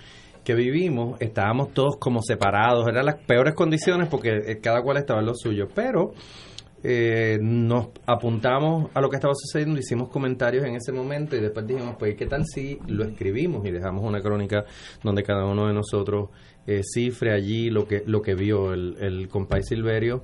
que 0.45 0.55
vivimos. 0.55 1.19
Estábamos 1.19 1.73
todos 1.73 1.97
como 1.97 2.21
separados, 2.21 2.87
eran 2.87 3.05
las 3.05 3.15
peores 3.15 3.55
condiciones 3.55 4.07
porque 4.07 4.29
eh, 4.29 4.59
cada 4.61 4.81
cual 4.81 4.97
estaba 4.97 5.19
en 5.19 5.25
lo 5.25 5.35
suyo, 5.35 5.67
pero 5.73 6.13
eh, 6.83 7.37
nos 7.41 7.89
apuntamos 8.05 8.89
a 8.93 9.01
lo 9.01 9.09
que 9.09 9.17
estaba 9.17 9.33
sucediendo, 9.35 9.79
hicimos 9.79 10.09
comentarios 10.09 10.65
en 10.65 10.75
ese 10.75 10.91
momento 10.91 11.35
y 11.35 11.39
después 11.39 11.67
dijimos, 11.67 11.95
pues, 11.97 12.15
¿qué 12.15 12.25
tal 12.25 12.45
si 12.45 12.79
lo 12.87 13.03
escribimos 13.03 13.65
y 13.65 13.71
dejamos 13.71 14.03
una 14.03 14.21
crónica 14.21 14.65
donde 15.03 15.23
cada 15.23 15.45
uno 15.45 15.67
de 15.67 15.73
nosotros 15.73 16.29
eh, 16.65 16.81
cifre 16.83 17.33
allí 17.33 17.69
lo 17.69 17.87
que, 17.87 18.03
lo 18.05 18.21
que 18.21 18.35
vio 18.35 18.73
el, 18.73 18.97
el 18.99 19.27
compay 19.27 19.63
Silverio? 19.63 20.23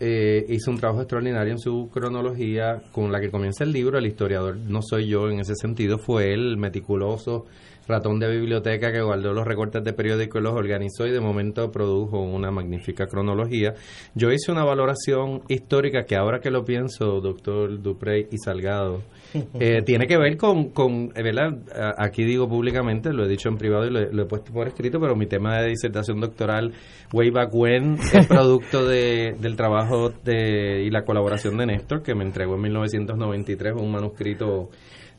Eh, 0.00 0.46
hizo 0.48 0.70
un 0.70 0.78
trabajo 0.78 1.00
extraordinario 1.00 1.52
en 1.52 1.58
su 1.58 1.90
cronología 1.92 2.80
con 2.92 3.10
la 3.10 3.20
que 3.20 3.30
comienza 3.30 3.64
el 3.64 3.72
libro. 3.72 3.98
El 3.98 4.06
historiador 4.06 4.56
no 4.56 4.80
soy 4.80 5.08
yo 5.08 5.28
en 5.28 5.40
ese 5.40 5.56
sentido, 5.56 5.98
fue 5.98 6.32
él, 6.32 6.56
meticuloso, 6.56 7.46
ratón 7.88 8.20
de 8.20 8.28
biblioteca 8.28 8.92
que 8.92 9.00
guardó 9.00 9.32
los 9.32 9.46
recortes 9.46 9.82
de 9.82 9.92
periódico 9.92 10.38
y 10.38 10.42
los 10.42 10.54
organizó 10.54 11.06
y 11.06 11.10
de 11.10 11.20
momento 11.20 11.70
produjo 11.72 12.20
una 12.20 12.50
magnífica 12.50 13.06
cronología. 13.06 13.74
Yo 14.14 14.30
hice 14.30 14.52
una 14.52 14.64
valoración 14.64 15.42
histórica 15.48 16.04
que 16.04 16.16
ahora 16.16 16.40
que 16.40 16.50
lo 16.50 16.64
pienso, 16.64 17.20
doctor 17.20 17.80
Duprey 17.80 18.28
y 18.30 18.38
Salgado, 18.38 19.02
eh, 19.60 19.82
tiene 19.84 20.06
que 20.06 20.18
ver 20.18 20.36
con, 20.36 20.70
con 20.70 21.10
eh, 21.14 21.22
¿verdad? 21.22 21.58
Aquí 21.98 22.24
digo 22.24 22.48
públicamente, 22.48 23.12
lo 23.12 23.24
he 23.24 23.28
dicho 23.28 23.48
en 23.48 23.56
privado 23.56 23.86
y 23.86 23.90
lo, 23.90 24.22
he 24.22 24.26
puesto 24.26 24.52
por 24.52 24.68
escrito, 24.68 25.00
pero 25.00 25.16
mi 25.16 25.26
tema 25.26 25.60
de 25.60 25.68
disertación 25.68 26.20
doctoral, 26.20 26.72
way 27.12 27.30
back 27.30 27.50
when, 27.52 27.98
es 28.12 28.26
producto 28.28 28.86
de, 28.86 29.34
del 29.40 29.56
trabajo 29.56 30.10
de, 30.24 30.82
y 30.84 30.90
la 30.90 31.04
colaboración 31.04 31.56
de 31.56 31.66
Néstor, 31.66 32.02
que 32.02 32.14
me 32.14 32.24
entregó 32.24 32.56
en 32.56 32.62
1993 32.62 33.74
un 33.76 33.90
manuscrito 33.90 34.70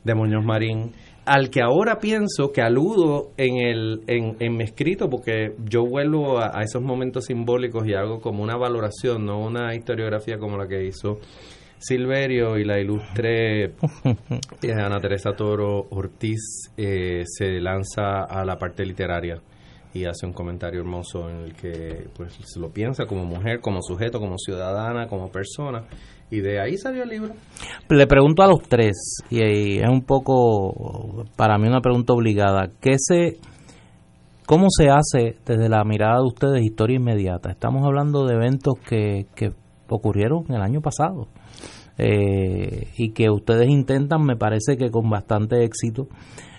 de 0.04 0.14
Muñoz 0.14 0.44
Marín 0.44 0.92
al 1.24 1.50
que 1.50 1.62
ahora 1.62 1.98
pienso 1.98 2.52
que 2.52 2.62
aludo 2.62 3.32
en, 3.36 3.56
el, 3.56 4.02
en, 4.06 4.36
en 4.40 4.56
mi 4.56 4.64
escrito, 4.64 5.08
porque 5.08 5.54
yo 5.64 5.84
vuelvo 5.84 6.38
a, 6.38 6.62
esos 6.62 6.82
momentos 6.82 7.26
simbólicos 7.26 7.86
y 7.86 7.94
hago 7.94 8.20
como 8.20 8.42
una 8.42 8.56
valoración, 8.56 9.26
no 9.26 9.38
una 9.38 9.74
historiografía 9.74 10.38
como 10.38 10.56
la 10.56 10.66
que 10.66 10.84
hizo 10.84 11.18
Silverio 11.78 12.58
y 12.58 12.64
la 12.64 12.78
ilustre 12.78 13.64
eh, 14.62 14.72
Ana 14.72 15.00
Teresa 15.00 15.32
Toro 15.32 15.86
Ortiz 15.90 16.70
eh, 16.76 17.22
se 17.26 17.60
lanza 17.60 18.24
a 18.24 18.44
la 18.44 18.56
parte 18.56 18.84
literaria 18.84 19.40
y 19.92 20.04
hace 20.04 20.26
un 20.26 20.32
comentario 20.32 20.80
hermoso 20.80 21.28
en 21.28 21.36
el 21.36 21.54
que 21.54 22.08
pues 22.14 22.38
se 22.44 22.60
lo 22.60 22.70
piensa 22.70 23.06
como 23.06 23.24
mujer, 23.24 23.60
como 23.60 23.82
sujeto, 23.82 24.20
como 24.20 24.36
ciudadana, 24.38 25.08
como 25.08 25.30
persona 25.30 25.84
y 26.30 26.40
de 26.40 26.60
ahí 26.60 26.76
salió 26.76 27.02
el 27.02 27.08
libro. 27.08 27.34
Le 27.88 28.06
pregunto 28.06 28.42
a 28.42 28.46
los 28.46 28.62
tres, 28.62 29.22
y 29.30 29.78
es 29.78 29.88
un 29.88 30.02
poco, 30.02 31.24
para 31.36 31.58
mí 31.58 31.66
una 31.66 31.80
pregunta 31.80 32.12
obligada, 32.12 32.70
¿qué 32.80 32.94
se, 32.98 33.38
¿cómo 34.46 34.68
se 34.70 34.88
hace 34.88 35.36
desde 35.44 35.68
la 35.68 35.84
mirada 35.84 36.20
de 36.20 36.26
ustedes 36.26 36.62
historia 36.62 36.96
inmediata? 36.96 37.50
Estamos 37.50 37.84
hablando 37.84 38.26
de 38.26 38.34
eventos 38.34 38.74
que, 38.88 39.26
que 39.34 39.52
ocurrieron 39.88 40.44
el 40.50 40.62
año 40.62 40.80
pasado 40.80 41.26
eh, 41.98 42.88
y 42.96 43.10
que 43.10 43.28
ustedes 43.28 43.68
intentan, 43.68 44.22
me 44.24 44.36
parece 44.36 44.76
que 44.76 44.90
con 44.90 45.10
bastante 45.10 45.64
éxito, 45.64 46.08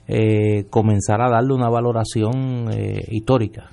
eh, 0.07 0.65
comenzar 0.69 1.21
a 1.21 1.29
darle 1.29 1.53
una 1.53 1.69
valoración 1.69 2.69
eh, 2.71 3.05
histórica. 3.09 3.69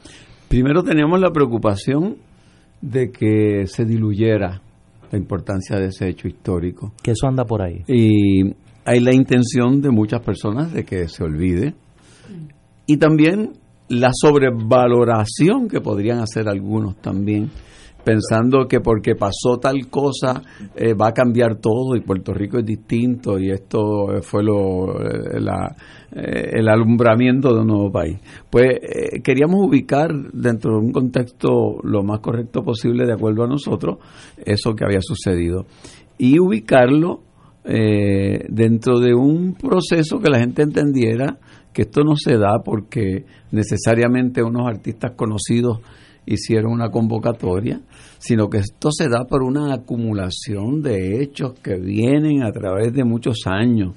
Primero 0.49 0.83
teníamos 0.83 1.20
la 1.20 1.31
preocupación 1.31 2.16
de 2.81 3.11
que 3.11 3.66
se 3.66 3.85
diluyera 3.85 4.62
la 5.10 5.18
importancia 5.18 5.76
de 5.76 5.86
ese 5.86 6.09
hecho 6.09 6.28
histórico. 6.28 6.93
Que 7.02 7.12
eso 7.12 7.26
anda 7.26 7.44
por 7.44 7.62
ahí. 7.62 7.82
Y 7.86 8.55
hay 8.85 9.01
la 9.01 9.14
intención 9.14 9.80
de 9.80 9.90
muchas 9.90 10.20
personas 10.22 10.72
de 10.72 10.85
que 10.85 11.09
se 11.09 11.22
olvide. 11.22 11.74
Y 12.86 12.97
también 12.97 13.52
la 13.89 14.10
sobrevaloración 14.12 15.68
que 15.68 15.80
podrían 15.80 16.20
hacer 16.20 16.48
algunos 16.48 16.97
también, 17.01 17.51
pensando 18.05 18.66
que 18.66 18.81
porque 18.81 19.15
pasó 19.15 19.59
tal 19.61 19.89
cosa 19.89 20.43
eh, 20.75 20.95
va 20.95 21.09
a 21.09 21.12
cambiar 21.12 21.57
todo 21.57 21.97
y 21.97 22.01
Puerto 22.01 22.33
Rico 22.33 22.59
es 22.59 22.65
distinto 22.65 23.39
y 23.39 23.51
esto 23.51 24.23
fue 24.23 24.43
lo, 24.43 25.01
eh, 25.01 25.41
eh, 26.11 26.53
el 26.55 26.69
alumbramiento 26.69 27.53
de 27.53 27.61
un 27.61 27.66
nuevo 27.66 27.93
país. 27.93 28.19
Pues 28.49 28.79
eh, 28.81 29.20
queríamos 29.23 29.66
ubicar 29.66 30.11
dentro 30.33 30.73
de 30.73 30.79
un 30.79 30.91
contexto 30.91 31.81
lo 31.83 32.03
más 32.03 32.20
correcto 32.20 32.62
posible 32.62 33.05
de 33.05 33.12
acuerdo 33.12 33.45
a 33.45 33.47
nosotros 33.47 33.99
eso 34.39 34.75
que 34.75 34.85
había 34.87 35.03
sucedido 35.03 35.66
y 36.16 36.39
ubicarlo 36.39 37.20
eh, 37.65 38.47
dentro 38.49 39.01
de 39.01 39.12
un 39.12 39.53
proceso 39.53 40.19
que 40.19 40.31
la 40.31 40.39
gente 40.39 40.62
entendiera 40.62 41.39
que 41.75 41.83
esto 41.83 42.03
no 42.03 42.16
se 42.16 42.39
da 42.39 42.62
porque 42.65 43.27
necesariamente 43.53 44.43
unos 44.43 44.66
artistas 44.66 45.12
conocidos 45.15 45.81
hicieron 46.32 46.72
una 46.72 46.90
convocatoria, 46.90 47.80
sino 48.18 48.48
que 48.48 48.59
esto 48.59 48.90
se 48.92 49.09
da 49.09 49.24
por 49.24 49.42
una 49.42 49.74
acumulación 49.74 50.82
de 50.82 51.22
hechos 51.22 51.55
que 51.62 51.76
vienen 51.76 52.42
a 52.42 52.52
través 52.52 52.92
de 52.92 53.05
muchos 53.05 53.46
años 53.46 53.94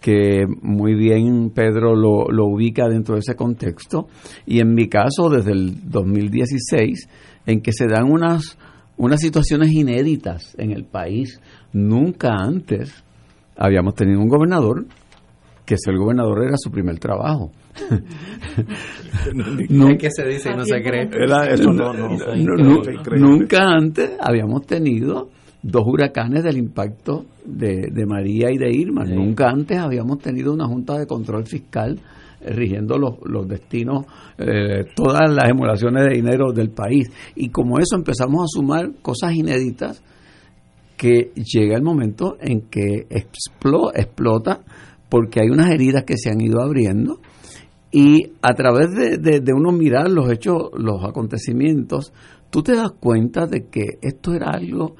que 0.00 0.44
muy 0.60 0.94
bien 0.94 1.48
Pedro 1.48 1.96
lo, 1.96 2.30
lo, 2.30 2.44
ubica 2.44 2.88
dentro 2.90 3.14
de 3.14 3.20
ese 3.20 3.36
contexto, 3.36 4.06
y 4.44 4.60
en 4.60 4.74
mi 4.74 4.86
caso 4.86 5.30
desde 5.30 5.52
el 5.52 5.90
2016, 5.90 7.08
en 7.46 7.62
que 7.62 7.72
se 7.72 7.86
dan 7.86 8.12
unas, 8.12 8.58
unas 8.98 9.20
situaciones 9.20 9.72
inéditas 9.72 10.54
en 10.58 10.72
el 10.72 10.84
país. 10.84 11.40
Nunca 11.72 12.34
antes 12.34 13.02
habíamos 13.56 13.94
tenido 13.94 14.20
un 14.20 14.28
gobernador 14.28 14.84
que 15.64 15.78
ser 15.78 15.96
gobernador 15.96 16.44
era 16.44 16.56
su 16.58 16.70
primer 16.70 16.98
trabajo. 16.98 17.50
Nunca 19.68 20.08
se 20.10 20.26
dice 20.26 20.50
y 20.52 20.56
no 20.56 20.64
se 20.64 20.82
cree. 20.82 21.08
nunca 23.18 23.64
antes 23.64 24.12
habíamos 24.20 24.66
tenido 24.66 25.28
dos 25.62 25.82
huracanes 25.86 26.44
del 26.44 26.58
impacto 26.58 27.24
de, 27.44 28.04
María 28.06 28.50
y 28.50 28.58
de 28.58 28.70
Irma. 28.70 29.04
Nunca 29.04 29.48
antes 29.48 29.78
habíamos 29.78 30.18
tenido 30.18 30.52
una 30.52 30.66
junta 30.66 30.98
de 30.98 31.06
control 31.06 31.46
fiscal 31.46 31.98
eh, 32.40 32.52
rigiendo 32.52 32.98
los, 32.98 33.14
los 33.24 33.48
destinos, 33.48 34.04
eh, 34.38 34.84
todas 34.94 35.30
las 35.30 35.48
emulaciones 35.48 36.04
de 36.04 36.16
dinero 36.16 36.52
del 36.52 36.70
país. 36.70 37.10
Y 37.34 37.48
como 37.48 37.78
eso 37.78 37.96
empezamos 37.96 38.42
a 38.42 38.46
sumar 38.48 38.92
cosas 39.00 39.32
inéditas 39.34 40.02
que 40.96 41.32
llega 41.34 41.76
el 41.76 41.82
momento 41.82 42.36
en 42.40 42.62
que 42.68 43.06
explota 43.10 44.60
porque 45.08 45.40
hay 45.40 45.48
unas 45.48 45.70
heridas 45.70 46.04
que 46.04 46.16
se 46.16 46.30
han 46.30 46.40
ido 46.40 46.60
abriendo 46.60 47.20
y 47.96 48.32
a 48.42 48.54
través 48.54 48.90
de, 48.90 49.38
de, 49.38 49.52
uno 49.52 49.70
mirar 49.70 50.10
los 50.10 50.28
hechos, 50.28 50.70
los 50.76 51.04
acontecimientos, 51.04 52.12
tú 52.50 52.60
te 52.60 52.74
das 52.74 52.90
cuenta 52.90 53.46
de 53.46 53.68
que 53.68 53.98
esto 54.02 54.34
era 54.34 54.50
algo 54.50 54.96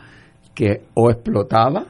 que 0.55 0.83
o 0.95 1.11
explotaba 1.11 1.89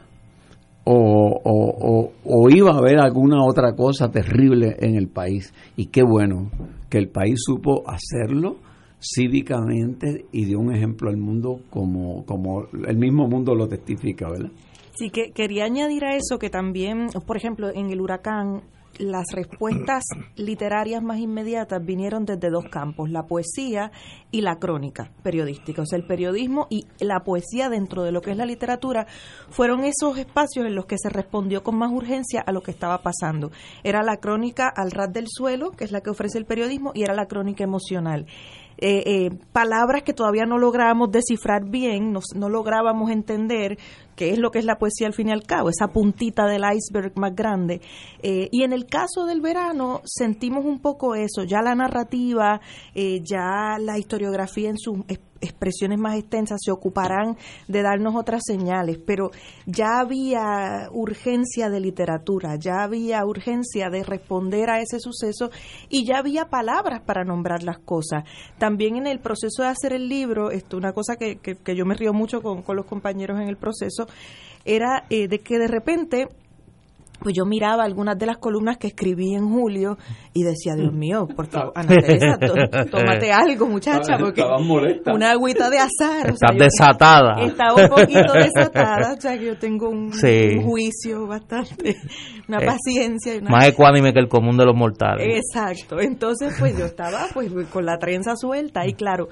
o, 0.84 2.10
o, 2.24 2.48
iba 2.48 2.70
a 2.70 2.78
haber 2.78 3.00
alguna 3.00 3.44
otra 3.44 3.74
cosa 3.74 4.10
terrible 4.10 4.76
en 4.78 4.94
el 4.94 5.08
país. 5.08 5.52
Y 5.76 5.88
qué 5.88 6.02
bueno 6.02 6.50
que 6.88 6.96
el 6.96 7.10
país 7.10 7.34
supo 7.44 7.82
hacerlo 7.86 8.56
cívicamente 8.98 10.24
y 10.32 10.46
dio 10.46 10.58
un 10.58 10.74
ejemplo 10.74 11.10
al 11.10 11.18
mundo 11.18 11.60
como, 11.68 12.24
como 12.24 12.64
el 12.88 12.96
mismo 12.96 13.28
mundo 13.28 13.54
lo 13.54 13.68
testifica, 13.68 14.30
¿verdad? 14.30 14.52
Sí, 14.94 15.10
que 15.10 15.32
quería 15.34 15.66
añadir 15.66 16.06
a 16.06 16.16
eso 16.16 16.38
que 16.38 16.48
también, 16.48 17.08
por 17.26 17.36
ejemplo, 17.36 17.68
en 17.74 17.90
el 17.90 18.00
huracán 18.00 18.62
las 18.98 19.26
respuestas 19.32 20.04
literarias 20.36 21.02
más 21.02 21.18
inmediatas 21.18 21.84
vinieron 21.84 22.24
desde 22.24 22.50
dos 22.50 22.64
campos, 22.70 23.10
la 23.10 23.26
poesía 23.26 23.92
y 24.30 24.40
la 24.40 24.58
crónica 24.58 25.10
periodística. 25.22 25.82
O 25.82 25.86
sea, 25.86 25.98
el 25.98 26.06
periodismo 26.06 26.66
y 26.70 26.86
la 27.00 27.20
poesía 27.20 27.68
dentro 27.68 28.02
de 28.02 28.12
lo 28.12 28.20
que 28.20 28.32
es 28.32 28.36
la 28.36 28.46
literatura 28.46 29.06
fueron 29.50 29.84
esos 29.84 30.18
espacios 30.18 30.66
en 30.66 30.74
los 30.74 30.86
que 30.86 30.98
se 30.98 31.08
respondió 31.08 31.62
con 31.62 31.76
más 31.76 31.92
urgencia 31.92 32.40
a 32.40 32.52
lo 32.52 32.62
que 32.62 32.70
estaba 32.70 33.02
pasando. 33.02 33.50
Era 33.82 34.02
la 34.02 34.16
crónica 34.16 34.68
al 34.68 34.90
ras 34.90 35.12
del 35.12 35.26
suelo, 35.28 35.70
que 35.70 35.84
es 35.84 35.92
la 35.92 36.00
que 36.00 36.10
ofrece 36.10 36.38
el 36.38 36.46
periodismo, 36.46 36.92
y 36.94 37.02
era 37.02 37.14
la 37.14 37.26
crónica 37.26 37.64
emocional. 37.64 38.26
Eh, 38.76 39.02
eh, 39.06 39.30
palabras 39.52 40.02
que 40.02 40.12
todavía 40.12 40.46
no 40.46 40.58
lográbamos 40.58 41.12
descifrar 41.12 41.64
bien, 41.64 42.12
no, 42.12 42.20
no 42.34 42.48
lográbamos 42.48 43.10
entender 43.10 43.78
qué 44.14 44.30
es 44.30 44.38
lo 44.38 44.50
que 44.50 44.58
es 44.58 44.64
la 44.64 44.78
poesía 44.78 45.06
al 45.06 45.14
fin 45.14 45.28
y 45.28 45.32
al 45.32 45.44
cabo, 45.44 45.68
esa 45.70 45.88
puntita 45.88 46.46
del 46.46 46.62
iceberg 46.64 47.12
más 47.16 47.34
grande. 47.34 47.80
Eh, 48.22 48.48
y 48.50 48.62
en 48.62 48.72
el 48.72 48.86
caso 48.86 49.26
del 49.26 49.40
verano 49.40 50.00
sentimos 50.04 50.64
un 50.64 50.80
poco 50.80 51.14
eso, 51.14 51.44
ya 51.44 51.62
la 51.62 51.74
narrativa, 51.74 52.60
ya 52.94 53.76
la 53.78 53.98
historiografía 53.98 54.70
en 54.70 54.78
su 54.78 55.04
expresiones 55.44 55.98
más 55.98 56.16
extensas 56.16 56.60
se 56.64 56.72
ocuparán 56.72 57.36
de 57.68 57.82
darnos 57.82 58.14
otras 58.16 58.42
señales, 58.44 58.98
pero 58.98 59.30
ya 59.66 60.00
había 60.00 60.88
urgencia 60.92 61.70
de 61.70 61.80
literatura, 61.80 62.56
ya 62.56 62.82
había 62.82 63.24
urgencia 63.24 63.90
de 63.90 64.02
responder 64.02 64.70
a 64.70 64.80
ese 64.80 64.98
suceso 64.98 65.50
y 65.88 66.04
ya 66.04 66.18
había 66.18 66.46
palabras 66.46 67.02
para 67.02 67.24
nombrar 67.24 67.62
las 67.62 67.78
cosas. 67.78 68.24
También 68.58 68.96
en 68.96 69.06
el 69.06 69.20
proceso 69.20 69.62
de 69.62 69.68
hacer 69.68 69.92
el 69.92 70.08
libro, 70.08 70.50
esto 70.50 70.76
una 70.76 70.92
cosa 70.92 71.16
que, 71.16 71.36
que, 71.36 71.76
yo 71.76 71.84
me 71.84 71.94
río 71.94 72.12
mucho 72.12 72.40
con, 72.40 72.62
con, 72.62 72.76
los 72.76 72.86
compañeros 72.86 73.40
en 73.40 73.48
el 73.48 73.56
proceso, 73.56 74.03
era 74.64 75.04
eh, 75.10 75.28
de 75.28 75.40
que 75.40 75.58
de 75.58 75.68
repente 75.68 76.28
pues 77.20 77.34
yo 77.34 77.44
miraba 77.44 77.84
algunas 77.84 78.18
de 78.18 78.26
las 78.26 78.38
columnas 78.38 78.76
que 78.76 78.88
escribí 78.88 79.34
en 79.34 79.48
julio 79.48 79.96
y 80.32 80.42
decía, 80.42 80.74
Dios 80.74 80.92
mío, 80.92 81.26
por 81.34 81.46
favor, 81.46 81.72
Ana 81.74 81.88
Teresa, 81.88 82.38
tómate 82.90 83.32
algo, 83.32 83.66
muchacha, 83.66 84.18
porque 84.18 84.42
una 85.06 85.30
agüita 85.30 85.70
de 85.70 85.78
azar. 85.78 86.30
Estás 86.30 86.56
desatada. 86.56 87.42
Estaba 87.44 87.74
un 87.74 87.88
poquito 87.88 88.32
desatada, 88.32 89.14
o 89.16 89.20
sea 89.20 89.38
que 89.38 89.46
yo 89.46 89.58
tengo 89.58 89.88
un, 89.88 90.10
juicio 90.10 91.26
bastante, 91.26 91.96
una 92.48 92.58
eh, 92.58 92.66
paciencia. 92.66 93.40
Más 93.42 93.68
ecuánime 93.68 94.12
que 94.12 94.20
el 94.20 94.28
común 94.28 94.56
de 94.56 94.66
los 94.66 94.74
mortales. 94.74 95.26
Exacto, 95.36 96.00
entonces 96.00 96.54
pues 96.58 96.76
yo 96.76 96.84
estaba 96.84 97.26
pues 97.32 97.50
con 97.72 97.86
la 97.86 97.98
trenza 97.98 98.36
suelta 98.36 98.86
y 98.86 98.94
claro, 98.94 99.28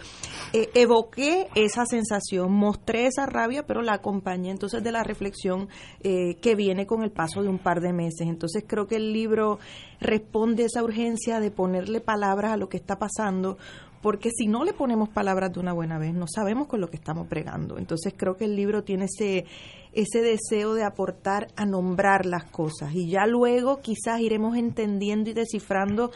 eh, 0.53 0.71
evoqué 0.75 1.49
esa 1.55 1.85
sensación, 1.85 2.53
mostré 2.53 3.07
esa 3.07 3.27
rabia, 3.27 3.65
pero 3.67 3.83
la 3.83 3.95
acompañé 3.95 4.51
entonces 4.51 4.83
de 4.83 4.93
la 4.93 5.03
reflexión 5.03 5.69
eh, 6.03 6.37
que 6.41 6.55
viene 6.55 6.87
con 6.87 7.03
el 7.03 7.11
paso 7.11 7.43
de 7.43 7.49
un 7.49 7.59
par 7.59 7.72
de 7.81 7.93
meses. 7.93 8.23
Entonces 8.29 8.65
creo 8.67 8.87
que 8.87 8.97
el 8.97 9.13
libro 9.13 9.59
responde 10.01 10.65
a 10.65 10.67
esa 10.67 10.83
urgencia 10.83 11.41
de 11.41 11.51
ponerle 11.51 12.01
palabras 12.01 12.53
a 12.53 12.57
lo 12.57 12.69
que 12.69 12.77
está 12.77 12.99
pasando, 12.99 13.59
porque 14.03 14.31
si 14.37 14.49
no 14.49 14.65
le 14.65 14.73
ponemos 14.73 15.09
palabras 15.09 15.53
de 15.53 15.61
una 15.61 15.73
buena 15.73 15.99
vez, 15.99 16.13
no 16.13 16.27
sabemos 16.27 16.67
con 16.67 16.81
lo 16.81 16.91
que 16.91 16.97
estamos 16.97 17.29
pregando. 17.29 17.79
Entonces 17.79 18.15
creo 18.17 18.37
que 18.37 18.47
el 18.47 18.57
libro 18.57 18.83
tiene 18.83 19.05
ese, 19.07 19.47
ese 19.93 20.23
deseo 20.23 20.75
de 20.75 20.85
aportar 20.85 21.49
a 21.57 21.65
nombrar 21.65 22.27
las 22.27 22.45
cosas 22.45 22.95
y 22.95 23.09
ya 23.09 23.27
luego 23.27 23.81
quizás 23.81 24.21
iremos 24.21 24.57
entendiendo 24.57 25.31
y 25.31 25.35
descifrando 25.35 26.11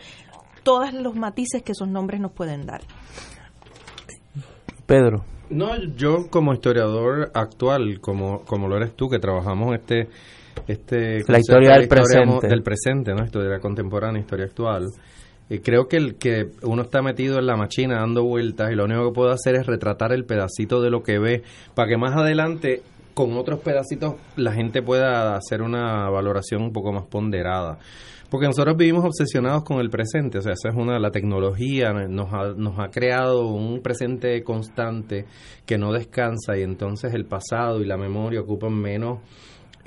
todos 0.65 0.93
los 0.93 1.15
matices 1.15 1.63
que 1.63 1.73
esos 1.73 1.89
nombres 1.89 2.21
nos 2.21 2.33
pueden 2.33 2.67
dar. 2.67 2.83
Pedro. 4.87 5.25
No, 5.49 5.77
yo 5.97 6.29
como 6.29 6.53
historiador 6.53 7.31
actual, 7.35 8.01
como, 8.01 8.41
como 8.41 8.67
lo 8.67 8.77
eres 8.77 8.97
tú, 8.97 9.09
que 9.09 9.21
trabajamos 9.21 9.77
este 9.77 10.09
este 10.67 11.23
la 11.29 11.39
historia 11.39 11.75
del 11.75 11.89
presente. 11.89 12.49
Del 12.49 12.63
presente, 12.63 13.15
¿no? 13.15 13.25
Historia 13.25 13.59
contemporánea, 13.59 14.21
historia 14.21 14.47
actual. 14.47 14.87
Y 15.49 15.61
creo 15.61 15.87
que 15.87 15.97
el 15.97 16.17
que 16.17 16.51
uno 16.63 16.83
está 16.83 17.03
metido 17.03 17.39
en 17.39 17.47
la 17.47 17.57
máquina 17.57 18.01
dando 18.01 18.25
vueltas 18.25 18.71
y 18.73 18.75
lo 18.75 18.85
único 18.85 19.09
que 19.09 19.15
puede 19.15 19.33
hacer 19.33 19.55
es 19.55 19.67
retratar 19.67 20.13
el 20.13 20.25
pedacito 20.25 20.81
de 20.81 20.91
lo 20.91 21.03
que 21.03 21.19
ve 21.19 21.43
para 21.75 21.89
que 21.89 21.97
más 21.97 22.17
adelante 22.17 22.83
con 23.15 23.37
otros 23.39 23.61
pedacitos 23.61 24.17
la 24.37 24.53
gente 24.53 24.83
pueda 24.83 25.37
hacer 25.37 25.63
una 25.63 26.11
valoración 26.11 26.63
un 26.63 26.73
poco 26.73 26.93
más 26.93 27.07
ponderada. 27.07 27.79
Porque 28.29 28.47
nosotros 28.47 28.77
vivimos 28.77 29.05
obsesionados 29.05 29.63
con 29.63 29.79
el 29.79 29.89
presente, 29.89 30.39
o 30.39 30.43
sea, 30.43 30.53
esa 30.53 30.71
es 30.71 30.75
una, 30.75 30.99
la 30.99 31.13
tecnología 31.13 31.93
nos 31.93 32.33
ha, 32.33 32.53
nos 32.57 32.79
ha 32.81 32.89
creado 32.89 33.47
un 33.47 33.81
presente 33.83 34.43
constante 34.43 35.27
que 35.65 35.79
no 35.79 35.93
descansa 35.93 36.59
y 36.59 36.63
entonces 36.63 37.15
el 37.15 37.25
pasado 37.25 37.81
y 37.81 37.87
la 37.87 37.97
memoria 37.97 38.41
ocupan 38.41 38.75
menos 38.75 39.21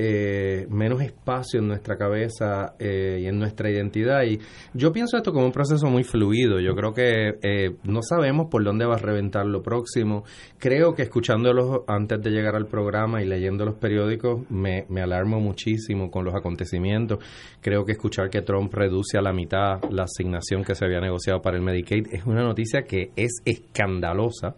eh, 0.02 0.66
menos 0.70 1.02
espacio 1.02 1.60
en 1.60 1.68
nuestra 1.68 1.98
cabeza 1.98 2.74
eh, 2.80 3.20
y 3.22 3.26
en 3.26 3.38
nuestra 3.38 3.70
identidad. 3.70 4.24
Y 4.24 4.40
yo 4.74 4.94
pienso 4.94 5.18
esto 5.18 5.34
como 5.34 5.46
un 5.46 5.52
proceso 5.52 5.88
muy 5.88 6.06
fluido. 6.06 6.62
Yo 6.62 6.74
creo 6.74 6.94
que 6.94 7.38
eh, 7.44 7.76
no 7.84 8.02
sabemos 8.02 8.48
por 8.50 8.64
dónde 8.64 8.86
va 8.86 8.96
a 8.96 9.00
reventar 9.00 9.46
lo 9.46 9.62
próximo. 9.62 10.24
Creo 10.58 10.96
que 10.96 11.02
escuchándolos 11.02 11.82
antes 11.86 12.22
de 12.22 12.30
llegar 12.30 12.56
al 12.56 12.68
programa 12.68 13.22
y 13.22 13.26
leyendo 13.26 13.66
los 13.66 13.76
periódicos 13.76 14.50
me, 14.50 14.86
me 14.88 15.02
alarmo 15.02 15.42
muchísimo 15.42 16.10
con 16.10 16.24
los 16.24 16.34
acontecimientos. 16.34 17.20
Creo 17.60 17.84
que 17.84 17.92
escuchar 17.92 18.30
que 18.30 18.42
Trump 18.42 18.74
reduce 18.74 19.18
a 19.18 19.22
la 19.22 19.34
mitad 19.34 19.82
la 19.92 20.04
asignación 20.04 20.64
que 20.64 20.76
se 20.76 20.86
había 20.86 21.02
negociado 21.02 21.42
para 21.42 21.58
el 21.58 21.62
Medicaid 21.62 22.08
es 22.14 22.26
una 22.26 22.44
noticia 22.44 22.84
que 22.84 23.12
es 23.18 23.42
escandalosa 23.44 24.56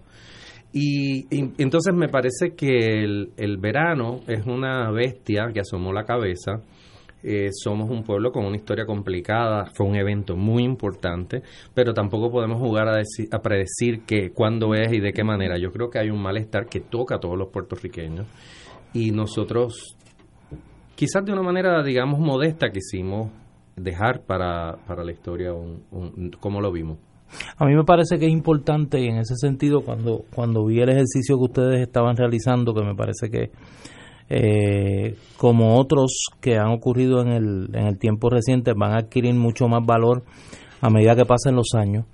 y, 0.74 1.28
entonces 1.62 1.94
me 1.94 2.08
parece 2.08 2.56
que 2.56 3.04
el, 3.04 3.58
verano 3.58 4.22
es 4.28 4.46
una 4.46 4.90
bestia 4.92 5.50
que 5.54 5.60
asomó 5.60 5.92
la 5.92 6.06
cabeza. 6.06 6.62
Eh, 7.24 7.50
somos 7.52 7.90
un 7.90 8.04
pueblo 8.04 8.32
con 8.32 8.46
una 8.46 8.56
historia 8.56 8.86
complicada, 8.86 9.66
fue 9.76 9.86
un 9.86 9.96
evento 9.96 10.36
muy 10.36 10.64
importante, 10.64 11.44
pero 11.76 11.94
tampoco 11.94 12.32
podemos 12.32 12.60
jugar 12.60 12.88
a, 12.88 12.98
decir, 12.98 13.28
a 13.32 13.40
predecir 13.40 14.06
que, 14.06 14.32
cuándo 14.32 14.74
es 14.74 14.92
y 14.92 15.00
de 15.00 15.14
qué 15.14 15.24
manera. 15.24 15.58
Yo 15.60 15.72
creo 15.72 15.90
que 15.90 16.00
hay 16.00 16.10
un 16.10 16.22
malestar 16.22 16.66
que 16.66 16.80
toca 16.80 17.16
a 17.16 17.20
todos 17.20 17.38
los 17.38 17.50
puertorriqueños 17.50 18.26
y 18.94 19.12
nosotros, 19.12 19.98
quizás 20.96 21.24
de 21.26 21.34
una 21.34 21.44
manera, 21.44 21.84
digamos, 21.84 22.20
modesta, 22.20 22.72
quisimos 22.72 23.30
dejar 23.76 24.24
para, 24.26 24.78
para 24.88 25.04
la 25.04 25.12
historia 25.12 25.54
un, 25.54 25.84
un, 25.92 26.32
cómo 26.40 26.60
lo 26.60 26.72
vimos. 26.72 26.98
A 27.58 27.66
mí 27.66 27.76
me 27.76 27.84
parece 27.84 28.18
que 28.18 28.26
es 28.26 28.32
importante 28.32 29.00
y 29.00 29.08
en 29.08 29.18
ese 29.18 29.36
sentido 29.36 29.82
cuando, 29.82 30.26
cuando 30.34 30.66
vi 30.66 30.80
el 30.82 30.90
ejercicio 30.90 31.38
que 31.38 31.44
ustedes 31.44 31.82
estaban 31.82 32.16
realizando, 32.16 32.74
que 32.74 32.84
me 32.84 32.96
parece 32.96 33.30
que 33.30 33.52
eh, 34.30 35.16
como 35.38 35.78
otros 35.78 36.28
que 36.40 36.58
han 36.58 36.72
ocurrido 36.72 37.22
en 37.22 37.28
el, 37.30 37.70
en 37.74 37.88
el 37.88 37.98
tiempo 37.98 38.30
reciente 38.30 38.74
van 38.74 38.94
a 38.94 39.00
adquirir 39.00 39.34
mucho 39.36 39.68
más 39.68 39.86
valor 39.86 40.24
a 40.80 40.90
medida 40.90 41.16
que 41.16 41.26
pasen 41.26 41.56
los 41.56 41.74
años, 41.76 42.06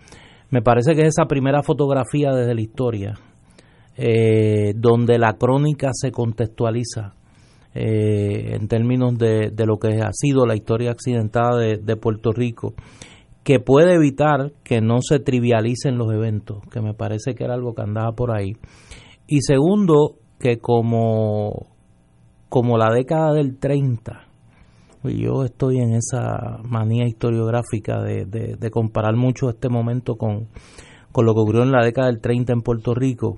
me 0.50 0.62
parece 0.62 0.96
que 0.96 1.02
es 1.02 1.10
esa 1.10 1.26
primera 1.26 1.62
fotografía 1.62 2.32
desde 2.32 2.56
la 2.56 2.62
historia, 2.62 3.14
eh, 3.98 4.74
donde 4.76 5.20
la 5.20 5.34
crónica 5.34 5.90
se 5.94 6.12
contextualiza 6.12 7.14
eh, 7.76 8.56
en 8.56 8.68
términos 8.68 9.18
de, 9.18 9.52
de, 9.54 9.66
lo 9.66 9.78
que 9.78 10.00
ha 10.02 10.12
sido 10.12 10.46
la 10.46 10.56
historia 10.56 10.92
accidentada 10.92 11.58
de, 11.58 11.78
de 11.78 11.96
Puerto 11.98 12.32
Rico 12.32 12.74
que 13.48 13.62
puede 13.62 13.94
evitar 13.94 14.52
que 14.66 14.82
no 14.82 14.98
se 15.02 15.20
trivialicen 15.20 15.98
los 15.98 16.12
eventos, 16.12 16.58
que 16.70 16.82
me 16.82 16.94
parece 16.94 17.34
que 17.34 17.46
era 17.46 17.54
algo 17.54 17.74
que 17.74 17.82
andaba 17.82 18.12
por 18.12 18.36
ahí. 18.36 18.58
Y 19.26 19.40
segundo, 19.40 20.18
que 20.38 20.58
como, 20.58 21.68
como 22.50 22.78
la 22.78 22.94
década 22.94 23.32
del 23.32 23.58
30, 23.58 24.28
yo 25.06 25.46
estoy 25.46 25.78
en 25.78 25.94
esa 25.94 26.58
manía 26.66 27.08
historiográfica 27.08 28.02
de, 28.02 28.26
de, 28.26 28.70
comparar 28.70 29.16
mucho 29.16 29.50
este 29.50 29.70
momento 29.70 30.18
con, 30.18 30.50
con 31.14 31.26
lo 31.26 31.34
que 31.34 31.40
ocurrió 31.40 31.64
en 31.64 31.72
la 31.72 31.86
década 31.86 32.08
del 32.08 32.20
30 32.20 32.52
en 32.52 32.62
Puerto 32.64 32.96
Rico. 32.96 33.38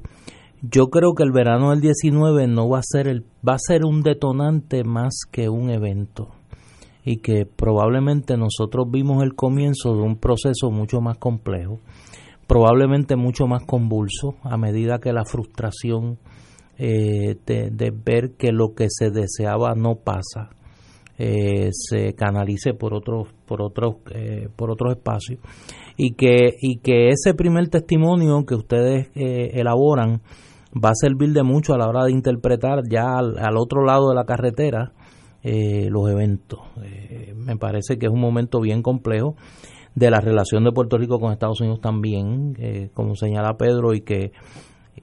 Yo 0.63 0.87
creo 0.87 1.13
que 1.13 1.21
el 1.21 1.31
verano 1.31 1.69
del 1.69 1.81
19 1.81 2.47
no 2.47 2.67
va 2.67 2.79
a 2.79 2.83
ser 2.83 3.07
el 3.07 3.25
va 3.47 3.53
a 3.53 3.59
ser 3.59 3.85
un 3.85 4.01
detonante 4.01 4.83
más 4.83 5.19
que 5.31 5.49
un 5.49 5.69
evento 5.69 6.38
y 7.09 7.17
que 7.21 7.47
probablemente 7.47 8.37
nosotros 8.37 8.85
vimos 8.91 9.23
el 9.23 9.33
comienzo 9.33 9.95
de 9.95 10.03
un 10.03 10.17
proceso 10.17 10.69
mucho 10.69 11.01
más 11.01 11.17
complejo, 11.17 11.79
probablemente 12.45 13.15
mucho 13.15 13.47
más 13.47 13.63
convulso 13.65 14.35
a 14.43 14.57
medida 14.57 14.99
que 14.99 15.11
la 15.11 15.25
frustración 15.25 16.19
eh, 16.77 17.35
de, 17.47 17.91
ver 17.91 18.35
que 18.37 18.51
lo 18.51 18.75
que 18.75 18.85
se 18.89 19.09
deseaba 19.09 19.73
no 19.73 19.95
pasa 19.95 20.51
eh, 21.17 21.69
se 21.71 22.13
canalice 22.13 22.75
por 22.75 22.93
otros 22.93 23.29
por 23.47 23.63
otros 23.63 23.95
eh, 24.13 24.47
por 24.55 24.69
otros 24.69 24.91
espacios. 24.91 25.39
Y 25.97 26.13
que 26.13 26.51
y 26.61 26.77
que 26.77 27.09
ese 27.09 27.33
primer 27.33 27.69
testimonio 27.69 28.45
que 28.45 28.53
ustedes 28.53 29.07
elaboran 29.15 30.21
va 30.75 30.89
a 30.89 30.93
servir 31.01 31.33
de 31.33 31.41
mucho 31.41 31.73
a 31.73 31.79
la 31.79 31.87
hora 31.87 32.03
de 32.03 32.11
interpretar 32.11 32.83
ya 32.87 33.17
al 33.17 33.57
otro 33.57 33.83
lado 33.83 34.09
de 34.09 34.15
la 34.15 34.25
carretera 34.25 34.93
eh, 35.43 35.87
los 35.89 36.09
eventos. 36.09 36.59
Eh, 36.83 37.33
me 37.35 37.55
parece 37.55 37.97
que 37.97 38.07
es 38.07 38.11
un 38.11 38.19
momento 38.19 38.59
bien 38.59 38.81
complejo 38.81 39.35
de 39.95 40.11
la 40.11 40.19
relación 40.19 40.63
de 40.63 40.71
Puerto 40.71 40.97
Rico 40.97 41.19
con 41.19 41.31
Estados 41.31 41.61
Unidos 41.61 41.81
también, 41.81 42.55
eh, 42.59 42.89
como 42.93 43.15
señala 43.15 43.57
Pedro, 43.57 43.93
y 43.93 44.01
que, 44.01 44.31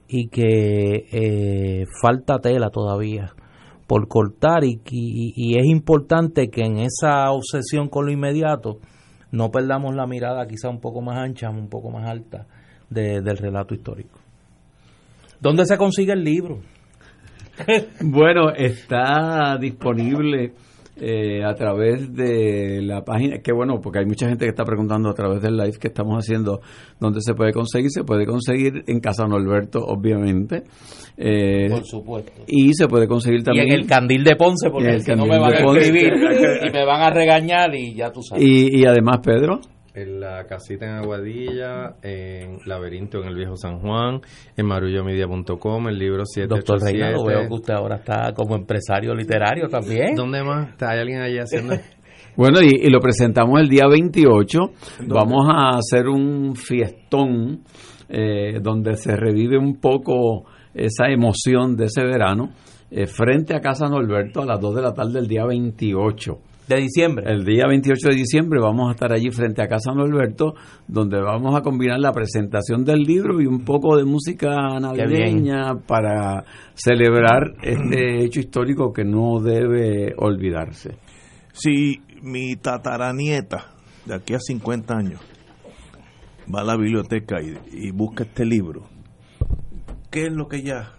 y 0.08 0.28
que 0.28 1.84
falta 2.00 2.38
tela 2.38 2.70
todavía 2.70 3.32
por 3.86 4.08
cortar 4.08 4.64
y, 4.64 4.80
y, 4.84 5.58
es 5.58 5.64
importante 5.66 6.50
que 6.50 6.62
en 6.62 6.78
esa 6.78 7.30
obsesión 7.30 7.88
con 7.88 8.06
lo 8.06 8.12
inmediato 8.12 8.78
no 9.30 9.50
perdamos 9.50 9.94
la 9.94 10.06
mirada 10.06 10.46
quizá 10.46 10.68
un 10.68 10.80
poco 10.80 11.00
más 11.02 11.18
ancha, 11.18 11.50
un 11.50 11.68
poco 11.68 11.90
más 11.90 12.08
alta 12.08 12.46
del 12.90 13.36
relato 13.36 13.74
histórico. 13.74 14.18
¿Dónde 15.40 15.66
se 15.66 15.76
consigue 15.76 16.12
el 16.12 16.24
libro? 16.24 16.60
Bueno, 18.00 18.50
está 18.50 19.56
disponible 19.58 20.52
eh, 20.98 21.44
a 21.44 21.54
través 21.54 22.10
de 22.14 22.80
la 22.82 23.02
página, 23.02 23.38
que 23.42 23.52
bueno, 23.52 23.80
porque 23.82 23.98
hay 23.98 24.06
mucha 24.06 24.28
gente 24.28 24.46
que 24.46 24.50
está 24.50 24.64
preguntando 24.64 25.10
a 25.10 25.14
través 25.14 25.42
del 25.42 25.56
live 25.56 25.76
que 25.78 25.88
estamos 25.88 26.16
haciendo, 26.16 26.60
¿dónde 26.98 27.20
se 27.20 27.34
puede 27.34 27.52
conseguir? 27.52 27.90
Se 27.90 28.02
puede 28.02 28.24
conseguir 28.24 28.82
en 28.86 29.00
Casa 29.00 29.26
Norberto, 29.26 29.80
obviamente. 29.80 30.62
Eh, 31.18 31.68
Por 31.68 31.84
supuesto. 31.84 32.32
Y 32.46 32.72
se 32.72 32.88
puede 32.88 33.06
conseguir 33.06 33.42
también. 33.42 33.68
Y 33.68 33.72
en 33.72 33.80
el 33.80 33.86
Candil 33.86 34.24
de 34.24 34.36
Ponce, 34.36 34.70
porque 34.70 35.00
si 35.00 35.12
no 35.12 35.26
me 35.26 35.38
van 35.38 35.52
a 35.52 35.58
escribir 35.58 36.14
y 36.66 36.70
me 36.70 36.86
van 36.86 37.02
a 37.02 37.10
regañar 37.10 37.74
y 37.74 37.94
ya 37.94 38.10
tú 38.10 38.22
sabes. 38.22 38.42
Y, 38.42 38.80
y 38.80 38.86
además, 38.86 39.18
Pedro 39.22 39.60
en 39.96 40.20
la 40.20 40.44
casita 40.44 40.84
en 40.84 40.92
Aguadilla, 40.92 41.96
en 42.02 42.58
Laberinto 42.66 43.22
en 43.22 43.28
el 43.28 43.34
Viejo 43.34 43.56
San 43.56 43.80
Juan, 43.80 44.20
en 44.54 44.66
marullomedia.com, 44.66 45.88
el 45.88 45.98
libro 45.98 46.24
787. 46.26 46.46
Doctor 46.48 46.82
Reinaldo, 46.82 47.24
veo 47.24 47.48
que 47.48 47.54
usted 47.54 47.72
ahora 47.72 47.96
está 47.96 48.32
como 48.34 48.56
empresario 48.56 49.14
literario 49.14 49.68
también. 49.68 50.14
¿Dónde 50.14 50.42
más? 50.44 50.74
¿Hay 50.82 50.98
alguien 50.98 51.22
allí 51.22 51.38
haciendo...? 51.38 51.76
bueno, 52.36 52.60
y, 52.60 52.90
lo 52.90 53.00
presentamos 53.00 53.58
el 53.58 53.70
día 53.70 53.86
28. 53.88 54.58
Vamos 55.08 55.48
a 55.50 55.78
hacer 55.78 56.08
un 56.08 56.54
fiestón 56.56 57.62
eh, 58.10 58.60
donde 58.60 58.96
se 58.96 59.16
revive 59.16 59.56
un 59.56 59.80
poco 59.80 60.44
esa 60.74 61.06
emoción 61.08 61.74
de 61.74 61.86
ese 61.86 62.04
verano 62.04 62.50
eh, 62.90 63.06
frente 63.06 63.56
a 63.56 63.60
Casa 63.60 63.88
Norberto 63.88 64.42
a 64.42 64.46
las 64.46 64.60
2 64.60 64.74
de 64.74 64.82
la 64.82 64.92
tarde 64.92 65.14
del 65.14 65.26
día 65.26 65.46
28 65.46 66.38
de 66.68 66.76
diciembre. 66.76 67.24
El 67.28 67.44
día 67.44 67.66
28 67.68 68.08
de 68.08 68.14
diciembre 68.16 68.60
vamos 68.60 68.88
a 68.88 68.92
estar 68.92 69.12
allí 69.12 69.30
frente 69.30 69.62
a 69.62 69.68
Casa 69.68 69.92
Norberto, 69.92 70.54
donde 70.88 71.20
vamos 71.20 71.54
a 71.54 71.62
combinar 71.62 72.00
la 72.00 72.12
presentación 72.12 72.84
del 72.84 73.02
libro 73.02 73.40
y 73.40 73.46
un 73.46 73.64
poco 73.64 73.96
de 73.96 74.04
música 74.04 74.78
navideña 74.80 75.76
para 75.86 76.44
celebrar 76.74 77.54
este 77.62 78.24
hecho 78.24 78.40
histórico 78.40 78.92
que 78.92 79.04
no 79.04 79.40
debe 79.40 80.14
olvidarse. 80.16 80.96
Si 81.52 82.00
mi 82.22 82.56
tataranieta 82.56 83.72
de 84.04 84.14
aquí 84.14 84.34
a 84.34 84.40
50 84.40 84.94
años 84.94 85.20
va 86.52 86.60
a 86.60 86.64
la 86.64 86.76
biblioteca 86.76 87.36
y, 87.40 87.86
y 87.86 87.90
busca 87.92 88.24
este 88.24 88.44
libro, 88.44 88.82
¿qué 90.10 90.26
es 90.26 90.32
lo 90.32 90.48
que 90.48 90.56
ella, 90.56 90.92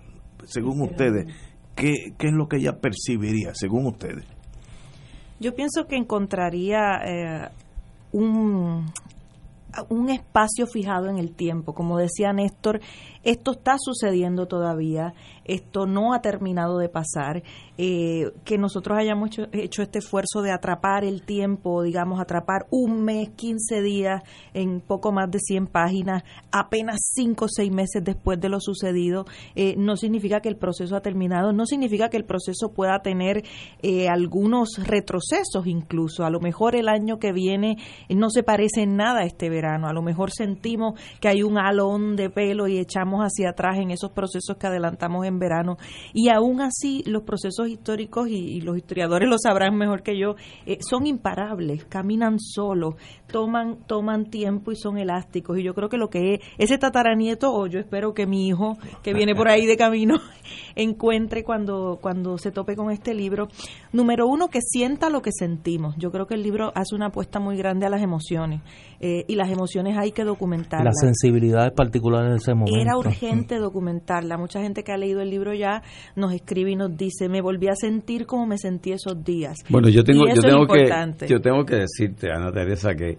según 0.46 0.82
ustedes, 0.82 1.26
qué, 1.76 1.94
qué 2.18 2.28
es 2.28 2.34
lo 2.34 2.48
que 2.48 2.58
ella 2.58 2.80
percibiría, 2.80 3.54
según 3.54 3.88
ustedes? 3.88 4.37
Yo 5.40 5.54
pienso 5.56 5.86
que 5.88 5.96
encontraría 5.96 6.98
eh, 7.06 7.50
un, 8.12 8.92
un 9.90 10.10
espacio 10.10 10.68
fijado 10.68 11.10
en 11.10 11.18
el 11.18 11.34
tiempo. 11.36 11.74
Como 11.74 11.98
decía 11.98 12.34
Néstor, 12.34 12.82
esto 13.24 13.52
está 13.52 13.76
sucediendo 13.78 14.48
todavía. 14.48 15.14
Esto 15.48 15.86
no 15.86 16.14
ha 16.14 16.22
terminado 16.22 16.78
de 16.78 16.90
pasar, 16.90 17.44
eh, 17.78 18.32
que 18.44 18.58
nosotros 18.58 18.98
hayamos 18.98 19.30
hecho, 19.52 19.82
este 19.82 20.00
esfuerzo 20.00 20.42
de 20.42 20.52
atrapar 20.52 21.04
el 21.04 21.24
tiempo, 21.24 21.84
digamos, 21.84 22.20
atrapar 22.20 22.66
un 22.70 23.04
mes, 23.04 23.30
15 23.30 23.82
días 23.82 24.24
en 24.54 24.82
poco 24.82 25.12
más 25.12 25.30
de 25.32 25.40
100 25.40 25.68
páginas, 25.68 26.24
apenas 26.52 26.98
5 27.14 27.46
o 27.46 27.48
6 27.48 27.72
meses 27.72 28.04
después 28.04 28.40
de 28.40 28.50
lo 28.50 28.60
sucedido, 28.60 29.26
eh, 29.56 29.76
no 29.78 29.96
significa 29.96 30.42
que 30.42 30.50
el 30.50 30.58
proceso 30.58 30.96
ha 30.96 31.02
terminado, 31.02 31.54
no 31.54 31.66
significa 31.66 32.10
que 32.10 32.18
el 32.18 32.26
proceso 32.26 32.74
pueda 32.74 33.00
tener 33.02 33.44
eh, 33.82 34.10
algunos 34.10 34.70
retrocesos 34.86 35.66
incluso. 35.66 36.26
A 36.26 36.30
lo 36.30 36.40
mejor 36.40 36.76
el 36.76 36.90
año 36.90 37.20
que 37.20 37.32
viene 37.32 37.78
no 38.10 38.30
se 38.30 38.44
parece 38.44 38.82
en 38.82 38.96
nada 38.96 39.22
a 39.22 39.26
este 39.26 39.50
verano, 39.50 39.88
a 39.88 39.94
lo 39.94 40.02
mejor 40.02 40.32
sentimos 40.32 41.00
que 41.20 41.28
hay 41.28 41.44
un 41.44 41.58
alón 41.58 42.16
de 42.16 42.30
pelo 42.30 42.68
y 42.68 42.78
echamos 42.78 43.22
hacia 43.22 43.52
atrás 43.52 43.78
en 43.78 43.92
esos 43.92 44.12
procesos 44.12 44.58
que 44.58 44.68
adelantamos 44.68 45.26
en 45.26 45.37
verano. 45.40 45.78
Y 46.14 46.30
aún 46.30 46.62
así 46.62 47.04
los 47.06 47.24
procesos 47.24 47.68
históricos 47.68 48.28
y, 48.30 48.62
los 48.62 48.78
historiadores 48.78 49.30
lo 49.30 49.38
sabrán 49.38 49.76
mejor 49.78 50.02
que 50.02 50.18
yo, 50.18 50.36
eh, 50.66 50.78
son 50.82 51.06
imparables, 51.06 51.86
caminan 51.86 52.40
solos, 52.40 52.96
toman, 53.28 53.78
toman 53.88 54.26
tiempo 54.26 54.72
y 54.72 54.76
son 54.76 54.98
elásticos. 54.98 55.60
Y 55.60 55.64
yo 55.64 55.74
creo 55.74 55.90
que 55.90 55.98
lo 55.98 56.10
que 56.10 56.36
es 56.36 56.40
ese 56.58 56.78
tataranieto, 56.78 57.54
o 57.54 57.68
yo 57.68 57.80
espero 57.80 58.14
que 58.14 58.26
mi 58.26 58.48
hijo, 58.48 58.78
que 59.04 59.14
viene 59.14 59.36
por 59.36 59.48
ahí 59.48 59.66
de 59.66 59.78
camino, 59.78 60.16
encuentre 60.76 61.44
cuando, 61.44 62.00
cuando 62.02 62.38
se 62.38 62.52
tope 62.52 62.76
con 62.76 62.92
este 62.92 63.14
libro, 63.14 63.48
número 63.94 64.28
uno, 64.28 64.50
que 64.50 64.62
sienta 64.62 65.10
lo 65.10 65.22
que 65.22 65.32
sentimos. 65.32 65.96
Yo 65.98 66.12
creo 66.12 66.28
que 66.28 66.36
el 66.36 66.44
libro 66.44 66.72
hace 66.76 66.96
una 66.96 67.08
apuesta 67.08 67.40
muy 67.40 67.58
grande 67.58 67.86
a 67.86 67.90
las 67.90 68.02
emociones. 68.02 68.62
Eh, 69.00 69.26
y 69.28 69.36
las 69.36 69.50
emociones 69.52 69.98
hay 69.98 70.12
que 70.12 70.24
documentarlas. 70.24 70.86
Las 70.86 71.00
sensibilidades 71.00 71.72
particulares 71.74 72.32
de 72.32 72.38
ese 72.38 72.54
momento. 72.54 72.80
Era 72.80 72.98
urgente 72.98 73.58
documentarla. 73.58 74.38
Mucha 74.38 74.62
gente 74.62 74.84
que 74.84 74.92
ha 74.92 74.98
leído 74.98 75.22
el 75.22 75.27
libro 75.30 75.54
ya 75.54 75.82
nos 76.16 76.34
escribe 76.34 76.72
y 76.72 76.76
nos 76.76 76.96
dice, 76.96 77.30
me 77.30 77.42
volví 77.42 77.68
a 77.68 77.76
sentir 77.76 78.26
como 78.26 78.46
me 78.46 78.58
sentí 78.58 78.92
esos 78.92 79.24
días. 79.24 79.58
Bueno, 79.70 79.90
yo 79.90 80.04
tengo, 80.04 80.28
yo 80.28 80.42
tengo, 80.42 80.68
que, 80.68 81.28
yo 81.28 81.42
tengo 81.42 81.66
que 81.66 81.76
decirte, 81.76 82.32
Ana 82.32 82.52
Teresa, 82.52 82.96
que 82.96 83.18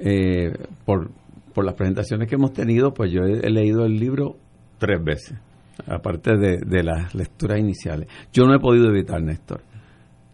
eh, 0.00 0.52
por, 0.84 1.10
por 1.52 1.64
las 1.64 1.74
presentaciones 1.74 2.28
que 2.28 2.34
hemos 2.34 2.52
tenido, 2.52 2.92
pues 2.92 3.12
yo 3.12 3.22
he, 3.22 3.50
leído 3.50 3.84
el 3.84 3.98
libro 3.98 4.36
tres 4.78 5.02
veces, 5.02 5.38
aparte 5.86 6.36
de, 6.36 6.58
de 6.64 6.82
las 6.82 7.14
lecturas 7.14 7.58
iniciales. 7.58 8.08
Yo 8.32 8.44
no 8.44 8.54
he 8.54 8.58
podido 8.58 8.88
evitar, 8.88 9.22
Néstor, 9.22 9.62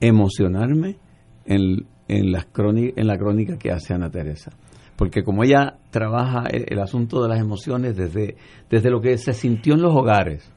emocionarme 0.00 0.96
en 1.44 1.86
en, 2.10 2.32
las 2.32 2.46
en 2.56 3.06
la 3.06 3.16
crónica 3.16 3.56
que 3.56 3.70
hace 3.70 3.94
Ana 3.94 4.10
Teresa. 4.10 4.52
Porque 4.96 5.22
como 5.22 5.44
ella 5.44 5.78
trabaja 5.90 6.44
el, 6.50 6.78
asunto 6.80 7.22
de 7.22 7.28
las 7.28 7.40
emociones 7.40 7.96
desde, 7.96 8.36
desde 8.68 8.90
lo 8.90 9.00
que 9.00 9.16
se 9.16 9.32
sintió 9.32 9.74
en 9.74 9.82
los 9.82 9.94
hogares, 9.94 10.52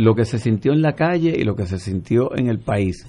lo 0.00 0.14
que 0.14 0.24
se 0.24 0.38
sintió 0.38 0.72
en 0.72 0.80
la 0.82 0.94
calle 0.94 1.34
y 1.36 1.44
lo 1.44 1.54
que 1.54 1.66
se 1.66 1.78
sintió 1.78 2.36
en 2.36 2.48
el 2.48 2.58
país, 2.58 3.06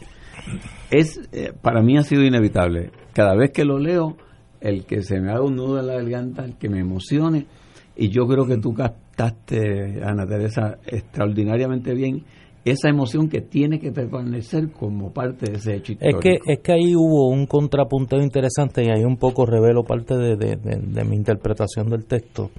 es 0.89 1.21
eh, 1.31 1.53
para 1.61 1.81
mí 1.81 1.97
ha 1.97 2.03
sido 2.03 2.23
inevitable. 2.23 2.91
Cada 3.13 3.35
vez 3.35 3.51
que 3.51 3.63
lo 3.63 3.79
leo, 3.79 4.17
el 4.59 4.85
que 4.85 5.01
se 5.01 5.19
me 5.21 5.31
haga 5.31 5.41
un 5.41 5.55
nudo 5.55 5.79
en 5.79 5.87
la 5.87 5.93
garganta, 5.95 6.43
el 6.43 6.57
que 6.57 6.69
me 6.69 6.79
emocione, 6.79 7.45
y 7.95 8.09
yo 8.09 8.27
creo 8.27 8.45
que 8.45 8.57
tú 8.57 8.73
captaste, 8.73 10.01
Ana 10.03 10.25
Teresa, 10.25 10.79
extraordinariamente 10.85 11.93
bien 11.93 12.25
esa 12.63 12.89
emoción 12.89 13.27
que 13.27 13.41
tiene 13.41 13.79
que 13.79 13.91
permanecer 13.91 14.71
como 14.71 15.11
parte 15.11 15.49
de 15.49 15.57
ese 15.57 15.75
hecho 15.77 15.93
histórico. 15.93 16.19
Es 16.19 16.23
que, 16.23 16.51
es 16.51 16.59
que 16.59 16.73
ahí 16.73 16.95
hubo 16.95 17.29
un 17.29 17.47
contrapunteo 17.47 18.21
interesante 18.21 18.83
y 18.83 18.89
ahí 18.89 19.03
un 19.03 19.17
poco 19.17 19.45
revelo 19.45 19.83
parte 19.83 20.15
de, 20.15 21.05
mi 21.05 21.15
interpretación 21.15 21.89
del 21.89 22.05
texto. 22.05 22.51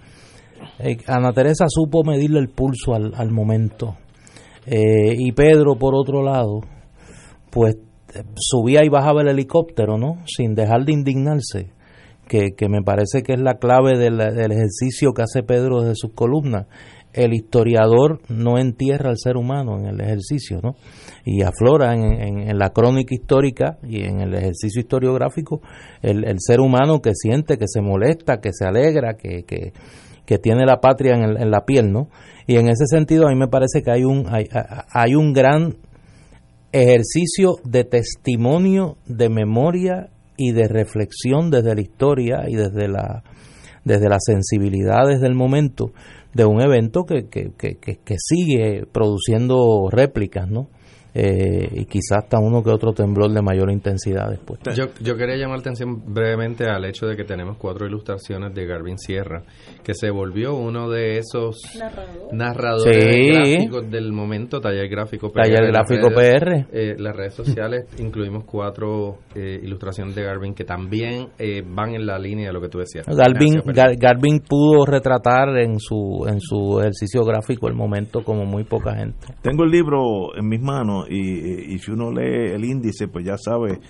Eh, 0.78 0.96
Ana 1.06 1.32
Teresa 1.32 1.66
supo 1.68 2.02
medirle 2.02 2.40
el 2.40 2.48
pulso 2.48 2.94
al, 2.94 3.12
al 3.14 3.30
momento 3.30 3.96
eh, 4.66 5.14
y 5.16 5.32
Pedro, 5.32 5.76
por 5.76 5.94
otro 5.94 6.22
lado, 6.22 6.60
pues 7.50 7.76
subía 8.36 8.84
y 8.84 8.88
bajaba 8.88 9.22
el 9.22 9.28
helicóptero, 9.28 9.98
¿no? 9.98 10.18
Sin 10.26 10.54
dejar 10.54 10.84
de 10.84 10.92
indignarse, 10.92 11.70
que, 12.28 12.52
que 12.56 12.68
me 12.68 12.82
parece 12.82 13.22
que 13.22 13.32
es 13.34 13.40
la 13.40 13.54
clave 13.54 13.98
del, 13.98 14.18
del 14.18 14.52
ejercicio 14.52 15.12
que 15.12 15.22
hace 15.22 15.42
Pedro 15.42 15.80
desde 15.80 15.96
sus 15.96 16.12
columnas 16.12 16.66
el 17.12 17.34
historiador 17.34 18.20
no 18.28 18.58
entierra 18.58 19.10
al 19.10 19.18
ser 19.18 19.36
humano 19.36 19.78
en 19.78 19.86
el 19.86 20.00
ejercicio, 20.00 20.60
¿no? 20.62 20.76
Y 21.24 21.42
aflora 21.42 21.94
en, 21.94 22.58
la 22.58 22.70
crónica 22.70 23.14
histórica 23.14 23.78
y 23.82 24.04
en 24.04 24.20
el 24.20 24.34
ejercicio 24.34 24.80
historiográfico 24.80 25.60
el, 26.00 26.36
ser 26.38 26.60
humano 26.60 27.00
que 27.00 27.12
siente, 27.14 27.58
que 27.58 27.66
se 27.68 27.80
molesta, 27.80 28.40
que 28.40 28.50
se 28.52 28.66
alegra, 28.66 29.14
que, 29.14 29.44
que, 29.44 29.72
tiene 30.38 30.64
la 30.64 30.80
patria 30.80 31.14
en, 31.14 31.50
la 31.50 31.64
piel, 31.64 31.92
¿no? 31.92 32.08
Y 32.46 32.56
en 32.56 32.68
ese 32.68 32.86
sentido 32.86 33.26
a 33.26 33.30
mí 33.30 33.36
me 33.36 33.48
parece 33.48 33.82
que 33.82 33.90
hay 33.90 34.04
un, 34.04 34.26
hay, 34.28 34.48
hay 34.92 35.14
un 35.14 35.32
gran 35.32 35.76
ejercicio 36.72 37.56
de 37.64 37.84
testimonio, 37.84 38.96
de 39.06 39.28
memoria 39.28 40.08
y 40.36 40.52
de 40.52 40.68
reflexión 40.68 41.50
desde 41.50 41.74
la 41.74 41.80
historia 41.80 42.44
y 42.48 42.54
desde 42.54 42.88
la 42.88 43.22
desde 43.84 44.08
las 44.08 44.22
sensibilidades 44.24 45.20
del 45.20 45.34
momento 45.34 45.92
de 46.34 46.44
un 46.44 46.62
evento 46.62 47.04
que, 47.04 47.28
que, 47.28 47.50
que, 47.58 47.76
que 47.76 48.16
sigue 48.16 48.86
produciendo 48.90 49.88
réplicas, 49.90 50.48
¿no? 50.48 50.68
Eh, 51.14 51.68
y 51.72 51.84
quizás 51.84 52.24
hasta 52.24 52.38
uno 52.38 52.62
que 52.62 52.70
otro 52.70 52.92
temblor 52.92 53.30
de 53.32 53.42
mayor 53.42 53.70
intensidad 53.70 54.30
después. 54.30 54.60
Yo, 54.74 54.86
yo 55.00 55.14
quería 55.16 55.36
llamar 55.36 55.58
la 55.58 55.60
atención 55.60 56.02
brevemente 56.06 56.64
al 56.64 56.84
hecho 56.86 57.06
de 57.06 57.16
que 57.16 57.24
tenemos 57.24 57.58
cuatro 57.58 57.86
ilustraciones 57.86 58.54
de 58.54 58.64
Garvin 58.64 58.96
Sierra, 58.96 59.42
que 59.84 59.92
se 59.94 60.10
volvió 60.10 60.54
uno 60.54 60.88
de 60.88 61.18
esos 61.18 61.60
narradores 62.32 63.28
gráficos 63.28 63.90
del 63.90 64.12
momento, 64.12 64.60
taller 64.60 64.88
gráfico 64.88 65.30
PR. 65.30 65.42
Taller 65.42 65.66
gráfico 65.66 66.08
PR. 66.08 66.66
Eh, 66.72 66.94
las 66.98 67.14
redes 67.14 67.34
sociales 67.34 67.84
incluimos 67.98 68.44
cuatro 68.44 69.18
eh, 69.34 69.60
ilustraciones 69.62 70.14
de 70.14 70.22
Garvin 70.22 70.54
que 70.54 70.64
también 70.64 71.28
van 71.66 71.94
en 71.94 72.06
la 72.06 72.18
línea 72.18 72.46
de 72.46 72.52
lo 72.52 72.60
que 72.60 72.68
tú 72.68 72.78
decías. 72.78 73.04
Garvin, 73.06 73.62
Garvin 73.98 74.40
pudo 74.40 74.86
retratar 74.86 75.58
en 75.58 75.78
su, 75.78 76.24
en 76.26 76.40
su 76.40 76.80
ejercicio 76.80 77.22
gráfico 77.24 77.68
el 77.68 77.74
momento 77.74 78.22
como 78.24 78.44
muy 78.44 78.64
poca 78.64 78.94
gente. 78.94 79.26
Tengo 79.42 79.64
el 79.64 79.70
libro 79.70 80.36
en 80.36 80.48
mis 80.48 80.60
manos 80.60 81.01
y, 81.08 81.78
si 81.78 81.90
uno 81.90 82.10
lee 82.10 82.52
el 82.52 82.64
índice, 82.64 83.08
pues 83.08 83.24
ya 83.24 83.36
sabe 83.36 83.80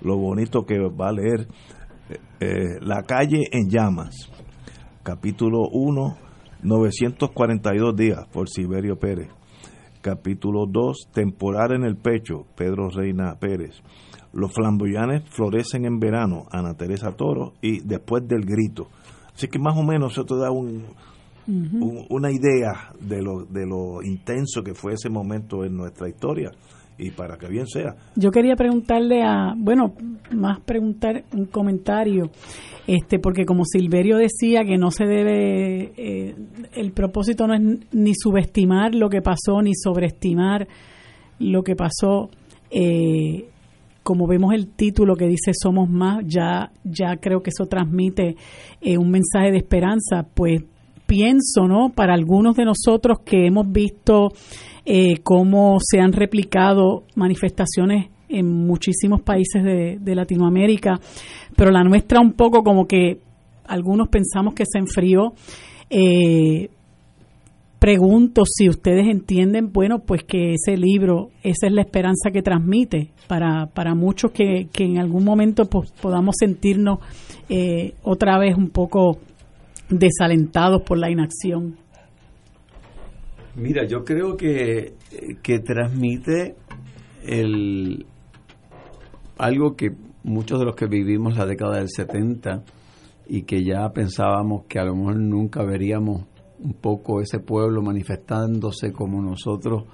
lo 0.00 0.16
bonito 0.16 0.64
que 0.64 0.78
va 0.78 1.08
a 1.08 1.12
leer. 1.12 1.46
Eh, 2.08 2.18
eh, 2.40 2.78
la 2.80 3.02
calle 3.02 3.44
en 3.52 3.68
llamas, 3.68 4.30
capítulo 5.02 5.68
1, 5.70 6.16
942 6.62 7.96
días, 7.96 8.26
por 8.32 8.48
Siberio 8.48 8.96
Pérez. 8.96 9.28
Capítulo 10.00 10.66
2, 10.66 11.10
temporal 11.12 11.72
en 11.74 11.84
el 11.84 11.96
pecho, 11.96 12.46
Pedro 12.56 12.88
Reina 12.88 13.36
Pérez. 13.38 13.82
Los 14.32 14.52
flamboyanes 14.52 15.22
florecen 15.30 15.84
en 15.84 15.98
verano, 16.00 16.46
Ana 16.50 16.74
Teresa 16.74 17.12
Toro, 17.12 17.52
y 17.60 17.80
después 17.80 18.26
del 18.26 18.44
grito. 18.44 18.88
Así 19.34 19.46
que 19.46 19.58
más 19.58 19.76
o 19.76 19.82
menos 19.82 20.12
eso 20.12 20.24
te 20.24 20.36
da 20.36 20.50
un, 20.50 20.86
una 21.46 22.30
idea 22.30 22.92
de 23.00 23.22
lo, 23.22 23.44
de 23.44 23.66
lo 23.66 24.02
intenso 24.02 24.62
que 24.62 24.74
fue 24.74 24.94
ese 24.94 25.08
momento 25.10 25.64
en 25.64 25.76
nuestra 25.76 26.08
historia 26.08 26.50
y 26.98 27.10
para 27.10 27.36
que 27.36 27.48
bien 27.48 27.66
sea. 27.66 27.94
Yo 28.16 28.30
quería 28.30 28.54
preguntarle 28.54 29.22
a, 29.22 29.54
bueno, 29.56 29.94
más 30.32 30.60
preguntar 30.60 31.24
un 31.32 31.46
comentario, 31.46 32.30
este, 32.86 33.18
porque 33.18 33.44
como 33.44 33.64
Silverio 33.64 34.18
decía 34.18 34.64
que 34.64 34.78
no 34.78 34.90
se 34.90 35.04
debe, 35.04 35.92
eh, 35.96 36.34
el 36.74 36.92
propósito 36.92 37.46
no 37.46 37.54
es 37.54 37.62
ni 37.92 38.14
subestimar 38.14 38.94
lo 38.94 39.08
que 39.08 39.22
pasó 39.22 39.62
ni 39.62 39.74
sobreestimar 39.74 40.68
lo 41.38 41.62
que 41.62 41.74
pasó. 41.74 42.30
Eh, 42.70 43.48
como 44.02 44.26
vemos 44.26 44.52
el 44.52 44.68
título 44.68 45.14
que 45.14 45.26
dice 45.26 45.52
somos 45.54 45.88
más, 45.88 46.24
ya, 46.26 46.72
ya 46.82 47.16
creo 47.20 47.40
que 47.40 47.50
eso 47.50 47.66
transmite 47.66 48.36
eh, 48.80 48.98
un 48.98 49.10
mensaje 49.10 49.52
de 49.52 49.58
esperanza, 49.58 50.26
pues 50.34 50.62
pienso, 51.12 51.68
¿no? 51.68 51.90
Para 51.90 52.14
algunos 52.14 52.56
de 52.56 52.64
nosotros 52.64 53.18
que 53.22 53.46
hemos 53.46 53.70
visto 53.70 54.32
eh, 54.86 55.18
cómo 55.22 55.76
se 55.78 56.00
han 56.00 56.14
replicado 56.14 57.02
manifestaciones 57.16 58.06
en 58.30 58.46
muchísimos 58.46 59.20
países 59.20 59.62
de, 59.62 60.14
Latinoamérica, 60.14 60.98
pero 61.54 61.70
la 61.70 61.84
nuestra 61.84 62.18
un 62.18 62.32
poco 62.32 62.62
como 62.62 62.86
que 62.86 63.18
algunos 63.66 64.08
pensamos 64.08 64.54
que 64.54 64.64
se 64.64 64.78
enfrió. 64.78 65.34
Eh, 65.90 66.70
pregunto 67.78 68.44
si 68.46 68.70
ustedes 68.70 69.06
entienden, 69.06 69.70
bueno, 69.70 69.98
pues 69.98 70.24
que 70.24 70.54
ese 70.54 70.78
libro, 70.78 71.28
esa 71.42 71.66
es 71.66 71.74
la 71.74 71.82
esperanza 71.82 72.30
que 72.32 72.40
transmite 72.40 73.10
para, 73.28 73.66
para 73.66 73.94
muchos 73.94 74.30
que, 74.30 74.68
que 74.72 74.84
en 74.84 74.96
algún 74.98 75.24
momento 75.24 75.66
pues, 75.66 75.92
podamos 76.00 76.36
sentirnos 76.38 77.00
eh, 77.50 77.92
otra 78.02 78.38
vez 78.38 78.56
un 78.56 78.70
poco 78.70 79.18
desalentados 79.88 80.82
por 80.82 80.98
la 80.98 81.10
inacción? 81.10 81.76
Mira, 83.54 83.86
yo 83.86 84.04
creo 84.04 84.36
que, 84.36 84.94
que 85.42 85.58
transmite 85.58 86.56
el, 87.24 88.06
algo 89.36 89.76
que 89.76 89.90
muchos 90.24 90.58
de 90.58 90.64
los 90.64 90.74
que 90.76 90.86
vivimos 90.86 91.36
la 91.36 91.46
década 91.46 91.76
del 91.76 91.88
70 91.88 92.62
y 93.26 93.42
que 93.42 93.64
ya 93.64 93.88
pensábamos 93.92 94.64
que 94.68 94.78
a 94.78 94.84
lo 94.84 94.94
mejor 94.94 95.18
nunca 95.18 95.62
veríamos 95.64 96.26
un 96.60 96.74
poco 96.74 97.20
ese 97.20 97.40
pueblo 97.40 97.82
manifestándose 97.82 98.92
como 98.92 99.20
nosotros 99.20 99.84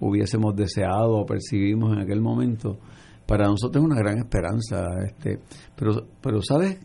hubiésemos 0.00 0.54
deseado 0.54 1.14
o 1.14 1.26
percibimos 1.26 1.92
en 1.92 2.00
aquel 2.00 2.20
momento, 2.20 2.78
para 3.26 3.46
nosotros 3.46 3.82
es 3.82 3.90
una 3.90 4.00
gran 4.00 4.18
esperanza. 4.18 4.88
Este, 5.04 5.40
pero, 5.74 6.06
pero 6.20 6.42
sabes 6.42 6.78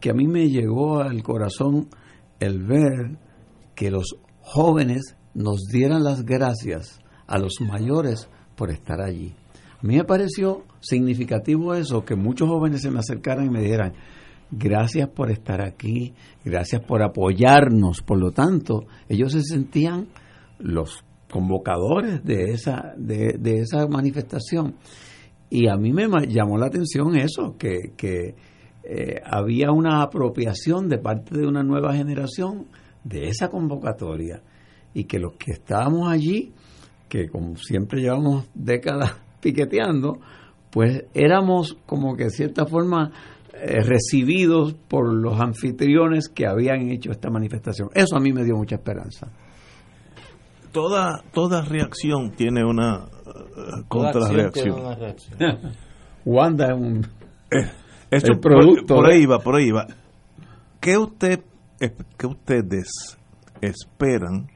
que 0.00 0.10
a 0.10 0.14
mí 0.14 0.26
me 0.26 0.48
llegó 0.48 1.00
al 1.00 1.22
corazón 1.22 1.88
el 2.40 2.64
ver 2.64 3.18
que 3.74 3.90
los 3.90 4.16
jóvenes 4.40 5.16
nos 5.34 5.64
dieran 5.70 6.02
las 6.02 6.24
gracias 6.24 7.00
a 7.26 7.38
los 7.38 7.60
mayores 7.60 8.28
por 8.56 8.70
estar 8.70 9.00
allí. 9.00 9.34
A 9.80 9.86
mí 9.86 9.96
me 9.96 10.04
pareció 10.04 10.64
significativo 10.80 11.74
eso, 11.74 12.04
que 12.04 12.16
muchos 12.16 12.48
jóvenes 12.48 12.82
se 12.82 12.90
me 12.90 12.98
acercaran 12.98 13.46
y 13.46 13.50
me 13.50 13.62
dijeran, 13.62 13.92
gracias 14.50 15.08
por 15.08 15.30
estar 15.30 15.60
aquí, 15.60 16.14
gracias 16.44 16.82
por 16.82 17.02
apoyarnos. 17.02 18.02
Por 18.02 18.18
lo 18.18 18.32
tanto, 18.32 18.86
ellos 19.08 19.32
se 19.32 19.42
sentían 19.42 20.08
los 20.58 21.04
convocadores 21.30 22.24
de 22.24 22.50
esa, 22.52 22.94
de, 22.96 23.38
esa 23.60 23.86
manifestación. 23.86 24.74
Y 25.50 25.68
a 25.68 25.76
mí 25.76 25.92
me 25.92 26.08
llamó 26.26 26.58
la 26.58 26.66
atención 26.66 27.16
eso, 27.16 27.56
que, 27.58 27.92
que 27.96 28.34
eh, 28.90 29.20
había 29.22 29.70
una 29.70 30.00
apropiación 30.00 30.88
de 30.88 30.96
parte 30.96 31.36
de 31.36 31.46
una 31.46 31.62
nueva 31.62 31.92
generación 31.92 32.68
de 33.04 33.28
esa 33.28 33.50
convocatoria 33.50 34.40
y 34.94 35.04
que 35.04 35.18
los 35.18 35.34
que 35.34 35.52
estábamos 35.52 36.10
allí, 36.10 36.54
que 37.06 37.28
como 37.28 37.54
siempre 37.56 38.00
llevamos 38.00 38.48
décadas 38.54 39.14
piqueteando, 39.42 40.20
pues 40.70 41.04
éramos 41.12 41.76
como 41.84 42.16
que 42.16 42.24
de 42.24 42.30
cierta 42.30 42.64
forma 42.64 43.12
eh, 43.52 43.82
recibidos 43.82 44.72
por 44.72 45.12
los 45.12 45.38
anfitriones 45.38 46.30
que 46.30 46.46
habían 46.46 46.88
hecho 46.88 47.10
esta 47.10 47.28
manifestación. 47.28 47.90
Eso 47.92 48.16
a 48.16 48.20
mí 48.20 48.32
me 48.32 48.42
dio 48.42 48.56
mucha 48.56 48.76
esperanza. 48.76 49.30
Toda, 50.72 51.22
toda 51.34 51.60
reacción 51.60 52.30
tiene 52.30 52.64
una 52.64 53.04
uh, 53.04 53.86
contrarreacción. 53.86 54.80
Wanda 56.24 56.68
es 56.68 56.74
un 56.74 57.06
eh, 58.10 58.36
producto. 58.40 58.96
Por, 58.96 59.10
ahí 59.10 59.26
va, 59.26 59.38
por 59.38 59.56
ahí 59.56 59.70
va. 59.70 59.86
¿Qué, 60.80 60.96
usted, 60.96 61.40
¿Qué 62.16 62.26
ustedes 62.26 63.18
esperan 63.60 64.48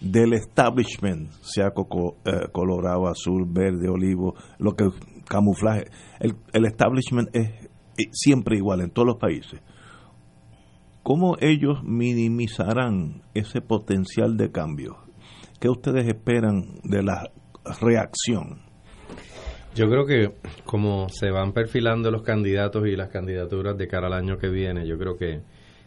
del 0.00 0.32
establishment, 0.32 1.30
sea 1.42 1.72
coco, 1.72 2.16
colorado, 2.52 3.08
azul, 3.08 3.46
verde, 3.48 3.88
olivo, 3.88 4.34
lo 4.58 4.74
que 4.74 4.88
camuflaje? 5.28 5.86
El, 6.20 6.36
el 6.52 6.64
establishment 6.64 7.28
es 7.34 7.68
siempre 8.12 8.56
igual 8.56 8.80
en 8.80 8.90
todos 8.90 9.06
los 9.06 9.16
países. 9.16 9.60
¿Cómo 11.02 11.36
ellos 11.40 11.82
minimizarán 11.82 13.22
ese 13.34 13.60
potencial 13.60 14.36
de 14.36 14.52
cambio? 14.52 14.98
¿Qué 15.58 15.68
ustedes 15.68 16.06
esperan 16.06 16.80
de 16.84 17.02
la 17.02 17.30
reacción? 17.80 18.69
Yo 19.74 19.88
creo 19.88 20.04
que 20.04 20.32
como 20.64 21.08
se 21.08 21.30
van 21.30 21.52
perfilando 21.52 22.10
los 22.10 22.22
candidatos 22.22 22.86
y 22.86 22.96
las 22.96 23.08
candidaturas 23.08 23.76
de 23.78 23.86
cara 23.86 24.08
al 24.08 24.14
año 24.14 24.36
que 24.36 24.48
viene, 24.48 24.86
yo 24.86 24.98
creo 24.98 25.16
que 25.16 25.40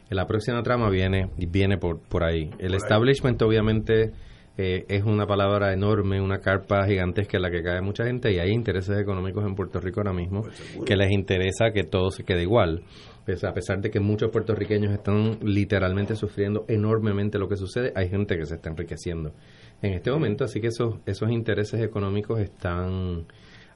la 0.09 0.25
próxima 0.25 0.61
trama 0.63 0.89
viene 0.89 1.29
viene 1.37 1.77
por, 1.77 1.99
por 1.99 2.23
ahí. 2.23 2.49
El 2.59 2.75
establishment 2.75 3.41
obviamente 3.41 4.11
eh, 4.57 4.85
es 4.87 5.03
una 5.03 5.25
palabra 5.25 5.73
enorme, 5.73 6.21
una 6.21 6.37
carpa 6.37 6.85
gigantesca 6.85 7.37
en 7.37 7.41
la 7.41 7.49
que 7.49 7.63
cae 7.63 7.81
mucha 7.81 8.05
gente 8.05 8.31
y 8.31 8.37
hay 8.37 8.51
intereses 8.51 8.99
económicos 8.99 9.43
en 9.45 9.55
Puerto 9.55 9.79
Rico 9.79 9.99
ahora 9.99 10.13
mismo 10.13 10.41
pues 10.41 10.85
que 10.85 10.95
les 10.95 11.11
interesa 11.11 11.71
que 11.73 11.83
todo 11.83 12.11
se 12.11 12.23
quede 12.23 12.43
igual. 12.43 12.83
Pues 13.25 13.43
a 13.43 13.53
pesar 13.53 13.81
de 13.81 13.89
que 13.89 13.99
muchos 13.99 14.29
puertorriqueños 14.31 14.93
están 14.93 15.39
literalmente 15.41 16.15
sufriendo 16.15 16.65
enormemente 16.67 17.39
lo 17.39 17.47
que 17.47 17.55
sucede, 17.55 17.91
hay 17.95 18.09
gente 18.09 18.37
que 18.37 18.45
se 18.45 18.55
está 18.55 18.69
enriqueciendo 18.69 19.33
en 19.81 19.93
este 19.93 20.11
momento, 20.11 20.43
así 20.43 20.61
que 20.61 20.67
esos, 20.67 20.95
esos 21.05 21.31
intereses 21.31 21.81
económicos 21.81 22.39
están 22.39 23.25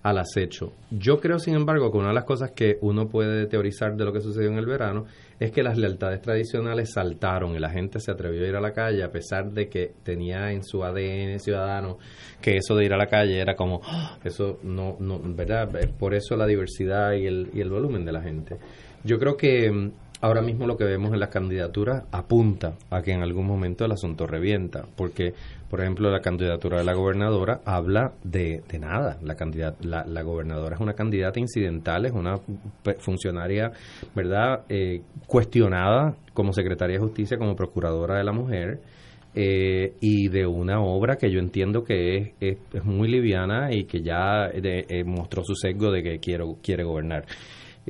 al 0.10 0.20
acecho. 0.20 0.72
Yo 0.90 1.20
creo, 1.20 1.40
sin 1.40 1.56
embargo, 1.56 1.92
que 1.92 1.98
una 1.98 2.10
de 2.10 2.14
las 2.14 2.24
cosas 2.24 2.52
que 2.52 2.78
uno 2.82 3.10
puede 3.10 3.46
teorizar 3.48 3.96
de 3.96 4.06
lo 4.06 4.14
que 4.14 4.22
sucedió 4.22 4.50
en 4.50 4.58
el 4.58 4.66
verano 4.66 5.06
es 5.40 5.52
que 5.52 5.64
las 5.64 5.78
lealtades 5.78 6.22
tradicionales 6.22 6.94
saltaron 6.94 7.56
y 7.56 7.60
la 7.60 7.70
gente 7.70 8.00
se 8.00 8.12
atrevió 8.12 8.44
a 8.44 8.48
ir 8.48 8.56
a 8.56 8.62
la 8.62 8.72
calle 8.72 9.04
a 9.04 9.12
pesar 9.12 9.52
de 9.52 9.68
que 9.68 9.92
tenía 10.04 10.52
en 10.52 10.64
su 10.64 10.84
ADN 10.84 11.40
ciudadano 11.40 11.98
que 12.42 12.58
eso 12.58 12.76
de 12.76 12.86
ir 12.86 12.94
a 12.94 12.98
la 12.98 13.08
calle 13.08 13.40
era 13.40 13.56
como, 13.56 13.82
¡ah! 13.84 14.18
eso 14.24 14.60
no, 14.64 14.96
no, 15.00 15.20
¿verdad? 15.24 15.70
Por 16.00 16.14
eso 16.14 16.36
la 16.36 16.48
diversidad 16.48 17.14
y 17.14 17.28
el, 17.28 17.50
y 17.54 17.62
el 17.62 17.70
volumen 17.70 18.06
de 18.06 18.12
la 18.12 18.22
gente. 18.22 18.58
Yo 19.04 19.20
creo 19.20 19.38
que 19.38 19.72
mm, 19.72 19.92
ahora 20.22 20.42
mismo 20.42 20.66
lo 20.68 20.78
que 20.78 20.84
vemos 20.84 21.14
en 21.14 21.20
las 21.20 21.30
candidaturas 21.30 22.04
apunta 22.12 22.76
a 22.90 23.02
que 23.02 23.12
en 23.12 23.22
algún 23.22 23.46
momento 23.46 23.86
el 23.86 23.92
asunto 23.92 24.26
revienta, 24.28 24.86
porque, 24.96 25.34
por 25.70 25.82
ejemplo, 25.82 26.10
la 26.10 26.22
candidatura 26.22 26.80
de 26.80 26.84
la 26.84 26.94
gobernadora 26.94 27.62
habla 27.66 28.14
de, 28.24 28.64
de 28.68 28.80
nada. 28.80 29.18
La, 29.22 29.36
la, 29.82 30.06
la, 30.06 30.22
gobernadora 30.24 30.76
es 30.76 30.82
una 30.82 30.94
candidata 30.94 31.40
incidental, 31.40 32.06
es 32.06 32.14
una 32.14 32.40
funcionaria, 33.00 33.72
¿verdad?, 34.16 34.66
eh, 34.70 35.02
cuestionada 35.28 36.16
como 36.34 36.54
secretaria 36.54 36.98
de 36.98 37.04
justicia, 37.04 37.38
como 37.38 37.56
procuradora 37.56 38.18
de 38.18 38.24
la 38.24 38.32
mujer. 38.32 38.80
Eh, 39.40 39.94
y 40.02 40.30
de 40.30 40.48
una 40.48 40.82
obra 40.82 41.16
que 41.16 41.30
yo 41.30 41.38
entiendo 41.38 41.84
que 41.84 42.34
es, 42.40 42.58
es, 42.74 42.84
muy 42.84 43.08
liviana 43.08 43.72
y 43.72 43.84
que 43.84 44.02
ya 44.02 44.50
eh, 44.52 45.04
mostró 45.04 45.44
su 45.44 45.54
sesgo 45.54 45.92
de 45.92 46.02
que 46.02 46.18
quiero, 46.18 46.58
quiere 46.64 46.84
gobernar. 46.84 47.26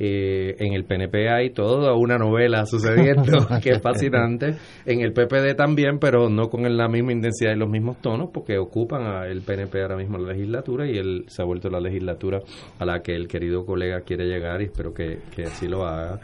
Eh, 0.00 0.54
en 0.60 0.74
el 0.74 0.84
PNP 0.84 1.28
hay 1.28 1.50
toda 1.50 1.92
una 1.94 2.18
novela 2.18 2.64
sucediendo 2.66 3.48
que 3.62 3.70
es 3.70 3.82
fascinante. 3.82 4.54
En 4.86 5.00
el 5.00 5.12
PPD 5.12 5.56
también, 5.56 5.98
pero 5.98 6.30
no 6.30 6.48
con 6.48 6.62
la 6.76 6.88
misma 6.88 7.12
intensidad 7.12 7.52
y 7.52 7.58
los 7.58 7.68
mismos 7.68 8.00
tonos, 8.00 8.30
porque 8.32 8.58
ocupan 8.58 9.24
el 9.24 9.42
PNP 9.42 9.82
ahora 9.82 9.96
mismo 9.96 10.16
la 10.16 10.32
legislatura 10.32 10.86
y 10.88 10.96
él 10.96 11.24
se 11.26 11.42
ha 11.42 11.44
vuelto 11.44 11.68
la 11.68 11.80
legislatura 11.80 12.40
a 12.78 12.84
la 12.84 13.02
que 13.02 13.16
el 13.16 13.26
querido 13.26 13.66
colega 13.66 14.02
quiere 14.02 14.26
llegar 14.26 14.62
y 14.62 14.66
espero 14.66 14.94
que, 14.94 15.18
así 15.44 15.66
lo 15.66 15.84
haga. 15.84 16.20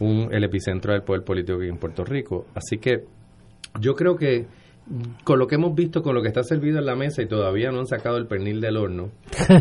Un, 0.00 0.28
el 0.30 0.44
epicentro 0.44 0.92
del 0.92 1.02
poder 1.02 1.22
político 1.22 1.62
en 1.62 1.78
Puerto 1.78 2.04
Rico. 2.04 2.46
Así 2.54 2.76
que 2.76 3.04
yo 3.80 3.94
creo 3.94 4.16
que 4.16 4.44
con 5.24 5.38
lo 5.38 5.46
que 5.46 5.54
hemos 5.54 5.74
visto, 5.74 6.02
con 6.02 6.14
lo 6.14 6.20
que 6.20 6.28
está 6.28 6.42
servido 6.42 6.78
en 6.78 6.84
la 6.84 6.94
mesa 6.94 7.22
y 7.22 7.26
todavía 7.26 7.70
no 7.70 7.78
han 7.80 7.86
sacado 7.86 8.18
el 8.18 8.26
pernil 8.26 8.60
del 8.60 8.76
horno, 8.76 9.10
con 9.48 9.56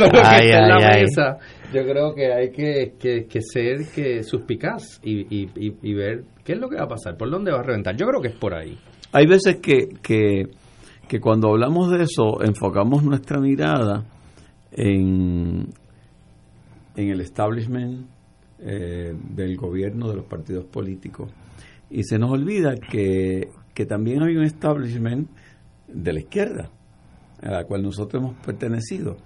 lo 0.00 0.10
que 0.10 0.18
está 0.18 0.38
en 0.42 0.68
la 0.68 0.76
mesa, 0.78 1.38
yo 1.72 1.82
creo 1.84 2.14
que 2.14 2.32
hay 2.32 2.50
que, 2.50 2.94
que, 2.98 3.40
ser 3.40 3.86
que 3.94 4.22
suspicaz 4.22 5.00
y, 5.02 5.26
y, 5.30 5.94
ver 5.94 6.24
qué 6.44 6.52
es 6.52 6.58
lo 6.58 6.68
que 6.68 6.76
va 6.76 6.84
a 6.84 6.88
pasar, 6.88 7.16
por 7.16 7.30
dónde 7.30 7.52
va 7.52 7.60
a 7.60 7.62
reventar. 7.62 7.96
Yo 7.96 8.06
creo 8.06 8.20
que 8.20 8.28
es 8.28 8.36
por 8.36 8.54
ahí. 8.54 8.76
Hay 9.12 9.26
veces 9.26 9.56
que, 9.56 9.88
que, 10.02 10.44
que 11.08 11.20
cuando 11.20 11.48
hablamos 11.48 11.90
de 11.90 12.02
eso 12.02 12.42
enfocamos 12.42 13.02
nuestra 13.02 13.40
mirada 13.40 14.04
en, 14.72 15.68
en 16.96 17.08
el 17.08 17.20
establishment 17.20 18.06
eh, 18.58 19.14
del 19.34 19.56
gobierno, 19.56 20.08
de 20.10 20.16
los 20.16 20.26
partidos 20.26 20.66
políticos, 20.66 21.30
y 21.90 22.04
se 22.04 22.18
nos 22.18 22.30
olvida 22.30 22.74
que, 22.76 23.48
que 23.74 23.86
también 23.86 24.22
hay 24.22 24.36
un 24.36 24.44
establishment 24.44 25.28
de 25.88 26.12
la 26.12 26.20
izquierda, 26.20 26.70
a 27.42 27.50
la 27.50 27.64
cual 27.64 27.82
nosotros 27.82 28.22
hemos 28.22 28.36
pertenecido 28.44 29.16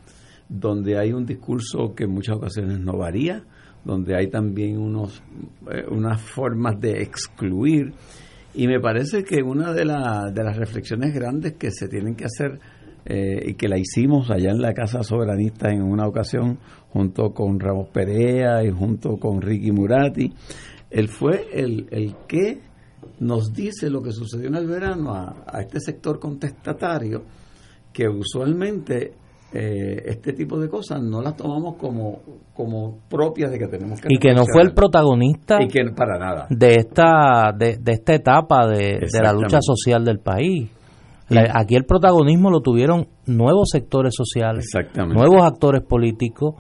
donde 0.49 0.99
hay 0.99 1.13
un 1.13 1.27
discurso 1.27 1.95
que 1.95 2.05
en 2.05 2.11
muchas 2.11 2.37
ocasiones 2.37 2.79
no 2.81 2.97
varía, 2.97 3.45
donde 3.85 4.17
hay 4.17 4.29
también 4.29 4.79
unos, 4.79 5.23
eh, 5.71 5.85
unas 5.91 6.21
formas 6.21 6.81
de 6.81 7.03
excluir. 7.03 7.93
Y 8.55 8.67
me 8.67 8.81
parece 8.81 9.25
que 9.25 9.43
una 9.43 9.73
de, 9.73 9.81
de 9.81 10.45
las 10.45 10.57
reflexiones 10.57 11.13
grandes 11.13 11.55
que 11.55 11.71
se 11.71 11.89
tienen 11.89 12.15
que 12.15 12.25
hacer 12.25 12.61
eh, 13.05 13.51
y 13.51 13.55
que 13.55 13.69
la 13.69 13.79
hicimos 13.79 14.31
allá 14.31 14.51
en 14.51 14.63
la 14.63 14.73
Casa 14.73 15.03
Soberanista 15.03 15.71
en 15.71 15.83
una 15.83 16.07
ocasión 16.07 16.59
junto 16.89 17.35
con 17.35 17.59
Ramos 17.59 17.89
Perea 17.89 18.65
y 18.65 18.71
junto 18.71 19.17
con 19.17 19.43
Ricky 19.43 19.73
Murati, 19.73 20.33
él 20.95 21.09
fue 21.09 21.49
el, 21.53 21.89
el 21.91 22.15
que 22.29 22.61
nos 23.19 23.53
dice 23.53 23.91
lo 23.91 24.01
que 24.01 24.13
sucedió 24.13 24.49
en 24.49 24.55
el 24.55 24.67
verano 24.67 25.13
a, 25.13 25.45
a 25.47 25.61
este 25.61 25.81
sector 25.81 26.21
contestatario 26.21 27.25
que 27.93 28.09
usualmente 28.09 29.13
eh, 29.53 30.03
este 30.07 30.33
tipo 30.33 30.59
de 30.59 30.69
cosas 30.69 31.03
no 31.03 31.21
las 31.21 31.37
tomamos 31.37 31.77
como, 31.77 32.21
como 32.55 32.99
propias 33.09 33.51
de 33.51 33.59
que 33.59 33.67
tenemos 33.67 34.01
que... 34.01 34.09
Y 34.11 34.19
que 34.19 34.35
no 34.35 34.45
fue 34.53 34.63
el 34.63 34.73
protagonista 34.73 35.63
y 35.63 35.69
que, 35.69 35.81
para 35.97 36.19
nada. 36.19 36.47
de 36.49 36.75
esta, 36.75 37.53
de, 37.57 37.79
esta 37.87 38.15
etapa 38.15 38.67
de, 38.69 38.99
la 39.21 39.33
lucha 39.33 39.59
social 39.61 40.05
del 40.05 40.21
país. 40.21 40.71
aquí 41.53 41.75
el 41.75 41.85
protagonismo 41.85 42.51
lo 42.51 42.61
tuvieron 42.61 43.07
nuevos 43.27 43.69
sectores 43.71 44.15
sociales, 44.17 44.67
nuevos 44.97 45.43
actores 45.43 45.83
políticos 45.83 46.55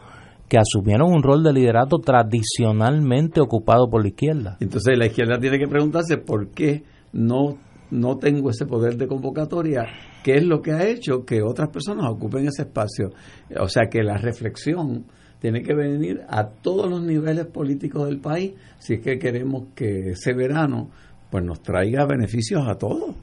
que 0.49 0.59
asumieron 0.59 1.13
un 1.13 1.23
rol 1.23 1.43
de 1.43 1.53
liderato 1.53 1.99
tradicionalmente 1.99 3.41
ocupado 3.41 3.89
por 3.89 4.03
la 4.03 4.09
izquierda. 4.09 4.57
Entonces 4.61 4.99
la 4.99 5.07
izquierda 5.07 5.39
tiene 5.39 5.59
que 5.59 5.69
preguntarse 5.69 6.19
por 6.19 6.49
qué 6.51 6.85
no, 7.13 7.59
no 7.91 8.19
tengo 8.19 8.51
ese 8.51 8.67
poder 8.67 8.97
de 8.97 9.07
convocatoria 9.07 9.87
¿Qué 10.25 10.37
es 10.37 10.43
lo 10.43 10.63
que 10.63 10.73
ha 10.73 10.89
hecho 10.89 11.27
que 11.27 11.43
otras 11.43 11.69
personas 11.69 12.11
ocupen 12.11 12.49
ese 12.49 12.63
espacio. 12.63 13.13
O 13.61 13.69
sea 13.69 13.91
que 13.91 14.03
la 14.03 14.17
reflexión 14.17 15.05
tiene 15.39 15.63
que 15.63 15.75
venir 15.75 16.23
a 16.31 16.49
todos 16.49 16.89
los 16.89 17.03
niveles 17.03 17.45
políticos 17.45 18.07
del 18.07 18.21
país 18.21 18.55
si 18.79 18.95
es 18.95 19.01
que 19.03 19.19
queremos 19.19 19.65
que 19.75 20.13
ese 20.13 20.33
verano 20.33 20.89
pues 21.31 21.45
nos 21.45 21.61
traiga 21.63 22.07
beneficios 22.07 22.67
a 22.67 22.77
todos. 22.77 23.15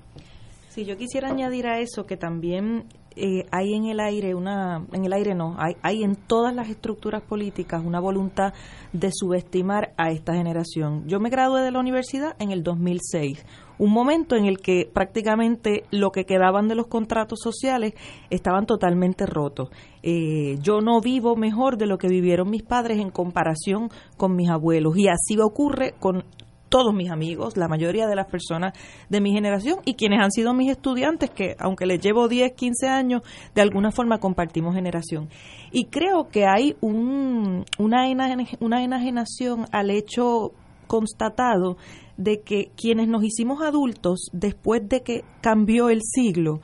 Si 0.69 0.85
yo 0.85 0.95
quisiera 0.95 1.29
añadir 1.29 1.65
a 1.65 1.79
eso 1.79 2.05
que 2.05 2.17
también 2.17 2.83
eh, 3.15 3.45
hay 3.51 3.73
en 3.73 3.85
el 3.85 3.99
aire 3.99 4.35
una, 4.35 4.85
en 4.93 5.03
el 5.05 5.11
aire 5.11 5.35
no, 5.35 5.55
hay, 5.57 5.75
hay 5.81 6.03
en 6.03 6.15
todas 6.15 6.55
las 6.55 6.69
estructuras 6.69 7.21
políticas 7.21 7.83
una 7.85 7.99
voluntad 7.99 8.53
de 8.93 9.09
subestimar 9.11 9.93
a 9.97 10.11
esta 10.11 10.33
generación. 10.33 11.07
Yo 11.07 11.19
me 11.19 11.29
gradué 11.29 11.61
de 11.61 11.71
la 11.71 11.79
universidad 11.79 12.35
en 12.39 12.51
el 12.51 12.63
2006, 12.63 13.45
un 13.79 13.91
momento 13.91 14.35
en 14.35 14.45
el 14.45 14.59
que 14.59 14.89
prácticamente 14.91 15.83
lo 15.91 16.11
que 16.11 16.25
quedaban 16.25 16.67
de 16.67 16.75
los 16.75 16.87
contratos 16.87 17.39
sociales 17.41 17.95
estaban 18.29 18.65
totalmente 18.65 19.25
rotos. 19.25 19.69
Eh, 20.03 20.57
yo 20.61 20.81
no 20.81 21.01
vivo 21.01 21.35
mejor 21.35 21.77
de 21.77 21.87
lo 21.87 21.97
que 21.97 22.07
vivieron 22.07 22.49
mis 22.49 22.63
padres 22.63 22.99
en 22.99 23.11
comparación 23.11 23.89
con 24.17 24.35
mis 24.35 24.49
abuelos 24.49 24.97
y 24.97 25.07
así 25.07 25.37
ocurre 25.39 25.95
con 25.99 26.23
todos 26.71 26.93
mis 26.93 27.11
amigos, 27.11 27.57
la 27.57 27.67
mayoría 27.67 28.07
de 28.07 28.15
las 28.15 28.27
personas 28.27 28.71
de 29.09 29.19
mi 29.19 29.33
generación 29.33 29.79
y 29.83 29.95
quienes 29.95 30.21
han 30.21 30.31
sido 30.31 30.53
mis 30.53 30.71
estudiantes, 30.71 31.29
que 31.29 31.57
aunque 31.59 31.85
les 31.85 32.01
llevo 32.01 32.29
10, 32.29 32.53
15 32.53 32.87
años, 32.87 33.23
de 33.53 33.61
alguna 33.61 33.91
forma 33.91 34.19
compartimos 34.19 34.73
generación. 34.73 35.27
Y 35.73 35.87
creo 35.87 36.29
que 36.29 36.45
hay 36.45 36.77
un, 36.79 37.65
una, 37.77 38.07
una 38.61 38.83
enajenación 38.83 39.65
al 39.73 39.89
hecho 39.89 40.53
constatado 40.87 41.75
de 42.15 42.39
que 42.39 42.71
quienes 42.77 43.09
nos 43.09 43.23
hicimos 43.25 43.61
adultos 43.61 44.29
después 44.31 44.87
de 44.87 45.01
que 45.01 45.25
cambió 45.41 45.89
el 45.89 46.01
siglo, 46.01 46.61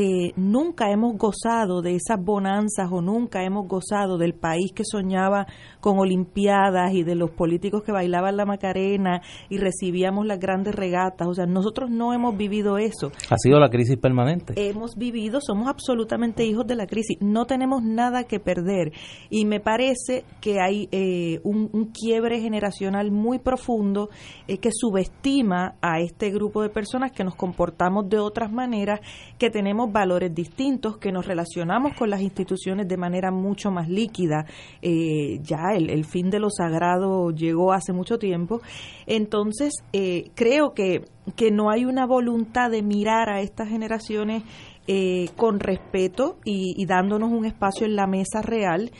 eh, 0.00 0.32
nunca 0.36 0.92
hemos 0.92 1.16
gozado 1.16 1.82
de 1.82 1.96
esas 1.96 2.22
bonanzas 2.22 2.88
o 2.92 3.02
nunca 3.02 3.42
hemos 3.42 3.66
gozado 3.66 4.16
del 4.16 4.32
país 4.32 4.70
que 4.72 4.84
soñaba 4.84 5.48
con 5.80 5.98
Olimpiadas 5.98 6.92
y 6.94 7.02
de 7.02 7.16
los 7.16 7.30
políticos 7.30 7.82
que 7.82 7.90
bailaban 7.90 8.36
la 8.36 8.44
Macarena 8.44 9.22
y 9.48 9.58
recibíamos 9.58 10.24
las 10.24 10.38
grandes 10.38 10.76
regatas. 10.76 11.26
O 11.26 11.34
sea, 11.34 11.46
nosotros 11.46 11.90
no 11.90 12.12
hemos 12.12 12.36
vivido 12.36 12.78
eso. 12.78 13.10
Ha 13.28 13.38
sido 13.38 13.58
la 13.58 13.70
crisis 13.70 13.96
permanente. 13.96 14.54
Hemos 14.56 14.94
vivido, 14.96 15.40
somos 15.40 15.66
absolutamente 15.66 16.44
hijos 16.44 16.64
de 16.68 16.76
la 16.76 16.86
crisis. 16.86 17.18
No 17.20 17.46
tenemos 17.46 17.82
nada 17.82 18.22
que 18.22 18.38
perder. 18.38 18.92
Y 19.30 19.46
me 19.46 19.58
parece 19.58 20.24
que 20.40 20.60
hay 20.60 20.88
eh, 20.92 21.40
un, 21.42 21.90
quiebre 21.92 22.40
generacional 22.40 23.10
muy 23.10 23.40
profundo 23.40 24.10
eh, 24.46 24.58
que 24.58 24.70
subestima 24.72 25.74
a 25.82 25.98
este 25.98 26.30
grupo 26.30 26.62
de 26.62 26.68
personas 26.68 27.10
que 27.10 27.24
nos 27.24 27.34
comportamos 27.34 28.08
de 28.08 28.20
otras 28.20 28.52
maneras, 28.52 29.00
que 29.38 29.50
tenemos 29.50 29.87
valores 29.92 30.34
distintos, 30.34 30.98
que 30.98 31.12
nos 31.12 31.26
relacionamos 31.26 31.94
con 31.94 32.10
las 32.10 32.20
instituciones 32.20 32.88
de 32.88 32.96
manera 32.96 33.30
mucho 33.30 33.70
más 33.70 33.88
líquida. 33.88 34.46
Eh, 34.82 35.40
ya 35.42 35.74
el, 35.74 36.04
fin 36.04 36.30
de 36.30 36.40
lo 36.40 36.50
sagrado 36.50 37.30
llegó 37.30 37.72
hace 37.72 37.92
mucho 37.92 38.18
tiempo. 38.18 38.60
Entonces, 39.06 39.72
eh, 39.92 40.30
creo 40.34 40.74
que, 40.74 41.04
que 41.36 41.50
no 41.50 41.70
hay 41.70 41.84
una 41.84 42.06
voluntad 42.06 42.70
de 42.70 42.82
mirar 42.82 43.28
a 43.30 43.40
estas 43.40 43.68
generaciones 43.68 44.42
eh, 44.86 45.28
con 45.36 45.60
respeto 45.60 46.38
y 46.44 46.86
dándonos 46.86 47.30
un 47.30 47.44
espacio 47.44 47.86
en 47.86 47.94
la 47.94 48.06
mesa 48.06 48.40
real 48.40 48.90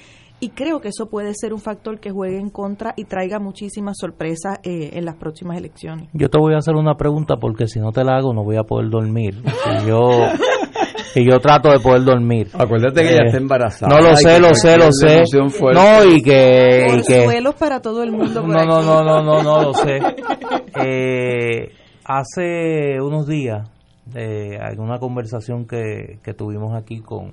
y 0.40 0.50
creo 0.50 0.80
que 0.80 0.88
eso 0.88 1.06
puede 1.06 1.32
ser 1.34 1.52
un 1.52 1.60
factor 1.60 1.98
que 1.98 2.10
juegue 2.10 2.38
en 2.38 2.50
contra 2.50 2.94
y 2.96 3.04
traiga 3.04 3.40
muchísimas 3.40 3.96
sorpresas 3.98 4.58
eh, 4.62 4.90
en 4.92 5.04
las 5.04 5.16
próximas 5.16 5.58
elecciones. 5.58 6.08
Yo 6.12 6.28
te 6.28 6.38
voy 6.38 6.54
a 6.54 6.58
hacer 6.58 6.76
una 6.76 6.96
pregunta 6.96 7.36
porque 7.40 7.66
si 7.66 7.80
no 7.80 7.90
te 7.90 8.04
la 8.04 8.16
hago 8.16 8.32
no 8.32 8.44
voy 8.44 8.56
a 8.56 8.62
poder 8.62 8.88
dormir. 8.88 9.42
Y 9.44 9.88
yo, 9.88 10.10
y 11.14 11.28
yo 11.28 11.38
trato 11.40 11.70
de 11.70 11.80
poder 11.80 12.04
dormir. 12.04 12.48
Acuérdate 12.54 13.02
que 13.02 13.14
ella 13.14 13.24
está 13.26 13.38
embarazada. 13.38 13.94
No 13.94 14.08
lo 14.08 14.14
sé, 14.16 14.38
lo 14.38 14.54
sé, 14.54 14.76
lo 14.78 14.92
sé. 14.92 15.22
No, 15.74 16.04
y 16.04 16.22
que... 16.22 16.86
Y 16.98 17.02
que 17.02 17.52
para 17.58 17.80
todo 17.80 18.02
el 18.02 18.12
mundo. 18.12 18.42
No, 18.46 18.64
no, 18.64 18.82
no, 18.82 19.02
no, 19.02 19.22
no, 19.22 19.42
no, 19.42 19.62
lo 19.62 19.74
sé. 19.74 19.98
Eh, 20.80 21.72
hace 22.04 23.00
unos 23.00 23.26
días, 23.26 23.68
eh, 24.14 24.58
una 24.78 24.98
conversación 24.98 25.66
que, 25.66 26.20
que 26.22 26.34
tuvimos 26.34 26.76
aquí 26.76 27.00
con 27.00 27.32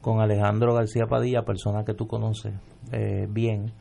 con 0.00 0.20
Alejandro 0.20 0.74
García 0.74 1.06
Padilla, 1.06 1.42
persona 1.42 1.84
que 1.84 1.94
tú 1.94 2.06
conoces 2.06 2.54
eh, 2.92 3.26
bien. 3.28 3.72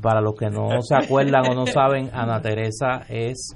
Para 0.00 0.20
los 0.20 0.34
que 0.34 0.48
no 0.48 0.68
se 0.80 0.94
acuerdan 0.94 1.50
o 1.50 1.54
no 1.54 1.66
saben, 1.66 2.10
Ana 2.12 2.40
Teresa 2.40 3.04
es 3.08 3.54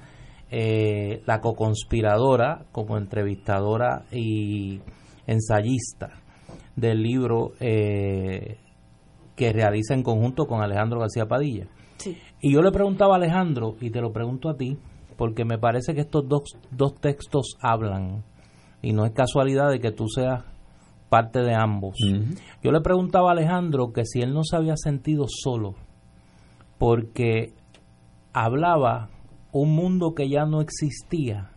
eh, 0.50 1.22
la 1.26 1.40
co-conspiradora 1.40 2.66
como 2.72 2.96
entrevistadora 2.98 4.04
y 4.12 4.80
ensayista 5.26 6.10
del 6.76 7.02
libro 7.02 7.52
eh, 7.58 8.58
que 9.34 9.52
realiza 9.52 9.94
en 9.94 10.02
conjunto 10.02 10.46
con 10.46 10.62
Alejandro 10.62 11.00
García 11.00 11.26
Padilla. 11.26 11.66
Y 12.40 12.52
yo 12.52 12.62
le 12.62 12.70
preguntaba 12.70 13.14
a 13.14 13.16
Alejandro, 13.16 13.74
y 13.80 13.90
te 13.90 14.00
lo 14.00 14.12
pregunto 14.12 14.48
a 14.48 14.56
ti, 14.56 14.78
porque 15.16 15.44
me 15.44 15.58
parece 15.58 15.94
que 15.94 16.02
estos 16.02 16.28
dos, 16.28 16.42
dos 16.70 16.94
textos 17.00 17.56
hablan, 17.60 18.22
y 18.82 18.92
no 18.92 19.04
es 19.04 19.12
casualidad 19.12 19.70
de 19.70 19.80
que 19.80 19.90
tú 19.90 20.06
seas 20.08 20.44
parte 21.08 21.40
de 21.40 21.54
ambos. 21.54 21.96
Yo 22.62 22.72
le 22.72 22.80
preguntaba 22.80 23.30
a 23.30 23.32
Alejandro 23.32 23.92
que 23.92 24.04
si 24.04 24.20
él 24.20 24.34
no 24.34 24.42
se 24.44 24.56
había 24.56 24.76
sentido 24.76 25.26
solo, 25.28 25.74
porque 26.78 27.52
hablaba 28.32 29.08
un 29.52 29.74
mundo 29.74 30.14
que 30.14 30.28
ya 30.28 30.44
no 30.44 30.60
existía 30.60 31.50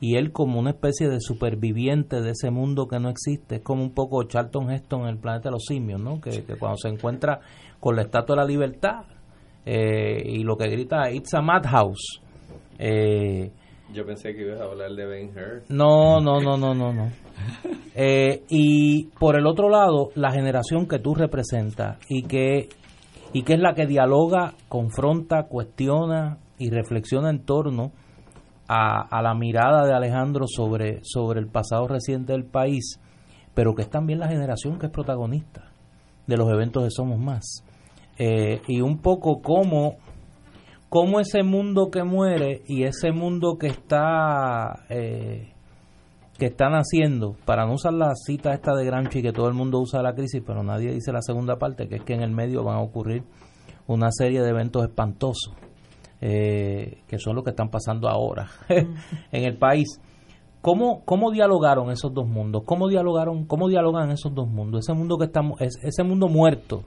y 0.00 0.16
él 0.16 0.32
como 0.32 0.58
una 0.58 0.70
especie 0.70 1.08
de 1.08 1.20
superviviente 1.20 2.20
de 2.20 2.32
ese 2.32 2.50
mundo 2.50 2.88
que 2.88 2.98
no 2.98 3.08
existe, 3.08 3.56
es 3.56 3.62
como 3.62 3.82
un 3.82 3.92
poco 3.92 4.22
Charlton 4.24 4.70
Heston 4.70 5.02
en 5.02 5.08
el 5.08 5.18
planeta 5.18 5.48
de 5.48 5.52
los 5.52 5.64
simios, 5.64 6.00
¿no? 6.00 6.20
Que, 6.20 6.42
cuando 6.58 6.76
se 6.76 6.88
encuentra 6.88 7.40
con 7.80 7.96
la 7.96 8.02
estatua 8.02 8.36
de 8.36 8.42
la 8.42 8.46
libertad 8.46 9.04
eh, 9.64 10.22
y 10.26 10.42
lo 10.42 10.56
que 10.56 10.68
grita 10.68 11.10
It's 11.10 11.32
a 11.32 11.40
madhouse. 11.40 12.20
Eh, 12.78 13.50
Yo 13.94 14.04
pensé 14.04 14.34
que 14.34 14.42
ibas 14.42 14.60
a 14.60 14.64
hablar 14.64 14.90
de 14.90 15.06
Ben 15.06 15.30
Hur. 15.30 15.62
No, 15.70 16.20
no, 16.20 16.40
no, 16.40 16.56
no, 16.58 16.74
no, 16.74 16.92
no. 16.92 17.10
Eh, 17.96 18.42
y 18.48 19.04
por 19.20 19.36
el 19.38 19.46
otro 19.46 19.68
lado, 19.68 20.08
la 20.16 20.32
generación 20.32 20.88
que 20.88 20.98
tú 20.98 21.14
representas 21.14 21.96
y 22.08 22.24
que, 22.24 22.68
y 23.32 23.44
que 23.44 23.52
es 23.52 23.60
la 23.60 23.74
que 23.74 23.86
dialoga, 23.86 24.54
confronta, 24.68 25.44
cuestiona 25.44 26.38
y 26.58 26.70
reflexiona 26.70 27.30
en 27.30 27.44
torno 27.44 27.92
a, 28.66 29.22
la 29.22 29.34
mirada 29.34 29.86
de 29.86 29.94
Alejandro 29.94 30.46
sobre, 30.48 31.00
sobre 31.04 31.38
el 31.38 31.46
pasado 31.46 31.86
reciente 31.86 32.32
del 32.32 32.46
país, 32.46 33.00
pero 33.54 33.76
que 33.76 33.82
es 33.82 33.90
también 33.90 34.18
la 34.18 34.26
generación 34.26 34.80
que 34.80 34.86
es 34.86 34.92
protagonista 34.92 35.70
de 36.26 36.36
los 36.36 36.50
eventos 36.50 36.82
de 36.82 36.90
Somos 36.90 37.20
Más. 37.20 37.64
Eh, 38.18 38.60
y 38.66 38.80
un 38.80 38.98
poco 38.98 39.40
como 39.40 39.98
cómo 40.88 41.18
ese 41.18 41.42
mundo 41.42 41.90
que 41.90 42.04
muere 42.04 42.62
y 42.68 42.84
ese 42.84 43.10
mundo 43.10 43.56
que 43.58 43.66
está 43.66 44.84
eh, 44.88 45.53
que 46.38 46.46
están 46.46 46.72
haciendo, 46.72 47.36
para 47.44 47.64
no 47.64 47.74
usar 47.74 47.92
la 47.94 48.12
cita 48.14 48.52
esta 48.52 48.74
de 48.74 48.84
Gramsci 48.84 49.22
que 49.22 49.32
todo 49.32 49.48
el 49.48 49.54
mundo 49.54 49.78
usa 49.80 50.02
la 50.02 50.14
crisis, 50.14 50.42
pero 50.44 50.62
nadie 50.62 50.92
dice 50.92 51.12
la 51.12 51.22
segunda 51.22 51.56
parte, 51.56 51.88
que 51.88 51.96
es 51.96 52.02
que 52.02 52.14
en 52.14 52.22
el 52.22 52.32
medio 52.32 52.64
van 52.64 52.76
a 52.76 52.80
ocurrir 52.80 53.22
una 53.86 54.10
serie 54.10 54.42
de 54.42 54.50
eventos 54.50 54.82
espantosos, 54.82 55.54
eh, 56.20 57.02
que 57.06 57.18
son 57.18 57.36
los 57.36 57.44
que 57.44 57.50
están 57.50 57.70
pasando 57.70 58.08
ahora 58.08 58.48
en 58.68 59.44
el 59.44 59.56
país. 59.58 60.00
¿Cómo, 60.60 61.04
¿Cómo 61.04 61.30
dialogaron 61.30 61.90
esos 61.90 62.12
dos 62.12 62.26
mundos? 62.26 62.62
¿Cómo 62.64 62.88
dialogaron, 62.88 63.44
cómo 63.44 63.68
dialogan 63.68 64.10
esos 64.10 64.34
dos 64.34 64.48
mundos? 64.48 64.84
Ese 64.84 64.94
mundo 64.94 65.18
que 65.18 65.26
estamos, 65.26 65.60
ese 65.60 66.02
mundo 66.02 66.26
muerto 66.28 66.82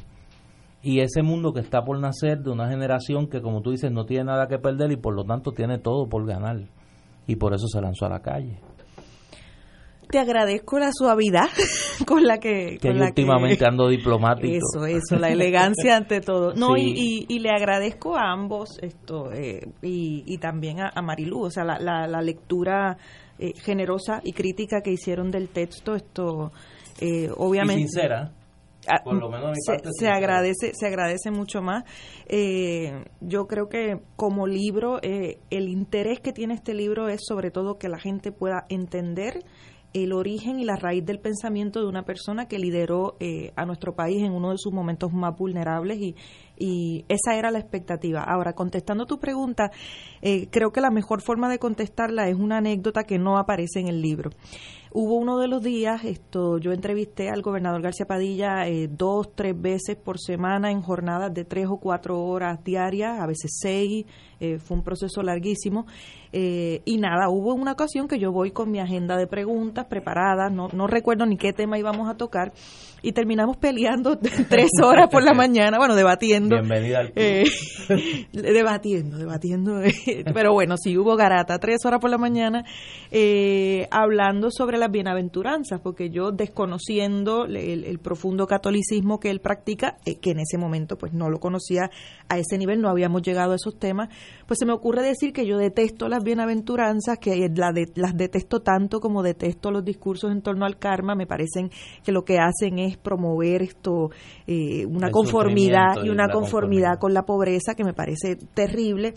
y 0.82 0.99
ese 0.99 1.22
mundo 1.22 1.53
que 1.53 1.60
está 1.60 1.84
por 1.84 1.99
nacer 1.99 2.40
de 2.40 2.49
una 2.49 2.68
generación 2.68 3.28
que, 3.28 3.40
como 3.40 3.61
tú 3.61 3.72
dices, 3.72 3.91
no 3.91 4.06
tiene 4.06 4.26
nada 4.26 4.48
que 4.48 4.57
perder 4.57 4.91
y 4.91 4.98
por 4.98 5.14
lo 5.14 5.24
tanto 5.24 5.52
tiene 5.52 5.78
todo 5.78 6.10
por 6.10 6.26
ganar. 6.26 6.57
Y 7.28 7.36
por 7.36 7.53
eso 7.53 7.68
se 7.68 7.80
lanzó 7.80 8.07
a 8.07 8.10
la 8.10 8.22
calle 8.22 8.60
te 10.10 10.20
agradezco 10.20 10.80
la 10.80 10.92
suavidad 10.92 11.48
con 12.06 12.24
la 12.24 12.40
que... 12.40 12.78
Que 12.82 12.90
últimamente 12.90 13.66
ando 13.66 13.90
diplomático. 13.90 14.56
Eso, 14.56 14.86
eso, 14.86 15.18
la 15.20 15.30
elegancia 15.30 15.96
ante 15.98 16.22
todo. 16.22 16.54
No, 16.54 16.78
y, 16.78 17.26
y, 17.28 17.40
le 17.40 17.50
agradezco 17.50 18.16
a 18.18 18.32
ambos 18.32 18.78
esto 18.82 19.32
eh, 19.32 19.68
y, 19.82 20.24
y, 20.26 20.38
también 20.38 20.82
a, 20.82 20.92
a, 20.94 21.02
Marilú, 21.02 21.44
o 21.44 21.52
sea, 21.52 21.64
la, 21.64 21.80
la, 21.80 22.22
lectura 22.22 22.98
eh, 23.40 23.54
generosa 23.58 24.22
y 24.24 24.34
crítica 24.34 24.82
que 24.82 24.92
hicieron 24.92 25.32
del 25.32 25.50
texto, 25.50 25.96
esto 25.96 26.52
eh, 27.00 27.30
obviamente... 27.36 27.82
Y 27.82 27.88
sincera. 27.88 28.32
Ah, 28.90 29.02
por 29.04 29.16
lo 29.16 29.30
menos 29.30 29.58
se, 29.66 29.80
se 29.92 30.08
agradece 30.08 30.72
se 30.74 30.88
agradece 30.88 31.30
mucho 31.30 31.62
más 31.62 31.84
eh, 32.28 33.04
yo 33.20 33.46
creo 33.46 33.68
que 33.68 34.00
como 34.16 34.48
libro 34.48 35.00
eh, 35.02 35.40
el 35.50 35.68
interés 35.68 36.22
que 36.22 36.32
tiene 36.32 36.54
este 36.54 36.74
libro 36.74 37.10
es 37.10 37.20
sobre 37.28 37.52
todo 37.52 37.78
que 37.78 37.90
la 37.90 38.00
gente 38.00 38.32
pueda 38.32 38.66
entender 38.70 39.44
el 39.94 40.14
origen 40.14 40.60
y 40.60 40.66
la 40.66 40.76
raíz 40.76 41.06
del 41.06 41.20
pensamiento 41.20 41.80
de 41.80 41.88
una 41.88 42.04
persona 42.04 42.48
que 42.48 42.60
lideró 42.60 43.16
eh, 43.20 43.52
a 43.56 43.66
nuestro 43.66 43.96
país 43.96 44.22
en 44.24 44.34
uno 44.34 44.52
de 44.52 44.58
sus 44.58 44.74
momentos 44.74 45.12
más 45.14 45.36
vulnerables 45.36 45.98
y, 46.00 46.16
y 46.58 47.06
esa 47.08 47.36
era 47.36 47.52
la 47.52 47.60
expectativa. 47.60 48.24
Ahora, 48.24 48.54
contestando 48.54 49.06
tu 49.06 49.20
pregunta, 49.20 49.72
eh, 50.22 50.48
creo 50.52 50.72
que 50.72 50.82
la 50.82 50.92
mejor 50.92 51.22
forma 51.22 51.50
de 51.50 51.60
contestarla 51.60 52.28
es 52.28 52.36
una 52.36 52.58
anécdota 52.58 53.04
que 53.04 53.18
no 53.18 53.38
aparece 53.38 53.80
en 53.80 53.88
el 53.88 54.02
libro. 54.02 54.32
hubo 54.92 55.16
uno 55.16 55.38
de 55.38 55.48
los 55.48 55.62
días, 55.62 56.04
esto, 56.06 56.58
yo 56.58 56.72
entrevisté 56.72 57.30
al 57.30 57.42
gobernador 57.42 57.82
García 57.82 58.08
Padilla 58.08 58.68
eh, 58.68 58.88
dos, 58.88 59.34
tres 59.36 59.60
veces 59.60 59.96
por 59.96 60.20
semana 60.20 60.72
en 60.72 60.82
jornadas 60.82 61.34
de 61.34 61.46
tres 61.46 61.68
o 61.70 61.78
cuatro 61.78 62.20
horas 62.24 62.64
diarias, 62.64 63.20
a 63.20 63.28
veces 63.28 63.58
seis, 63.62 64.06
eh, 64.40 64.60
fue 64.60 64.78
un 64.78 64.84
proceso 64.84 65.22
larguísimo. 65.22 65.86
Eh, 66.34 66.82
y 66.86 66.98
nada, 66.98 67.30
hubo 67.30 67.54
una 67.54 67.72
ocasión 67.72 68.08
que 68.08 68.20
yo 68.20 68.32
voy 68.32 68.52
con 68.52 68.70
mi 68.70 68.80
agenda 68.80 69.18
de 69.18 69.28
preguntas 69.28 69.86
preparada, 69.86 70.50
no, 70.50 70.68
no 70.74 70.88
recuerdo 70.88 71.26
ni 71.26 71.38
qué 71.38 71.54
tema 71.54 71.80
íbamos 71.80 72.10
a 72.10 72.18
tocar, 72.18 72.52
y 73.02 73.12
terminamos 73.12 73.58
peleando 73.58 74.18
tres 74.50 74.72
horas 74.84 75.10
por 75.10 75.24
la 75.24 75.34
mañana, 75.34 75.78
bueno, 75.78 75.96
debatiendo. 75.96 76.56
Bienvenida 76.56 77.00
al 77.00 77.14
eh, 77.16 77.46
debatiendo, 78.34 79.18
debatiendo. 79.18 79.82
pero 80.34 80.54
bueno, 80.54 80.76
sí 80.78 80.98
hubo 80.98 81.16
garata, 81.16 81.60
tres 81.60 81.86
horas 81.86 82.00
por 82.00 82.10
la 82.10 82.18
mañana, 82.18 82.66
eh, 83.12 83.88
hablando 83.92 84.50
sobre 84.52 84.78
las 84.78 84.92
bienaventuranzas, 84.92 85.80
porque 85.82 86.10
yo 86.10 86.32
desconociendo 86.32 87.46
el, 87.46 88.00
profundo 88.00 88.48
catolicismo 88.48 89.20
que 89.20 89.30
él 89.30 89.40
practica, 89.40 89.98
eh, 90.06 90.20
que 90.20 90.32
en 90.32 90.40
ese 90.40 90.58
momento 90.58 90.98
pues 90.98 91.14
no 91.14 91.30
lo 91.30 91.40
conocía 91.40 91.90
a 92.30 92.38
ese 92.38 92.58
nivel, 92.58 92.82
no 92.82 92.90
habíamos 92.90 93.22
llegado 93.22 93.54
a 93.54 93.56
esos 93.56 93.78
temas, 93.80 94.10
pues 94.45 94.60
se 94.60 94.66
me 94.66 94.74
ocurre 94.74 95.04
decir 95.04 95.34
que 95.34 95.45
yo 95.45 95.58
detesto 95.58 96.08
las 96.08 96.24
bienaventuranzas, 96.24 97.18
que 97.20 97.49
la 97.56 97.74
las 97.95 98.16
detesto 98.16 98.62
tanto 98.62 98.99
como 98.99 99.24
detesto 99.24 99.72
los 99.72 99.84
discursos 99.84 100.32
en 100.32 100.41
torno 100.41 100.66
al 100.66 100.78
karma, 100.78 101.16
me 101.16 101.28
parecen 101.28 101.70
que 102.04 102.12
lo 102.12 102.24
que 102.24 102.40
hacen 102.40 102.80
es 102.80 102.98
promover 102.98 103.62
esto, 103.62 104.10
eh, 104.48 104.86
una 104.86 105.12
conformidad 105.12 106.04
y 106.04 106.10
una 106.10 106.30
conformidad 106.30 106.99
con 106.99 107.14
la 107.14 107.24
pobreza 107.24 107.76
que 107.76 107.84
me 107.84 107.94
parece 107.94 108.38
terrible 108.54 109.14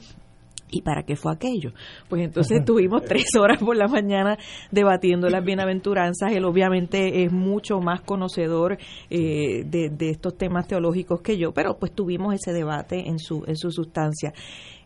¿Y 0.70 0.82
para 0.82 1.02
qué 1.02 1.16
fue 1.16 1.32
aquello? 1.32 1.72
Pues 2.08 2.22
entonces 2.22 2.58
estuvimos 2.60 3.04
tres 3.04 3.26
horas 3.38 3.58
por 3.58 3.76
la 3.76 3.88
mañana 3.88 4.38
debatiendo 4.70 5.28
las 5.28 5.44
bienaventuranzas. 5.44 6.32
Él 6.32 6.44
obviamente 6.44 7.24
es 7.24 7.32
mucho 7.32 7.80
más 7.80 8.02
conocedor 8.02 8.78
eh, 9.10 9.64
de, 9.64 9.90
de, 9.90 10.10
estos 10.10 10.36
temas 10.36 10.66
teológicos 10.66 11.20
que 11.22 11.36
yo, 11.36 11.52
pero 11.52 11.78
pues 11.78 11.92
tuvimos 11.92 12.34
ese 12.34 12.52
debate 12.52 13.08
en 13.08 13.18
su, 13.18 13.44
en 13.46 13.56
su 13.56 13.70
sustancia. 13.70 14.32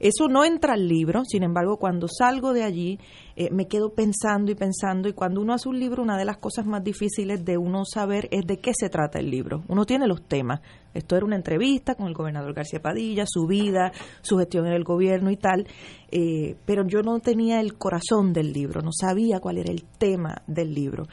Eso 0.01 0.29
no 0.29 0.45
entra 0.45 0.75
al 0.75 0.89
libro, 0.89 1.25
sin 1.25 1.43
embargo, 1.43 1.79
cuando 1.79 2.09
salgo 2.09 2.53
de 2.53 2.65
allí 2.65 2.99
eh, 3.37 3.51
me 3.51 3.67
quedo 3.67 3.95
pensando 3.95 4.51
y 4.51 4.55
pensando 4.55 5.09
y 5.09 5.13
cuando 5.13 5.41
uno 5.41 5.55
hace 5.55 5.69
un 5.69 5.79
libro, 5.79 6.03
una 6.03 6.17
de 6.17 6.25
las 6.25 6.39
cosas 6.39 6.67
más 6.67 6.83
difíciles 6.85 7.45
de 7.45 7.59
uno 7.59 7.85
saber 7.85 8.29
es 8.31 8.47
de 8.47 8.59
qué 8.59 8.73
se 8.75 8.89
trata 8.89 9.19
el 9.19 9.31
libro. 9.31 9.65
Uno 9.69 9.85
tiene 9.85 10.07
los 10.07 10.23
temas. 10.23 10.61
Esto 10.93 11.17
era 11.17 11.25
una 11.25 11.37
entrevista 11.37 11.95
con 11.95 12.07
el 12.07 12.15
gobernador 12.15 12.55
García 12.55 12.81
Padilla, 12.81 13.25
su 13.27 13.47
vida, 13.47 13.93
su 14.23 14.39
gestión 14.39 14.67
en 14.67 14.75
el 14.75 14.85
gobierno 14.85 15.31
y 15.31 15.37
tal, 15.37 15.67
eh, 16.11 16.57
pero 16.65 16.87
yo 16.87 17.03
no 17.03 17.19
tenía 17.21 17.61
el 17.61 17.75
corazón 17.75 18.33
del 18.33 18.53
libro, 18.53 18.81
no 18.81 18.93
sabía 18.93 19.41
cuál 19.41 19.59
era 19.59 19.73
el 19.73 19.85
tema 19.99 20.43
del 20.47 20.73
libro. 20.73 21.05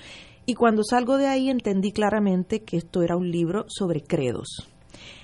Y 0.46 0.54
cuando 0.54 0.84
salgo 0.84 1.18
de 1.18 1.28
ahí 1.28 1.50
entendí 1.50 1.92
claramente 1.92 2.62
que 2.62 2.78
esto 2.78 3.02
era 3.02 3.16
un 3.16 3.32
libro 3.32 3.66
sobre 3.68 4.02
credos 4.02 4.71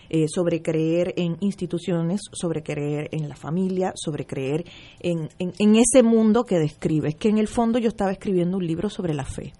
eh, 0.10 0.28
sobre 0.28 0.62
creer 0.62 1.14
en 1.18 1.38
instituciones, 1.40 2.22
sobre 2.32 2.64
creer 2.64 3.10
en 3.12 3.30
la 3.30 3.36
familia, 3.36 3.92
sobre 3.96 4.26
creer 4.26 4.66
en, 5.00 5.30
en, 5.40 5.76
ese 5.76 6.04
mundo 6.04 6.44
que 6.44 6.60
describes, 6.60 7.16
que 7.16 7.30
en 7.30 7.38
el 7.38 7.48
fondo 7.48 7.80
yo 7.80 7.90
estaba 7.90 8.12
escribiendo 8.12 8.58
un 8.58 8.66
libro 8.68 8.90
sobre 8.90 9.14
la 9.14 9.26
fe. 9.26 9.54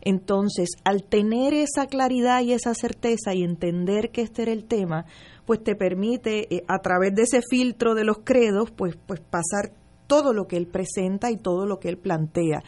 Entonces, 0.00 0.70
al 0.84 1.02
tener 1.04 1.54
esa 1.54 1.86
claridad 1.86 2.42
y 2.42 2.52
esa 2.52 2.74
certeza 2.74 3.34
y 3.34 3.42
entender 3.42 4.10
que 4.10 4.22
este 4.22 4.42
era 4.42 4.52
el 4.52 4.64
tema, 4.64 5.06
pues 5.46 5.62
te 5.62 5.74
permite, 5.74 6.54
eh, 6.54 6.64
a 6.68 6.78
través 6.80 7.14
de 7.14 7.22
ese 7.22 7.40
filtro 7.48 7.94
de 7.94 8.04
los 8.04 8.18
credos, 8.18 8.70
pues, 8.70 8.96
pues 9.06 9.20
pasar 9.20 9.72
todo 10.06 10.34
lo 10.34 10.46
que 10.46 10.56
él 10.56 10.66
presenta 10.66 11.30
y 11.30 11.38
todo 11.38 11.66
lo 11.66 11.78
que 11.80 11.88
él 11.88 11.96
plantea 11.96 12.62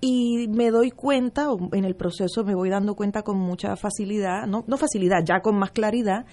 y 0.00 0.48
me 0.48 0.70
doy 0.70 0.90
cuenta, 0.90 1.48
en 1.72 1.84
el 1.84 1.94
proceso 1.94 2.42
me 2.44 2.54
voy 2.54 2.70
dando 2.70 2.94
cuenta 2.94 3.22
con 3.22 3.38
mucha 3.38 3.76
facilidad, 3.76 4.46
no, 4.46 4.64
no 4.66 4.76
facilidad, 4.78 5.22
ya 5.24 5.40
con 5.40 5.58
más 5.58 5.72
claridad, 5.72 6.24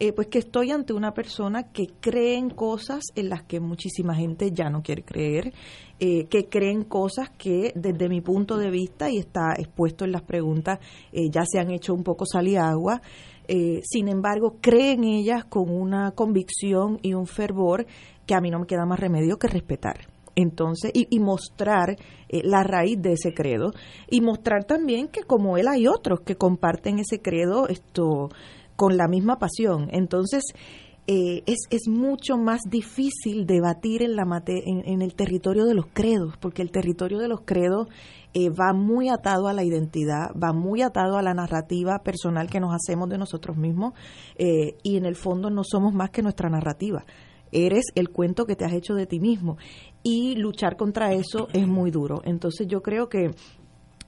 eh, 0.00 0.12
pues 0.12 0.26
que 0.26 0.40
estoy 0.40 0.72
ante 0.72 0.92
una 0.92 1.14
persona 1.14 1.70
que 1.70 1.86
cree 2.00 2.36
en 2.36 2.50
cosas 2.50 3.04
en 3.14 3.28
las 3.28 3.44
que 3.44 3.60
muchísima 3.60 4.16
gente 4.16 4.50
ya 4.50 4.68
no 4.68 4.82
quiere 4.82 5.04
creer, 5.04 5.52
eh, 6.00 6.26
que 6.26 6.48
cree 6.48 6.72
en 6.72 6.82
cosas 6.82 7.30
que 7.30 7.72
desde 7.76 8.08
mi 8.08 8.20
punto 8.20 8.56
de 8.56 8.70
vista, 8.70 9.08
y 9.08 9.18
está 9.18 9.54
expuesto 9.56 10.04
en 10.04 10.10
las 10.10 10.22
preguntas, 10.22 10.80
eh, 11.12 11.30
ya 11.30 11.44
se 11.46 11.60
han 11.60 11.70
hecho 11.70 11.94
un 11.94 12.02
poco 12.02 12.26
sal 12.26 12.48
y 12.48 12.56
agua, 12.56 13.00
sin 13.82 14.08
embargo, 14.08 14.56
cree 14.62 14.92
en 14.92 15.04
ellas 15.04 15.44
con 15.44 15.68
una 15.68 16.12
convicción 16.12 16.98
y 17.02 17.12
un 17.12 17.26
fervor 17.26 17.86
que 18.24 18.34
a 18.34 18.40
mí 18.40 18.50
no 18.50 18.60
me 18.60 18.66
queda 18.66 18.86
más 18.86 18.98
remedio 18.98 19.36
que 19.36 19.46
respetar 19.46 20.11
entonces 20.36 20.90
y, 20.94 21.18
mostrar 21.20 21.96
eh, 22.28 22.42
la 22.44 22.62
raíz 22.62 23.00
de 23.00 23.12
ese 23.12 23.34
credo 23.34 23.72
y 24.08 24.20
mostrar 24.20 24.64
también 24.64 25.08
que 25.08 25.22
como 25.22 25.56
él 25.56 25.68
hay 25.68 25.86
otros 25.86 26.20
que 26.20 26.36
comparten 26.36 26.98
ese 26.98 27.20
credo 27.20 27.68
esto 27.68 28.30
con 28.76 28.96
la 28.96 29.08
misma 29.08 29.38
pasión. 29.38 29.88
Entonces 29.92 30.42
eh, 31.06 31.42
es, 31.46 31.58
es 31.70 31.88
mucho 31.88 32.36
más 32.36 32.62
difícil 32.68 33.46
debatir 33.46 34.02
en, 34.02 34.16
la 34.16 34.24
en, 34.46 34.82
en, 34.86 35.02
el 35.02 35.14
territorio 35.14 35.64
de 35.64 35.74
los 35.74 35.86
credos, 35.92 36.36
porque 36.38 36.62
el 36.62 36.70
territorio 36.70 37.18
de 37.18 37.28
los 37.28 37.40
credos 37.42 37.88
eh, 38.34 38.48
va 38.48 38.72
muy 38.72 39.08
atado 39.08 39.48
a 39.48 39.52
la 39.52 39.64
identidad, 39.64 40.30
va 40.40 40.52
muy 40.52 40.80
atado 40.80 41.18
a 41.18 41.22
la 41.22 41.34
narrativa 41.34 41.98
personal 41.98 42.48
que 42.48 42.60
nos 42.60 42.74
hacemos 42.74 43.08
de 43.08 43.18
nosotros 43.18 43.56
mismos 43.56 43.92
y 44.38 44.96
en 44.96 45.04
el 45.04 45.16
fondo 45.16 45.50
no 45.50 45.62
somos 45.64 45.92
más 45.92 46.10
que 46.10 46.22
nuestra 46.22 46.48
narrativa. 46.48 47.04
Eres 47.52 47.84
el 47.94 48.08
cuento 48.08 48.46
que 48.46 48.56
te 48.56 48.64
has 48.64 48.72
hecho 48.72 48.94
de 48.94 49.06
ti 49.06 49.20
mismo 49.20 49.58
y 50.02 50.36
luchar 50.36 50.76
contra 50.76 51.12
eso 51.12 51.48
es 51.52 51.66
muy 51.66 51.90
duro. 51.90 52.22
Entonces 52.24 52.66
yo 52.66 52.82
creo 52.82 53.08
que 53.08 53.30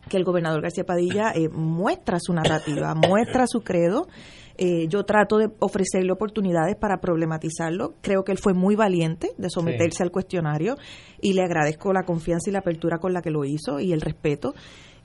que 0.09 0.17
el 0.17 0.25
gobernador 0.25 0.61
García 0.61 0.85
Padilla 0.85 1.33
eh, 1.35 1.49
muestra 1.49 2.19
su 2.21 2.33
narrativa, 2.33 2.95
muestra 2.95 3.47
su 3.47 3.63
credo. 3.63 4.07
Eh, 4.57 4.87
yo 4.89 5.05
trato 5.05 5.39
de 5.39 5.51
ofrecerle 5.59 6.13
oportunidades 6.13 6.77
para 6.77 6.99
problematizarlo. 6.99 7.95
Creo 8.01 8.23
que 8.23 8.33
él 8.33 8.39
fue 8.39 8.55
muy 8.55 8.77
valiente 8.77 9.31
de 9.37 9.51
someterse 9.51 10.03
al 10.03 10.13
cuestionario 10.13 10.77
y 11.21 11.33
le 11.33 11.43
agradezco 11.43 11.93
la 11.93 12.05
confianza 12.05 12.51
y 12.51 12.53
la 12.53 12.61
apertura 12.61 12.99
con 12.99 13.13
la 13.13 13.21
que 13.21 13.31
lo 13.31 13.45
hizo 13.45 13.81
y 13.81 13.93
el 13.93 14.01
respeto. 14.01 14.55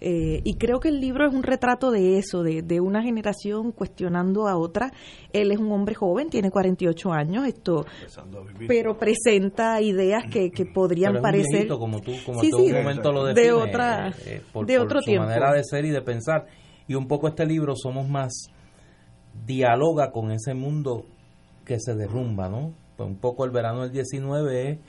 Eh, 0.01 0.41
y 0.45 0.55
creo 0.55 0.79
que 0.79 0.89
el 0.89 1.01
libro 1.01 1.27
es 1.27 1.33
un 1.33 1.43
retrato 1.43 1.91
de 1.91 2.17
eso, 2.17 2.41
de, 2.41 2.61
de, 2.61 2.79
una 2.79 3.03
generación 3.03 3.71
cuestionando 3.73 4.47
a 4.47 4.57
otra. 4.57 4.91
Él 5.33 5.51
es 5.51 5.59
un 5.59 5.71
hombre 5.71 5.93
joven, 5.93 6.29
tiene 6.29 6.51
48 6.51 7.11
años, 7.11 7.45
esto, 7.45 7.85
pero 8.67 8.97
presenta 8.97 9.81
ideas 9.81 10.23
que, 10.31 10.51
que 10.51 10.65
podrían 10.65 11.21
parecer. 11.21 11.67
como 11.67 11.99
tú, 12.01 12.13
como 12.25 12.39
un 12.39 12.71
momento 12.71 13.11
lo 13.11 13.25
de 13.25 13.51
otra, 13.51 14.09
eh, 14.09 14.13
eh, 14.25 14.65
de 14.65 14.79
otro 14.79 15.01
su 15.01 15.11
manera 15.11 15.53
de 15.53 15.63
ser 15.63 15.83
y 15.83 15.89
de 15.89 16.01
pensar. 16.01 16.45
Y 16.87 16.95
un 16.95 17.07
poco 17.07 17.27
este 17.27 17.45
libro 17.45 17.75
somos 17.75 18.07
más 18.07 18.47
dialoga 19.45 20.11
con 20.11 20.31
ese 20.31 20.53
mundo 20.53 21.05
que 21.65 21.77
se 21.79 21.93
derrumba, 21.95 22.49
¿no? 22.49 22.73
Pues 22.95 23.09
un 23.09 23.17
poco 23.17 23.45
el 23.45 23.51
verano 23.51 23.81
del 23.81 23.91
19 23.91 24.69
es 24.71 24.79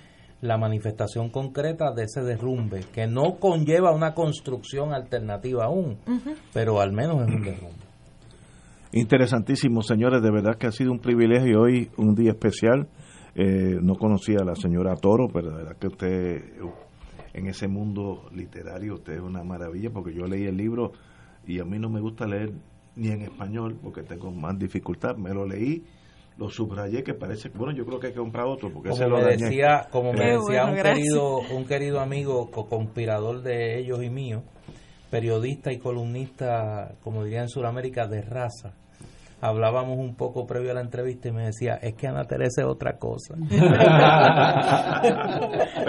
la 0.40 0.56
manifestación 0.56 1.30
concreta 1.30 1.92
de 1.92 2.04
ese 2.04 2.22
derrumbe, 2.22 2.80
que 2.92 3.06
no 3.06 3.38
conlleva 3.38 3.92
una 3.92 4.14
construcción 4.14 4.92
alternativa 4.92 5.64
aún, 5.64 5.98
pero 6.54 6.80
al 6.80 6.92
menos 6.92 7.28
es 7.28 7.34
un 7.34 7.42
derrumbe. 7.42 7.90
Interesantísimo, 8.92 9.82
señores, 9.82 10.22
de 10.22 10.30
verdad 10.30 10.56
que 10.56 10.66
ha 10.66 10.72
sido 10.72 10.90
un 10.90 10.98
privilegio 10.98 11.60
hoy, 11.60 11.90
un 11.96 12.14
día 12.14 12.30
especial. 12.30 12.88
Eh, 13.36 13.78
no 13.80 13.94
conocía 13.94 14.38
a 14.40 14.44
la 14.44 14.56
señora 14.56 14.96
Toro, 14.96 15.28
pero 15.32 15.50
de 15.50 15.56
verdad 15.58 15.76
que 15.78 15.86
usted, 15.86 16.42
en 17.32 17.46
ese 17.46 17.68
mundo 17.68 18.28
literario, 18.34 18.94
usted 18.94 19.14
es 19.14 19.20
una 19.20 19.44
maravilla, 19.44 19.90
porque 19.90 20.12
yo 20.12 20.26
leí 20.26 20.46
el 20.46 20.56
libro 20.56 20.92
y 21.46 21.60
a 21.60 21.64
mí 21.64 21.78
no 21.78 21.88
me 21.88 22.00
gusta 22.00 22.26
leer 22.26 22.52
ni 22.96 23.08
en 23.08 23.22
español, 23.22 23.78
porque 23.80 24.02
tengo 24.02 24.32
más 24.32 24.58
dificultad, 24.58 25.16
me 25.16 25.32
lo 25.32 25.46
leí 25.46 25.84
lo 26.40 26.48
subrayé 26.48 27.04
que 27.04 27.12
parece 27.12 27.50
bueno 27.50 27.74
yo 27.76 27.84
creo 27.84 28.00
que 28.00 28.06
hay 28.08 28.14
que 28.14 28.18
comprar 28.18 28.46
otro 28.46 28.72
porque 28.72 28.88
como 28.88 29.18
me 29.18 29.36
decía 29.36 29.86
como 29.90 30.14
me 30.14 30.32
decía 30.32 30.64
un 30.64 30.74
querido 30.74 31.40
un 31.54 31.66
querido 31.66 32.00
amigo 32.00 32.50
conspirador 32.50 33.42
de 33.42 33.78
ellos 33.78 34.02
y 34.02 34.08
mío 34.08 34.42
periodista 35.10 35.70
y 35.70 35.78
columnista 35.78 36.94
como 37.02 37.24
diría 37.24 37.42
en 37.42 37.50
Sudamérica 37.50 38.06
de 38.06 38.22
raza 38.22 38.72
hablábamos 39.42 39.98
un 39.98 40.14
poco 40.14 40.46
previo 40.46 40.70
a 40.70 40.74
la 40.74 40.80
entrevista 40.80 41.28
y 41.28 41.32
me 41.32 41.44
decía 41.44 41.74
es 41.74 41.92
que 41.94 42.06
Ana 42.06 42.24
Teresa 42.24 42.62
es 42.62 42.66
otra 42.66 42.96
cosa 42.96 43.36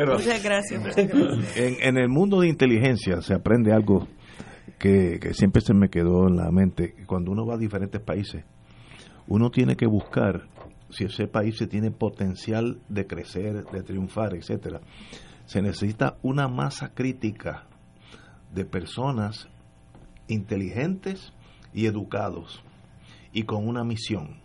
muchas 0.06 0.44
gracias, 0.44 0.98
En, 0.98 1.78
en, 1.82 1.98
el 1.98 2.10
mundo 2.10 2.42
de 2.42 2.50
inteligencia 2.50 3.22
se 3.22 3.34
aprende 3.34 3.72
algo 3.72 4.06
que, 4.78 5.18
que 5.22 5.34
siempre 5.34 5.62
se 5.62 5.74
me 5.74 5.90
quedó 5.90 6.28
en 6.28 6.36
la 6.38 6.50
mente. 6.50 6.96
Cuando 7.06 7.32
uno 7.32 7.46
va 7.46 7.54
a 7.54 7.58
diferentes 7.58 8.02
países 8.02 8.44
uno 9.32 9.50
tiene 9.50 9.78
que 9.78 9.88
buscar 9.88 10.42
si 10.90 11.06
ese 11.06 11.26
país 11.26 11.58
se 11.58 11.66
tiene 11.66 11.90
potencial 11.90 12.82
de 12.90 13.08
crecer, 13.08 13.64
de 13.64 13.82
triunfar, 13.82 14.36
etcétera. 14.36 14.82
Se 15.46 15.62
necesita 15.62 16.18
una 16.22 16.50
masa 16.50 16.94
crítica 16.94 17.64
de 18.54 18.66
personas 18.66 19.48
inteligentes 20.28 21.32
y 21.74 21.86
educados 21.86 22.62
y 23.32 23.44
con 23.44 23.66
una 23.66 23.86
misión. 23.86 24.42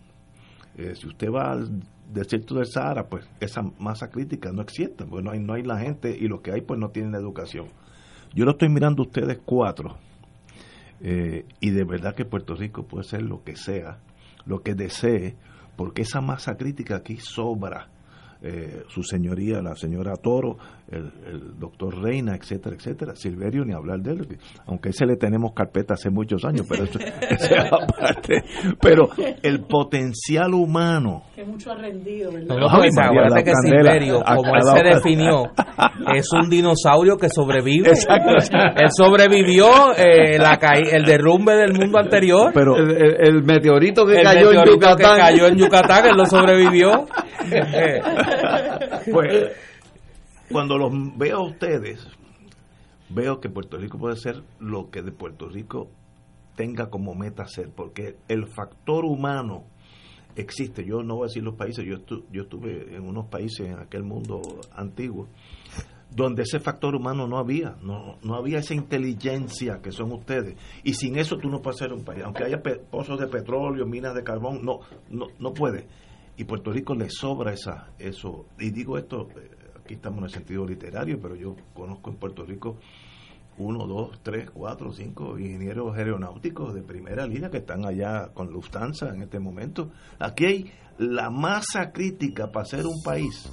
Eh, 0.76 0.94
si 0.94 1.08
usted 1.08 1.32
va 1.32 1.50
al 1.50 1.82
desierto 2.12 2.54
del 2.54 2.66
Sahara, 2.66 3.08
pues 3.08 3.28
esa 3.40 3.62
masa 3.80 4.08
crítica 4.08 4.52
no 4.52 4.62
existe, 4.62 5.04
pues 5.04 5.24
no 5.24 5.32
hay, 5.32 5.40
no 5.40 5.54
hay 5.54 5.64
la 5.64 5.80
gente 5.80 6.16
y 6.16 6.28
los 6.28 6.42
que 6.42 6.52
hay 6.52 6.60
pues 6.60 6.78
no 6.78 6.90
tienen 6.90 7.16
educación. 7.16 7.70
Yo 8.36 8.44
lo 8.44 8.52
estoy 8.52 8.68
mirando 8.68 9.02
a 9.02 9.06
ustedes 9.06 9.40
cuatro 9.44 9.96
eh, 11.00 11.44
y 11.58 11.70
de 11.70 11.82
verdad 11.82 12.14
que 12.14 12.24
Puerto 12.24 12.54
Rico 12.54 12.84
puede 12.84 13.02
ser 13.02 13.22
lo 13.22 13.42
que 13.42 13.56
sea, 13.56 13.98
lo 14.46 14.62
que 14.62 14.74
desee, 14.74 15.36
porque 15.76 16.02
esa 16.02 16.20
masa 16.20 16.56
crítica 16.56 16.96
aquí 16.96 17.16
sobra 17.18 17.88
eh, 18.42 18.84
su 18.88 19.02
señoría, 19.02 19.62
la 19.62 19.74
señora 19.74 20.14
Toro, 20.16 20.58
el, 20.90 21.58
doctor 21.58 22.02
Reina, 22.02 22.36
etcétera, 22.36 22.76
etcétera. 22.76 23.16
Silverio, 23.16 23.64
ni 23.64 23.72
hablar 23.72 24.00
de 24.00 24.12
él, 24.12 24.38
aunque 24.66 24.90
ese 24.90 25.06
le 25.06 25.16
tenemos 25.16 25.52
carpeta 25.54 25.94
hace 25.94 26.10
muchos 26.10 26.44
años, 26.44 26.66
pero 26.68 26.84
eso, 26.84 26.98
aparte. 27.72 28.44
Pero 28.80 29.08
el 29.42 29.64
potencial 29.64 30.52
humano. 30.52 31.24
Que 31.34 31.44
mucho 31.44 31.72
ha 31.72 31.76
rendido, 31.76 32.30
¿verdad? 32.30 32.56
No, 32.56 32.68
pues, 32.76 32.96
acuérdate 32.98 33.44
que 33.44 33.52
Silverio, 33.64 34.22
como 34.22 34.54
él 34.54 34.62
se 34.62 34.82
definió, 34.84 35.44
es 36.14 36.26
un 36.32 36.48
dinosaurio 36.48 37.16
que 37.16 37.28
sobrevive. 37.28 37.90
Exacto. 37.90 38.30
Él 38.76 38.88
sobrevivió 38.90 39.94
eh, 39.96 40.38
la 40.38 40.58
el 40.90 41.04
derrumbe 41.04 41.54
del 41.54 41.74
mundo 41.74 41.98
anterior. 41.98 42.50
Pero 42.54 42.76
el, 42.76 43.42
meteorito 43.42 44.06
que 44.06 44.22
cayó 44.22 44.52
en 44.52 44.64
Yucatán. 44.64 44.96
que 44.96 45.20
cayó 45.20 45.46
en 45.48 45.56
Yucatán, 45.56 46.06
él 46.06 46.16
lo 46.16 46.26
sobrevivió. 46.26 47.06
pues 49.12 49.52
cuando 50.50 50.78
los 50.78 50.92
veo 51.16 51.38
a 51.38 51.46
ustedes, 51.46 52.06
veo 53.08 53.40
que 53.40 53.48
Puerto 53.48 53.76
Rico 53.76 53.98
puede 53.98 54.16
ser 54.16 54.42
lo 54.58 54.90
que 54.90 55.02
de 55.02 55.12
Puerto 55.12 55.48
Rico 55.48 55.90
tenga 56.54 56.88
como 56.88 57.14
meta 57.14 57.46
ser, 57.46 57.70
porque 57.74 58.16
el 58.28 58.46
factor 58.46 59.04
humano 59.04 59.64
existe. 60.36 60.84
Yo 60.84 61.02
no 61.02 61.16
voy 61.16 61.24
a 61.24 61.28
decir 61.28 61.42
los 61.42 61.56
países, 61.56 61.84
yo, 61.84 61.96
yo 62.30 62.42
estuve 62.42 62.94
en 62.94 63.02
unos 63.02 63.26
países 63.26 63.66
en 63.66 63.78
aquel 63.78 64.04
mundo 64.04 64.40
antiguo 64.72 65.28
donde 66.10 66.42
ese 66.42 66.60
factor 66.60 66.94
humano 66.94 67.26
no 67.26 67.38
había, 67.38 67.76
no, 67.82 68.18
no 68.22 68.34
había 68.34 68.58
esa 68.58 68.74
inteligencia 68.74 69.80
que 69.82 69.92
son 69.92 70.12
ustedes. 70.12 70.56
Y 70.84 70.94
sin 70.94 71.18
eso 71.18 71.36
tú 71.36 71.48
no 71.48 71.60
puedes 71.60 71.78
ser 71.78 71.92
un 71.92 72.04
país. 72.04 72.22
Aunque 72.24 72.44
haya 72.44 72.62
pozos 72.90 73.18
de 73.18 73.26
petróleo, 73.26 73.86
minas 73.86 74.14
de 74.14 74.22
carbón, 74.22 74.64
no, 74.64 74.80
no, 75.10 75.26
no 75.38 75.52
puede. 75.52 75.86
Y 76.36 76.44
Puerto 76.44 76.70
Rico 76.70 76.94
le 76.94 77.10
sobra 77.10 77.52
esa, 77.52 77.90
eso. 77.98 78.46
Y 78.58 78.70
digo 78.70 78.98
esto, 78.98 79.28
eh, 79.36 79.50
aquí 79.78 79.94
estamos 79.94 80.18
en 80.18 80.24
el 80.24 80.30
sentido 80.30 80.66
literario, 80.66 81.18
pero 81.20 81.34
yo 81.34 81.56
conozco 81.74 82.10
en 82.10 82.16
Puerto 82.16 82.44
Rico 82.44 82.76
uno, 83.58 83.86
dos, 83.86 84.20
tres, 84.22 84.50
cuatro, 84.50 84.92
cinco 84.92 85.38
ingenieros 85.38 85.96
aeronáuticos 85.96 86.74
de 86.74 86.82
primera 86.82 87.26
línea 87.26 87.50
que 87.50 87.58
están 87.58 87.86
allá 87.86 88.28
con 88.34 88.52
Lufthansa 88.52 89.08
en 89.14 89.22
este 89.22 89.40
momento. 89.40 89.90
Aquí 90.18 90.44
hay 90.44 90.72
la 90.98 91.30
masa 91.30 91.90
crítica 91.90 92.50
para 92.50 92.66
ser 92.66 92.86
un 92.86 93.02
país. 93.02 93.50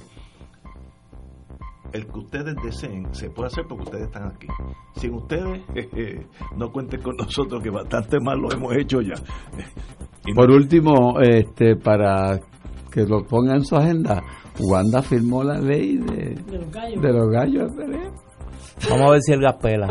El 1.94 2.08
que 2.08 2.18
ustedes 2.18 2.56
deseen 2.60 3.14
se 3.14 3.30
puede 3.30 3.46
hacer 3.46 3.64
porque 3.68 3.84
ustedes 3.84 4.06
están 4.06 4.26
aquí. 4.26 4.48
Sin 4.96 5.14
ustedes, 5.14 5.62
no 6.56 6.72
cuenten 6.72 7.00
con 7.00 7.14
nosotros 7.16 7.62
que 7.62 7.70
bastante 7.70 8.18
mal 8.20 8.36
lo 8.36 8.52
hemos 8.52 8.76
hecho 8.76 9.00
ya. 9.00 9.14
Y 10.26 10.32
Por 10.32 10.50
último, 10.50 11.20
este, 11.20 11.76
para 11.76 12.40
que 12.90 13.02
lo 13.02 13.24
ponga 13.24 13.56
en 13.56 13.62
su 13.62 13.76
agenda, 13.76 14.22
Wanda 14.58 15.02
firmó 15.02 15.44
la 15.44 15.58
ley 15.60 15.98
de, 15.98 16.34
de 16.34 17.12
los 17.12 17.28
gallos. 17.30 17.70
Vamos 18.88 19.06
a 19.06 19.10
ver 19.10 19.20
si 19.20 19.32
el 19.34 19.40
gas 19.42 19.56
pela. 19.60 19.86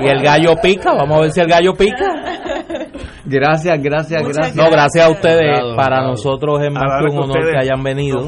y 0.00 0.06
el 0.06 0.22
gallo 0.22 0.54
pica, 0.62 0.94
vamos 0.94 1.18
a 1.18 1.20
ver 1.22 1.32
si 1.32 1.40
el 1.40 1.48
gallo 1.48 1.74
pica. 1.74 2.06
Gracias, 3.24 3.82
gracias, 3.82 4.22
gracias. 4.22 4.54
No, 4.54 4.70
gracias 4.70 5.04
a 5.04 5.10
ustedes. 5.10 5.58
Para 5.76 6.06
nosotros 6.06 6.60
es 6.62 6.72
más 6.72 6.84
que 7.00 7.12
un 7.12 7.24
honor 7.24 7.50
que 7.50 7.58
hayan 7.58 7.82
venido 7.82 8.20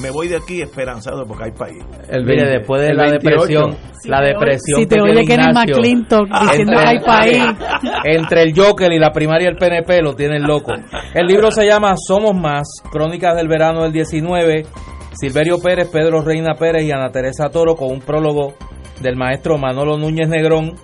me 0.00 0.10
voy 0.10 0.28
de 0.28 0.36
aquí 0.36 0.62
esperanzado 0.62 1.24
porque 1.26 1.44
hay 1.44 1.50
país. 1.52 1.84
El 2.08 2.24
Mire, 2.24 2.48
después 2.48 2.82
de 2.82 2.94
la 2.94 3.10
depresión, 3.10 3.76
la 4.04 4.20
depresión. 4.20 4.80
Si 4.80 4.86
te 4.86 5.00
oye 5.00 5.24
Kenneth 5.24 5.54
McClinton 5.54 6.28
diciendo 6.42 6.72
que 6.72 6.88
hay 6.88 6.98
país. 7.00 7.44
Entre 8.04 8.42
el 8.42 8.54
Joker 8.56 8.92
y 8.92 8.98
la 8.98 9.12
primaria 9.12 9.48
del 9.48 9.56
PNP 9.56 10.02
lo 10.02 10.14
tienen 10.14 10.42
loco. 10.42 10.72
El 11.14 11.26
libro 11.26 11.50
se 11.50 11.66
llama 11.66 11.94
Somos 11.96 12.34
Más, 12.34 12.66
Crónicas 12.90 13.36
del 13.36 13.48
Verano 13.48 13.82
del 13.82 13.92
19. 13.92 14.64
Silverio 15.12 15.60
Pérez, 15.60 15.88
Pedro 15.88 16.22
Reina 16.22 16.54
Pérez 16.54 16.84
y 16.84 16.92
Ana 16.92 17.10
Teresa 17.10 17.48
Toro 17.50 17.74
con 17.74 17.90
un 17.90 18.00
prólogo 18.00 18.54
del 19.00 19.16
maestro 19.16 19.58
Manolo 19.58 19.98
Núñez 19.98 20.28
Negrón. 20.28 20.74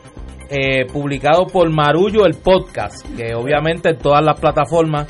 Eh, 0.49 0.87
publicado 0.93 1.47
por 1.47 1.69
Marullo 1.71 2.25
el 2.25 2.35
podcast, 2.35 3.05
que 3.17 3.35
obviamente 3.35 3.89
en 3.89 3.99
todas 3.99 4.25
las 4.25 4.39
plataformas 4.39 5.09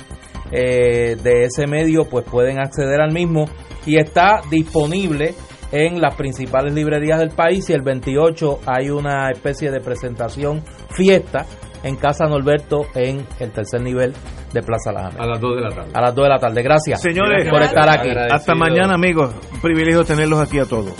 eh, 0.51 1.17
de 1.23 1.45
ese 1.45 1.67
medio 1.67 2.05
pues 2.05 2.25
pueden 2.25 2.59
acceder 2.59 3.03
al 3.03 3.13
mismo 3.13 3.45
y 3.87 3.99
está 3.99 4.41
disponible 4.51 5.35
en 5.73 6.01
las 6.01 6.15
principales 6.15 6.75
librerías 6.75 7.19
del 7.19 7.31
país 7.31 7.69
y 7.71 7.73
el 7.73 7.83
28 7.83 8.61
hay 8.67 8.91
una 8.91 9.31
especie 9.31 9.71
de 9.71 9.81
presentación 9.81 10.63
fiesta 10.91 11.47
en 11.83 11.97
Casa 11.97 12.27
Norberto 12.27 12.87
en 12.95 13.27
el 13.41 13.53
tercer 13.53 13.81
nivel 13.83 14.13
de 14.53 14.63
Plaza 14.63 14.93
La 14.93 15.09
A 15.09 15.27
las 15.27 15.41
2 15.41 15.57
de 15.57 15.63
la 15.63 15.71
tarde. 15.71 15.91
A 15.95 16.01
las 16.01 16.15
2 16.15 16.25
de 16.25 16.29
la 16.29 16.39
tarde. 16.39 16.63
Gracias. 16.63 17.03
Señores, 17.03 17.49
por 17.49 17.63
estar 17.63 17.89
aquí. 17.89 18.09
Hasta 18.31 18.55
mañana, 18.55 18.95
amigos. 18.95 19.35
Un 19.53 19.61
privilegio 19.61 20.05
tenerlos 20.05 20.41
aquí 20.41 20.59
a 20.59 20.65
todos. 20.65 20.95